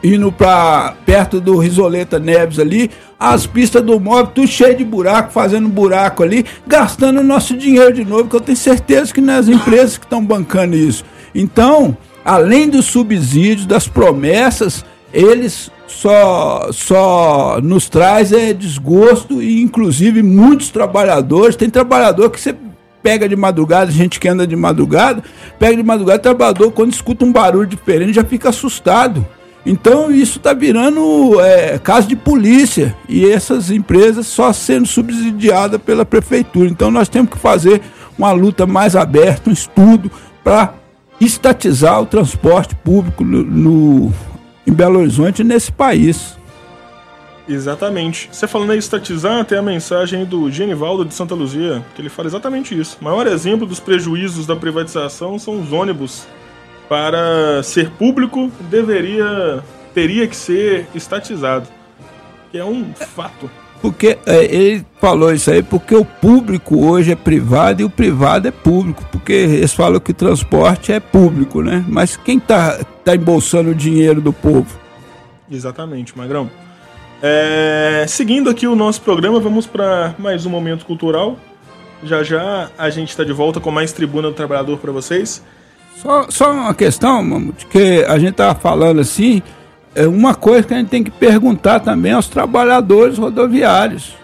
indo 0.03 0.31
para 0.31 0.95
perto 1.05 1.41
do 1.41 1.59
Risoleta 1.59 2.19
Neves 2.19 2.59
ali, 2.59 2.91
as 3.19 3.47
pistas 3.47 3.83
do 3.83 3.99
móvel, 3.99 4.29
tudo 4.29 4.47
cheio 4.47 4.77
de 4.77 4.85
buraco, 4.85 5.33
fazendo 5.33 5.69
buraco 5.69 6.23
ali, 6.23 6.47
gastando 6.67 7.23
nosso 7.23 7.57
dinheiro 7.57 7.93
de 7.93 8.05
novo, 8.05 8.29
que 8.29 8.37
eu 8.37 8.41
tenho 8.41 8.57
certeza 8.57 9.13
que 9.13 9.21
nas 9.21 9.49
empresas 9.49 9.99
que 9.99 10.05
estão 10.05 10.25
bancando 10.25 10.77
isso. 10.77 11.05
Então, 11.35 11.97
além 12.25 12.69
dos 12.69 12.87
subsídios, 12.87 13.67
das 13.67 13.89
promessas, 13.89 14.85
eles 15.13 15.71
só, 15.87 16.69
só 16.71 17.61
nos 17.63 17.89
traz 17.89 18.33
é 18.33 18.53
desgosto 18.53 19.43
e 19.43 19.63
inclusive 19.63 20.23
muitos 20.23 20.69
trabalhadores, 20.69 21.57
tem 21.57 21.69
trabalhador 21.69 22.31
que 22.31 22.41
você 22.41 22.55
pega 23.03 23.29
de 23.29 23.37
madrugada, 23.37 23.91
gente 23.91 24.21
que 24.21 24.29
anda 24.29 24.47
de 24.47 24.55
madrugada, 24.55 25.25
pega 25.59 25.77
de 25.77 25.83
madrugada, 25.83 26.19
trabalhador 26.19 26.71
quando 26.71 26.93
escuta 26.93 27.25
um 27.25 27.33
barulho 27.33 27.67
diferente 27.67 28.13
já 28.13 28.25
fica 28.25 28.51
assustado. 28.51 29.27
Então 29.69 30.11
isso 30.11 30.39
está 30.39 30.55
virando 30.55 31.39
é, 31.43 31.79
caso 31.79 32.09
de 32.09 32.17
polícia 32.17 32.97
e 33.07 33.31
essas 33.31 33.71
empresas 33.71 34.27
só 34.27 34.51
sendo 34.51 34.87
subsidiadas 34.87 35.79
pela 35.79 36.07
prefeitura. 36.07 36.71
Então 36.71 36.91
nós 36.91 37.07
temos 37.07 37.31
que 37.31 37.39
fazer 37.39 37.83
uma 38.17 38.33
luta 38.33 38.65
mais 38.67 38.97
aberta, 38.97 39.51
um 39.51 39.53
estudo 39.53 40.11
para 40.43 40.73
estatizar 41.21 42.01
o 42.01 42.07
transporte 42.07 42.75
público 42.77 43.23
no, 43.23 43.45
no, 43.45 44.15
em 44.67 44.73
Belo 44.73 45.01
Horizonte 45.01 45.45
nesse 45.45 45.71
país. 45.71 46.39
Exatamente. 47.47 48.31
Você 48.33 48.47
falando 48.47 48.73
em 48.73 48.79
estatizar, 48.79 49.45
tem 49.45 49.59
a 49.59 49.63
mensagem 49.63 50.25
do 50.25 50.51
Genivaldo 50.51 51.05
de 51.05 51.13
Santa 51.13 51.35
Luzia, 51.35 51.85
que 51.95 52.01
ele 52.01 52.09
fala 52.09 52.29
exatamente 52.29 52.79
isso. 52.79 52.97
O 53.03 53.05
maior 53.05 53.27
exemplo 53.27 53.67
dos 53.67 53.81
prejuízos 53.81 54.47
da 54.47 54.57
privatização 54.57 55.39
são 55.39 55.61
os 55.61 55.73
ônibus. 55.73 56.27
Para 56.89 57.63
ser 57.63 57.91
público, 57.91 58.51
deveria 58.71 59.63
teria 59.95 60.27
que 60.27 60.37
ser 60.37 60.87
estatizado. 60.95 61.67
Que 62.51 62.59
é 62.59 62.65
um 62.65 62.93
fato. 62.95 63.51
Porque 63.81 64.19
é, 64.27 64.45
ele 64.45 64.87
falou 65.01 65.33
isso 65.33 65.51
aí 65.51 65.63
porque 65.63 65.95
o 65.95 66.05
público 66.05 66.85
hoje 66.85 67.13
é 67.13 67.17
privado 67.17 67.83
e 67.83 67.85
o 67.85 67.91
privado 67.91 68.49
é 68.49 68.51
público. 68.51 69.05
Porque 69.11 69.33
eles 69.33 69.73
falam 69.73 70.01
que 70.01 70.11
o 70.11 70.15
transporte 70.15 70.93
é 70.93 71.01
público, 71.01 71.63
né? 71.63 71.85
Mas 71.89 72.17
quem 72.17 72.39
tá, 72.39 72.79
tá 73.05 73.15
embolsando 73.15 73.71
o 73.71 73.75
dinheiro 73.75 74.21
do 74.21 74.33
povo? 74.33 74.79
Exatamente, 75.51 76.17
Magrão. 76.17 76.51
É, 77.21 78.05
seguindo 78.07 78.49
aqui 78.49 78.67
o 78.67 78.77
nosso 78.77 79.01
programa, 79.01 79.41
vamos 79.41 79.67
para 79.67 80.15
mais 80.19 80.47
um 80.47 80.51
momento 80.51 80.87
cultural. 80.87 81.37
Já 82.05 82.23
já 82.23 82.71
a 82.79 82.91
gente 82.91 83.09
está 83.11 83.25
de 83.25 83.33
volta 83.33 83.59
com 83.59 83.73
mais 83.73 83.93
Tribuna 83.93 84.29
do 84.29 84.35
Trabalhador 84.35 84.79
para 84.79 84.93
vocês. 84.93 85.43
Só, 86.03 86.27
só 86.31 86.53
uma 86.53 86.75
questão, 86.75 87.21
Mamute, 87.25 87.67
que 87.67 88.05
a 88.07 88.17
gente 88.21 88.31
estava 88.31 88.55
falando 88.55 89.01
assim, 89.01 89.43
é 89.97 90.07
uma 90.07 90.33
coisa 90.33 90.63
que 90.63 90.73
a 90.73 90.77
gente 90.77 90.91
tem 90.91 91.03
que 91.03 91.11
perguntar 91.11 91.81
também 91.81 92.13
aos 92.13 92.29
trabalhadores 92.29 93.19
rodoviários. 93.19 94.15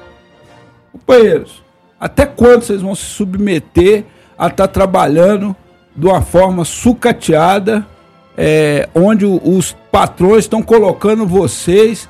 Companheiros, 0.92 1.64
até 1.98 2.26
quando 2.26 2.62
vocês 2.62 2.80
vão 2.80 2.94
se 2.94 3.02
submeter 3.02 4.04
a 4.38 4.46
estar 4.46 4.68
tá 4.68 4.72
trabalhando 4.72 5.54
de 5.96 6.06
uma 6.06 6.22
forma 6.22 6.64
sucateada, 6.64 7.84
é, 8.38 8.88
onde 8.94 9.26
os 9.26 9.76
patrões 9.90 10.44
estão 10.44 10.62
colocando 10.62 11.26
vocês 11.26 12.08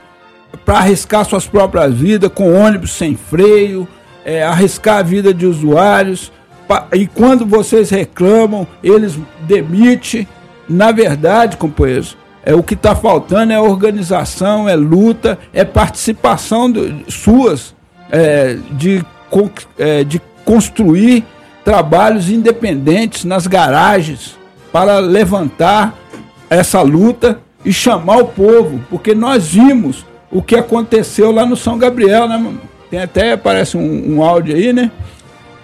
para 0.62 0.76
arriscar 0.76 1.24
suas 1.24 1.46
próprias 1.46 1.94
vidas 1.94 2.30
com 2.34 2.54
ônibus 2.54 2.92
sem 2.92 3.16
freio, 3.16 3.88
é, 4.26 4.42
arriscar 4.42 4.98
a 4.98 5.02
vida 5.02 5.32
de 5.32 5.46
usuários. 5.46 6.30
E 6.92 7.06
quando 7.06 7.44
vocês 7.44 7.90
reclamam, 7.90 8.66
eles 8.82 9.18
demitem. 9.40 10.26
Na 10.68 10.92
verdade, 10.92 11.58
companheiros, 11.58 12.16
é 12.42 12.54
o 12.54 12.62
que 12.62 12.74
está 12.74 12.94
faltando 12.94 13.52
é 13.52 13.60
organização, 13.60 14.68
é 14.68 14.74
luta, 14.74 15.38
é 15.52 15.64
participação 15.64 16.70
de, 16.70 17.04
suas 17.08 17.74
é, 18.10 18.56
de, 18.72 19.04
é, 19.78 20.04
de 20.04 20.20
construir 20.44 21.24
trabalhos 21.64 22.28
independentes 22.30 23.24
nas 23.24 23.46
garagens 23.46 24.36
para 24.70 24.98
levantar 24.98 25.94
essa 26.50 26.82
luta 26.82 27.40
e 27.64 27.72
chamar 27.72 28.18
o 28.18 28.26
povo, 28.26 28.80
porque 28.90 29.14
nós 29.14 29.48
vimos 29.48 30.04
o 30.30 30.42
que 30.42 30.54
aconteceu 30.54 31.32
lá 31.32 31.46
no 31.46 31.56
São 31.56 31.78
Gabriel, 31.78 32.28
né? 32.28 32.54
Tem 32.90 33.00
até, 33.00 33.36
parece 33.36 33.76
um, 33.76 34.16
um 34.16 34.22
áudio 34.22 34.54
aí, 34.54 34.72
né? 34.72 34.90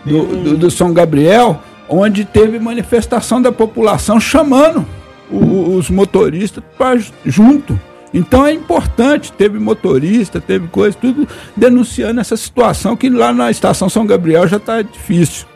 Do, 0.04 0.24
do, 0.24 0.56
do, 0.56 0.70
São 0.70 0.94
Gabriel, 0.94 1.60
onde 1.88 2.24
teve 2.24 2.58
manifestação 2.58 3.42
da 3.42 3.52
população 3.52 4.18
chamando 4.18 4.86
o, 5.30 5.74
os 5.74 5.90
motoristas 5.90 6.64
para 6.78 6.98
junto. 7.24 7.78
Então 8.12 8.46
é 8.46 8.52
importante, 8.52 9.30
teve 9.30 9.58
motorista, 9.58 10.40
teve 10.40 10.68
coisa, 10.68 10.96
tudo 10.98 11.28
denunciando 11.56 12.20
essa 12.20 12.36
situação 12.36 12.96
que 12.96 13.10
lá 13.10 13.32
na 13.32 13.50
estação 13.50 13.88
São 13.88 14.06
Gabriel 14.06 14.48
já 14.48 14.56
está 14.56 14.82
difícil. 14.82 15.46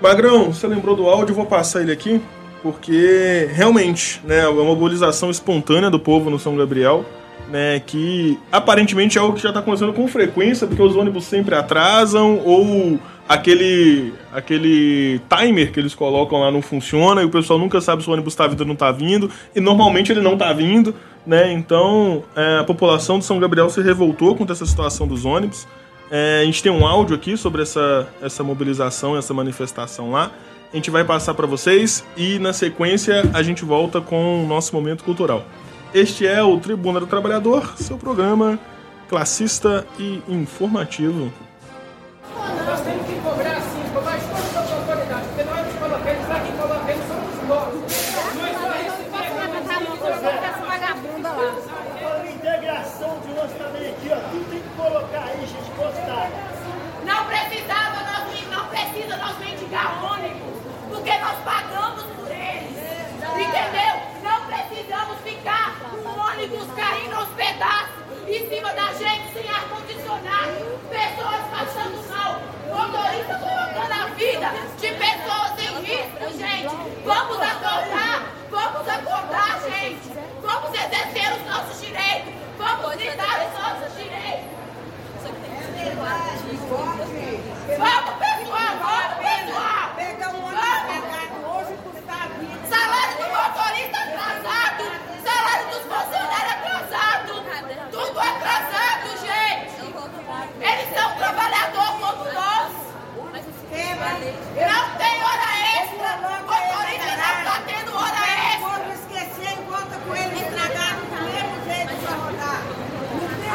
Magrão, 0.00 0.52
você 0.52 0.66
lembrou 0.66 0.94
do 0.94 1.08
áudio? 1.08 1.34
Vou 1.34 1.46
passar 1.46 1.82
ele 1.82 1.90
aqui, 1.90 2.20
porque 2.62 3.48
realmente, 3.52 4.20
né, 4.24 4.40
é 4.40 4.48
uma 4.48 4.64
mobilização 4.64 5.30
espontânea 5.30 5.90
do 5.90 5.98
povo 5.98 6.30
no 6.30 6.38
São 6.38 6.56
Gabriel 6.56 7.04
né, 7.50 7.80
que 7.80 8.38
aparentemente 8.52 9.18
é 9.18 9.20
algo 9.20 9.34
que 9.34 9.42
já 9.42 9.48
está 9.48 9.60
acontecendo 9.60 9.92
com 9.92 10.06
frequência, 10.06 10.66
porque 10.66 10.82
os 10.82 10.94
ônibus 10.94 11.24
sempre 11.24 11.54
atrasam 11.54 12.40
ou 12.44 12.98
aquele 13.28 14.12
aquele 14.32 15.20
timer 15.28 15.70
que 15.72 15.78
eles 15.78 15.94
colocam 15.94 16.40
lá 16.40 16.50
não 16.50 16.62
funciona 16.62 17.22
e 17.22 17.24
o 17.24 17.30
pessoal 17.30 17.58
nunca 17.58 17.80
sabe 17.80 18.02
se 18.02 18.08
o 18.08 18.12
ônibus 18.12 18.32
está 18.32 18.46
vindo 18.46 18.60
ou 18.60 18.66
não 18.66 18.74
está 18.74 18.90
vindo 18.90 19.30
e 19.54 19.60
normalmente 19.60 20.10
ele 20.10 20.20
não 20.20 20.32
está 20.32 20.52
vindo, 20.52 20.94
né? 21.26 21.52
Então 21.52 22.24
é, 22.34 22.58
a 22.60 22.64
população 22.64 23.18
de 23.18 23.24
São 23.24 23.38
Gabriel 23.38 23.68
se 23.68 23.82
revoltou 23.82 24.34
contra 24.34 24.54
essa 24.54 24.66
situação 24.66 25.06
dos 25.06 25.24
ônibus. 25.24 25.66
É, 26.10 26.40
a 26.42 26.44
gente 26.44 26.62
tem 26.62 26.72
um 26.72 26.86
áudio 26.86 27.14
aqui 27.14 27.36
sobre 27.36 27.62
essa, 27.62 28.08
essa 28.22 28.42
mobilização, 28.42 29.16
essa 29.16 29.34
manifestação 29.34 30.10
lá. 30.10 30.30
A 30.72 30.76
gente 30.76 30.90
vai 30.90 31.04
passar 31.04 31.34
para 31.34 31.46
vocês 31.46 32.04
e 32.16 32.38
na 32.38 32.52
sequência 32.52 33.22
a 33.34 33.42
gente 33.42 33.64
volta 33.64 34.00
com 34.00 34.44
o 34.44 34.46
nosso 34.46 34.74
momento 34.74 35.04
cultural. 35.04 35.44
Este 35.92 36.26
é 36.26 36.42
o 36.42 36.58
Tribuna 36.58 37.00
do 37.00 37.06
Trabalhador, 37.06 37.74
seu 37.76 37.96
programa 37.96 38.58
classista 39.08 39.86
e 39.98 40.22
informativo. 40.28 41.32
Nós 42.66 42.80
temos 42.82 43.06
que 43.06 43.14
cobrar 43.20 43.60
sim, 43.62 43.82
cobrar 43.94 44.20
todas 44.20 44.56
as 44.56 44.72
autoridades, 44.72 45.26
porque 45.28 45.44
nós 45.44 45.66
nos 45.66 45.74
colocamos 45.76 46.28
lá, 46.28 46.40
quem 46.40 46.52
coloca 46.52 46.92
eles 46.92 47.04
somos 47.08 47.48
nós. 47.48 47.74
Nós 48.36 48.56
só 48.60 48.68
recebemos 49.48 50.02
essa 50.44 50.66
vagabunda 50.66 51.28
lá. 51.30 51.54
A 52.04 52.30
integração 52.30 53.20
de 53.24 53.32
nós 53.32 53.50
também 53.52 53.88
aqui, 53.90 54.10
ó, 54.12 54.20
tudo 54.30 54.50
tem 54.50 54.60
que 54.60 54.68
colocar 54.76 55.24
aí, 55.24 55.40
gente, 55.40 55.70
postar. 55.72 56.30
Não 57.04 57.24
precisava, 57.24 57.96
nós, 58.04 58.50
não 58.50 58.66
precisa 58.68 59.16
nós 59.16 59.38
mendigar 59.38 60.04
ônibus, 60.04 60.58
porque 60.90 61.18
nós 61.18 61.38
pagamos 61.44 62.04
por 62.04 62.30
eles. 62.30 62.76
Entendeu? 63.24 63.94
Não 64.22 64.44
precisamos 64.44 65.16
ficar 65.24 65.76
com 65.80 66.08
ônibus 66.20 66.66
caindo 66.76 67.14
aos 67.14 67.28
pedaços 67.30 67.98
em 68.28 68.48
cima 68.48 68.72
da 68.74 68.92
gente 68.92 69.32
sem 69.32 69.48
ar-condicionado. 69.48 70.78
Pessoas 70.90 71.40
passando 71.50 72.08
mal. 72.10 72.42
Motoristas 72.68 73.38
colocando 73.40 73.92
a 73.92 74.06
vida 74.14 74.52
de 74.78 74.88
pessoas 74.88 75.52
em 75.58 75.82
risco, 75.82 76.38
gente. 76.38 76.97
Vamos 77.08 77.40
acordar. 77.40 78.22
Vamos 78.50 78.86
acordar, 78.86 79.60
gente. 79.62 80.12
Vamos 80.42 80.68
exercer 80.74 81.32
os 81.38 81.46
nossos 81.50 81.80
direitos. 81.80 82.34
Vamos 82.58 82.96
gritar 82.96 83.46
os 83.46 83.52
nossos 83.58 83.96
direitos. 83.96 84.44
Vamos, 87.78 88.12
pessoal. 88.18 88.68
Vamos, 88.78 89.14
pessoal. 89.24 89.94
Pega 89.96 90.28
um 90.28 90.44
ônibus 90.44 90.68
hoje 91.48 91.78
custa 91.82 92.12
a 92.12 92.26
vida. 92.28 92.76
Salário 92.76 93.16
do 93.16 93.26
motorista 93.32 93.98
atrasado, 94.04 94.84
salário 95.24 95.66
dos 95.72 95.84
funcionários 95.88 96.52
atrasado, 96.52 97.32
tudo 97.90 98.20
atrasado, 98.20 99.08
gente. 99.24 99.80
Eles 100.60 100.88
são 100.94 101.08
trabalhadores 101.16 102.00
como 102.00 102.24
nós. 102.34 102.97
Não 103.70 103.76
tem 104.96 105.22
hora 105.22 105.50
extra, 105.82 106.16
motorista 106.16 107.12
não 107.16 107.32
está 107.38 107.56
tendo 107.66 107.94
hora 107.94 108.22
extra. 108.24 108.64
Quando 108.64 108.88
esquecer, 108.94 109.54
volta 109.68 109.96
com 109.98 110.16
ele 110.16 110.40
estragado, 110.40 111.00
do 111.04 111.20
mesmo 111.22 111.56
jeito 111.68 111.92
pra 112.00 112.14
rodar. 112.16 112.62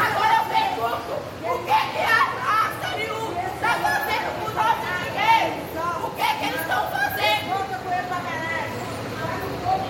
Agora 0.06 0.34
eu 0.38 0.46
pergunto, 0.54 1.14
o 1.42 1.58
que 1.66 1.80
que 1.90 2.04
a 2.06 2.96
Liu 2.96 3.20
está 3.56 3.74
fazendo 3.74 4.30
com 4.38 4.46
o 4.46 4.54
nosso 4.54 4.86
dinheiro? 5.02 5.52
O 6.04 6.10
que 6.12 6.30
que 6.38 6.46
eles 6.46 6.62
estão 6.62 6.84
fazendo? 6.92 7.44
Volta 7.50 7.76
com 7.80 7.90
ele 7.90 8.06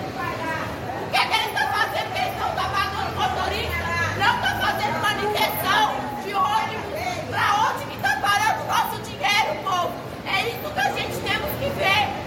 de 0.00 0.08
pagar. 0.16 0.64
O 1.02 1.06
que, 1.10 1.20
que 1.20 1.34
eles 1.34 1.48
estão 1.48 1.66
fazendo? 1.68 2.08
Que 2.12 2.18
eles 2.18 2.32
estão 2.32 2.50
pagando 2.54 3.10
motorista? 3.12 3.84
Não 4.16 4.32
estão 4.36 4.54
fazendo 4.58 4.96
manutenção 5.02 5.84
de 6.24 6.32
ônibus. 6.34 6.96
Pra 7.28 7.46
onde 7.68 7.84
que 7.84 7.96
está 7.96 8.16
parando 8.22 8.62
o 8.62 8.66
nosso 8.66 8.96
dinheiro, 9.02 9.52
povo? 9.62 9.92
É 10.26 10.48
isso 10.48 10.72
que 10.72 10.80
a 10.80 10.92
gente 10.92 11.16
temos 11.22 11.50
que 11.58 11.68
ver. 11.78 12.24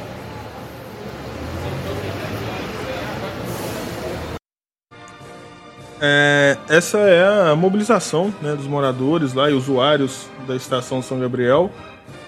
É, 5.99 6.57
essa 6.69 6.99
é 6.99 7.49
a 7.51 7.55
mobilização 7.55 8.33
né, 8.41 8.55
dos 8.55 8.67
moradores 8.67 9.33
lá 9.33 9.49
e 9.49 9.53
usuários 9.53 10.27
da 10.47 10.55
estação 10.55 11.01
São 11.01 11.19
Gabriel. 11.19 11.71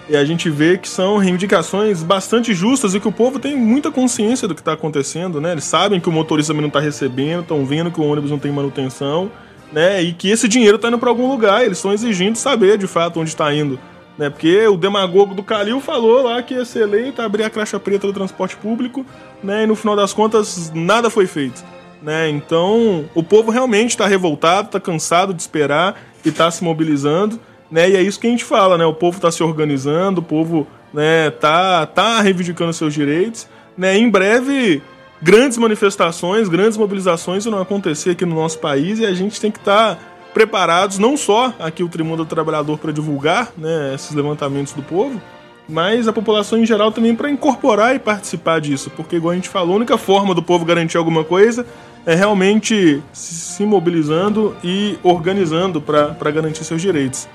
E 0.10 0.18
a 0.18 0.26
gente 0.26 0.50
vê 0.50 0.76
que 0.76 0.90
são 0.90 1.18
reivindicações 1.18 2.02
bastante 2.02 2.52
justas 2.52 2.96
e 2.96 3.00
que 3.00 3.08
o 3.08 3.12
povo 3.12 3.38
tem 3.38 3.56
muita 3.56 3.92
consciência 3.92 4.48
do 4.48 4.56
que 4.56 4.62
está 4.62 4.74
acontecendo, 4.74 5.40
né? 5.40 5.52
Eles 5.52 5.66
sabem 5.66 6.00
que 6.00 6.10
o 6.10 6.12
motorista 6.12 6.52
também 6.52 6.64
não 6.64 6.70
está 6.70 6.80
recebendo, 6.80 7.42
estão 7.42 7.64
vendo 7.64 7.92
que 7.92 8.02
o 8.02 8.04
ônibus 8.04 8.32
não 8.32 8.40
tem 8.40 8.52
manutenção, 8.52 9.32
né? 9.72 10.02
E 10.02 10.12
que 10.12 10.32
esse 10.32 10.48
dinheiro 10.48 10.78
está 10.78 10.88
indo 10.88 10.98
para 10.98 11.10
algum 11.10 11.30
lugar. 11.30 11.64
Eles 11.64 11.78
estão 11.78 11.94
exigindo 11.94 12.38
saber 12.38 12.80
de 12.80 12.88
fato 12.88 13.20
onde 13.20 13.30
está 13.30 13.54
indo, 13.54 13.80
né? 14.20 14.30
Porque 14.30 14.68
o 14.68 14.76
demagogo 14.76 15.34
do 15.34 15.42
Calil 15.42 15.80
falou 15.80 16.24
lá 16.24 16.44
que 16.44 16.54
ia 16.54 16.66
ser 16.66 16.82
eleito, 16.82 17.22
abrir 17.22 17.44
a 17.44 17.50
caixa 17.50 17.80
preta 17.80 18.06
do 18.06 18.12
transporte 18.12 18.58
público, 18.58 19.06
né? 19.42 19.64
E 19.64 19.66
no 19.66 19.78
final 19.78 19.96
das 19.96 20.12
contas 20.12 20.70
nada 20.76 21.10
foi 21.10 21.26
feito. 21.26 21.64
Né? 22.02 22.30
Então, 22.30 23.06
o 23.16 23.24
povo 23.24 23.50
realmente 23.50 23.92
está 23.92 24.06
revoltado, 24.06 24.68
está 24.68 24.80
cansado 24.80 25.34
de 25.34 25.42
esperar 25.42 25.96
e 26.24 26.30
está 26.30 26.52
se 26.52 26.64
mobilizando. 26.66 27.40
Né? 27.72 27.92
E 27.92 27.96
é 27.96 28.02
isso 28.02 28.20
que 28.20 28.28
a 28.28 28.30
gente 28.30 28.44
fala, 28.44 28.78
né? 28.78 28.86
O 28.86 28.94
povo 28.94 29.16
está 29.16 29.32
se 29.32 29.42
organizando, 29.42 30.20
o 30.20 30.24
povo 30.24 30.68
né, 30.94 31.30
tá, 31.30 31.86
tá 31.86 32.20
reivindicando 32.20 32.74
seus 32.74 32.94
direitos. 32.94 33.48
Né? 33.78 33.98
Em 33.98 34.10
breve, 34.10 34.82
grandes 35.22 35.58
manifestações, 35.58 36.50
grandes 36.50 36.78
mobilizações 36.78 37.46
vão 37.46 37.62
acontecer 37.62 38.12
aqui 38.12 38.26
no 38.26 38.36
nosso 38.36 38.60
país 38.60 39.00
e 39.00 39.06
a 39.06 39.14
gente 39.14 39.40
tem 39.40 39.50
que 39.50 39.60
estar 39.60 39.96
tá 39.96 40.02
preparados, 40.40 40.98
não 40.98 41.18
só 41.18 41.54
aqui 41.60 41.84
o 41.84 41.90
Tribunal 41.90 42.16
do 42.16 42.26
Trabalhador 42.26 42.78
para 42.78 42.94
divulgar 42.94 43.52
né, 43.58 43.92
esses 43.94 44.16
levantamentos 44.16 44.72
do 44.72 44.82
povo, 44.82 45.22
mas 45.68 46.08
a 46.08 46.14
população 46.14 46.58
em 46.58 46.66
geral 46.66 46.94
também 46.94 47.14
para 47.14 47.30
incorporar 47.30 47.94
e 47.94 48.00
participar 48.00 48.62
disso, 48.62 48.90
porque, 48.96 49.18
igual 49.18 49.34
a 49.34 49.36
gente 49.36 49.50
falou, 49.50 49.74
a 49.74 49.76
única 49.76 49.98
forma 49.98 50.34
do 50.34 50.42
povo 50.42 50.64
garantir 50.64 50.96
alguma 50.96 51.26
coisa 51.26 51.66
é 52.06 52.16
realmente 52.16 53.04
se 53.12 53.66
mobilizando 53.66 54.56
e 54.64 54.98
organizando 55.04 55.82
para 55.82 56.32
garantir 56.32 56.64
seus 56.64 56.82
direitos. 56.82 57.28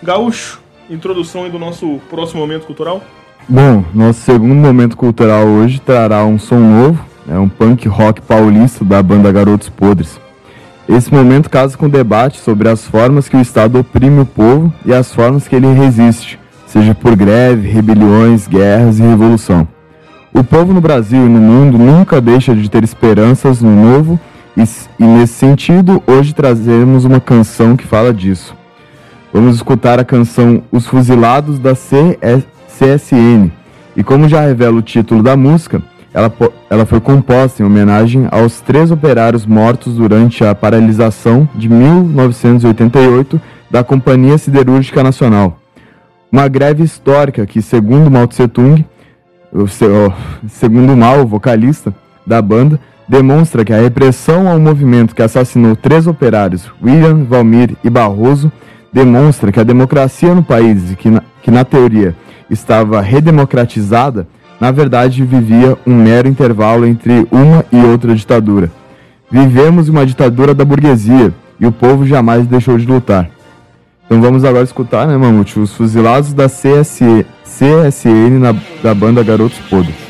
Gaúcho, 0.00 0.62
introdução 0.88 1.50
do 1.50 1.58
nosso 1.58 1.98
próximo 2.08 2.40
momento 2.40 2.66
cultural? 2.66 3.02
Bom, 3.48 3.84
nosso 3.92 4.20
segundo 4.20 4.54
momento 4.54 4.96
cultural 4.96 5.44
hoje 5.44 5.80
trará 5.80 6.24
um 6.24 6.38
som 6.38 6.60
novo, 6.60 7.04
é 7.28 7.36
um 7.36 7.48
punk 7.48 7.88
rock 7.88 8.22
paulista 8.22 8.84
da 8.84 9.02
banda 9.02 9.32
Garotos 9.32 9.68
Podres. 9.68 10.22
Esse 10.88 11.12
momento 11.12 11.48
casa 11.48 11.76
com 11.78 11.86
o 11.86 11.90
debate 11.90 12.38
sobre 12.38 12.68
as 12.68 12.86
formas 12.86 13.28
que 13.28 13.36
o 13.36 13.40
Estado 13.40 13.78
oprime 13.78 14.20
o 14.20 14.26
povo 14.26 14.72
e 14.84 14.92
as 14.92 15.12
formas 15.14 15.48
que 15.48 15.56
ele 15.56 15.72
resiste, 15.72 16.38
seja 16.66 16.94
por 16.94 17.16
greve, 17.16 17.68
rebeliões, 17.68 18.46
guerras 18.46 18.98
e 18.98 19.02
revolução. 19.02 19.66
O 20.32 20.44
povo 20.44 20.74
no 20.74 20.80
Brasil 20.80 21.24
e 21.24 21.28
no 21.28 21.40
mundo 21.40 21.78
nunca 21.78 22.20
deixa 22.20 22.54
de 22.54 22.68
ter 22.68 22.84
esperanças 22.84 23.62
no 23.62 23.70
novo 23.70 24.20
e, 24.56 24.60
nesse 24.98 25.34
sentido, 25.34 26.02
hoje 26.06 26.34
trazemos 26.34 27.04
uma 27.04 27.20
canção 27.20 27.76
que 27.76 27.86
fala 27.86 28.12
disso. 28.12 28.54
Vamos 29.32 29.56
escutar 29.56 29.98
a 29.98 30.04
canção 30.04 30.62
Os 30.70 30.86
Fuzilados 30.86 31.58
da 31.58 31.72
CSN. 31.74 33.50
E 33.96 34.04
como 34.04 34.28
já 34.28 34.40
revela 34.40 34.76
o 34.76 34.82
título 34.82 35.22
da 35.22 35.36
música, 35.36 35.82
ela, 36.14 36.32
ela 36.70 36.86
foi 36.86 37.00
composta 37.00 37.60
em 37.60 37.66
homenagem 37.66 38.28
aos 38.30 38.60
três 38.60 38.92
operários 38.92 39.44
mortos 39.44 39.96
durante 39.96 40.44
a 40.44 40.54
paralisação 40.54 41.48
de 41.56 41.68
1988 41.68 43.40
da 43.68 43.82
Companhia 43.82 44.38
Siderúrgica 44.38 45.02
Nacional. 45.02 45.58
Uma 46.30 46.46
greve 46.46 46.84
histórica 46.84 47.44
que, 47.44 47.60
segundo 47.60 48.08
Mao 48.08 48.28
Tse 48.28 48.46
Tung, 48.46 48.86
segundo 50.48 50.96
Mao, 50.96 51.26
vocalista 51.26 51.92
da 52.24 52.40
banda, 52.40 52.78
demonstra 53.08 53.64
que 53.64 53.72
a 53.72 53.80
repressão 53.80 54.48
ao 54.48 54.58
movimento 54.58 55.16
que 55.16 55.22
assassinou 55.22 55.74
três 55.74 56.06
operários, 56.06 56.70
William, 56.82 57.24
Valmir 57.24 57.76
e 57.82 57.90
Barroso, 57.90 58.52
demonstra 58.92 59.50
que 59.50 59.58
a 59.58 59.64
democracia 59.64 60.32
no 60.32 60.44
país, 60.44 60.94
que 60.96 61.10
na, 61.10 61.22
que 61.42 61.50
na 61.50 61.64
teoria 61.64 62.14
estava 62.48 63.00
redemocratizada, 63.00 64.28
na 64.60 64.70
verdade 64.70 65.24
vivia 65.24 65.76
um 65.86 65.94
mero 65.94 66.28
intervalo 66.28 66.86
entre 66.86 67.26
uma 67.30 67.64
e 67.72 67.76
outra 67.84 68.14
ditadura. 68.14 68.70
Vivemos 69.30 69.88
uma 69.88 70.06
ditadura 70.06 70.54
da 70.54 70.64
burguesia 70.64 71.32
e 71.58 71.66
o 71.66 71.72
povo 71.72 72.06
jamais 72.06 72.46
deixou 72.46 72.78
de 72.78 72.86
lutar. 72.86 73.30
Então 74.06 74.20
vamos 74.20 74.44
agora 74.44 74.64
escutar, 74.64 75.06
né, 75.06 75.16
Mamute, 75.16 75.58
os 75.58 75.72
fuzilados 75.72 76.32
da 76.34 76.46
CSE, 76.46 77.26
CSN 77.44 78.38
na, 78.38 78.54
da 78.82 78.94
banda 78.94 79.22
Garotos 79.22 79.58
Podres. 79.70 80.03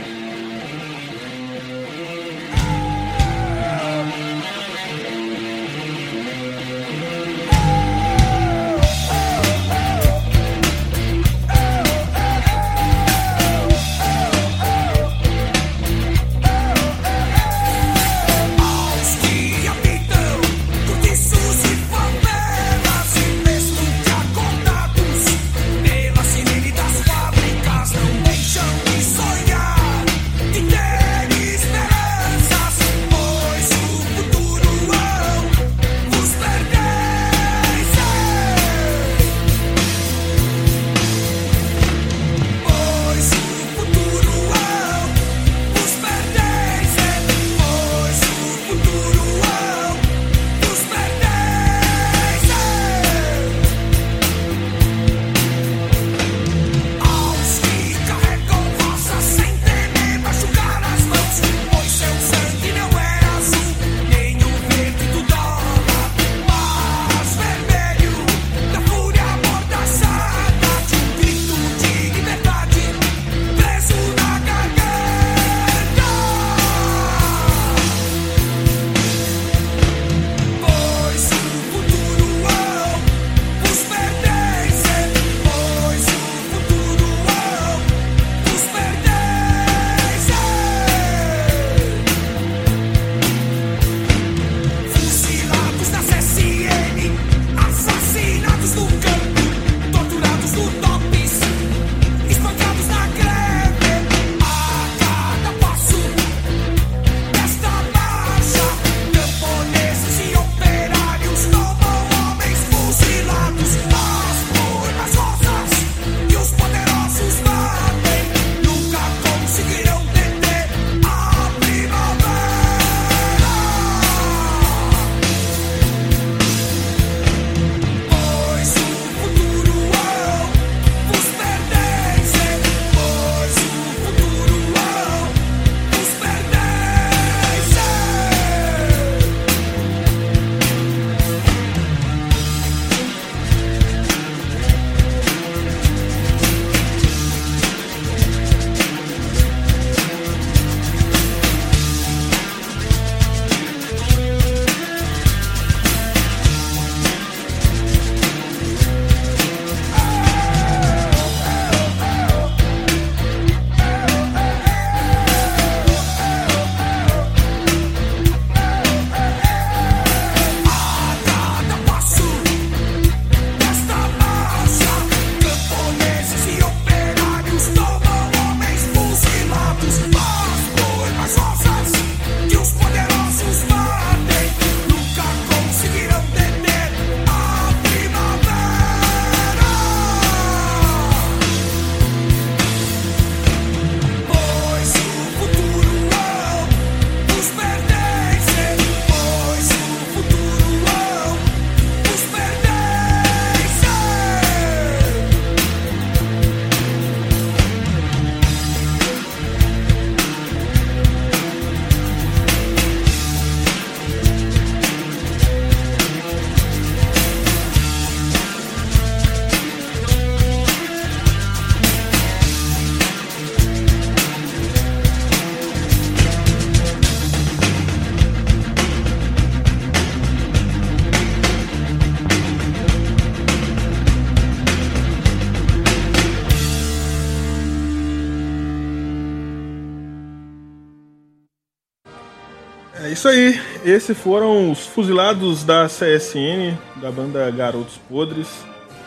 Isso 243.24 243.28
aí. 243.28 243.60
Esses 243.84 244.18
foram 244.18 244.70
os 244.70 244.86
fuzilados 244.86 245.64
da 245.64 245.86
CSN, 245.86 246.76
da 246.96 247.10
banda 247.10 247.50
Garotos 247.50 247.98
Podres. 248.08 248.48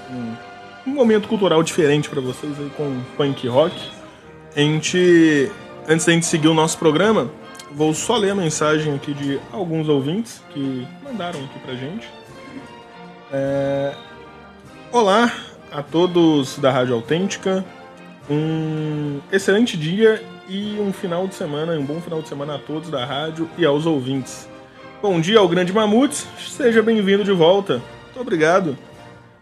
Um, 0.10 0.90
um 0.90 0.94
momento 0.96 1.28
cultural 1.28 1.62
diferente 1.62 2.10
para 2.10 2.20
vocês 2.20 2.60
aí 2.60 2.72
com 2.76 3.00
punk 3.16 3.48
rock. 3.48 3.76
A 4.56 4.60
gente, 4.60 5.52
antes 5.88 6.06
da 6.06 6.14
gente 6.14 6.26
seguir 6.26 6.48
o 6.48 6.54
nosso 6.56 6.80
programa, 6.80 7.30
vou 7.72 7.94
só 7.94 8.18
ler 8.18 8.32
a 8.32 8.36
mensagem 8.36 8.96
aqui 8.96 9.14
de 9.14 9.40
alguns 9.52 9.88
ouvintes 9.88 10.42
que 10.52 10.88
mandaram 11.04 11.40
aqui 11.46 11.60
pra 11.60 11.76
gente. 11.76 12.10
É... 13.32 13.94
Olá 14.92 15.32
a 15.72 15.84
todos 15.84 16.58
da 16.58 16.72
Rádio 16.72 16.96
Autêntica. 16.96 17.64
Um 18.28 19.20
excelente 19.32 19.78
dia 19.78 20.24
e 20.48 20.80
um 20.80 20.94
final 20.94 21.28
de 21.28 21.36
semana, 21.36 21.74
um 21.74 21.86
bom 21.86 22.00
final 22.00 22.22
de 22.22 22.30
semana 22.30 22.56
a 22.56 22.60
todos 22.60 22.90
da 22.90 23.06
rádio 23.06 23.50
e 23.58 23.66
aos 23.66 23.86
ouvintes. 23.86 24.48
Bom 25.02 25.20
dia 25.20 25.40
ao 25.40 25.48
Grande 25.48 25.74
Mamutes, 25.74 26.26
seja 26.38 26.82
bem-vindo 26.82 27.24
de 27.24 27.32
volta. 27.32 27.82
Muito 28.06 28.22
obrigado. 28.22 28.78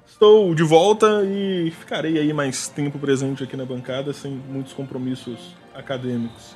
Estou 0.08 0.56
de 0.56 0.64
volta 0.64 1.24
e 1.26 1.72
ficarei 1.72 2.18
aí 2.18 2.34
mais 2.34 2.68
tempo 2.68 2.98
presente 2.98 3.44
aqui 3.44 3.56
na 3.56 3.66
bancada, 3.66 4.14
sem 4.14 4.32
muitos 4.32 4.74
compromissos 4.74 5.56
acadêmicos. 5.74 6.56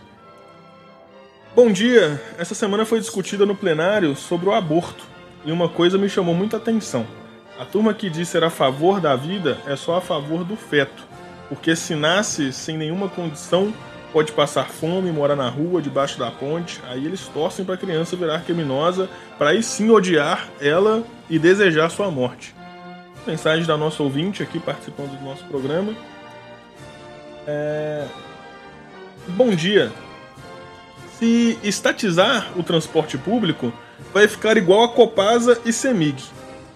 Bom 1.56 1.72
dia! 1.72 2.22
Essa 2.38 2.56
semana 2.56 2.86
foi 2.86 3.00
discutida 3.00 3.46
no 3.46 3.56
plenário 3.56 4.16
sobre 4.16 4.50
o 4.50 4.54
aborto 4.54 5.04
e 5.46 5.52
uma 5.52 5.70
coisa 5.70 5.98
me 5.98 6.10
chamou 6.10 6.34
muita 6.34 6.58
atenção. 6.58 7.06
A 7.60 7.66
turma 7.66 7.94
que 7.94 8.10
diz 8.10 8.30
ser 8.30 8.44
a 8.44 8.50
favor 8.50 9.02
da 9.02 9.16
vida 9.16 9.58
é 9.68 9.76
só 9.76 9.98
a 9.98 10.02
favor 10.02 10.44
do 10.44 10.56
feto, 10.56 11.04
porque 11.50 11.76
se 11.76 11.96
nasce 11.96 12.54
sem 12.54 12.78
nenhuma 12.78 13.10
condição, 13.10 13.74
pode 14.12 14.32
passar 14.32 14.66
fome, 14.70 15.12
morar 15.12 15.36
na 15.36 15.50
rua, 15.50 15.82
debaixo 15.82 16.18
da 16.18 16.32
ponte, 16.32 16.82
aí 16.88 17.06
eles 17.06 17.28
torcem 17.28 17.64
para 17.64 17.76
a 17.76 17.78
criança 17.78 18.16
virar 18.16 18.42
criminosa, 18.42 19.10
para 19.38 19.52
aí 19.52 19.62
sim 19.62 19.90
odiar 19.90 20.48
ela 20.60 21.04
e 21.30 21.38
desejar 21.38 21.90
sua 21.90 22.10
morte. 22.10 22.56
Mensagem 23.26 23.66
da 23.66 23.78
nossa 23.78 24.02
ouvinte 24.02 24.42
aqui 24.42 24.60
participando 24.60 25.18
do 25.18 25.24
nosso 25.24 25.44
programa. 25.46 25.94
É... 27.46 28.06
Bom 29.28 29.50
dia. 29.52 29.92
Se 31.20 31.60
estatizar 31.64 32.48
o 32.56 32.64
transporte 32.64 33.18
público, 33.18 33.74
vai 34.14 34.28
ficar 34.28 34.58
igual 34.58 34.86
a 34.86 34.90
Copasa 34.90 35.60
e 35.66 35.74
Semig, 35.74 36.24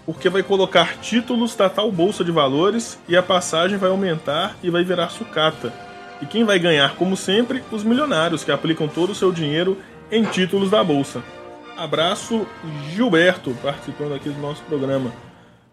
porque 0.06 0.30
vai 0.30 0.44
colocar 0.44 0.98
títulos 0.98 1.56
da 1.56 1.70
tal 1.70 1.92
bolsa 1.92 2.24
de 2.24 2.32
valores 2.32 3.00
e 3.08 3.16
a 3.16 3.24
passagem 3.24 3.78
vai 3.78 3.90
aumentar 3.90 4.56
e 4.62 4.70
vai 4.70 4.84
virar 4.84 5.10
sucata. 5.10 5.74
E 6.24 6.26
quem 6.26 6.46
vai 6.46 6.58
ganhar, 6.58 6.96
como 6.96 7.18
sempre, 7.18 7.62
os 7.70 7.84
milionários 7.84 8.46
que 8.46 8.52
aplicam 8.52 8.88
todo 8.88 9.10
o 9.10 9.16
seu 9.16 9.30
dinheiro 9.30 9.78
em 10.10 10.24
títulos 10.24 10.70
da 10.70 10.82
bolsa. 10.82 11.22
Abraço, 11.78 12.48
Gilberto, 12.96 13.54
participando 13.62 14.14
aqui 14.14 14.30
do 14.30 14.40
nosso 14.40 14.62
programa. 14.62 15.12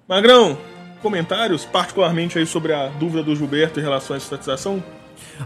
Magrão, 0.08 0.58
comentários, 1.00 1.64
particularmente 1.64 2.36
aí 2.36 2.44
sobre 2.44 2.72
a 2.72 2.88
dúvida 2.88 3.22
do 3.22 3.36
Gilberto 3.36 3.78
em 3.78 3.82
relação 3.84 4.14
à 4.14 4.18
estatização? 4.18 4.82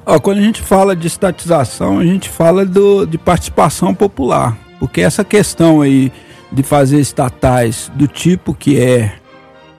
Ó, 0.07 0.19
quando 0.19 0.39
a 0.39 0.43
gente 0.43 0.63
fala 0.63 0.97
de 0.97 1.07
estatização, 1.07 1.99
a 1.99 2.05
gente 2.07 2.31
fala 2.31 2.65
do, 2.65 3.05
de 3.05 3.19
participação 3.19 3.95
popular. 3.95 4.57
Porque 4.81 5.03
essa 5.03 5.23
questão 5.23 5.83
aí 5.83 6.11
de 6.51 6.63
fazer 6.63 6.99
estatais 6.99 7.93
do 7.95 8.09
tipo 8.09 8.55
que 8.55 8.81
é, 8.81 9.13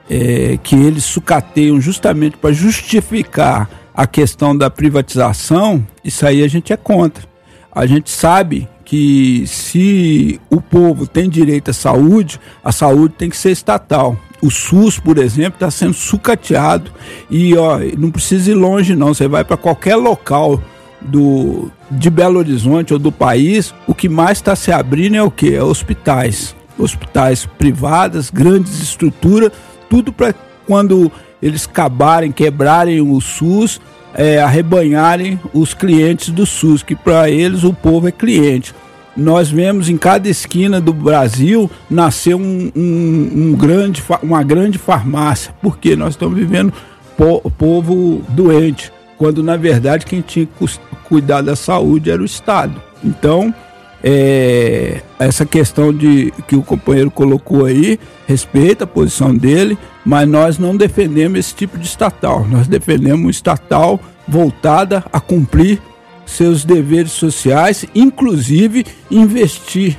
é 0.08 0.56
que 0.62 0.76
eles 0.76 1.02
sucateiam 1.02 1.80
justamente 1.80 2.36
para 2.36 2.52
justificar 2.52 3.68
a 3.96 4.06
questão 4.06 4.54
da 4.54 4.68
privatização, 4.68 5.84
isso 6.04 6.26
aí 6.26 6.42
a 6.42 6.48
gente 6.48 6.70
é 6.70 6.76
contra. 6.76 7.24
A 7.72 7.86
gente 7.86 8.10
sabe 8.10 8.68
que 8.84 9.44
se 9.46 10.38
o 10.50 10.60
povo 10.60 11.06
tem 11.06 11.30
direito 11.30 11.70
à 11.70 11.74
saúde, 11.74 12.38
a 12.62 12.70
saúde 12.70 13.14
tem 13.16 13.30
que 13.30 13.36
ser 13.36 13.50
estatal. 13.50 14.16
O 14.42 14.50
SUS, 14.50 14.98
por 14.98 15.16
exemplo, 15.16 15.54
está 15.54 15.70
sendo 15.70 15.94
sucateado 15.94 16.92
e 17.30 17.56
ó, 17.56 17.78
não 17.96 18.10
precisa 18.10 18.50
ir 18.50 18.54
longe 18.54 18.94
não. 18.94 19.14
Você 19.14 19.26
vai 19.26 19.42
para 19.42 19.56
qualquer 19.56 19.96
local 19.96 20.60
do 21.00 21.70
de 21.90 22.10
Belo 22.10 22.38
Horizonte 22.38 22.92
ou 22.92 22.98
do 22.98 23.12
país, 23.12 23.72
o 23.86 23.94
que 23.94 24.08
mais 24.08 24.38
está 24.38 24.56
se 24.56 24.72
abrindo 24.72 25.16
é 25.16 25.22
o 25.22 25.30
que? 25.30 25.54
É 25.54 25.62
hospitais, 25.62 26.54
hospitais 26.76 27.46
privadas, 27.46 28.28
grandes 28.28 28.80
estruturas, 28.82 29.52
tudo 29.88 30.12
para 30.12 30.34
quando 30.66 31.10
eles 31.42 31.66
acabarem, 31.66 32.32
quebrarem 32.32 33.00
o 33.00 33.20
SUS, 33.20 33.80
é, 34.14 34.40
arrebanharem 34.40 35.38
os 35.52 35.74
clientes 35.74 36.30
do 36.30 36.46
SUS, 36.46 36.82
que 36.82 36.94
para 36.94 37.30
eles 37.30 37.64
o 37.64 37.72
povo 37.72 38.08
é 38.08 38.12
cliente 38.12 38.74
nós 39.16 39.50
vemos 39.50 39.88
em 39.88 39.96
cada 39.96 40.28
esquina 40.28 40.80
do 40.80 40.92
Brasil 40.92 41.70
nascer 41.88 42.34
um, 42.34 42.70
um, 42.76 43.30
um 43.34 43.56
grande, 43.56 44.02
uma 44.22 44.42
grande 44.42 44.76
farmácia, 44.76 45.54
porque 45.62 45.96
nós 45.96 46.10
estamos 46.10 46.38
vivendo 46.38 46.72
po, 47.16 47.50
povo 47.52 48.22
doente, 48.28 48.92
quando 49.16 49.42
na 49.42 49.56
verdade 49.56 50.04
quem 50.04 50.20
tinha 50.20 50.46
que 50.46 50.78
cuidar 51.04 51.40
da 51.40 51.56
saúde 51.56 52.10
era 52.10 52.20
o 52.20 52.26
Estado. 52.26 52.80
Então, 53.02 53.54
é, 54.02 55.00
essa 55.18 55.44
questão 55.44 55.92
de 55.92 56.32
que 56.46 56.56
o 56.56 56.62
companheiro 56.62 57.10
colocou 57.10 57.64
aí, 57.64 57.98
respeita 58.26 58.84
a 58.84 58.86
posição 58.86 59.34
dele, 59.34 59.76
mas 60.04 60.28
nós 60.28 60.58
não 60.58 60.76
defendemos 60.76 61.38
esse 61.38 61.54
tipo 61.54 61.78
de 61.78 61.86
estatal. 61.86 62.46
Nós 62.48 62.68
defendemos 62.68 63.26
um 63.26 63.30
estatal 63.30 64.00
voltada 64.26 65.04
a 65.12 65.20
cumprir 65.20 65.80
seus 66.24 66.64
deveres 66.64 67.12
sociais, 67.12 67.84
inclusive 67.94 68.84
investir, 69.10 69.96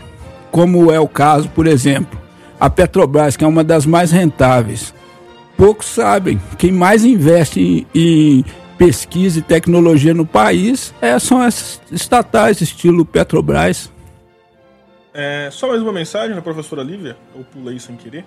como 0.51 0.91
é 0.91 0.99
o 0.99 1.07
caso, 1.07 1.49
por 1.49 1.65
exemplo, 1.65 2.19
a 2.59 2.69
Petrobras, 2.69 3.37
que 3.37 3.43
é 3.43 3.47
uma 3.47 3.63
das 3.63 3.85
mais 3.85 4.11
rentáveis. 4.11 4.93
Poucos 5.55 5.87
sabem, 5.87 6.39
quem 6.57 6.71
mais 6.71 7.03
investe 7.03 7.59
em, 7.59 7.87
em 7.95 8.45
pesquisa 8.77 9.39
e 9.39 9.41
tecnologia 9.41 10.13
no 10.13 10.25
país 10.25 10.93
é, 11.01 11.17
são 11.19 11.43
essas 11.43 11.81
estatais, 11.91 12.61
estilo 12.61 13.05
Petrobras. 13.05 13.91
É, 15.13 15.49
só 15.51 15.67
mais 15.67 15.81
uma 15.81 15.91
mensagem 15.91 16.35
da 16.35 16.41
professora 16.41 16.83
Lívia, 16.83 17.17
eu 17.35 17.43
pulei 17.43 17.79
sem 17.79 17.95
querer. 17.95 18.23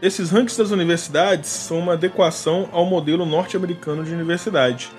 Esses 0.00 0.30
rankings 0.30 0.56
das 0.56 0.70
universidades 0.70 1.48
são 1.48 1.78
uma 1.78 1.94
adequação 1.94 2.68
ao 2.70 2.84
modelo 2.84 3.26
norte-americano 3.26 4.04
de 4.04 4.12
universidade 4.12 4.90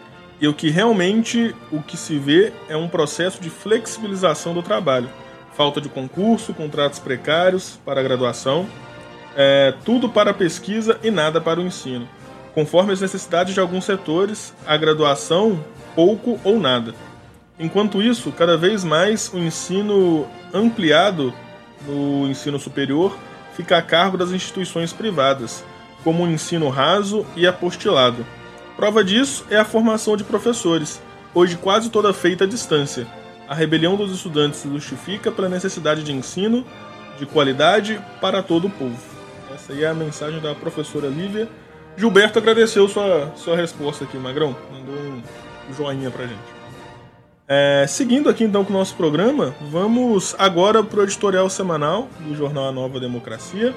e 0.41 0.48
o 0.48 0.53
que 0.53 0.69
realmente 0.69 1.56
o 1.72 1.81
que 1.81 1.95
se 1.95 2.18
vê 2.18 2.52
é 2.68 2.76
um 2.76 2.88
processo 2.88 3.41
de 3.41 3.49
flexibilização 3.49 4.53
do 4.53 4.61
trabalho. 4.61 5.10
Falta 5.56 5.80
de 5.80 5.89
concurso, 5.89 6.53
contratos 6.53 6.99
precários 6.99 7.80
para 7.85 7.99
a 7.99 8.03
graduação, 8.03 8.68
é, 9.35 9.73
tudo 9.85 10.10
para 10.10 10.31
a 10.31 10.34
pesquisa 10.34 10.99
e 11.03 11.10
nada 11.10 11.39
para 11.39 11.60
o 11.60 11.64
ensino. 11.64 12.07
Conforme 12.57 12.91
as 12.91 13.01
necessidades 13.01 13.53
de 13.53 13.59
alguns 13.59 13.85
setores, 13.85 14.51
a 14.65 14.75
graduação, 14.75 15.63
pouco 15.93 16.39
ou 16.43 16.59
nada. 16.59 16.95
Enquanto 17.59 18.01
isso, 18.01 18.31
cada 18.31 18.57
vez 18.57 18.84
mais 18.84 19.31
o 19.31 19.38
ensino 19.38 20.25
ampliado 20.51 21.31
no 21.85 22.27
ensino 22.27 22.57
superior 22.57 23.15
fica 23.55 23.77
a 23.77 23.81
cargo 23.84 24.17
das 24.17 24.31
instituições 24.31 24.91
privadas, 24.91 25.63
como 26.03 26.23
o 26.23 26.27
ensino 26.27 26.67
raso 26.67 27.27
e 27.35 27.45
apostilado 27.45 28.25
Prova 28.75 29.03
disso 29.03 29.45
é 29.51 29.57
a 29.57 29.63
formação 29.63 30.17
de 30.17 30.23
professores, 30.23 30.99
hoje 31.35 31.57
quase 31.57 31.91
toda 31.91 32.11
feita 32.11 32.45
à 32.45 32.47
distância. 32.47 33.05
A 33.47 33.53
rebelião 33.53 33.95
dos 33.95 34.11
estudantes 34.11 34.61
se 34.61 34.67
justifica 34.67 35.31
pela 35.31 35.47
necessidade 35.47 36.01
de 36.01 36.11
ensino 36.11 36.65
de 37.19 37.27
qualidade 37.27 38.01
para 38.19 38.41
todo 38.41 38.65
o 38.65 38.69
povo. 38.71 38.97
Essa 39.53 39.73
aí 39.73 39.84
é 39.84 39.88
a 39.88 39.93
mensagem 39.93 40.39
da 40.39 40.55
professora 40.55 41.07
Lívia. 41.07 41.47
Gilberto 41.98 42.38
agradeceu 42.38 42.88
sua, 42.88 43.34
sua 43.36 43.57
resposta 43.57 44.06
aqui, 44.06 44.18
Magrão. 44.18 44.56
Mandou 44.72 44.95
um 44.95 45.74
joinha 45.76 46.11
pra 46.11 46.28
gente. 46.28 46.57
É, 47.48 47.86
seguindo 47.88 48.30
aqui 48.30 48.44
então 48.44 48.64
com 48.64 48.74
o 48.74 48.78
nosso 48.78 48.94
programa, 48.95 49.56
vamos 49.72 50.36
agora 50.38 50.84
para 50.84 50.99
o 50.99 51.03
editorial 51.03 51.49
semanal 51.49 52.07
do 52.19 52.36
jornal 52.36 52.68
A 52.68 52.72
Nova 52.72 52.99
Democracia 52.99 53.74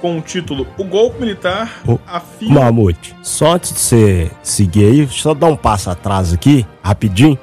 com 0.00 0.18
o 0.18 0.20
título 0.20 0.66
O 0.78 0.84
Golpe 0.84 1.20
Militar 1.20 1.80
o 1.86 1.98
afirma. 2.06 2.60
Mamute, 2.60 3.14
só 3.22 3.54
antes 3.54 3.72
de 3.72 3.78
você 3.78 4.30
seguir 4.42 4.84
aí, 4.86 5.08
só 5.08 5.34
dar 5.34 5.48
um 5.48 5.56
passo 5.56 5.90
atrás 5.90 6.32
aqui, 6.32 6.66
rapidinho. 6.82 7.38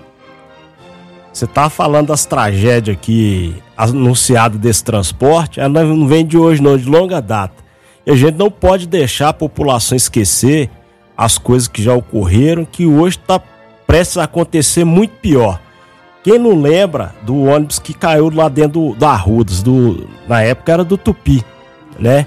Você 1.32 1.46
tá 1.46 1.70
falando 1.70 2.08
das 2.08 2.26
tragédias 2.26 2.98
aqui 2.98 3.62
anunciadas 3.78 4.58
desse 4.58 4.84
transporte, 4.84 5.60
ela 5.60 5.84
não 5.84 6.08
vem 6.08 6.26
de 6.26 6.38
hoje, 6.38 6.62
não, 6.62 6.78
de 6.78 6.90
longa 6.90 7.22
data. 7.22 7.65
E 8.06 8.12
a 8.12 8.16
gente 8.16 8.36
não 8.36 8.52
pode 8.52 8.88
deixar 8.88 9.30
a 9.30 9.34
população 9.34 9.96
esquecer 9.96 10.70
as 11.18 11.38
coisas 11.38 11.68
que 11.68 11.82
já 11.82 11.94
ocorreram, 11.94 12.66
que 12.66 12.86
hoje 12.86 13.18
está 13.18 13.42
prestes 13.88 14.18
a 14.18 14.24
acontecer 14.24 14.84
muito 14.84 15.12
pior. 15.22 15.60
Quem 16.24 16.40
não 16.40 16.60
lembra 16.60 17.14
do 17.22 17.44
ônibus 17.44 17.80
que 17.80 17.94
caiu 17.94 18.30
lá 18.34 18.50
dentro 18.50 18.72
do, 18.72 18.96
do 18.96 19.06
Arrudas, 19.06 19.62
do, 19.62 20.10
na 20.28 20.42
época 20.42 20.74
era 20.74 20.84
do 20.84 20.98
Tupi, 20.98 21.44
né? 22.00 22.26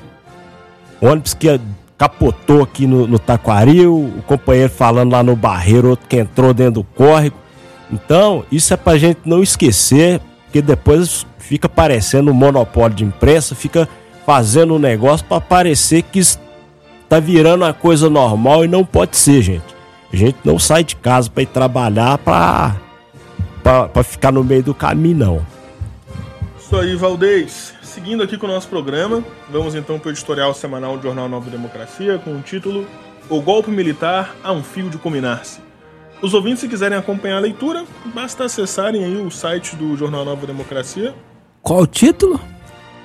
ônibus 1.00 1.34
que 1.34 1.60
capotou 1.96 2.62
aqui 2.62 2.86
no, 2.86 3.06
no 3.06 3.18
Taquaril, 3.18 3.92
o 3.92 4.22
companheiro 4.22 4.70
falando 4.70 5.12
lá 5.12 5.22
no 5.22 5.34
Barreiro, 5.34 5.90
outro 5.90 6.06
que 6.08 6.16
entrou 6.16 6.54
dentro 6.54 6.74
do 6.74 6.84
córrego. 6.84 7.36
Então, 7.90 8.44
isso 8.52 8.72
é 8.72 8.76
pra 8.76 8.98
gente 8.98 9.20
não 9.24 9.42
esquecer, 9.42 10.20
porque 10.44 10.62
depois 10.62 11.26
fica 11.38 11.68
parecendo 11.68 12.30
um 12.30 12.34
monopólio 12.34 12.96
de 12.96 13.04
imprensa, 13.04 13.54
fica 13.54 13.88
fazendo 14.28 14.74
um 14.74 14.78
negócio 14.78 15.24
para 15.24 15.40
parecer 15.40 16.02
que 16.02 16.18
está 16.18 17.18
virando 17.18 17.64
uma 17.64 17.72
coisa 17.72 18.10
normal 18.10 18.62
e 18.62 18.68
não 18.68 18.84
pode 18.84 19.16
ser, 19.16 19.40
gente. 19.40 19.64
A 20.12 20.16
gente 20.16 20.36
não 20.44 20.58
sai 20.58 20.84
de 20.84 20.96
casa 20.96 21.30
para 21.30 21.44
ir 21.44 21.46
trabalhar 21.46 22.18
para 22.18 22.74
ficar 24.04 24.30
no 24.30 24.44
meio 24.44 24.62
do 24.62 24.74
caminho, 24.74 25.16
não. 25.16 25.46
Isso 26.58 26.76
aí, 26.76 26.94
Valdez. 26.94 27.72
Seguindo 27.80 28.22
aqui 28.22 28.36
com 28.36 28.44
o 28.44 28.50
nosso 28.50 28.68
programa, 28.68 29.24
vamos 29.48 29.74
então 29.74 29.98
para 29.98 30.08
o 30.08 30.12
editorial 30.12 30.52
semanal 30.52 30.98
do 30.98 31.04
Jornal 31.04 31.26
Nova 31.26 31.48
Democracia 31.48 32.18
com 32.18 32.36
o 32.36 32.42
título 32.42 32.86
O 33.30 33.40
Golpe 33.40 33.70
Militar 33.70 34.36
a 34.44 34.52
um 34.52 34.62
Fio 34.62 34.90
de 34.90 34.98
Culminar-se. 34.98 35.60
Os 36.20 36.34
ouvintes, 36.34 36.60
se 36.60 36.68
quiserem 36.68 36.98
acompanhar 36.98 37.38
a 37.38 37.40
leitura, 37.40 37.86
basta 38.14 38.44
acessarem 38.44 39.02
aí 39.02 39.16
o 39.16 39.30
site 39.30 39.74
do 39.74 39.96
Jornal 39.96 40.26
Nova 40.26 40.46
Democracia. 40.46 41.14
Qual 41.62 41.80
o 41.80 41.86
título? 41.86 42.38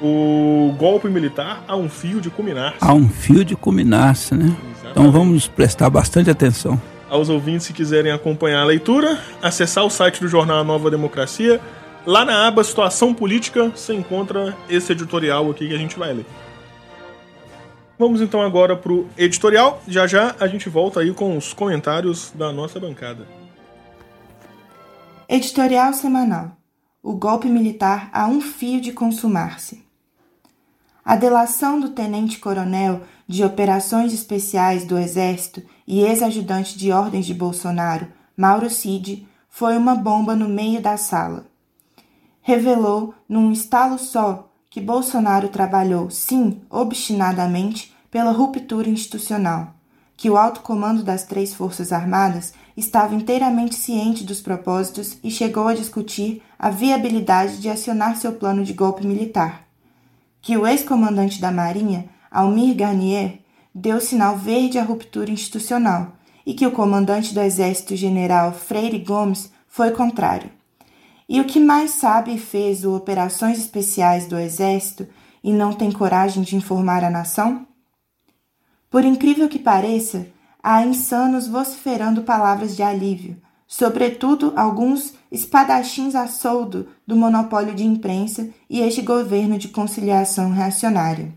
O 0.05 0.75
golpe 0.77 1.07
militar 1.07 1.63
a 1.65 1.77
um 1.77 1.87
fio 1.87 2.19
de 2.19 2.29
culminar-se. 2.29 2.77
A 2.81 2.93
um 2.93 3.07
fio 3.07 3.45
de 3.45 3.55
culminar-se, 3.55 4.35
né? 4.35 4.47
Exatamente. 4.47 4.91
Então 4.91 5.09
vamos 5.09 5.47
prestar 5.47 5.89
bastante 5.89 6.29
atenção. 6.29 6.79
Aos 7.09 7.29
ouvintes, 7.29 7.67
se 7.67 7.73
quiserem 7.73 8.11
acompanhar 8.11 8.63
a 8.63 8.65
leitura, 8.65 9.17
acessar 9.41 9.85
o 9.85 9.89
site 9.89 10.19
do 10.19 10.27
Jornal 10.27 10.61
Nova 10.65 10.91
Democracia. 10.91 11.61
Lá 12.05 12.25
na 12.25 12.47
aba 12.47 12.65
Situação 12.65 13.13
Política, 13.13 13.69
você 13.69 13.93
encontra 13.93 14.53
esse 14.69 14.91
editorial 14.91 15.49
aqui 15.49 15.69
que 15.69 15.73
a 15.73 15.77
gente 15.77 15.97
vai 15.97 16.11
ler. 16.11 16.25
Vamos 17.97 18.19
então 18.19 18.41
agora 18.41 18.75
para 18.75 18.91
o 18.91 19.07
editorial. 19.17 19.81
Já 19.87 20.05
já 20.05 20.35
a 20.37 20.47
gente 20.47 20.67
volta 20.67 20.99
aí 20.99 21.13
com 21.13 21.37
os 21.37 21.53
comentários 21.53 22.33
da 22.35 22.51
nossa 22.51 22.77
bancada. 22.77 23.25
Editorial 25.29 25.93
semanal. 25.93 26.57
O 27.01 27.13
golpe 27.13 27.47
militar 27.47 28.09
a 28.11 28.27
um 28.27 28.41
fio 28.41 28.81
de 28.81 28.91
consumar-se. 28.91 29.82
A 31.05 31.17
delação 31.17 31.81
do 31.81 31.89
tenente-coronel 31.89 33.01
de 33.27 33.43
operações 33.43 34.13
especiais 34.13 34.85
do 34.85 34.97
Exército 34.97 35.61
e 35.85 35.99
ex-ajudante 36.01 36.77
de 36.77 36.93
ordens 36.93 37.25
de 37.25 37.33
Bolsonaro, 37.33 38.07
Mauro 38.37 38.69
Cid, 38.69 39.27
foi 39.49 39.75
uma 39.75 39.95
bomba 39.95 40.33
no 40.33 40.47
meio 40.47 40.81
da 40.81 40.95
sala. 40.95 41.45
Revelou, 42.41 43.13
num 43.27 43.51
estalo 43.51 43.99
só, 43.99 44.49
que 44.69 44.79
Bolsonaro 44.79 45.49
trabalhou, 45.49 46.09
sim, 46.09 46.61
obstinadamente, 46.69 47.93
pela 48.09 48.31
ruptura 48.31 48.89
institucional, 48.89 49.75
que 50.15 50.29
o 50.29 50.37
alto 50.37 50.61
comando 50.61 51.03
das 51.03 51.23
três 51.23 51.53
Forças 51.53 51.91
Armadas 51.91 52.53
estava 52.77 53.13
inteiramente 53.13 53.75
ciente 53.75 54.23
dos 54.23 54.39
propósitos 54.39 55.17
e 55.21 55.29
chegou 55.29 55.67
a 55.67 55.73
discutir 55.73 56.41
a 56.57 56.69
viabilidade 56.69 57.57
de 57.57 57.69
acionar 57.69 58.15
seu 58.15 58.33
plano 58.33 58.63
de 58.63 58.73
golpe 58.73 59.05
militar, 59.05 59.62
que 60.43 60.57
o 60.57 60.67
ex-comandante 60.67 61.39
da 61.39 61.49
Marinha, 61.49 62.09
Almir 62.29 62.75
Garnier, 62.75 63.39
deu 63.73 64.01
sinal 64.01 64.37
verde 64.37 64.77
à 64.77 64.83
ruptura 64.83 65.31
institucional 65.31 66.17
e 66.45 66.53
que 66.53 66.67
o 66.67 66.71
comandante 66.71 67.33
do 67.33 67.39
Exército 67.39 67.95
General 67.95 68.51
Freire 68.51 68.99
Gomes 68.99 69.49
foi 69.69 69.91
contrário. 69.91 70.51
E 71.29 71.39
o 71.39 71.45
que 71.45 71.61
mais 71.61 71.91
sabe 71.91 72.35
e 72.35 72.37
fez 72.37 72.83
o 72.83 72.93
Operações 72.93 73.57
Especiais 73.57 74.27
do 74.27 74.37
Exército 74.37 75.07
e 75.41 75.53
não 75.53 75.71
tem 75.71 75.89
coragem 75.89 76.43
de 76.43 76.57
informar 76.57 77.05
a 77.05 77.09
nação? 77.09 77.65
Por 78.89 79.05
incrível 79.05 79.47
que 79.47 79.57
pareça, 79.57 80.27
há 80.61 80.85
insanos 80.85 81.47
vociferando 81.47 82.23
palavras 82.23 82.75
de 82.75 82.83
alívio, 82.83 83.41
sobretudo 83.65 84.51
alguns 84.57 85.13
espadachins 85.33 86.13
a 86.13 86.27
soldo 86.27 86.89
do 87.07 87.15
monopólio 87.15 87.73
de 87.73 87.83
imprensa 87.83 88.49
e 88.69 88.81
este 88.81 89.01
governo 89.01 89.57
de 89.57 89.67
conciliação 89.67 90.51
reacionária. 90.51 91.33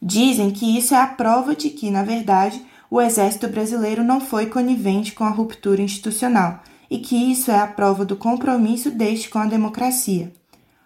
Dizem 0.00 0.52
que 0.52 0.78
isso 0.78 0.94
é 0.94 0.98
a 0.98 1.08
prova 1.08 1.56
de 1.56 1.70
que, 1.70 1.90
na 1.90 2.04
verdade, 2.04 2.64
o 2.88 3.00
exército 3.00 3.48
brasileiro 3.48 4.04
não 4.04 4.20
foi 4.20 4.46
conivente 4.46 5.10
com 5.10 5.24
a 5.24 5.30
ruptura 5.30 5.82
institucional 5.82 6.62
e 6.88 6.98
que 6.98 7.16
isso 7.16 7.50
é 7.50 7.58
a 7.58 7.66
prova 7.66 8.04
do 8.04 8.16
compromisso 8.16 8.92
deste 8.92 9.28
com 9.28 9.40
a 9.40 9.46
democracia. 9.46 10.32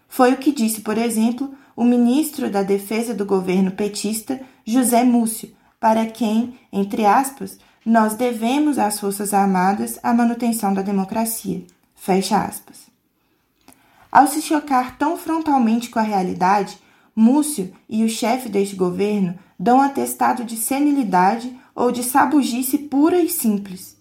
Foi 0.08 0.32
o 0.32 0.38
que 0.38 0.52
disse, 0.52 0.80
por 0.80 0.96
exemplo, 0.96 1.52
o 1.76 1.84
ministro 1.84 2.48
da 2.48 2.62
Defesa 2.62 3.12
do 3.12 3.26
governo 3.26 3.70
petista, 3.70 4.40
José 4.64 5.04
Múcio, 5.04 5.50
para 5.78 6.06
quem, 6.06 6.58
entre 6.72 7.04
aspas, 7.04 7.58
nós 7.86 8.16
devemos 8.16 8.80
às 8.80 8.98
Forças 8.98 9.32
Armadas 9.32 9.96
a 10.02 10.12
manutenção 10.12 10.74
da 10.74 10.82
democracia. 10.82 11.62
Fecha 11.94 12.36
aspas. 12.36 12.88
Ao 14.10 14.26
se 14.26 14.42
chocar 14.42 14.98
tão 14.98 15.16
frontalmente 15.16 15.88
com 15.88 16.00
a 16.00 16.02
realidade, 16.02 16.80
Múcio 17.14 17.72
e 17.88 18.04
o 18.04 18.08
chefe 18.10 18.48
deste 18.48 18.76
governo 18.76 19.38
dão 19.58 19.80
atestado 19.80 20.44
de 20.44 20.56
senilidade 20.56 21.56
ou 21.74 21.90
de 21.90 22.02
sabugice 22.02 22.76
pura 22.76 23.18
e 23.22 23.28
simples. 23.30 23.96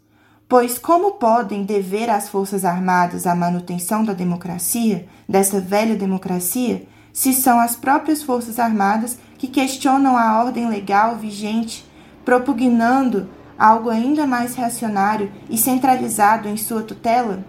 Pois 0.50 0.78
como 0.78 1.12
podem 1.12 1.64
dever 1.64 2.10
às 2.10 2.28
Forças 2.28 2.66
Armadas 2.66 3.26
a 3.26 3.34
manutenção 3.34 4.04
da 4.04 4.14
democracia, 4.14 5.08
dessa 5.30 5.62
velha 5.62 5.96
democracia, 5.96 6.86
se 7.14 7.34
são 7.34 7.60
as 7.60 7.76
próprias 7.76 8.22
Forças 8.22 8.60
Armadas 8.60 9.18
que 9.38 9.48
questionam 9.48 10.18
a 10.18 10.44
ordem 10.44 10.68
legal 10.68 11.16
vigente, 11.16 11.86
propugnando 12.26 13.30
algo 13.58 13.90
ainda 13.90 14.26
mais 14.28 14.56
reacionário 14.56 15.32
e 15.50 15.58
centralizado 15.58 16.48
em 16.48 16.58
sua 16.58 16.84
tutela? 16.84 17.46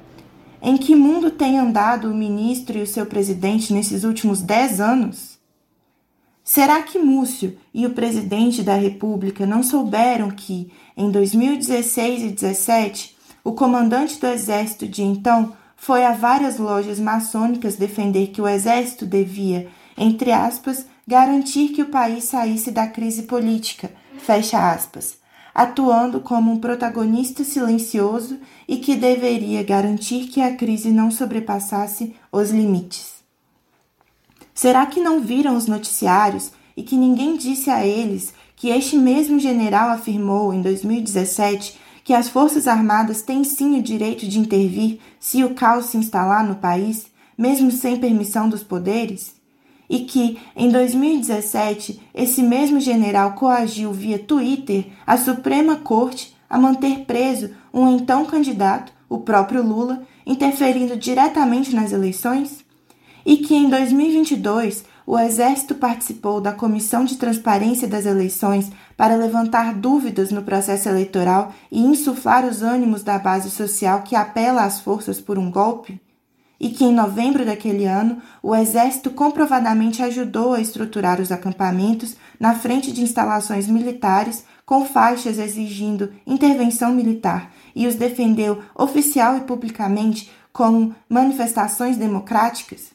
Em 0.62 0.77
que 0.77 0.95
mundo 0.95 1.31
tem 1.31 1.59
andado 1.59 2.11
o 2.11 2.15
ministro 2.15 2.78
e 2.78 2.83
o 2.83 2.87
seu 2.87 3.07
presidente 3.07 3.73
nesses 3.73 4.05
últimos 4.05 4.41
dez 4.41 4.81
anos? 4.81 5.37
Será 6.43 6.83
que 6.83 6.99
Múcio 6.99 7.59
e 7.74 7.85
o 7.87 7.91
presidente 7.91 8.62
da 8.62 8.74
República 8.74 9.45
não 9.45 9.62
souberam 9.62 10.31
que, 10.31 10.70
em 10.97 11.11
2016 11.11 12.23
e 12.23 12.28
2017, 12.28 13.16
o 13.43 13.53
comandante 13.53 14.20
do 14.20 14.27
exército 14.27 14.87
de 14.87 15.03
então 15.03 15.53
foi 15.77 16.05
a 16.05 16.12
várias 16.12 16.59
lojas 16.59 16.99
maçônicas 16.99 17.77
defender 17.77 18.28
que 18.28 18.41
o 18.41 18.49
exército 18.49 19.05
devia, 19.05 19.69
entre 19.97 20.33
aspas, 20.33 20.87
garantir 21.07 21.69
que 21.69 21.83
o 21.83 21.91
país 21.91 22.24
saísse 22.24 22.70
da 22.70 22.87
crise 22.87 23.24
política, 23.24 23.91
fecha 24.19 24.73
aspas, 24.73 25.19
atuando 25.57 26.20
como 26.20 26.53
um 26.53 26.59
protagonista 26.59 27.43
silencioso 27.43 28.39
e 28.69 28.77
que 28.77 28.95
deveria 28.95 29.62
garantir 29.62 30.27
que 30.27 30.43
a 30.43 30.55
crise 30.55 30.91
não 30.91 31.11
sobrepassasse 31.11 32.15
os 32.31 32.51
limites. 32.51 33.15
Será 34.53 34.85
que 34.85 35.01
não 35.01 35.23
viram 35.23 35.57
os 35.57 35.66
noticiários 35.66 36.53
e 36.77 36.83
que 36.83 36.95
ninguém 36.95 37.39
disse 37.39 37.70
a 37.70 37.87
eles 37.87 38.35
que 38.55 38.69
este 38.69 38.99
mesmo 38.99 39.41
general 39.41 39.89
afirmou 39.89 40.53
em 40.53 40.61
2017 40.61 41.78
que 42.05 42.12
as 42.12 42.28
Forças 42.28 42.69
Armadas 42.69 43.23
têm 43.23 43.43
sim 43.43 43.78
o 43.78 43.83
direito 43.83 44.28
de 44.28 44.39
intervir 44.39 45.01
se 45.19 45.43
o 45.43 45.55
caos 45.55 45.87
se 45.87 45.97
instalar 45.97 46.47
no 46.47 46.57
país, 46.57 47.07
mesmo 47.37 47.70
sem 47.70 47.97
permissão 47.97 48.47
dos 48.47 48.62
poderes? 48.62 49.36
E 49.89 50.01
que, 50.01 50.39
em 50.57 50.71
2017, 50.71 52.01
esse 52.15 52.43
mesmo 52.43 52.81
general 52.81 53.33
coagiu 53.33 53.93
via 53.93 54.19
Twitter 54.19 54.87
a 55.07 55.17
Suprema 55.17 55.77
Corte 55.77 56.37
a 56.49 56.59
manter 56.59 57.05
preso 57.05 57.51
um 57.73 57.89
então 57.97 58.25
candidato, 58.25 58.93
o 59.09 59.19
próprio 59.19 59.63
Lula, 59.63 60.03
interferindo 60.27 60.97
diretamente 60.97 61.75
nas 61.75 61.93
eleições? 61.93 62.67
e 63.27 63.39
que 63.39 63.57
em 63.57 63.69
2022 63.69 64.85
o 65.05 65.19
Exército 65.19 65.75
participou 65.75 66.41
da 66.41 66.53
Comissão 66.53 67.05
de 67.05 67.17
Transparência 67.17 67.89
das 67.89 68.07
Eleições 68.07 68.71
para 68.97 69.17
levantar 69.17 69.75
dúvidas 69.75 70.31
no 70.31 70.43
processo 70.43 70.89
eleitoral 70.89 71.53
e 71.71 71.81
insuflar 71.81 72.47
os 72.47 72.63
ânimos 72.63 73.03
da 73.03 73.19
base 73.19 73.51
social 73.51 74.03
que 74.03 74.15
apela 74.15 74.63
às 74.63 74.81
forças 74.81 75.21
por 75.21 75.39
um 75.39 75.51
golpe? 75.51 76.01
E 76.59 76.70
que 76.70 76.85
em 76.85 76.93
novembro 76.93 77.45
daquele 77.45 77.85
ano 77.85 78.20
o 78.43 78.55
Exército 78.55 79.11
comprovadamente 79.11 80.03
ajudou 80.03 80.55
a 80.55 80.61
estruturar 80.61 81.20
os 81.20 81.31
acampamentos 81.31 82.16
na 82.41 82.55
frente 82.55 82.91
de 82.93 83.03
instalações 83.03 83.66
militares 83.66 84.45
com 84.65 84.85
faixas 84.85 85.39
exigindo 85.39 86.12
intervenção 86.27 86.93
militar 86.93 87.53
e 87.74 87.87
os 87.87 87.95
defendeu 87.95 88.62
oficial 88.74 89.37
e 89.37 89.41
publicamente 89.43 90.31
como 90.53 90.95
manifestações 91.09 91.97
democráticas? 91.97 92.91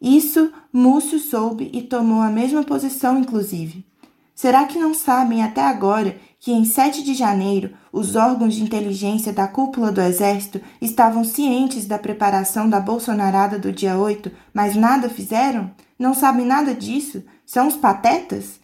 Isso 0.00 0.52
Múcio 0.72 1.18
soube 1.18 1.70
e 1.74 1.82
tomou 1.82 2.22
a 2.22 2.30
mesma 2.30 2.62
posição, 2.62 3.18
inclusive. 3.18 3.84
Será 4.34 4.64
que 4.64 4.78
não 4.78 4.94
sabem 4.94 5.42
até 5.42 5.60
agora 5.60 6.16
que 6.40 6.50
em 6.50 6.64
7 6.64 7.02
de 7.02 7.12
janeiro 7.12 7.74
os 7.92 8.16
órgãos 8.16 8.54
de 8.54 8.62
inteligência 8.62 9.30
da 9.30 9.46
cúpula 9.46 9.92
do 9.92 10.00
Exército 10.00 10.58
estavam 10.80 11.22
cientes 11.22 11.84
da 11.84 11.98
preparação 11.98 12.68
da 12.68 12.80
bolsonarada 12.80 13.58
do 13.58 13.70
dia 13.70 13.98
8, 13.98 14.32
mas 14.52 14.74
nada 14.74 15.10
fizeram? 15.10 15.70
Não 15.98 16.14
sabem 16.14 16.46
nada 16.46 16.74
disso? 16.74 17.22
São 17.44 17.68
os 17.68 17.76
patetas? 17.76 18.58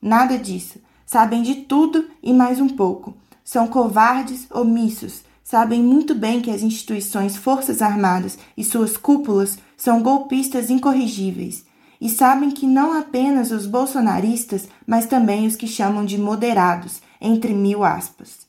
Nada 0.00 0.36
disso. 0.36 0.78
Sabem 1.06 1.42
de 1.42 1.54
tudo 1.54 2.04
e 2.22 2.34
mais 2.34 2.60
um 2.60 2.68
pouco. 2.68 3.16
São 3.42 3.66
covardes, 3.66 4.46
omissos, 4.50 5.22
sabem 5.42 5.82
muito 5.82 6.14
bem 6.14 6.40
que 6.40 6.50
as 6.50 6.62
instituições 6.62 7.36
Forças 7.36 7.80
Armadas 7.80 8.38
e 8.56 8.62
suas 8.62 8.96
cúpulas 8.96 9.58
são 9.76 10.02
golpistas 10.02 10.70
incorrigíveis. 10.70 11.64
E 12.00 12.08
sabem 12.08 12.50
que 12.50 12.66
não 12.66 12.98
apenas 12.98 13.52
os 13.52 13.64
bolsonaristas, 13.64 14.68
mas 14.86 15.06
também 15.06 15.46
os 15.46 15.54
que 15.54 15.68
chamam 15.68 16.04
de 16.04 16.18
moderados, 16.18 17.00
entre 17.22 17.54
mil 17.54 17.84
aspas. 17.84 18.46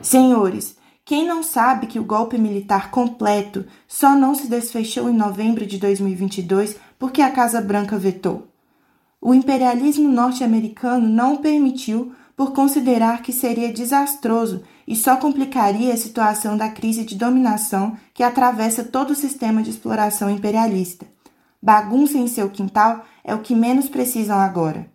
Senhores, 0.00 0.76
quem 1.04 1.26
não 1.26 1.42
sabe 1.42 1.86
que 1.86 1.98
o 1.98 2.04
golpe 2.04 2.38
militar 2.38 2.90
completo 2.90 3.64
só 3.88 4.14
não 4.14 4.34
se 4.34 4.46
desfechou 4.46 5.08
em 5.08 5.14
novembro 5.14 5.66
de 5.66 5.78
2022 5.78 6.76
porque 6.98 7.22
a 7.22 7.30
Casa 7.30 7.60
Branca 7.60 7.98
vetou? 7.98 8.48
O 9.20 9.32
imperialismo 9.32 10.08
norte-americano 10.08 11.08
não 11.08 11.38
permitiu 11.38 12.12
por 12.36 12.52
considerar 12.52 13.22
que 13.22 13.32
seria 13.32 13.72
desastroso 13.72 14.62
e 14.86 14.94
só 14.94 15.16
complicaria 15.16 15.94
a 15.94 15.96
situação 15.96 16.56
da 16.56 16.68
crise 16.68 17.04
de 17.04 17.16
dominação 17.16 17.96
que 18.12 18.22
atravessa 18.22 18.84
todo 18.84 19.10
o 19.10 19.16
sistema 19.16 19.62
de 19.62 19.70
exploração 19.70 20.28
imperialista. 20.28 21.06
Bagunça 21.62 22.18
em 22.18 22.26
seu 22.26 22.50
quintal 22.50 23.04
é 23.22 23.34
o 23.34 23.40
que 23.40 23.54
menos 23.54 23.88
precisam 23.88 24.38
agora. 24.38 24.93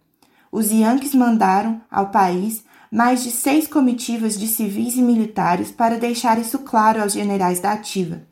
Os 0.52 0.72
Yankees 0.72 1.14
mandaram 1.14 1.82
ao 1.92 2.08
país 2.08 2.64
mais 2.92 3.24
de 3.24 3.30
seis 3.30 3.68
comitivas 3.68 4.38
de 4.38 4.48
civis 4.48 4.96
e 4.96 5.02
militares 5.02 5.72
para 5.72 6.00
deixar 6.00 6.40
isso 6.40 6.60
claro 6.60 7.02
aos 7.02 7.14
generais 7.14 7.60
da 7.60 7.72
ativa. 7.72 8.24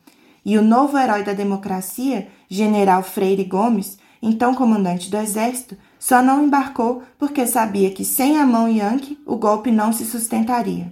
E 0.44 0.58
o 0.58 0.64
novo 0.64 0.98
herói 0.98 1.24
da 1.24 1.34
democracia, 1.34 2.28
general 2.50 3.04
Freire 3.04 3.44
Gomes, 3.44 4.00
então 4.22 4.56
comandante 4.56 5.12
do 5.12 5.18
exército, 5.18 5.78
só 6.00 6.24
não 6.24 6.46
embarcou 6.46 7.04
porque 7.20 7.46
sabia 7.46 7.92
que 7.92 8.04
sem 8.04 8.38
a 8.38 8.46
mão 8.46 8.68
Yankee 8.68 9.20
o 9.26 9.36
golpe 9.36 9.72
não 9.72 9.94
se 9.94 10.06
sustentaria. 10.06 10.92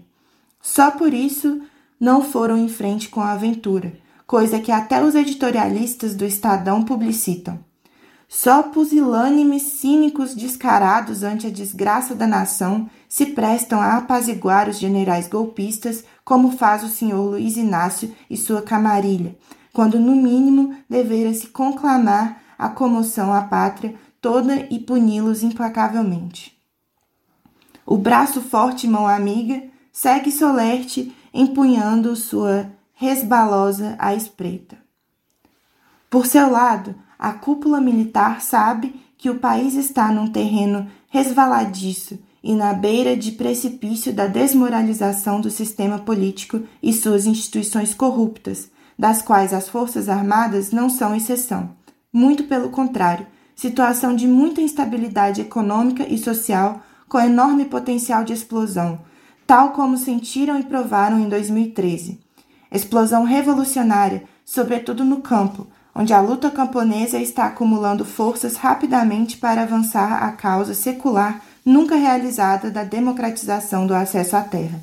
Só 0.61 0.91
por 0.91 1.13
isso 1.13 1.61
não 1.99 2.21
foram 2.21 2.57
em 2.57 2.67
frente 2.67 3.09
com 3.09 3.21
a 3.21 3.31
aventura, 3.31 3.93
coisa 4.27 4.59
que 4.59 4.71
até 4.71 5.03
os 5.03 5.15
editorialistas 5.15 6.15
do 6.15 6.25
Estadão 6.25 6.83
publicitam. 6.83 7.59
Só 8.27 8.63
pusilânimes 8.63 9.61
cínicos 9.79 10.33
descarados 10.33 11.23
ante 11.23 11.47
a 11.47 11.51
desgraça 11.51 12.15
da 12.15 12.25
nação 12.25 12.89
se 13.07 13.27
prestam 13.27 13.79
a 13.79 13.97
apaziguar 13.97 14.67
os 14.67 14.79
generais 14.79 15.27
golpistas, 15.27 16.03
como 16.23 16.57
faz 16.57 16.83
o 16.83 16.89
senhor 16.89 17.21
Luiz 17.21 17.55
Inácio 17.55 18.13
e 18.29 18.35
sua 18.35 18.61
camarilha, 18.61 19.37
quando 19.71 19.99
no 19.99 20.15
mínimo 20.15 20.75
devera 20.89 21.33
se 21.33 21.47
conclamar 21.47 22.41
a 22.57 22.69
comoção 22.69 23.33
à 23.33 23.41
pátria 23.41 23.95
toda 24.19 24.67
e 24.71 24.79
puni-los 24.79 25.43
implacavelmente. 25.43 26.57
O 27.85 27.97
braço 27.97 28.41
forte 28.41 28.87
mão 28.87 29.07
amiga 29.07 29.63
segue 29.91 30.31
solerte, 30.31 31.15
empunhando 31.31 32.15
sua 32.15 32.71
resbalosa 32.93 33.95
à 33.99 34.15
espreita. 34.15 34.77
Por 36.09 36.25
seu 36.25 36.49
lado, 36.49 36.95
a 37.17 37.33
cúpula 37.33 37.79
militar 37.79 38.41
sabe 38.41 38.95
que 39.17 39.29
o 39.29 39.39
país 39.39 39.75
está 39.75 40.11
num 40.11 40.27
terreno 40.27 40.87
resvaladiço 41.09 42.19
e 42.43 42.53
na 42.53 42.73
beira 42.73 43.17
de 43.17 43.31
precipício 43.31 44.13
da 44.13 44.27
desmoralização 44.27 45.41
do 45.41 45.49
sistema 45.49 45.97
político 45.97 46.61
e 46.81 46.93
suas 46.93 47.25
instituições 47.25 47.93
corruptas, 47.93 48.69
das 48.97 49.21
quais 49.21 49.53
as 49.53 49.67
Forças 49.67 50.07
Armadas 50.09 50.71
não 50.71 50.89
são 50.89 51.15
exceção. 51.15 51.71
Muito 52.13 52.43
pelo 52.43 52.69
contrário, 52.69 53.25
situação 53.55 54.15
de 54.15 54.27
muita 54.27 54.61
instabilidade 54.61 55.41
econômica 55.41 56.05
e 56.07 56.17
social 56.17 56.81
com 57.07 57.19
enorme 57.19 57.65
potencial 57.65 58.23
de 58.23 58.33
explosão, 58.33 58.99
tal 59.47 59.71
como 59.71 59.97
sentiram 59.97 60.59
e 60.59 60.63
provaram 60.63 61.19
em 61.19 61.29
2013. 61.29 62.19
Explosão 62.71 63.23
revolucionária, 63.23 64.23
sobretudo 64.43 65.03
no 65.03 65.21
campo, 65.21 65.67
onde 65.95 66.13
a 66.13 66.19
luta 66.19 66.51
camponesa 66.51 67.17
está 67.19 67.45
acumulando 67.45 68.03
forças 68.03 68.57
rapidamente 68.57 69.37
para 69.37 69.61
avançar 69.61 70.23
a 70.23 70.31
causa 70.33 70.73
secular 70.73 71.41
nunca 71.65 71.95
realizada 71.95 72.69
da 72.69 72.83
democratização 72.83 73.87
do 73.87 73.95
acesso 73.95 74.35
à 74.35 74.41
terra. 74.41 74.79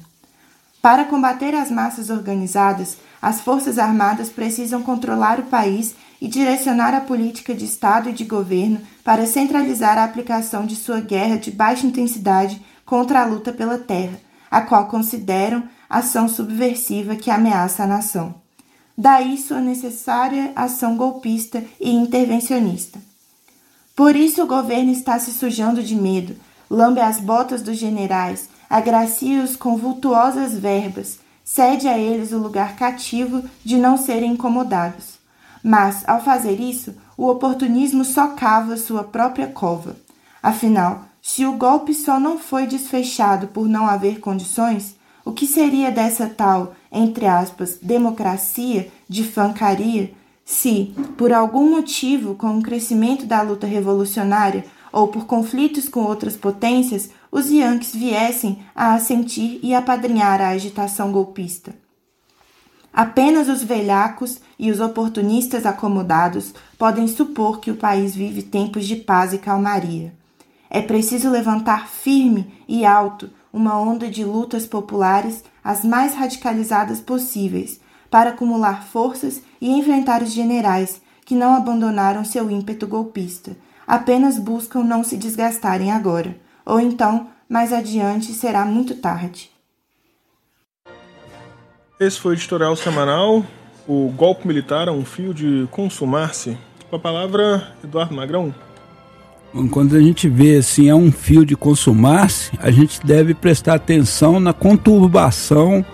Para 0.80 1.04
combater 1.04 1.54
as 1.54 1.70
massas 1.70 2.10
organizadas, 2.10 2.96
as 3.20 3.40
Forças 3.40 3.78
Armadas 3.78 4.30
precisam 4.30 4.82
controlar 4.82 5.38
o 5.38 5.44
país 5.44 5.94
e 6.20 6.26
direcionar 6.26 6.92
a 6.92 7.00
política 7.00 7.54
de 7.54 7.64
Estado 7.64 8.08
e 8.08 8.12
de 8.12 8.24
governo 8.24 8.80
para 9.04 9.26
centralizar 9.26 9.96
a 9.96 10.02
aplicação 10.02 10.66
de 10.66 10.74
sua 10.74 11.00
guerra 11.00 11.36
de 11.36 11.52
baixa 11.52 11.86
intensidade 11.86 12.60
contra 12.84 13.22
a 13.22 13.24
luta 13.24 13.52
pela 13.52 13.78
terra, 13.78 14.18
a 14.50 14.60
qual 14.62 14.88
consideram 14.88 15.62
ação 15.88 16.28
subversiva 16.28 17.14
que 17.14 17.30
ameaça 17.30 17.84
a 17.84 17.86
nação. 17.86 18.41
Daí 18.96 19.38
sua 19.38 19.60
necessária 19.60 20.52
ação 20.54 20.96
golpista 20.96 21.64
e 21.80 21.90
intervencionista. 21.90 22.98
Por 23.96 24.16
isso 24.16 24.42
o 24.42 24.46
governo 24.46 24.90
está 24.90 25.18
se 25.18 25.32
sujando 25.32 25.82
de 25.82 25.94
medo, 25.94 26.36
lambe 26.70 27.00
as 27.00 27.20
botas 27.20 27.62
dos 27.62 27.76
generais, 27.76 28.48
agracia-os 28.68 29.56
com 29.56 29.76
vultuosas 29.76 30.54
verbas, 30.54 31.18
cede 31.44 31.88
a 31.88 31.98
eles 31.98 32.32
o 32.32 32.38
lugar 32.38 32.76
cativo 32.76 33.42
de 33.64 33.76
não 33.76 33.96
serem 33.96 34.32
incomodados. 34.32 35.18
Mas, 35.62 36.02
ao 36.08 36.22
fazer 36.22 36.58
isso, 36.58 36.94
o 37.16 37.28
oportunismo 37.28 38.04
só 38.04 38.28
cava 38.28 38.76
sua 38.76 39.04
própria 39.04 39.46
cova. 39.46 39.96
Afinal, 40.42 41.04
se 41.20 41.46
o 41.46 41.52
golpe 41.52 41.94
só 41.94 42.18
não 42.18 42.38
foi 42.38 42.66
desfechado 42.66 43.46
por 43.48 43.68
não 43.68 43.86
haver 43.86 44.18
condições, 44.18 44.96
o 45.24 45.32
que 45.32 45.46
seria 45.46 45.90
dessa 45.90 46.26
tal, 46.28 46.74
entre 46.90 47.26
aspas, 47.26 47.78
democracia 47.80 48.90
de 49.08 49.24
fancaria 49.24 50.12
se, 50.44 50.92
por 51.16 51.32
algum 51.32 51.70
motivo, 51.70 52.34
com 52.34 52.58
o 52.58 52.62
crescimento 52.62 53.24
da 53.24 53.42
luta 53.42 53.66
revolucionária 53.66 54.64
ou 54.92 55.08
por 55.08 55.24
conflitos 55.24 55.88
com 55.88 56.00
outras 56.00 56.36
potências, 56.36 57.10
os 57.30 57.50
Yankees 57.50 57.94
viessem 57.94 58.62
a 58.74 58.94
assentir 58.94 59.58
e 59.62 59.74
apadrinhar 59.74 60.40
a 60.40 60.48
agitação 60.48 61.12
golpista? 61.12 61.74
Apenas 62.92 63.48
os 63.48 63.62
velhacos 63.62 64.40
e 64.58 64.70
os 64.70 64.78
oportunistas 64.78 65.64
acomodados 65.64 66.52
podem 66.76 67.08
supor 67.08 67.58
que 67.58 67.70
o 67.70 67.76
país 67.76 68.14
vive 68.14 68.42
tempos 68.42 68.86
de 68.86 68.96
paz 68.96 69.32
e 69.32 69.38
calmaria. 69.38 70.12
É 70.68 70.82
preciso 70.82 71.30
levantar 71.30 71.88
firme 71.88 72.52
e 72.68 72.84
alto 72.84 73.30
uma 73.52 73.78
onda 73.78 74.08
de 74.08 74.24
lutas 74.24 74.66
populares 74.66 75.44
as 75.62 75.84
mais 75.84 76.14
radicalizadas 76.14 77.00
possíveis, 77.00 77.80
para 78.10 78.30
acumular 78.30 78.84
forças 78.84 79.42
e 79.60 79.70
enfrentar 79.70 80.22
os 80.22 80.32
generais 80.32 81.00
que 81.24 81.34
não 81.34 81.54
abandonaram 81.54 82.24
seu 82.24 82.50
ímpeto 82.50 82.86
golpista, 82.86 83.56
apenas 83.86 84.38
buscam 84.38 84.82
não 84.82 85.04
se 85.04 85.16
desgastarem 85.16 85.90
agora, 85.90 86.36
ou 86.64 86.80
então, 86.80 87.28
mais 87.48 87.72
adiante, 87.72 88.32
será 88.32 88.64
muito 88.64 88.96
tarde. 88.96 89.50
Esse 91.98 92.18
foi 92.18 92.32
o 92.32 92.34
editorial 92.34 92.74
semanal, 92.74 93.44
o 93.86 94.12
golpe 94.16 94.46
militar 94.46 94.88
a 94.88 94.92
um 94.92 95.04
fio 95.04 95.32
de 95.32 95.68
consumar-se. 95.70 96.58
Com 96.90 96.96
a 96.96 96.98
palavra, 96.98 97.74
Eduardo 97.82 98.14
Magrão. 98.14 98.52
Quando 99.70 99.96
a 99.96 100.00
gente 100.00 100.28
vê 100.28 100.56
assim, 100.56 100.88
é 100.88 100.94
um 100.94 101.12
fio 101.12 101.44
de 101.44 101.54
consumar-se, 101.54 102.50
a 102.58 102.70
gente 102.70 103.04
deve 103.04 103.34
prestar 103.34 103.74
atenção 103.74 104.40
na 104.40 104.52
conturbação 104.52 105.84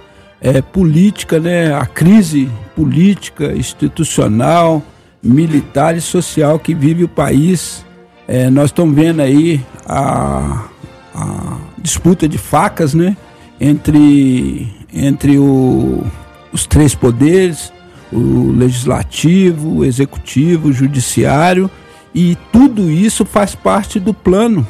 é, 0.40 0.62
política, 0.62 1.40
né? 1.40 1.74
a 1.74 1.84
crise 1.84 2.48
política, 2.76 3.52
institucional, 3.56 4.82
militar 5.20 5.96
e 5.96 6.00
social 6.00 6.58
que 6.58 6.72
vive 6.72 7.02
o 7.02 7.08
país. 7.08 7.84
É, 8.28 8.48
nós 8.48 8.66
estamos 8.66 8.94
vendo 8.94 9.20
aí 9.20 9.60
a, 9.84 10.68
a 11.12 11.56
disputa 11.82 12.28
de 12.28 12.38
facas 12.38 12.94
né? 12.94 13.16
entre 13.60 14.72
entre 14.92 15.38
o, 15.38 16.04
os 16.52 16.66
três 16.66 16.94
poderes, 16.94 17.72
o 18.12 18.52
legislativo, 18.52 19.78
o 19.78 19.84
executivo, 19.84 20.68
o 20.68 20.72
judiciário, 20.72 21.70
e 22.20 22.36
tudo 22.50 22.90
isso 22.90 23.24
faz 23.24 23.54
parte 23.54 24.00
do 24.00 24.12
plano 24.12 24.66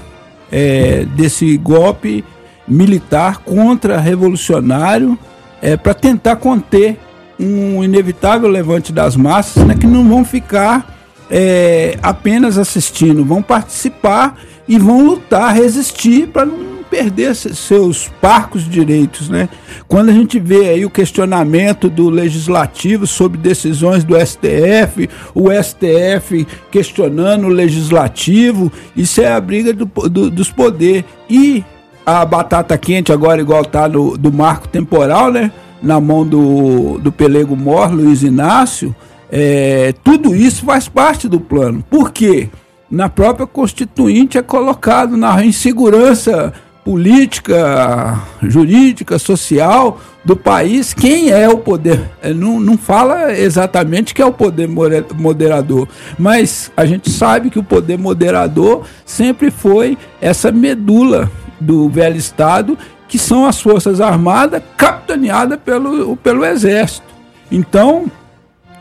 é, 0.52 1.06
desse 1.16 1.56
golpe 1.56 2.22
militar 2.66 3.38
contra-revolucionário 3.38 5.18
é, 5.62 5.74
para 5.74 5.94
tentar 5.94 6.36
conter 6.36 6.98
um 7.40 7.82
inevitável 7.82 8.50
levante 8.50 8.92
das 8.92 9.16
massas 9.16 9.64
né, 9.64 9.74
que 9.74 9.86
não 9.86 10.06
vão 10.06 10.26
ficar 10.26 10.94
é, 11.30 11.96
apenas 12.02 12.58
assistindo, 12.58 13.24
vão 13.24 13.40
participar 13.40 14.36
e 14.68 14.78
vão 14.78 15.02
lutar, 15.06 15.54
resistir 15.54 16.28
para 16.28 16.44
não 16.44 16.77
perder 16.90 17.34
seus 17.34 18.08
parcos 18.20 18.68
direitos, 18.68 19.28
né? 19.28 19.48
Quando 19.86 20.08
a 20.08 20.12
gente 20.12 20.38
vê 20.38 20.70
aí 20.70 20.84
o 20.84 20.90
questionamento 20.90 21.88
do 21.88 22.08
legislativo 22.08 23.06
sobre 23.06 23.38
decisões 23.38 24.04
do 24.04 24.14
STF, 24.14 25.08
o 25.34 25.48
STF 25.50 26.46
questionando 26.70 27.46
o 27.46 27.48
legislativo, 27.48 28.72
isso 28.96 29.20
é 29.20 29.32
a 29.32 29.40
briga 29.40 29.72
do, 29.72 29.86
do, 29.86 30.30
dos 30.30 30.50
poderes. 30.50 31.04
E 31.28 31.64
a 32.04 32.24
batata 32.24 32.76
quente 32.78 33.12
agora, 33.12 33.40
igual 33.40 33.64
tá 33.64 33.88
no, 33.88 34.16
do 34.16 34.32
marco 34.32 34.68
temporal, 34.68 35.30
né? 35.30 35.52
na 35.82 36.00
mão 36.00 36.26
do, 36.26 36.98
do 36.98 37.12
Pelego 37.12 37.56
Mor, 37.56 37.92
Luiz 37.92 38.22
Inácio, 38.22 38.94
é, 39.30 39.94
tudo 40.02 40.34
isso 40.34 40.64
faz 40.64 40.88
parte 40.88 41.28
do 41.28 41.40
plano. 41.40 41.84
Por 41.88 42.10
quê? 42.10 42.48
Na 42.90 43.08
própria 43.08 43.46
Constituinte 43.46 44.38
é 44.38 44.42
colocado 44.42 45.16
na 45.16 45.44
insegurança 45.44 46.52
política, 46.88 48.18
jurídica, 48.40 49.18
social 49.18 50.00
do 50.24 50.34
país, 50.34 50.94
quem 50.94 51.28
é 51.28 51.46
o 51.46 51.58
poder. 51.58 52.00
É, 52.22 52.32
não, 52.32 52.58
não 52.58 52.78
fala 52.78 53.38
exatamente 53.38 54.14
que 54.14 54.22
é 54.22 54.24
o 54.24 54.32
poder 54.32 54.66
moderador, 54.66 55.86
mas 56.18 56.72
a 56.74 56.86
gente 56.86 57.10
sabe 57.10 57.50
que 57.50 57.58
o 57.58 57.62
poder 57.62 57.98
moderador 57.98 58.86
sempre 59.04 59.50
foi 59.50 59.98
essa 60.18 60.50
medula 60.50 61.30
do 61.60 61.90
velho 61.90 62.16
Estado, 62.16 62.78
que 63.06 63.18
são 63.18 63.44
as 63.44 63.60
Forças 63.60 64.00
Armadas 64.00 64.62
capitaneadas 64.74 65.58
pelo, 65.62 66.16
pelo 66.16 66.42
Exército. 66.42 67.06
Então, 67.52 68.10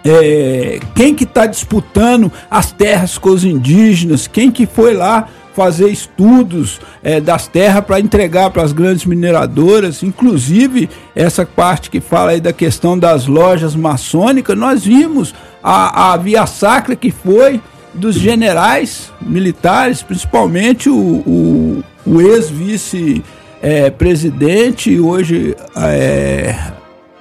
é, 0.05 0.79
quem 0.95 1.13
que 1.13 1.25
está 1.25 1.45
disputando 1.45 2.31
as 2.49 2.71
terras 2.71 3.17
com 3.17 3.31
os 3.31 3.43
indígenas, 3.43 4.27
quem 4.27 4.49
que 4.49 4.65
foi 4.65 4.93
lá 4.93 5.27
fazer 5.57 5.89
estudos 5.89 6.79
é, 7.01 7.19
das 7.19 7.47
terras 7.47 7.83
para 7.83 7.99
entregar 7.99 8.51
para 8.51 8.61
as 8.61 8.71
grandes 8.71 9.07
mineradoras, 9.07 10.03
inclusive 10.03 10.87
essa 11.15 11.47
parte 11.47 11.89
que 11.89 11.99
fala 11.99 12.29
aí 12.29 12.39
da 12.39 12.53
questão 12.53 12.95
das 12.95 13.25
lojas 13.25 13.75
maçônicas, 13.75 14.55
nós 14.55 14.85
vimos 14.85 15.33
a, 15.63 16.13
a 16.13 16.17
via 16.17 16.45
sacra 16.45 16.95
que 16.95 17.09
foi 17.09 17.59
dos 17.91 18.13
generais 18.13 19.11
militares, 19.19 20.03
principalmente 20.03 20.91
o, 20.91 20.95
o, 20.95 21.83
o 22.05 22.21
ex-vice-presidente, 22.21 24.95
é, 24.95 24.99
hoje 24.99 25.55
é, 25.75 26.55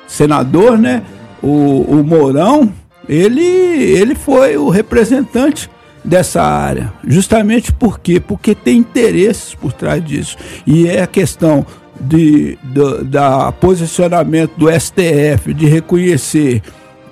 senador, 0.07 0.77
né? 0.77 1.03
O, 1.43 1.87
o 1.89 2.05
Mourão, 2.05 2.71
ele, 3.09 3.41
ele 3.41 4.15
foi 4.15 4.59
o 4.59 4.69
representante 4.69 5.71
dessa 6.07 6.43
área. 6.43 6.93
Justamente 7.07 7.73
por 7.73 7.99
quê? 7.99 8.21
Porque 8.21 8.55
tem 8.55 8.79
interesses 8.79 9.55
por 9.55 9.73
trás 9.73 10.03
disso. 10.03 10.37
E 10.67 10.87
é 10.87 11.03
a 11.03 11.07
questão 11.07 11.67
de, 12.01 12.57
de, 12.63 13.05
da 13.05 13.51
posicionamento 13.53 14.53
do 14.57 14.69
STF 14.71 15.53
de 15.53 15.67
reconhecer 15.67 16.63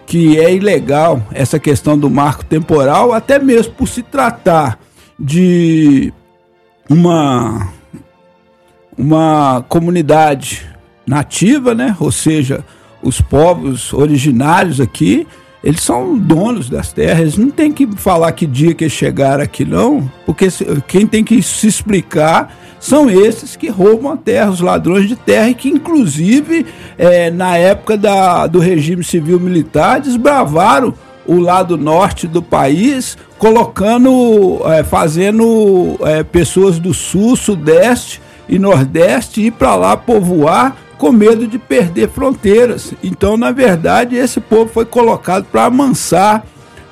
que 0.07 0.39
é 0.39 0.55
ilegal 0.55 1.23
essa 1.33 1.59
questão 1.59 1.99
do 1.99 2.11
marco 2.11 2.45
temporal, 2.45 3.13
até 3.13 3.39
mesmo 3.39 3.73
por 3.73 3.89
se 3.89 4.03
tratar 4.03 4.79
de 5.19 6.13
uma 6.89 7.69
uma 8.97 9.65
comunidade 9.69 10.65
nativa, 11.07 11.75
né? 11.75 11.97
Ou 11.99 12.13
seja, 12.13 12.65
os 13.03 13.21
povos 13.21 13.93
originários 13.93 14.81
aqui, 14.81 15.27
eles 15.65 15.81
são 15.81 16.19
donos 16.19 16.69
das 16.69 16.93
terras, 16.93 17.39
não 17.39 17.49
tem 17.49 17.73
que 17.73 17.87
falar 17.97 18.31
que 18.33 18.47
dia 18.47 18.75
que 18.75 18.87
chegaram 18.87 19.43
aqui, 19.43 19.65
não, 19.65 20.11
porque 20.27 20.49
quem 20.87 21.07
tem 21.07 21.25
que 21.25 21.43
se 21.43 21.67
explicar 21.67 22.55
são 22.79 23.09
esses 23.09 23.57
que 23.57 23.71
roubam 23.71 24.13
a 24.13 24.17
terra, 24.19 24.51
os 24.51 24.61
ladrões 24.61 25.09
de 25.09 25.17
terra, 25.17 25.49
e 25.49 25.55
que, 25.55 25.71
inclusive, 25.71 26.67
é, 26.99 27.31
na 27.31 27.57
época 27.57 27.97
da, 27.97 28.47
do 28.47 28.59
regime 28.59 29.03
civil 29.03 29.41
militar, 29.41 30.01
desbravaram 30.01 30.93
o 31.27 31.39
lado 31.39 31.79
norte 31.79 32.27
do 32.27 32.43
país, 32.43 33.17
colocando, 33.39 34.61
é, 34.67 34.85
fazendo 34.85 35.97
é, 36.03 36.23
pessoas 36.23 36.79
do 36.79 36.93
sul, 36.93 37.37
sudeste 37.37 38.21
e 38.47 38.59
nordeste 38.59 39.41
ir 39.41 39.53
para 39.53 39.75
lá 39.75 39.97
povoar 39.97 40.77
com 40.99 41.13
medo 41.13 41.47
de 41.47 41.59
perder 41.59 42.09
fronteiras. 42.09 42.93
Então, 43.03 43.37
na 43.37 43.51
verdade, 43.51 44.17
esse 44.17 44.41
povo 44.41 44.71
foi 44.71 44.85
colocado 44.85 45.45
para 45.45 45.65
amansar 45.65 46.45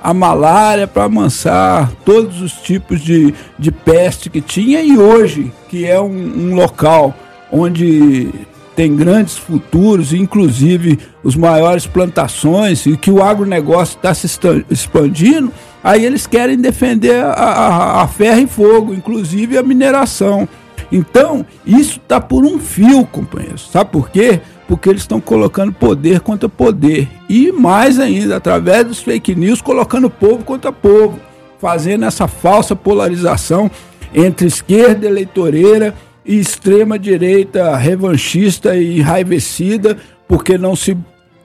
a 0.03 0.13
malária, 0.13 0.87
para 0.87 1.05
amansar 1.05 1.93
todos 2.05 2.43
os 2.43 2.53
tipos 2.53 3.01
de, 3.01 3.33
de 3.59 3.71
peste 3.71 4.29
que 4.29 4.41
tinha, 4.41 4.83
e 4.83 4.99
hoje, 4.99 5.53
que 5.69 5.87
é 5.87 6.01
um, 6.01 6.51
um 6.51 6.55
local 6.55 7.15
onde 7.51 8.31
tem 8.75 8.97
grandes 8.97 9.37
futuros, 9.37 10.13
inclusive 10.13 10.99
os 11.23 11.37
maiores 11.37 11.87
plantações, 11.87 12.85
e 12.87 12.97
que 12.97 13.11
o 13.11 13.23
agronegócio 13.23 13.97
está 13.97 14.13
se 14.13 14.27
expandindo, 14.71 15.53
aí 15.85 16.05
eles 16.05 16.27
querem 16.27 16.57
defender 16.57 17.23
a, 17.25 17.33
a, 17.33 18.03
a 18.03 18.09
ferro 18.09 18.41
e 18.41 18.47
fogo, 18.47 18.95
inclusive 18.95 19.57
a 19.57 19.63
mineração. 19.63 20.49
Então, 20.91 21.45
isso 21.65 22.01
está 22.03 22.21
por 22.21 22.45
um 22.45 22.59
fio, 22.59 23.05
companheiros. 23.07 23.69
Sabe 23.71 23.91
por 23.91 24.11
quê? 24.11 24.41
Porque 24.67 24.89
eles 24.89 25.03
estão 25.03 25.21
colocando 25.21 25.73
poder 25.73 26.21
contra 26.21 26.49
poder. 26.49 27.09
E 27.29 27.53
mais 27.53 27.99
ainda, 27.99 28.37
através 28.37 28.87
dos 28.87 29.03
fake 29.03 29.35
news, 29.35 29.61
colocando 29.61 30.11
povo 30.11 30.45
contra 30.45 30.73
povo. 30.73 31.19
Fazendo 31.59 32.05
essa 32.05 32.27
falsa 32.27 32.75
polarização 32.75 33.71
entre 34.15 34.47
esquerda 34.47 35.07
eleitoreira 35.07 35.95
e 36.25 36.39
extrema 36.39 36.99
direita 36.99 37.77
revanchista 37.77 38.77
e 38.77 38.99
enraivecida, 38.99 39.97
porque 40.27 40.57
não 40.59 40.75
se 40.77 40.97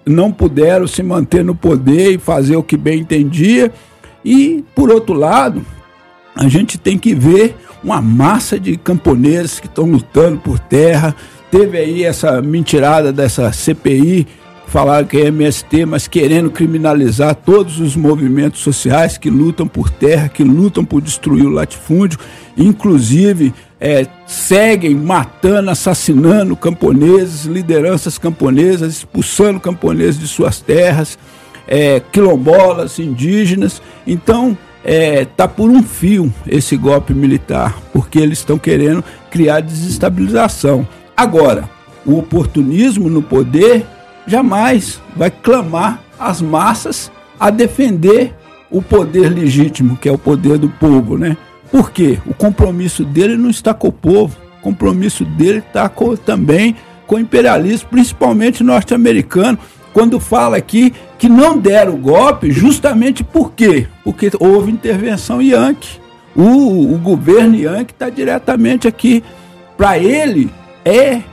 não 0.06 0.32
puderam 0.32 0.88
se 0.88 1.04
manter 1.04 1.44
no 1.44 1.54
poder 1.54 2.14
e 2.14 2.18
fazer 2.18 2.56
o 2.56 2.64
que 2.64 2.78
bem 2.78 3.02
entendia. 3.02 3.72
E 4.24 4.64
por 4.74 4.90
outro 4.90 5.14
lado, 5.14 5.66
a 6.38 6.48
gente 6.48 6.78
tem 6.78 6.98
que 6.98 7.16
ver 7.16 7.56
uma 7.84 8.02
massa 8.02 8.60
de 8.60 8.78
camponeses 8.78 9.60
que 9.60 9.68
estão 9.68 9.86
lutando 9.86 10.40
por 10.40 10.60
terra. 10.60 11.16
Teve 11.50 11.78
aí 11.78 12.04
essa 12.04 12.42
mentirada 12.42 13.12
dessa 13.12 13.52
CPI, 13.52 14.28
falaram 14.68 15.08
que 15.08 15.18
é 15.18 15.28
MST, 15.28 15.86
mas 15.86 16.08
querendo 16.08 16.52
criminalizar 16.52 17.34
todos 17.34 17.80
os 17.80 17.96
movimentos 17.96 18.60
sociais 18.62 19.18
que 19.18 19.30
lutam 19.30 19.68
por 19.68 19.90
terra, 19.90 20.30
que 20.30 20.44
lutam 20.44 20.84
por 20.84 21.02
destruir 21.02 21.46
o 21.46 21.50
latifúndio, 21.50 22.20
inclusive 22.58 23.54
é, 23.80 24.06
seguem 24.26 24.94
matando, 24.94 25.70
assassinando 25.70 26.56
camponeses, 26.56 27.46
lideranças 27.46 28.18
camponesas, 28.18 28.98
expulsando 28.98 29.60
camponeses 29.60 30.20
de 30.20 30.28
suas 30.28 30.60
terras, 30.60 31.18
é, 31.68 32.02
quilombolas, 32.12 33.00
indígenas. 33.00 33.82
Então, 34.06 34.58
é, 34.88 35.26
tá 35.26 35.50
por 35.50 35.70
um 35.70 35.84
fio 35.84 36.34
esse 36.48 36.78
golpe 36.78 37.14
militar, 37.14 37.78
porque 37.92 38.18
eles 38.18 38.40
estão 38.40 38.58
querendo 38.58 39.04
criar 39.30 39.60
desestabilização. 39.60 40.88
Agora, 41.16 41.70
o 42.06 42.18
oportunismo 42.18 43.10
no 43.10 43.22
poder 43.22 43.86
jamais 44.26 45.02
vai 45.14 45.30
clamar 45.30 46.02
as 46.18 46.42
massas 46.42 47.12
a 47.38 47.50
defender 47.50 48.34
o 48.72 48.82
poder 48.82 49.30
legítimo, 49.30 49.98
que 49.98 50.08
é 50.08 50.12
o 50.12 50.18
poder 50.18 50.58
do 50.58 50.70
povo, 50.70 51.18
né? 51.18 51.36
Por 51.70 51.92
quê? 51.92 52.18
O 52.26 52.34
compromisso 52.34 53.04
dele 53.04 53.36
não 53.36 53.50
está 53.50 53.74
com 53.74 53.90
o 53.90 53.92
povo, 53.92 54.38
o 54.60 54.62
compromisso 54.62 55.26
dele 55.26 55.60
está 55.60 55.90
com, 55.90 56.16
também 56.16 56.78
com 57.06 57.16
o 57.16 57.20
imperialismo, 57.20 57.90
principalmente 57.90 58.64
norte-americano, 58.64 59.60
quando 59.98 60.20
fala 60.20 60.58
aqui 60.58 60.94
que 61.18 61.28
não 61.28 61.58
deram 61.58 61.96
o 61.96 61.98
golpe, 61.98 62.52
justamente 62.52 63.24
por 63.24 63.54
quê? 63.54 63.88
Porque 64.04 64.30
houve 64.40 64.72
intervenção 64.72 65.42
Yankee. 65.42 66.00
O, 66.36 66.94
o 66.94 67.00
governo 67.00 67.56
Yankee 67.56 67.94
está 67.94 68.08
diretamente 68.08 68.88
aqui. 68.88 69.24
Para 69.76 69.98
ele, 69.98 70.52
é, 70.86 71.24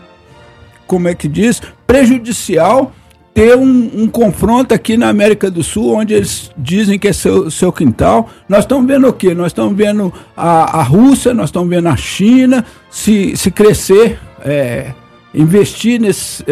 como 0.86 1.08
é 1.08 1.14
que 1.14 1.28
diz, 1.28 1.60
prejudicial 1.86 2.90
ter 3.34 3.54
um, 3.54 3.90
um, 3.96 4.08
confronto 4.08 4.72
aqui 4.72 4.96
na 4.96 5.10
América 5.10 5.50
do 5.50 5.62
Sul, 5.62 5.96
onde 5.96 6.14
eles 6.14 6.50
dizem 6.56 6.98
que 6.98 7.08
é 7.08 7.12
seu, 7.12 7.50
seu 7.50 7.70
quintal. 7.70 8.30
Nós 8.48 8.60
estamos 8.60 8.86
vendo 8.86 9.06
o 9.06 9.12
quê? 9.12 9.34
Nós 9.34 9.48
estamos 9.48 9.76
vendo 9.76 10.10
a, 10.34 10.78
a 10.80 10.82
Rússia, 10.82 11.34
nós 11.34 11.50
estamos 11.50 11.68
vendo 11.68 11.88
a 11.88 11.96
China 11.96 12.64
se, 12.88 13.36
se 13.36 13.50
crescer, 13.50 14.18
é, 14.42 14.94
investir 15.34 16.00
nesse, 16.00 16.44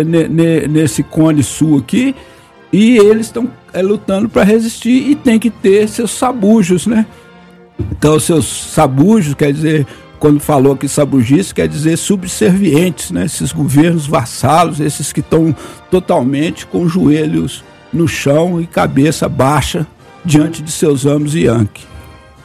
nesse 0.68 1.02
cone 1.02 1.42
sul 1.42 1.78
aqui 1.78 2.14
e 2.72 2.96
eles 2.96 3.26
estão 3.26 3.48
é, 3.72 3.82
lutando 3.82 4.28
para 4.28 4.42
resistir 4.42 5.10
e 5.10 5.14
tem 5.14 5.38
que 5.38 5.50
ter 5.50 5.88
seus 5.88 6.10
sabujos, 6.10 6.86
né? 6.86 7.06
Então, 7.90 8.18
seus 8.18 8.46
sabujos, 8.46 9.34
quer 9.34 9.52
dizer, 9.52 9.86
quando 10.18 10.40
falou 10.40 10.76
que 10.76 10.88
sabugice, 10.88 11.54
quer 11.54 11.68
dizer 11.68 11.96
subservientes, 11.96 13.10
né? 13.10 13.24
Esses 13.24 13.52
governos 13.52 14.06
vassalos, 14.06 14.80
esses 14.80 15.12
que 15.12 15.20
estão 15.20 15.54
totalmente 15.90 16.66
com 16.66 16.88
joelhos 16.88 17.62
no 17.92 18.08
chão 18.08 18.60
e 18.60 18.66
cabeça 18.66 19.28
baixa 19.28 19.86
diante 20.24 20.62
de 20.62 20.70
seus 20.70 21.04
amos 21.04 21.34
e 21.34 21.40
Yankee. 21.40 21.84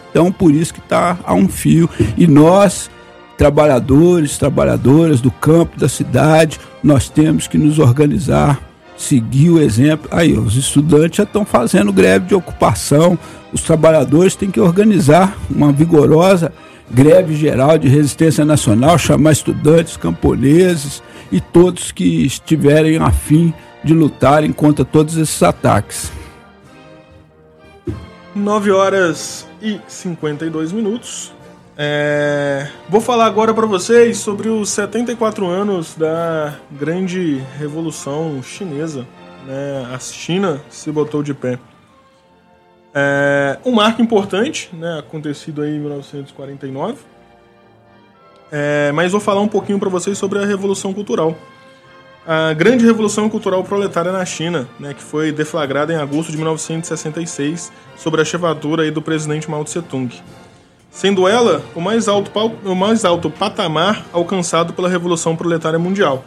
Então, 0.10 0.32
por 0.32 0.52
isso 0.52 0.74
que 0.74 0.80
está 0.80 1.18
a 1.24 1.34
um 1.34 1.48
fio. 1.48 1.90
E 2.18 2.26
nós, 2.26 2.90
trabalhadores, 3.38 4.38
trabalhadoras 4.38 5.22
do 5.22 5.30
campo, 5.30 5.80
da 5.80 5.88
cidade, 5.88 6.60
nós 6.84 7.08
temos 7.08 7.48
que 7.48 7.58
nos 7.58 7.78
organizar 7.78 8.60
seguir 8.98 9.52
o 9.52 9.62
exemplo. 9.62 10.10
Aí, 10.12 10.34
os 10.34 10.56
estudantes 10.56 11.18
já 11.18 11.24
estão 11.24 11.46
fazendo 11.46 11.94
greve 11.94 12.26
de 12.26 12.36
ocupação, 12.36 13.18
os 13.54 13.62
trabalhadores 13.62 14.36
têm 14.36 14.50
que 14.50 14.60
organizar 14.60 15.38
uma 15.50 15.72
vigorosa 15.72 16.52
greve 16.90 17.36
geral 17.36 17.78
de 17.78 17.88
resistência 17.88 18.44
nacional, 18.44 18.98
chamar 18.98 19.34
estudantes, 19.34 19.96
camponeses 19.98 21.04
e 21.32 21.40
todos 21.40 21.92
que 21.92 22.26
estiverem 22.26 22.98
afim 22.98 23.54
de 23.84 23.94
lutarem 23.94 24.52
contra 24.52 24.84
todos 24.84 25.16
esses 25.18 25.42
ataques. 25.44 26.12
9 28.36 28.72
horas 28.72 29.48
e 29.62 29.80
52 29.88 30.72
minutos. 30.72 31.34
É, 31.80 32.68
vou 32.90 33.00
falar 33.00 33.28
agora 33.28 33.54
para 33.54 33.68
vocês 33.68 34.18
sobre 34.18 34.50
os 34.50 34.70
74 34.72 35.46
anos 35.46 35.94
da 35.94 36.56
grande 36.72 37.38
revolução 37.60 38.42
chinesa. 38.42 39.06
Né? 39.46 39.88
A 39.94 40.00
China 40.00 40.60
se 40.72 40.92
botou 40.92 41.22
de 41.22 41.36
pé. 41.36 41.60
É, 42.96 43.60
um 43.64 43.74
marco 43.74 44.02
importante, 44.02 44.72
né, 44.74 44.98
acontecido 44.98 45.62
aí 45.62 45.76
em 45.76 45.80
1949. 45.80 46.98
É, 48.52 48.92
mas 48.94 49.12
vou 49.12 49.22
falar 49.22 49.42
um 49.42 49.48
pouquinho 49.48 49.78
para 49.78 49.90
vocês 49.90 50.18
sobre 50.18 50.40
a 50.40 50.46
Revolução 50.46 50.92
Cultural. 50.92 51.36
A 52.26 52.54
grande 52.54 52.86
Revolução 52.86 53.30
Cultural 53.30 53.64
Proletária 53.64 54.12
na 54.12 54.26
China, 54.26 54.68
né, 54.80 54.96
que 54.96 55.04
foi 55.04 55.32
deflagrada 55.32 55.94
em 55.94 55.98
agosto 55.98 56.32
de 56.32 56.38
1966, 56.38 57.72
sob 57.96 58.20
a 58.20 58.26
chefatura 58.26 58.90
do 58.92 59.02
presidente 59.02 59.48
Mao 59.48 59.64
Tse-tung. 59.64 60.10
Sendo 60.98 61.28
ela 61.28 61.64
o 61.76 61.80
mais, 61.80 62.08
alto, 62.08 62.32
o 62.66 62.74
mais 62.74 63.06
alto 63.06 63.30
patamar 63.30 64.04
alcançado 64.12 64.74
pela 64.74 64.90
Revolução 64.90 65.36
Proletária 65.36 65.78
Mundial. 65.78 66.26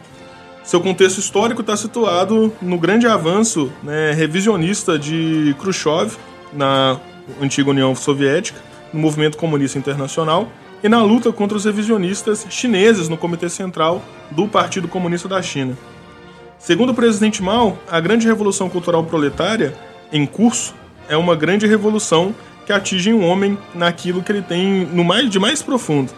Seu 0.63 0.79
contexto 0.79 1.17
histórico 1.17 1.59
está 1.59 1.75
situado 1.75 2.53
no 2.61 2.77
grande 2.77 3.05
avanço 3.05 3.69
né, 3.83 4.13
revisionista 4.13 4.97
de 4.97 5.53
Khrushchev 5.59 6.15
na 6.53 6.97
antiga 7.41 7.69
União 7.69 7.93
Soviética, 7.93 8.61
no 8.93 9.01
movimento 9.01 9.37
comunista 9.37 9.77
internacional 9.77 10.47
e 10.81 10.87
na 10.87 11.03
luta 11.03 11.33
contra 11.33 11.57
os 11.57 11.65
revisionistas 11.65 12.47
chineses 12.49 13.09
no 13.09 13.17
Comitê 13.17 13.49
Central 13.49 14.01
do 14.31 14.47
Partido 14.47 14.87
Comunista 14.87 15.27
da 15.27 15.41
China. 15.41 15.77
Segundo 16.57 16.91
o 16.91 16.95
presidente 16.95 17.43
Mao, 17.43 17.77
a 17.91 17.99
grande 17.99 18.25
revolução 18.25 18.69
cultural 18.69 19.03
proletária 19.03 19.73
em 20.13 20.25
curso 20.25 20.73
é 21.09 21.17
uma 21.17 21.35
grande 21.35 21.67
revolução 21.67 22.33
que 22.71 22.73
atinge 22.73 23.13
um 23.13 23.27
homem 23.27 23.57
naquilo 23.75 24.23
que 24.23 24.31
ele 24.31 24.41
tem 24.41 24.85
no 24.85 25.03
mais 25.03 25.29
de 25.29 25.37
mais 25.37 25.61
profundo. 25.61 26.13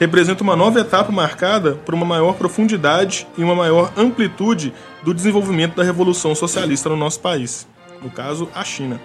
Representa 0.00 0.42
uma 0.42 0.56
nova 0.56 0.80
etapa 0.80 1.12
marcada 1.12 1.78
por 1.86 1.94
uma 1.94 2.04
maior 2.04 2.34
profundidade 2.34 3.28
e 3.38 3.44
uma 3.44 3.54
maior 3.54 3.92
amplitude 3.96 4.74
do 5.04 5.14
desenvolvimento 5.14 5.76
da 5.76 5.84
revolução 5.84 6.34
socialista 6.34 6.88
no 6.88 6.96
nosso 6.96 7.20
país, 7.20 7.64
no 8.02 8.10
caso, 8.10 8.48
a 8.52 8.64
China. 8.64 9.00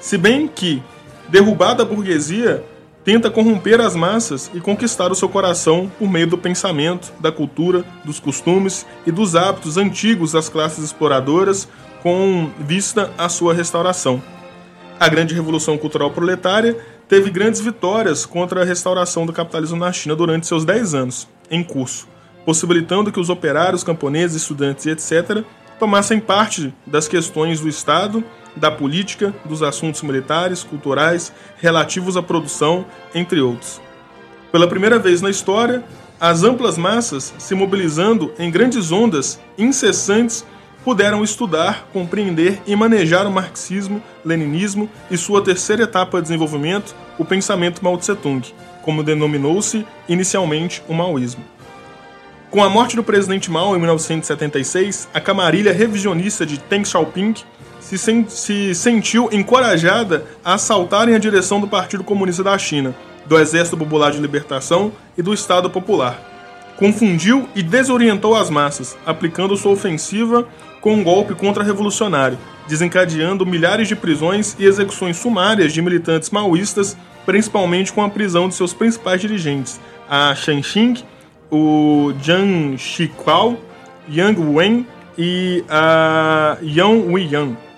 Se 0.00 0.18
bem 0.18 0.48
que, 0.48 0.82
derrubada 1.28 1.84
a 1.84 1.86
burguesia, 1.86 2.64
tenta 3.04 3.30
corromper 3.30 3.80
as 3.80 3.94
massas 3.94 4.50
e 4.52 4.60
conquistar 4.60 5.12
o 5.12 5.14
seu 5.14 5.28
coração 5.28 5.88
por 6.00 6.10
meio 6.10 6.26
do 6.26 6.36
pensamento, 6.36 7.12
da 7.20 7.30
cultura, 7.30 7.84
dos 8.04 8.18
costumes 8.18 8.84
e 9.06 9.12
dos 9.12 9.36
hábitos 9.36 9.76
antigos 9.76 10.32
das 10.32 10.48
classes 10.48 10.82
exploradoras, 10.82 11.68
com 12.02 12.50
vista 12.58 13.12
à 13.16 13.28
sua 13.28 13.54
restauração. 13.54 14.20
A 15.00 15.08
grande 15.08 15.32
revolução 15.32 15.78
cultural 15.78 16.10
proletária 16.10 16.76
teve 17.08 17.30
grandes 17.30 17.60
vitórias 17.60 18.26
contra 18.26 18.62
a 18.62 18.64
restauração 18.64 19.24
do 19.24 19.32
capitalismo 19.32 19.76
na 19.76 19.92
China 19.92 20.16
durante 20.16 20.46
seus 20.46 20.64
10 20.64 20.94
anos 20.94 21.28
em 21.48 21.62
curso, 21.62 22.08
possibilitando 22.44 23.12
que 23.12 23.20
os 23.20 23.30
operários, 23.30 23.84
camponeses, 23.84 24.42
estudantes 24.42 24.86
e 24.86 24.90
etc. 24.90 25.44
tomassem 25.78 26.18
parte 26.18 26.74
das 26.84 27.06
questões 27.06 27.60
do 27.60 27.68
Estado 27.68 28.24
da 28.56 28.72
política, 28.72 29.32
dos 29.44 29.62
assuntos 29.62 30.02
militares, 30.02 30.64
culturais, 30.64 31.32
relativos 31.58 32.16
à 32.16 32.22
produção, 32.22 32.84
entre 33.14 33.40
outros. 33.40 33.80
Pela 34.50 34.66
primeira 34.66 34.98
vez 34.98 35.22
na 35.22 35.30
história, 35.30 35.84
as 36.20 36.42
amplas 36.42 36.76
massas, 36.76 37.32
se 37.38 37.54
mobilizando 37.54 38.32
em 38.36 38.50
grandes 38.50 38.90
ondas 38.90 39.38
incessantes, 39.56 40.44
puderam 40.84 41.22
estudar, 41.22 41.88
compreender 41.92 42.60
e 42.66 42.74
manejar 42.74 43.26
o 43.26 43.30
marxismo, 43.30 44.02
leninismo 44.24 44.88
e 45.10 45.16
sua 45.16 45.42
terceira 45.42 45.84
etapa 45.84 46.18
de 46.18 46.22
desenvolvimento, 46.22 46.94
o 47.18 47.24
pensamento 47.24 47.82
Mao 47.82 47.98
Tse-tung, 47.98 48.42
como 48.82 49.02
denominou-se 49.02 49.86
inicialmente 50.08 50.82
o 50.88 50.94
maoísmo. 50.94 51.44
Com 52.50 52.62
a 52.62 52.70
morte 52.70 52.96
do 52.96 53.04
presidente 53.04 53.50
Mao 53.50 53.76
em 53.76 53.78
1976, 53.78 55.08
a 55.12 55.20
camarilha 55.20 55.72
revisionista 55.72 56.46
de 56.46 56.58
Deng 56.70 56.84
Xiaoping 56.84 57.34
se, 57.78 57.98
sen 57.98 58.26
se 58.28 58.74
sentiu 58.74 59.28
encorajada 59.30 60.24
a 60.44 60.54
assaltarem 60.54 61.14
a 61.14 61.18
direção 61.18 61.60
do 61.60 61.68
Partido 61.68 62.02
Comunista 62.02 62.42
da 62.42 62.56
China, 62.56 62.94
do 63.26 63.38
Exército 63.38 63.76
Popular 63.76 64.12
de 64.12 64.18
Libertação 64.18 64.92
e 65.16 65.22
do 65.22 65.34
Estado 65.34 65.68
Popular. 65.68 66.18
Confundiu 66.78 67.48
e 67.54 67.62
desorientou 67.62 68.34
as 68.34 68.48
massas, 68.48 68.96
aplicando 69.04 69.56
sua 69.56 69.72
ofensiva 69.72 70.46
com 70.80 70.94
um 70.94 71.02
golpe 71.02 71.34
contra-revolucionário, 71.34 72.38
desencadeando 72.66 73.44
milhares 73.44 73.88
de 73.88 73.96
prisões 73.96 74.56
e 74.58 74.64
execuções 74.64 75.16
sumárias 75.16 75.72
de 75.72 75.82
militantes 75.82 76.30
maoístas, 76.30 76.96
principalmente 77.26 77.92
com 77.92 78.02
a 78.02 78.08
prisão 78.08 78.48
de 78.48 78.54
seus 78.54 78.72
principais 78.72 79.20
dirigentes, 79.20 79.80
a 80.08 80.34
Shen 80.34 80.62
Xing, 80.62 81.04
o 81.50 82.12
Jiang 82.22 82.76
Shiquao, 82.78 83.58
Yang 84.10 84.40
Wen 84.40 84.86
e 85.16 85.64
a 85.68 86.56
Yang 86.62 87.12
Weiyang 87.12 87.68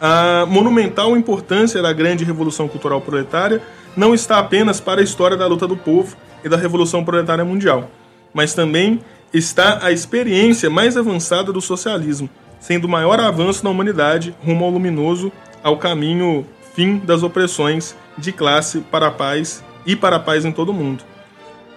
a 0.00 0.44
monumental 0.46 1.16
importância 1.16 1.80
da 1.80 1.92
grande 1.92 2.24
revolução 2.24 2.68
cultural 2.68 3.00
proletária 3.00 3.62
não 3.96 4.14
está 4.14 4.38
apenas 4.38 4.80
para 4.80 5.00
a 5.00 5.04
história 5.04 5.36
da 5.36 5.46
luta 5.46 5.66
do 5.66 5.76
povo 5.76 6.16
e 6.44 6.48
da 6.48 6.56
revolução 6.56 7.04
proletária 7.04 7.44
mundial, 7.44 7.90
mas 8.32 8.52
também 8.52 9.00
está 9.36 9.84
a 9.84 9.92
experiência 9.92 10.70
mais 10.70 10.96
avançada 10.96 11.52
do 11.52 11.60
socialismo, 11.60 12.28
sendo 12.58 12.86
o 12.86 12.88
maior 12.88 13.20
avanço 13.20 13.62
na 13.64 13.70
humanidade 13.70 14.34
rumo 14.44 14.64
ao 14.64 14.70
luminoso, 14.70 15.30
ao 15.62 15.76
caminho 15.76 16.46
fim 16.74 16.98
das 16.98 17.22
opressões 17.22 17.96
de 18.16 18.32
classe 18.32 18.80
para 18.80 19.08
a 19.08 19.10
paz 19.10 19.64
e 19.84 19.94
para 19.94 20.16
a 20.16 20.20
paz 20.20 20.44
em 20.44 20.52
todo 20.52 20.70
o 20.70 20.74
mundo. 20.74 21.04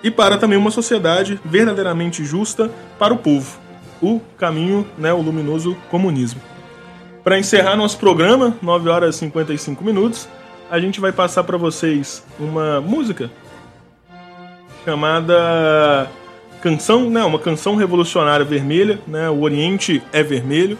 E 0.03 0.09
para 0.09 0.37
também 0.37 0.57
uma 0.57 0.71
sociedade 0.71 1.39
verdadeiramente 1.43 2.23
justa 2.23 2.71
para 2.97 3.13
o 3.13 3.17
povo, 3.17 3.59
o 4.01 4.21
caminho, 4.37 4.87
né, 4.97 5.13
o 5.13 5.21
luminoso 5.21 5.75
comunismo. 5.89 6.41
Para 7.23 7.37
encerrar 7.37 7.75
nosso 7.75 7.97
programa, 7.97 8.55
9 8.61 8.89
horas 8.89 9.15
e 9.15 9.19
55 9.19 9.83
minutos, 9.83 10.27
a 10.71 10.79
gente 10.79 11.01
vai 11.01 11.11
passar 11.11 11.43
para 11.43 11.57
vocês 11.57 12.23
uma 12.39 12.79
música 12.79 13.29
chamada 14.85 16.09
Canção, 16.61 17.09
né, 17.09 17.23
uma 17.23 17.39
canção 17.39 17.75
revolucionária 17.75 18.45
vermelha, 18.45 18.99
né, 19.07 19.29
o 19.29 19.41
Oriente 19.41 20.03
é 20.11 20.21
vermelho. 20.21 20.77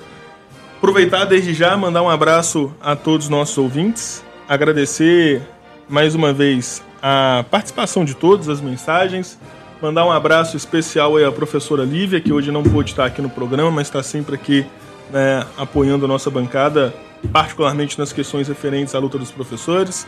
Aproveitar 0.78 1.26
desde 1.26 1.54
já, 1.54 1.76
mandar 1.78 2.02
um 2.02 2.10
abraço 2.10 2.74
a 2.82 2.96
todos 2.96 3.28
os 3.28 3.30
nossos 3.30 3.58
ouvintes, 3.58 4.24
agradecer 4.48 5.42
mais 5.88 6.16
uma 6.16 6.34
vez 6.34 6.84
a 7.02 7.46
participação 7.50 8.04
de 8.04 8.14
todos, 8.14 8.50
as 8.50 8.60
mensagens, 8.60 9.40
mandar 9.82 10.06
um 10.06 10.12
abraço 10.12 10.58
especial 10.58 11.18
à 11.18 11.32
professora 11.32 11.84
Lívia, 11.84 12.20
que 12.20 12.34
hoje 12.34 12.52
não 12.52 12.64
pôde 12.64 12.92
estar 12.92 13.06
aqui 13.06 13.22
no 13.22 13.30
programa, 13.30 13.72
mas 13.72 13.88
está 13.88 14.04
sempre 14.04 14.36
aqui 14.36 14.66
né, 15.12 15.46
apoiando 15.58 16.06
a 16.06 16.08
nossa 16.08 16.30
bancada, 16.30 16.94
particularmente 17.32 17.98
nas 17.98 18.12
questões 18.12 18.48
referentes 18.48 18.94
à 18.94 19.00
luta 19.00 19.18
dos 19.18 19.32
professores. 19.32 20.06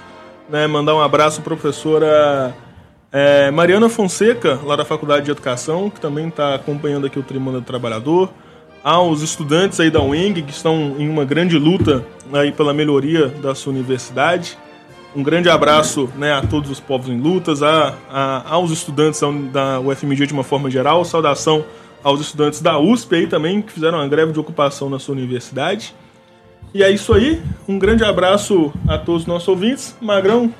Né, 0.50 0.68
mandar 0.68 0.96
um 0.96 1.02
abraço 1.02 1.40
à 1.40 1.44
professora 1.44 2.54
é, 3.12 3.52
Mariana 3.52 3.90
Fonseca, 3.90 4.60
lá 4.64 4.76
da 4.76 4.86
Faculdade 4.86 5.26
de 5.26 5.32
Educação, 5.32 5.90
que 5.90 6.00
também 6.00 6.30
está 6.30 6.56
acompanhando 6.56 7.08
aqui 7.08 7.20
o 7.20 7.24
Tribuna 7.24 7.60
do 7.60 7.66
Trabalhador. 7.66 8.32
Aos 8.84 9.22
estudantes 9.22 9.80
aí 9.80 9.92
da 9.92 10.02
UENG, 10.02 10.42
que 10.42 10.52
estão 10.52 10.96
em 10.98 11.08
uma 11.08 11.24
grande 11.26 11.58
luta 11.60 12.04
aí 12.34 12.52
pela 12.52 12.74
melhoria 12.74 13.28
da 13.28 13.54
sua 13.54 13.74
universidade. 13.74 14.58
Um 15.16 15.22
grande 15.22 15.50
abraço 15.50 16.10
né, 16.16 16.34
a 16.34 16.42
todos 16.42 16.72
os 16.72 16.80
povos 16.80 17.10
em 17.10 17.20
lutas, 17.20 17.62
a, 17.62 17.96
a, 18.10 18.54
aos 18.54 18.72
estudantes 18.72 19.22
da 19.52 19.80
UFMG 19.80 20.26
de 20.26 20.34
uma 20.34 20.44
forma 20.44 20.72
geral. 20.72 21.04
Saudação 21.04 21.66
aos 22.02 22.22
estudantes 22.22 22.62
da 22.62 22.80
USP 22.80 23.16
aí 23.16 23.28
também, 23.28 23.62
que 23.62 23.72
fizeram 23.72 24.00
uma 24.00 24.08
greve 24.08 24.32
de 24.32 24.40
ocupação 24.40 24.90
na 24.90 24.98
sua 24.98 25.14
universidade. 25.14 25.94
E 26.74 26.82
é 26.82 26.90
isso 26.90 27.14
aí. 27.14 27.42
Um 27.68 27.78
grande 27.78 28.04
abraço 28.04 28.72
a 28.88 28.98
todos 28.98 29.24
os 29.24 29.28
nossos 29.28 29.48
ouvintes. 29.50 29.96
Magrão. 30.02 30.52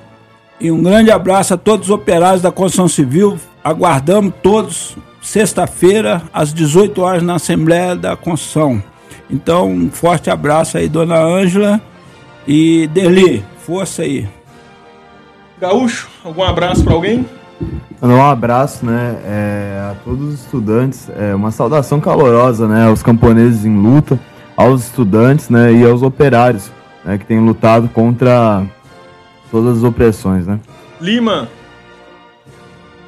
E 0.62 0.72
um 0.72 0.84
grande 0.84 1.10
abraço 1.10 1.56
a 1.56 1.58
todos 1.58 1.88
os 1.88 1.92
operários 1.92 2.44
da 2.44 2.52
construção 2.52 2.88
civil. 2.88 3.36
Aguardamos 3.64 4.32
todos 4.44 4.96
sexta-feira, 5.20 6.22
às 6.32 6.54
18 6.54 7.02
horas, 7.02 7.24
na 7.24 7.36
Assembleia 7.36 7.96
da 7.96 8.16
Construção. 8.16 8.82
Então, 9.28 9.72
um 9.72 9.90
forte 9.90 10.30
abraço 10.30 10.78
aí, 10.78 10.88
dona 10.88 11.20
Ângela. 11.20 11.82
E 12.48 12.88
Deli, 12.94 13.44
força 13.66 14.04
aí. 14.04 14.30
Gaúcho, 15.60 16.08
algum 16.24 16.44
abraço 16.44 16.84
para 16.84 16.94
alguém? 16.94 17.26
Um 18.00 18.22
abraço, 18.22 18.86
né, 18.86 19.18
é, 19.26 19.92
a 19.92 19.96
todos 20.04 20.34
os 20.34 20.42
estudantes, 20.42 21.10
é, 21.18 21.34
uma 21.34 21.50
saudação 21.50 22.00
calorosa, 22.00 22.68
né, 22.68 22.86
aos 22.86 23.02
camponeses 23.02 23.66
em 23.66 23.76
luta, 23.76 24.20
aos 24.56 24.86
estudantes, 24.86 25.50
né, 25.50 25.72
e 25.72 25.84
aos 25.84 26.04
operários, 26.04 26.72
né, 27.04 27.18
que 27.18 27.26
têm 27.26 27.40
lutado 27.40 27.88
contra 27.90 28.64
todas 29.52 29.80
as 29.80 29.84
opressões, 29.84 30.48
né. 30.48 30.60
Lima. 31.00 31.48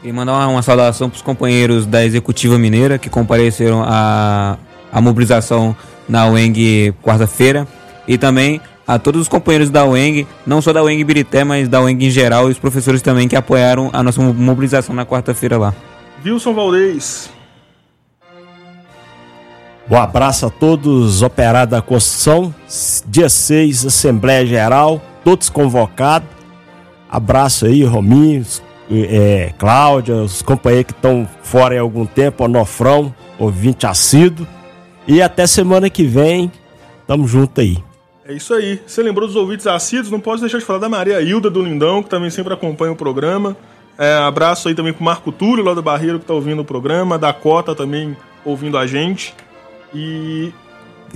E 0.03 0.11
mandar 0.11 0.33
uma, 0.33 0.47
uma 0.47 0.61
saudação 0.61 1.09
para 1.09 1.15
os 1.15 1.21
companheiros 1.21 1.85
da 1.85 2.03
Executiva 2.05 2.57
Mineira 2.59 2.97
que 2.97 3.09
compareceram 3.09 3.83
à 3.83 4.57
a 4.93 5.01
mobilização 5.01 5.75
na 6.07 6.27
UENG 6.27 6.93
quarta-feira 7.01 7.67
e 8.07 8.17
também 8.17 8.61
a 8.85 8.99
todos 8.99 9.21
os 9.21 9.27
companheiros 9.27 9.69
da 9.69 9.85
UENG, 9.85 10.27
não 10.45 10.61
só 10.61 10.71
da 10.71 10.83
UENG 10.83 11.03
Birité, 11.03 11.43
mas 11.43 11.67
da 11.67 11.81
UENG 11.81 12.05
em 12.05 12.09
geral 12.11 12.49
e 12.49 12.51
os 12.51 12.59
professores 12.59 13.01
também 13.01 13.27
que 13.27 13.35
apoiaram 13.35 13.89
a 13.91 14.03
nossa 14.03 14.21
mobilização 14.21 14.93
na 14.93 15.05
quarta-feira 15.05 15.57
lá. 15.57 15.73
Wilson 16.23 16.53
Valdez. 16.53 17.29
Um 19.89 19.97
abraço 19.97 20.45
a 20.45 20.49
todos 20.49 21.21
operados 21.21 21.71
da 21.71 21.81
construção. 21.81 22.53
Dia 23.05 23.29
6, 23.29 23.87
Assembleia 23.87 24.45
Geral, 24.45 25.01
todos 25.23 25.49
convocados. 25.49 26.27
Abraço 27.09 27.65
aí, 27.65 27.83
Rominho, 27.83 28.45
é, 28.91 29.53
Cláudia, 29.57 30.15
os 30.15 30.41
companheiros 30.41 30.87
que 30.87 30.97
estão 30.97 31.27
fora 31.43 31.77
há 31.77 31.81
algum 31.81 32.05
tempo, 32.05 32.43
Onofrão, 32.43 33.13
ouvinte 33.37 33.85
assíduo. 33.85 34.47
E 35.07 35.21
até 35.21 35.45
semana 35.45 35.89
que 35.89 36.03
vem, 36.03 36.51
tamo 37.05 37.27
junto 37.27 37.61
aí. 37.61 37.77
É 38.25 38.33
isso 38.33 38.53
aí. 38.53 38.81
Você 38.85 39.03
lembrou 39.03 39.27
dos 39.27 39.35
ouvintes 39.35 39.67
assíduos? 39.67 40.09
Não 40.09 40.19
pode 40.19 40.41
deixar 40.41 40.57
de 40.57 40.65
falar 40.65 40.79
da 40.79 40.87
Maria 40.87 41.21
Hilda 41.21 41.49
do 41.49 41.61
Lindão, 41.61 42.01
que 42.01 42.09
também 42.09 42.29
sempre 42.29 42.53
acompanha 42.53 42.93
o 42.93 42.95
programa. 42.95 43.55
É, 43.97 44.15
abraço 44.15 44.69
aí 44.69 44.75
também 44.75 44.93
pro 44.93 45.03
Marco 45.03 45.31
Túlio, 45.31 45.63
lá 45.63 45.73
do 45.73 45.83
Barreiro, 45.83 46.19
que 46.19 46.25
tá 46.25 46.33
ouvindo 46.33 46.61
o 46.61 46.65
programa. 46.65 47.17
Da 47.17 47.33
Cota 47.33 47.75
também 47.75 48.15
ouvindo 48.45 48.77
a 48.77 48.87
gente. 48.87 49.35
E 49.93 50.53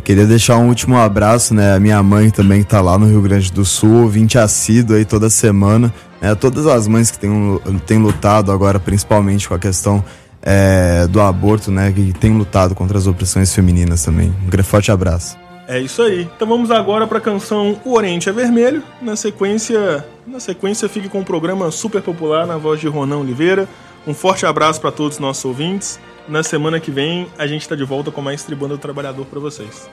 Queria 0.04 0.26
deixar 0.26 0.58
um 0.58 0.70
último 0.70 0.98
abraço, 0.98 1.54
né? 1.54 1.76
A 1.76 1.80
minha 1.80 2.02
mãe 2.02 2.30
também 2.30 2.64
que 2.64 2.70
tá 2.70 2.80
lá 2.80 2.98
no 2.98 3.06
Rio 3.06 3.22
Grande 3.22 3.52
do 3.52 3.66
Sul, 3.66 4.04
ouvinte 4.04 4.38
assíduo 4.38 4.96
aí 4.96 5.04
toda 5.04 5.30
semana. 5.30 5.94
Né, 6.22 6.34
todas 6.34 6.66
as 6.66 6.88
mães 6.88 7.12
que 7.12 7.20
têm, 7.20 7.60
têm 7.86 7.98
lutado 8.00 8.52
agora, 8.52 8.80
principalmente 8.80 9.48
com 9.48 9.54
a 9.54 9.60
questão 9.60 10.04
é, 10.42 11.06
do 11.08 11.20
aborto, 11.22 11.72
né? 11.72 11.92
Que 11.92 12.14
têm 12.14 12.38
lutado 12.38 12.74
contra 12.74 12.98
as 12.98 13.06
opressões 13.06 13.54
femininas 13.54 14.04
também. 14.04 14.30
Um 14.30 14.64
forte 14.64 14.92
abraço. 14.92 15.38
É 15.68 15.80
isso 15.80 16.02
aí. 16.02 16.30
Então 16.36 16.48
vamos 16.48 16.72
agora 16.72 17.06
para 17.06 17.18
a 17.18 17.22
canção 17.22 17.78
O 17.84 17.94
Oriente 17.94 18.30
é 18.30 18.32
Vermelho. 18.32 18.82
Na 19.02 19.18
sequência, 19.18 20.06
na 20.26 20.40
sequência 20.40 20.88
fique 20.88 21.10
com 21.10 21.20
o 21.20 21.26
programa 21.26 21.70
super 21.72 22.02
popular 22.02 22.48
na 22.48 22.56
voz 22.58 22.80
de 22.80 22.88
Ronan 22.88 23.18
Oliveira. 23.18 23.68
Um 24.08 24.14
forte 24.14 24.46
abraço 24.46 24.80
para 24.80 24.90
todos 24.90 25.16
os 25.16 25.20
nossos 25.20 25.44
ouvintes. 25.44 26.00
Na 26.30 26.42
semana 26.42 26.80
que 26.80 26.90
vem 26.90 27.28
a 27.38 27.46
gente 27.46 27.64
está 27.64 27.76
de 27.76 27.84
volta 27.84 28.10
com 28.10 28.22
mais 28.22 28.42
Tribuna 28.42 28.76
do 28.76 28.80
Trabalhador 28.80 29.26
para 29.26 29.38
vocês. 29.38 29.90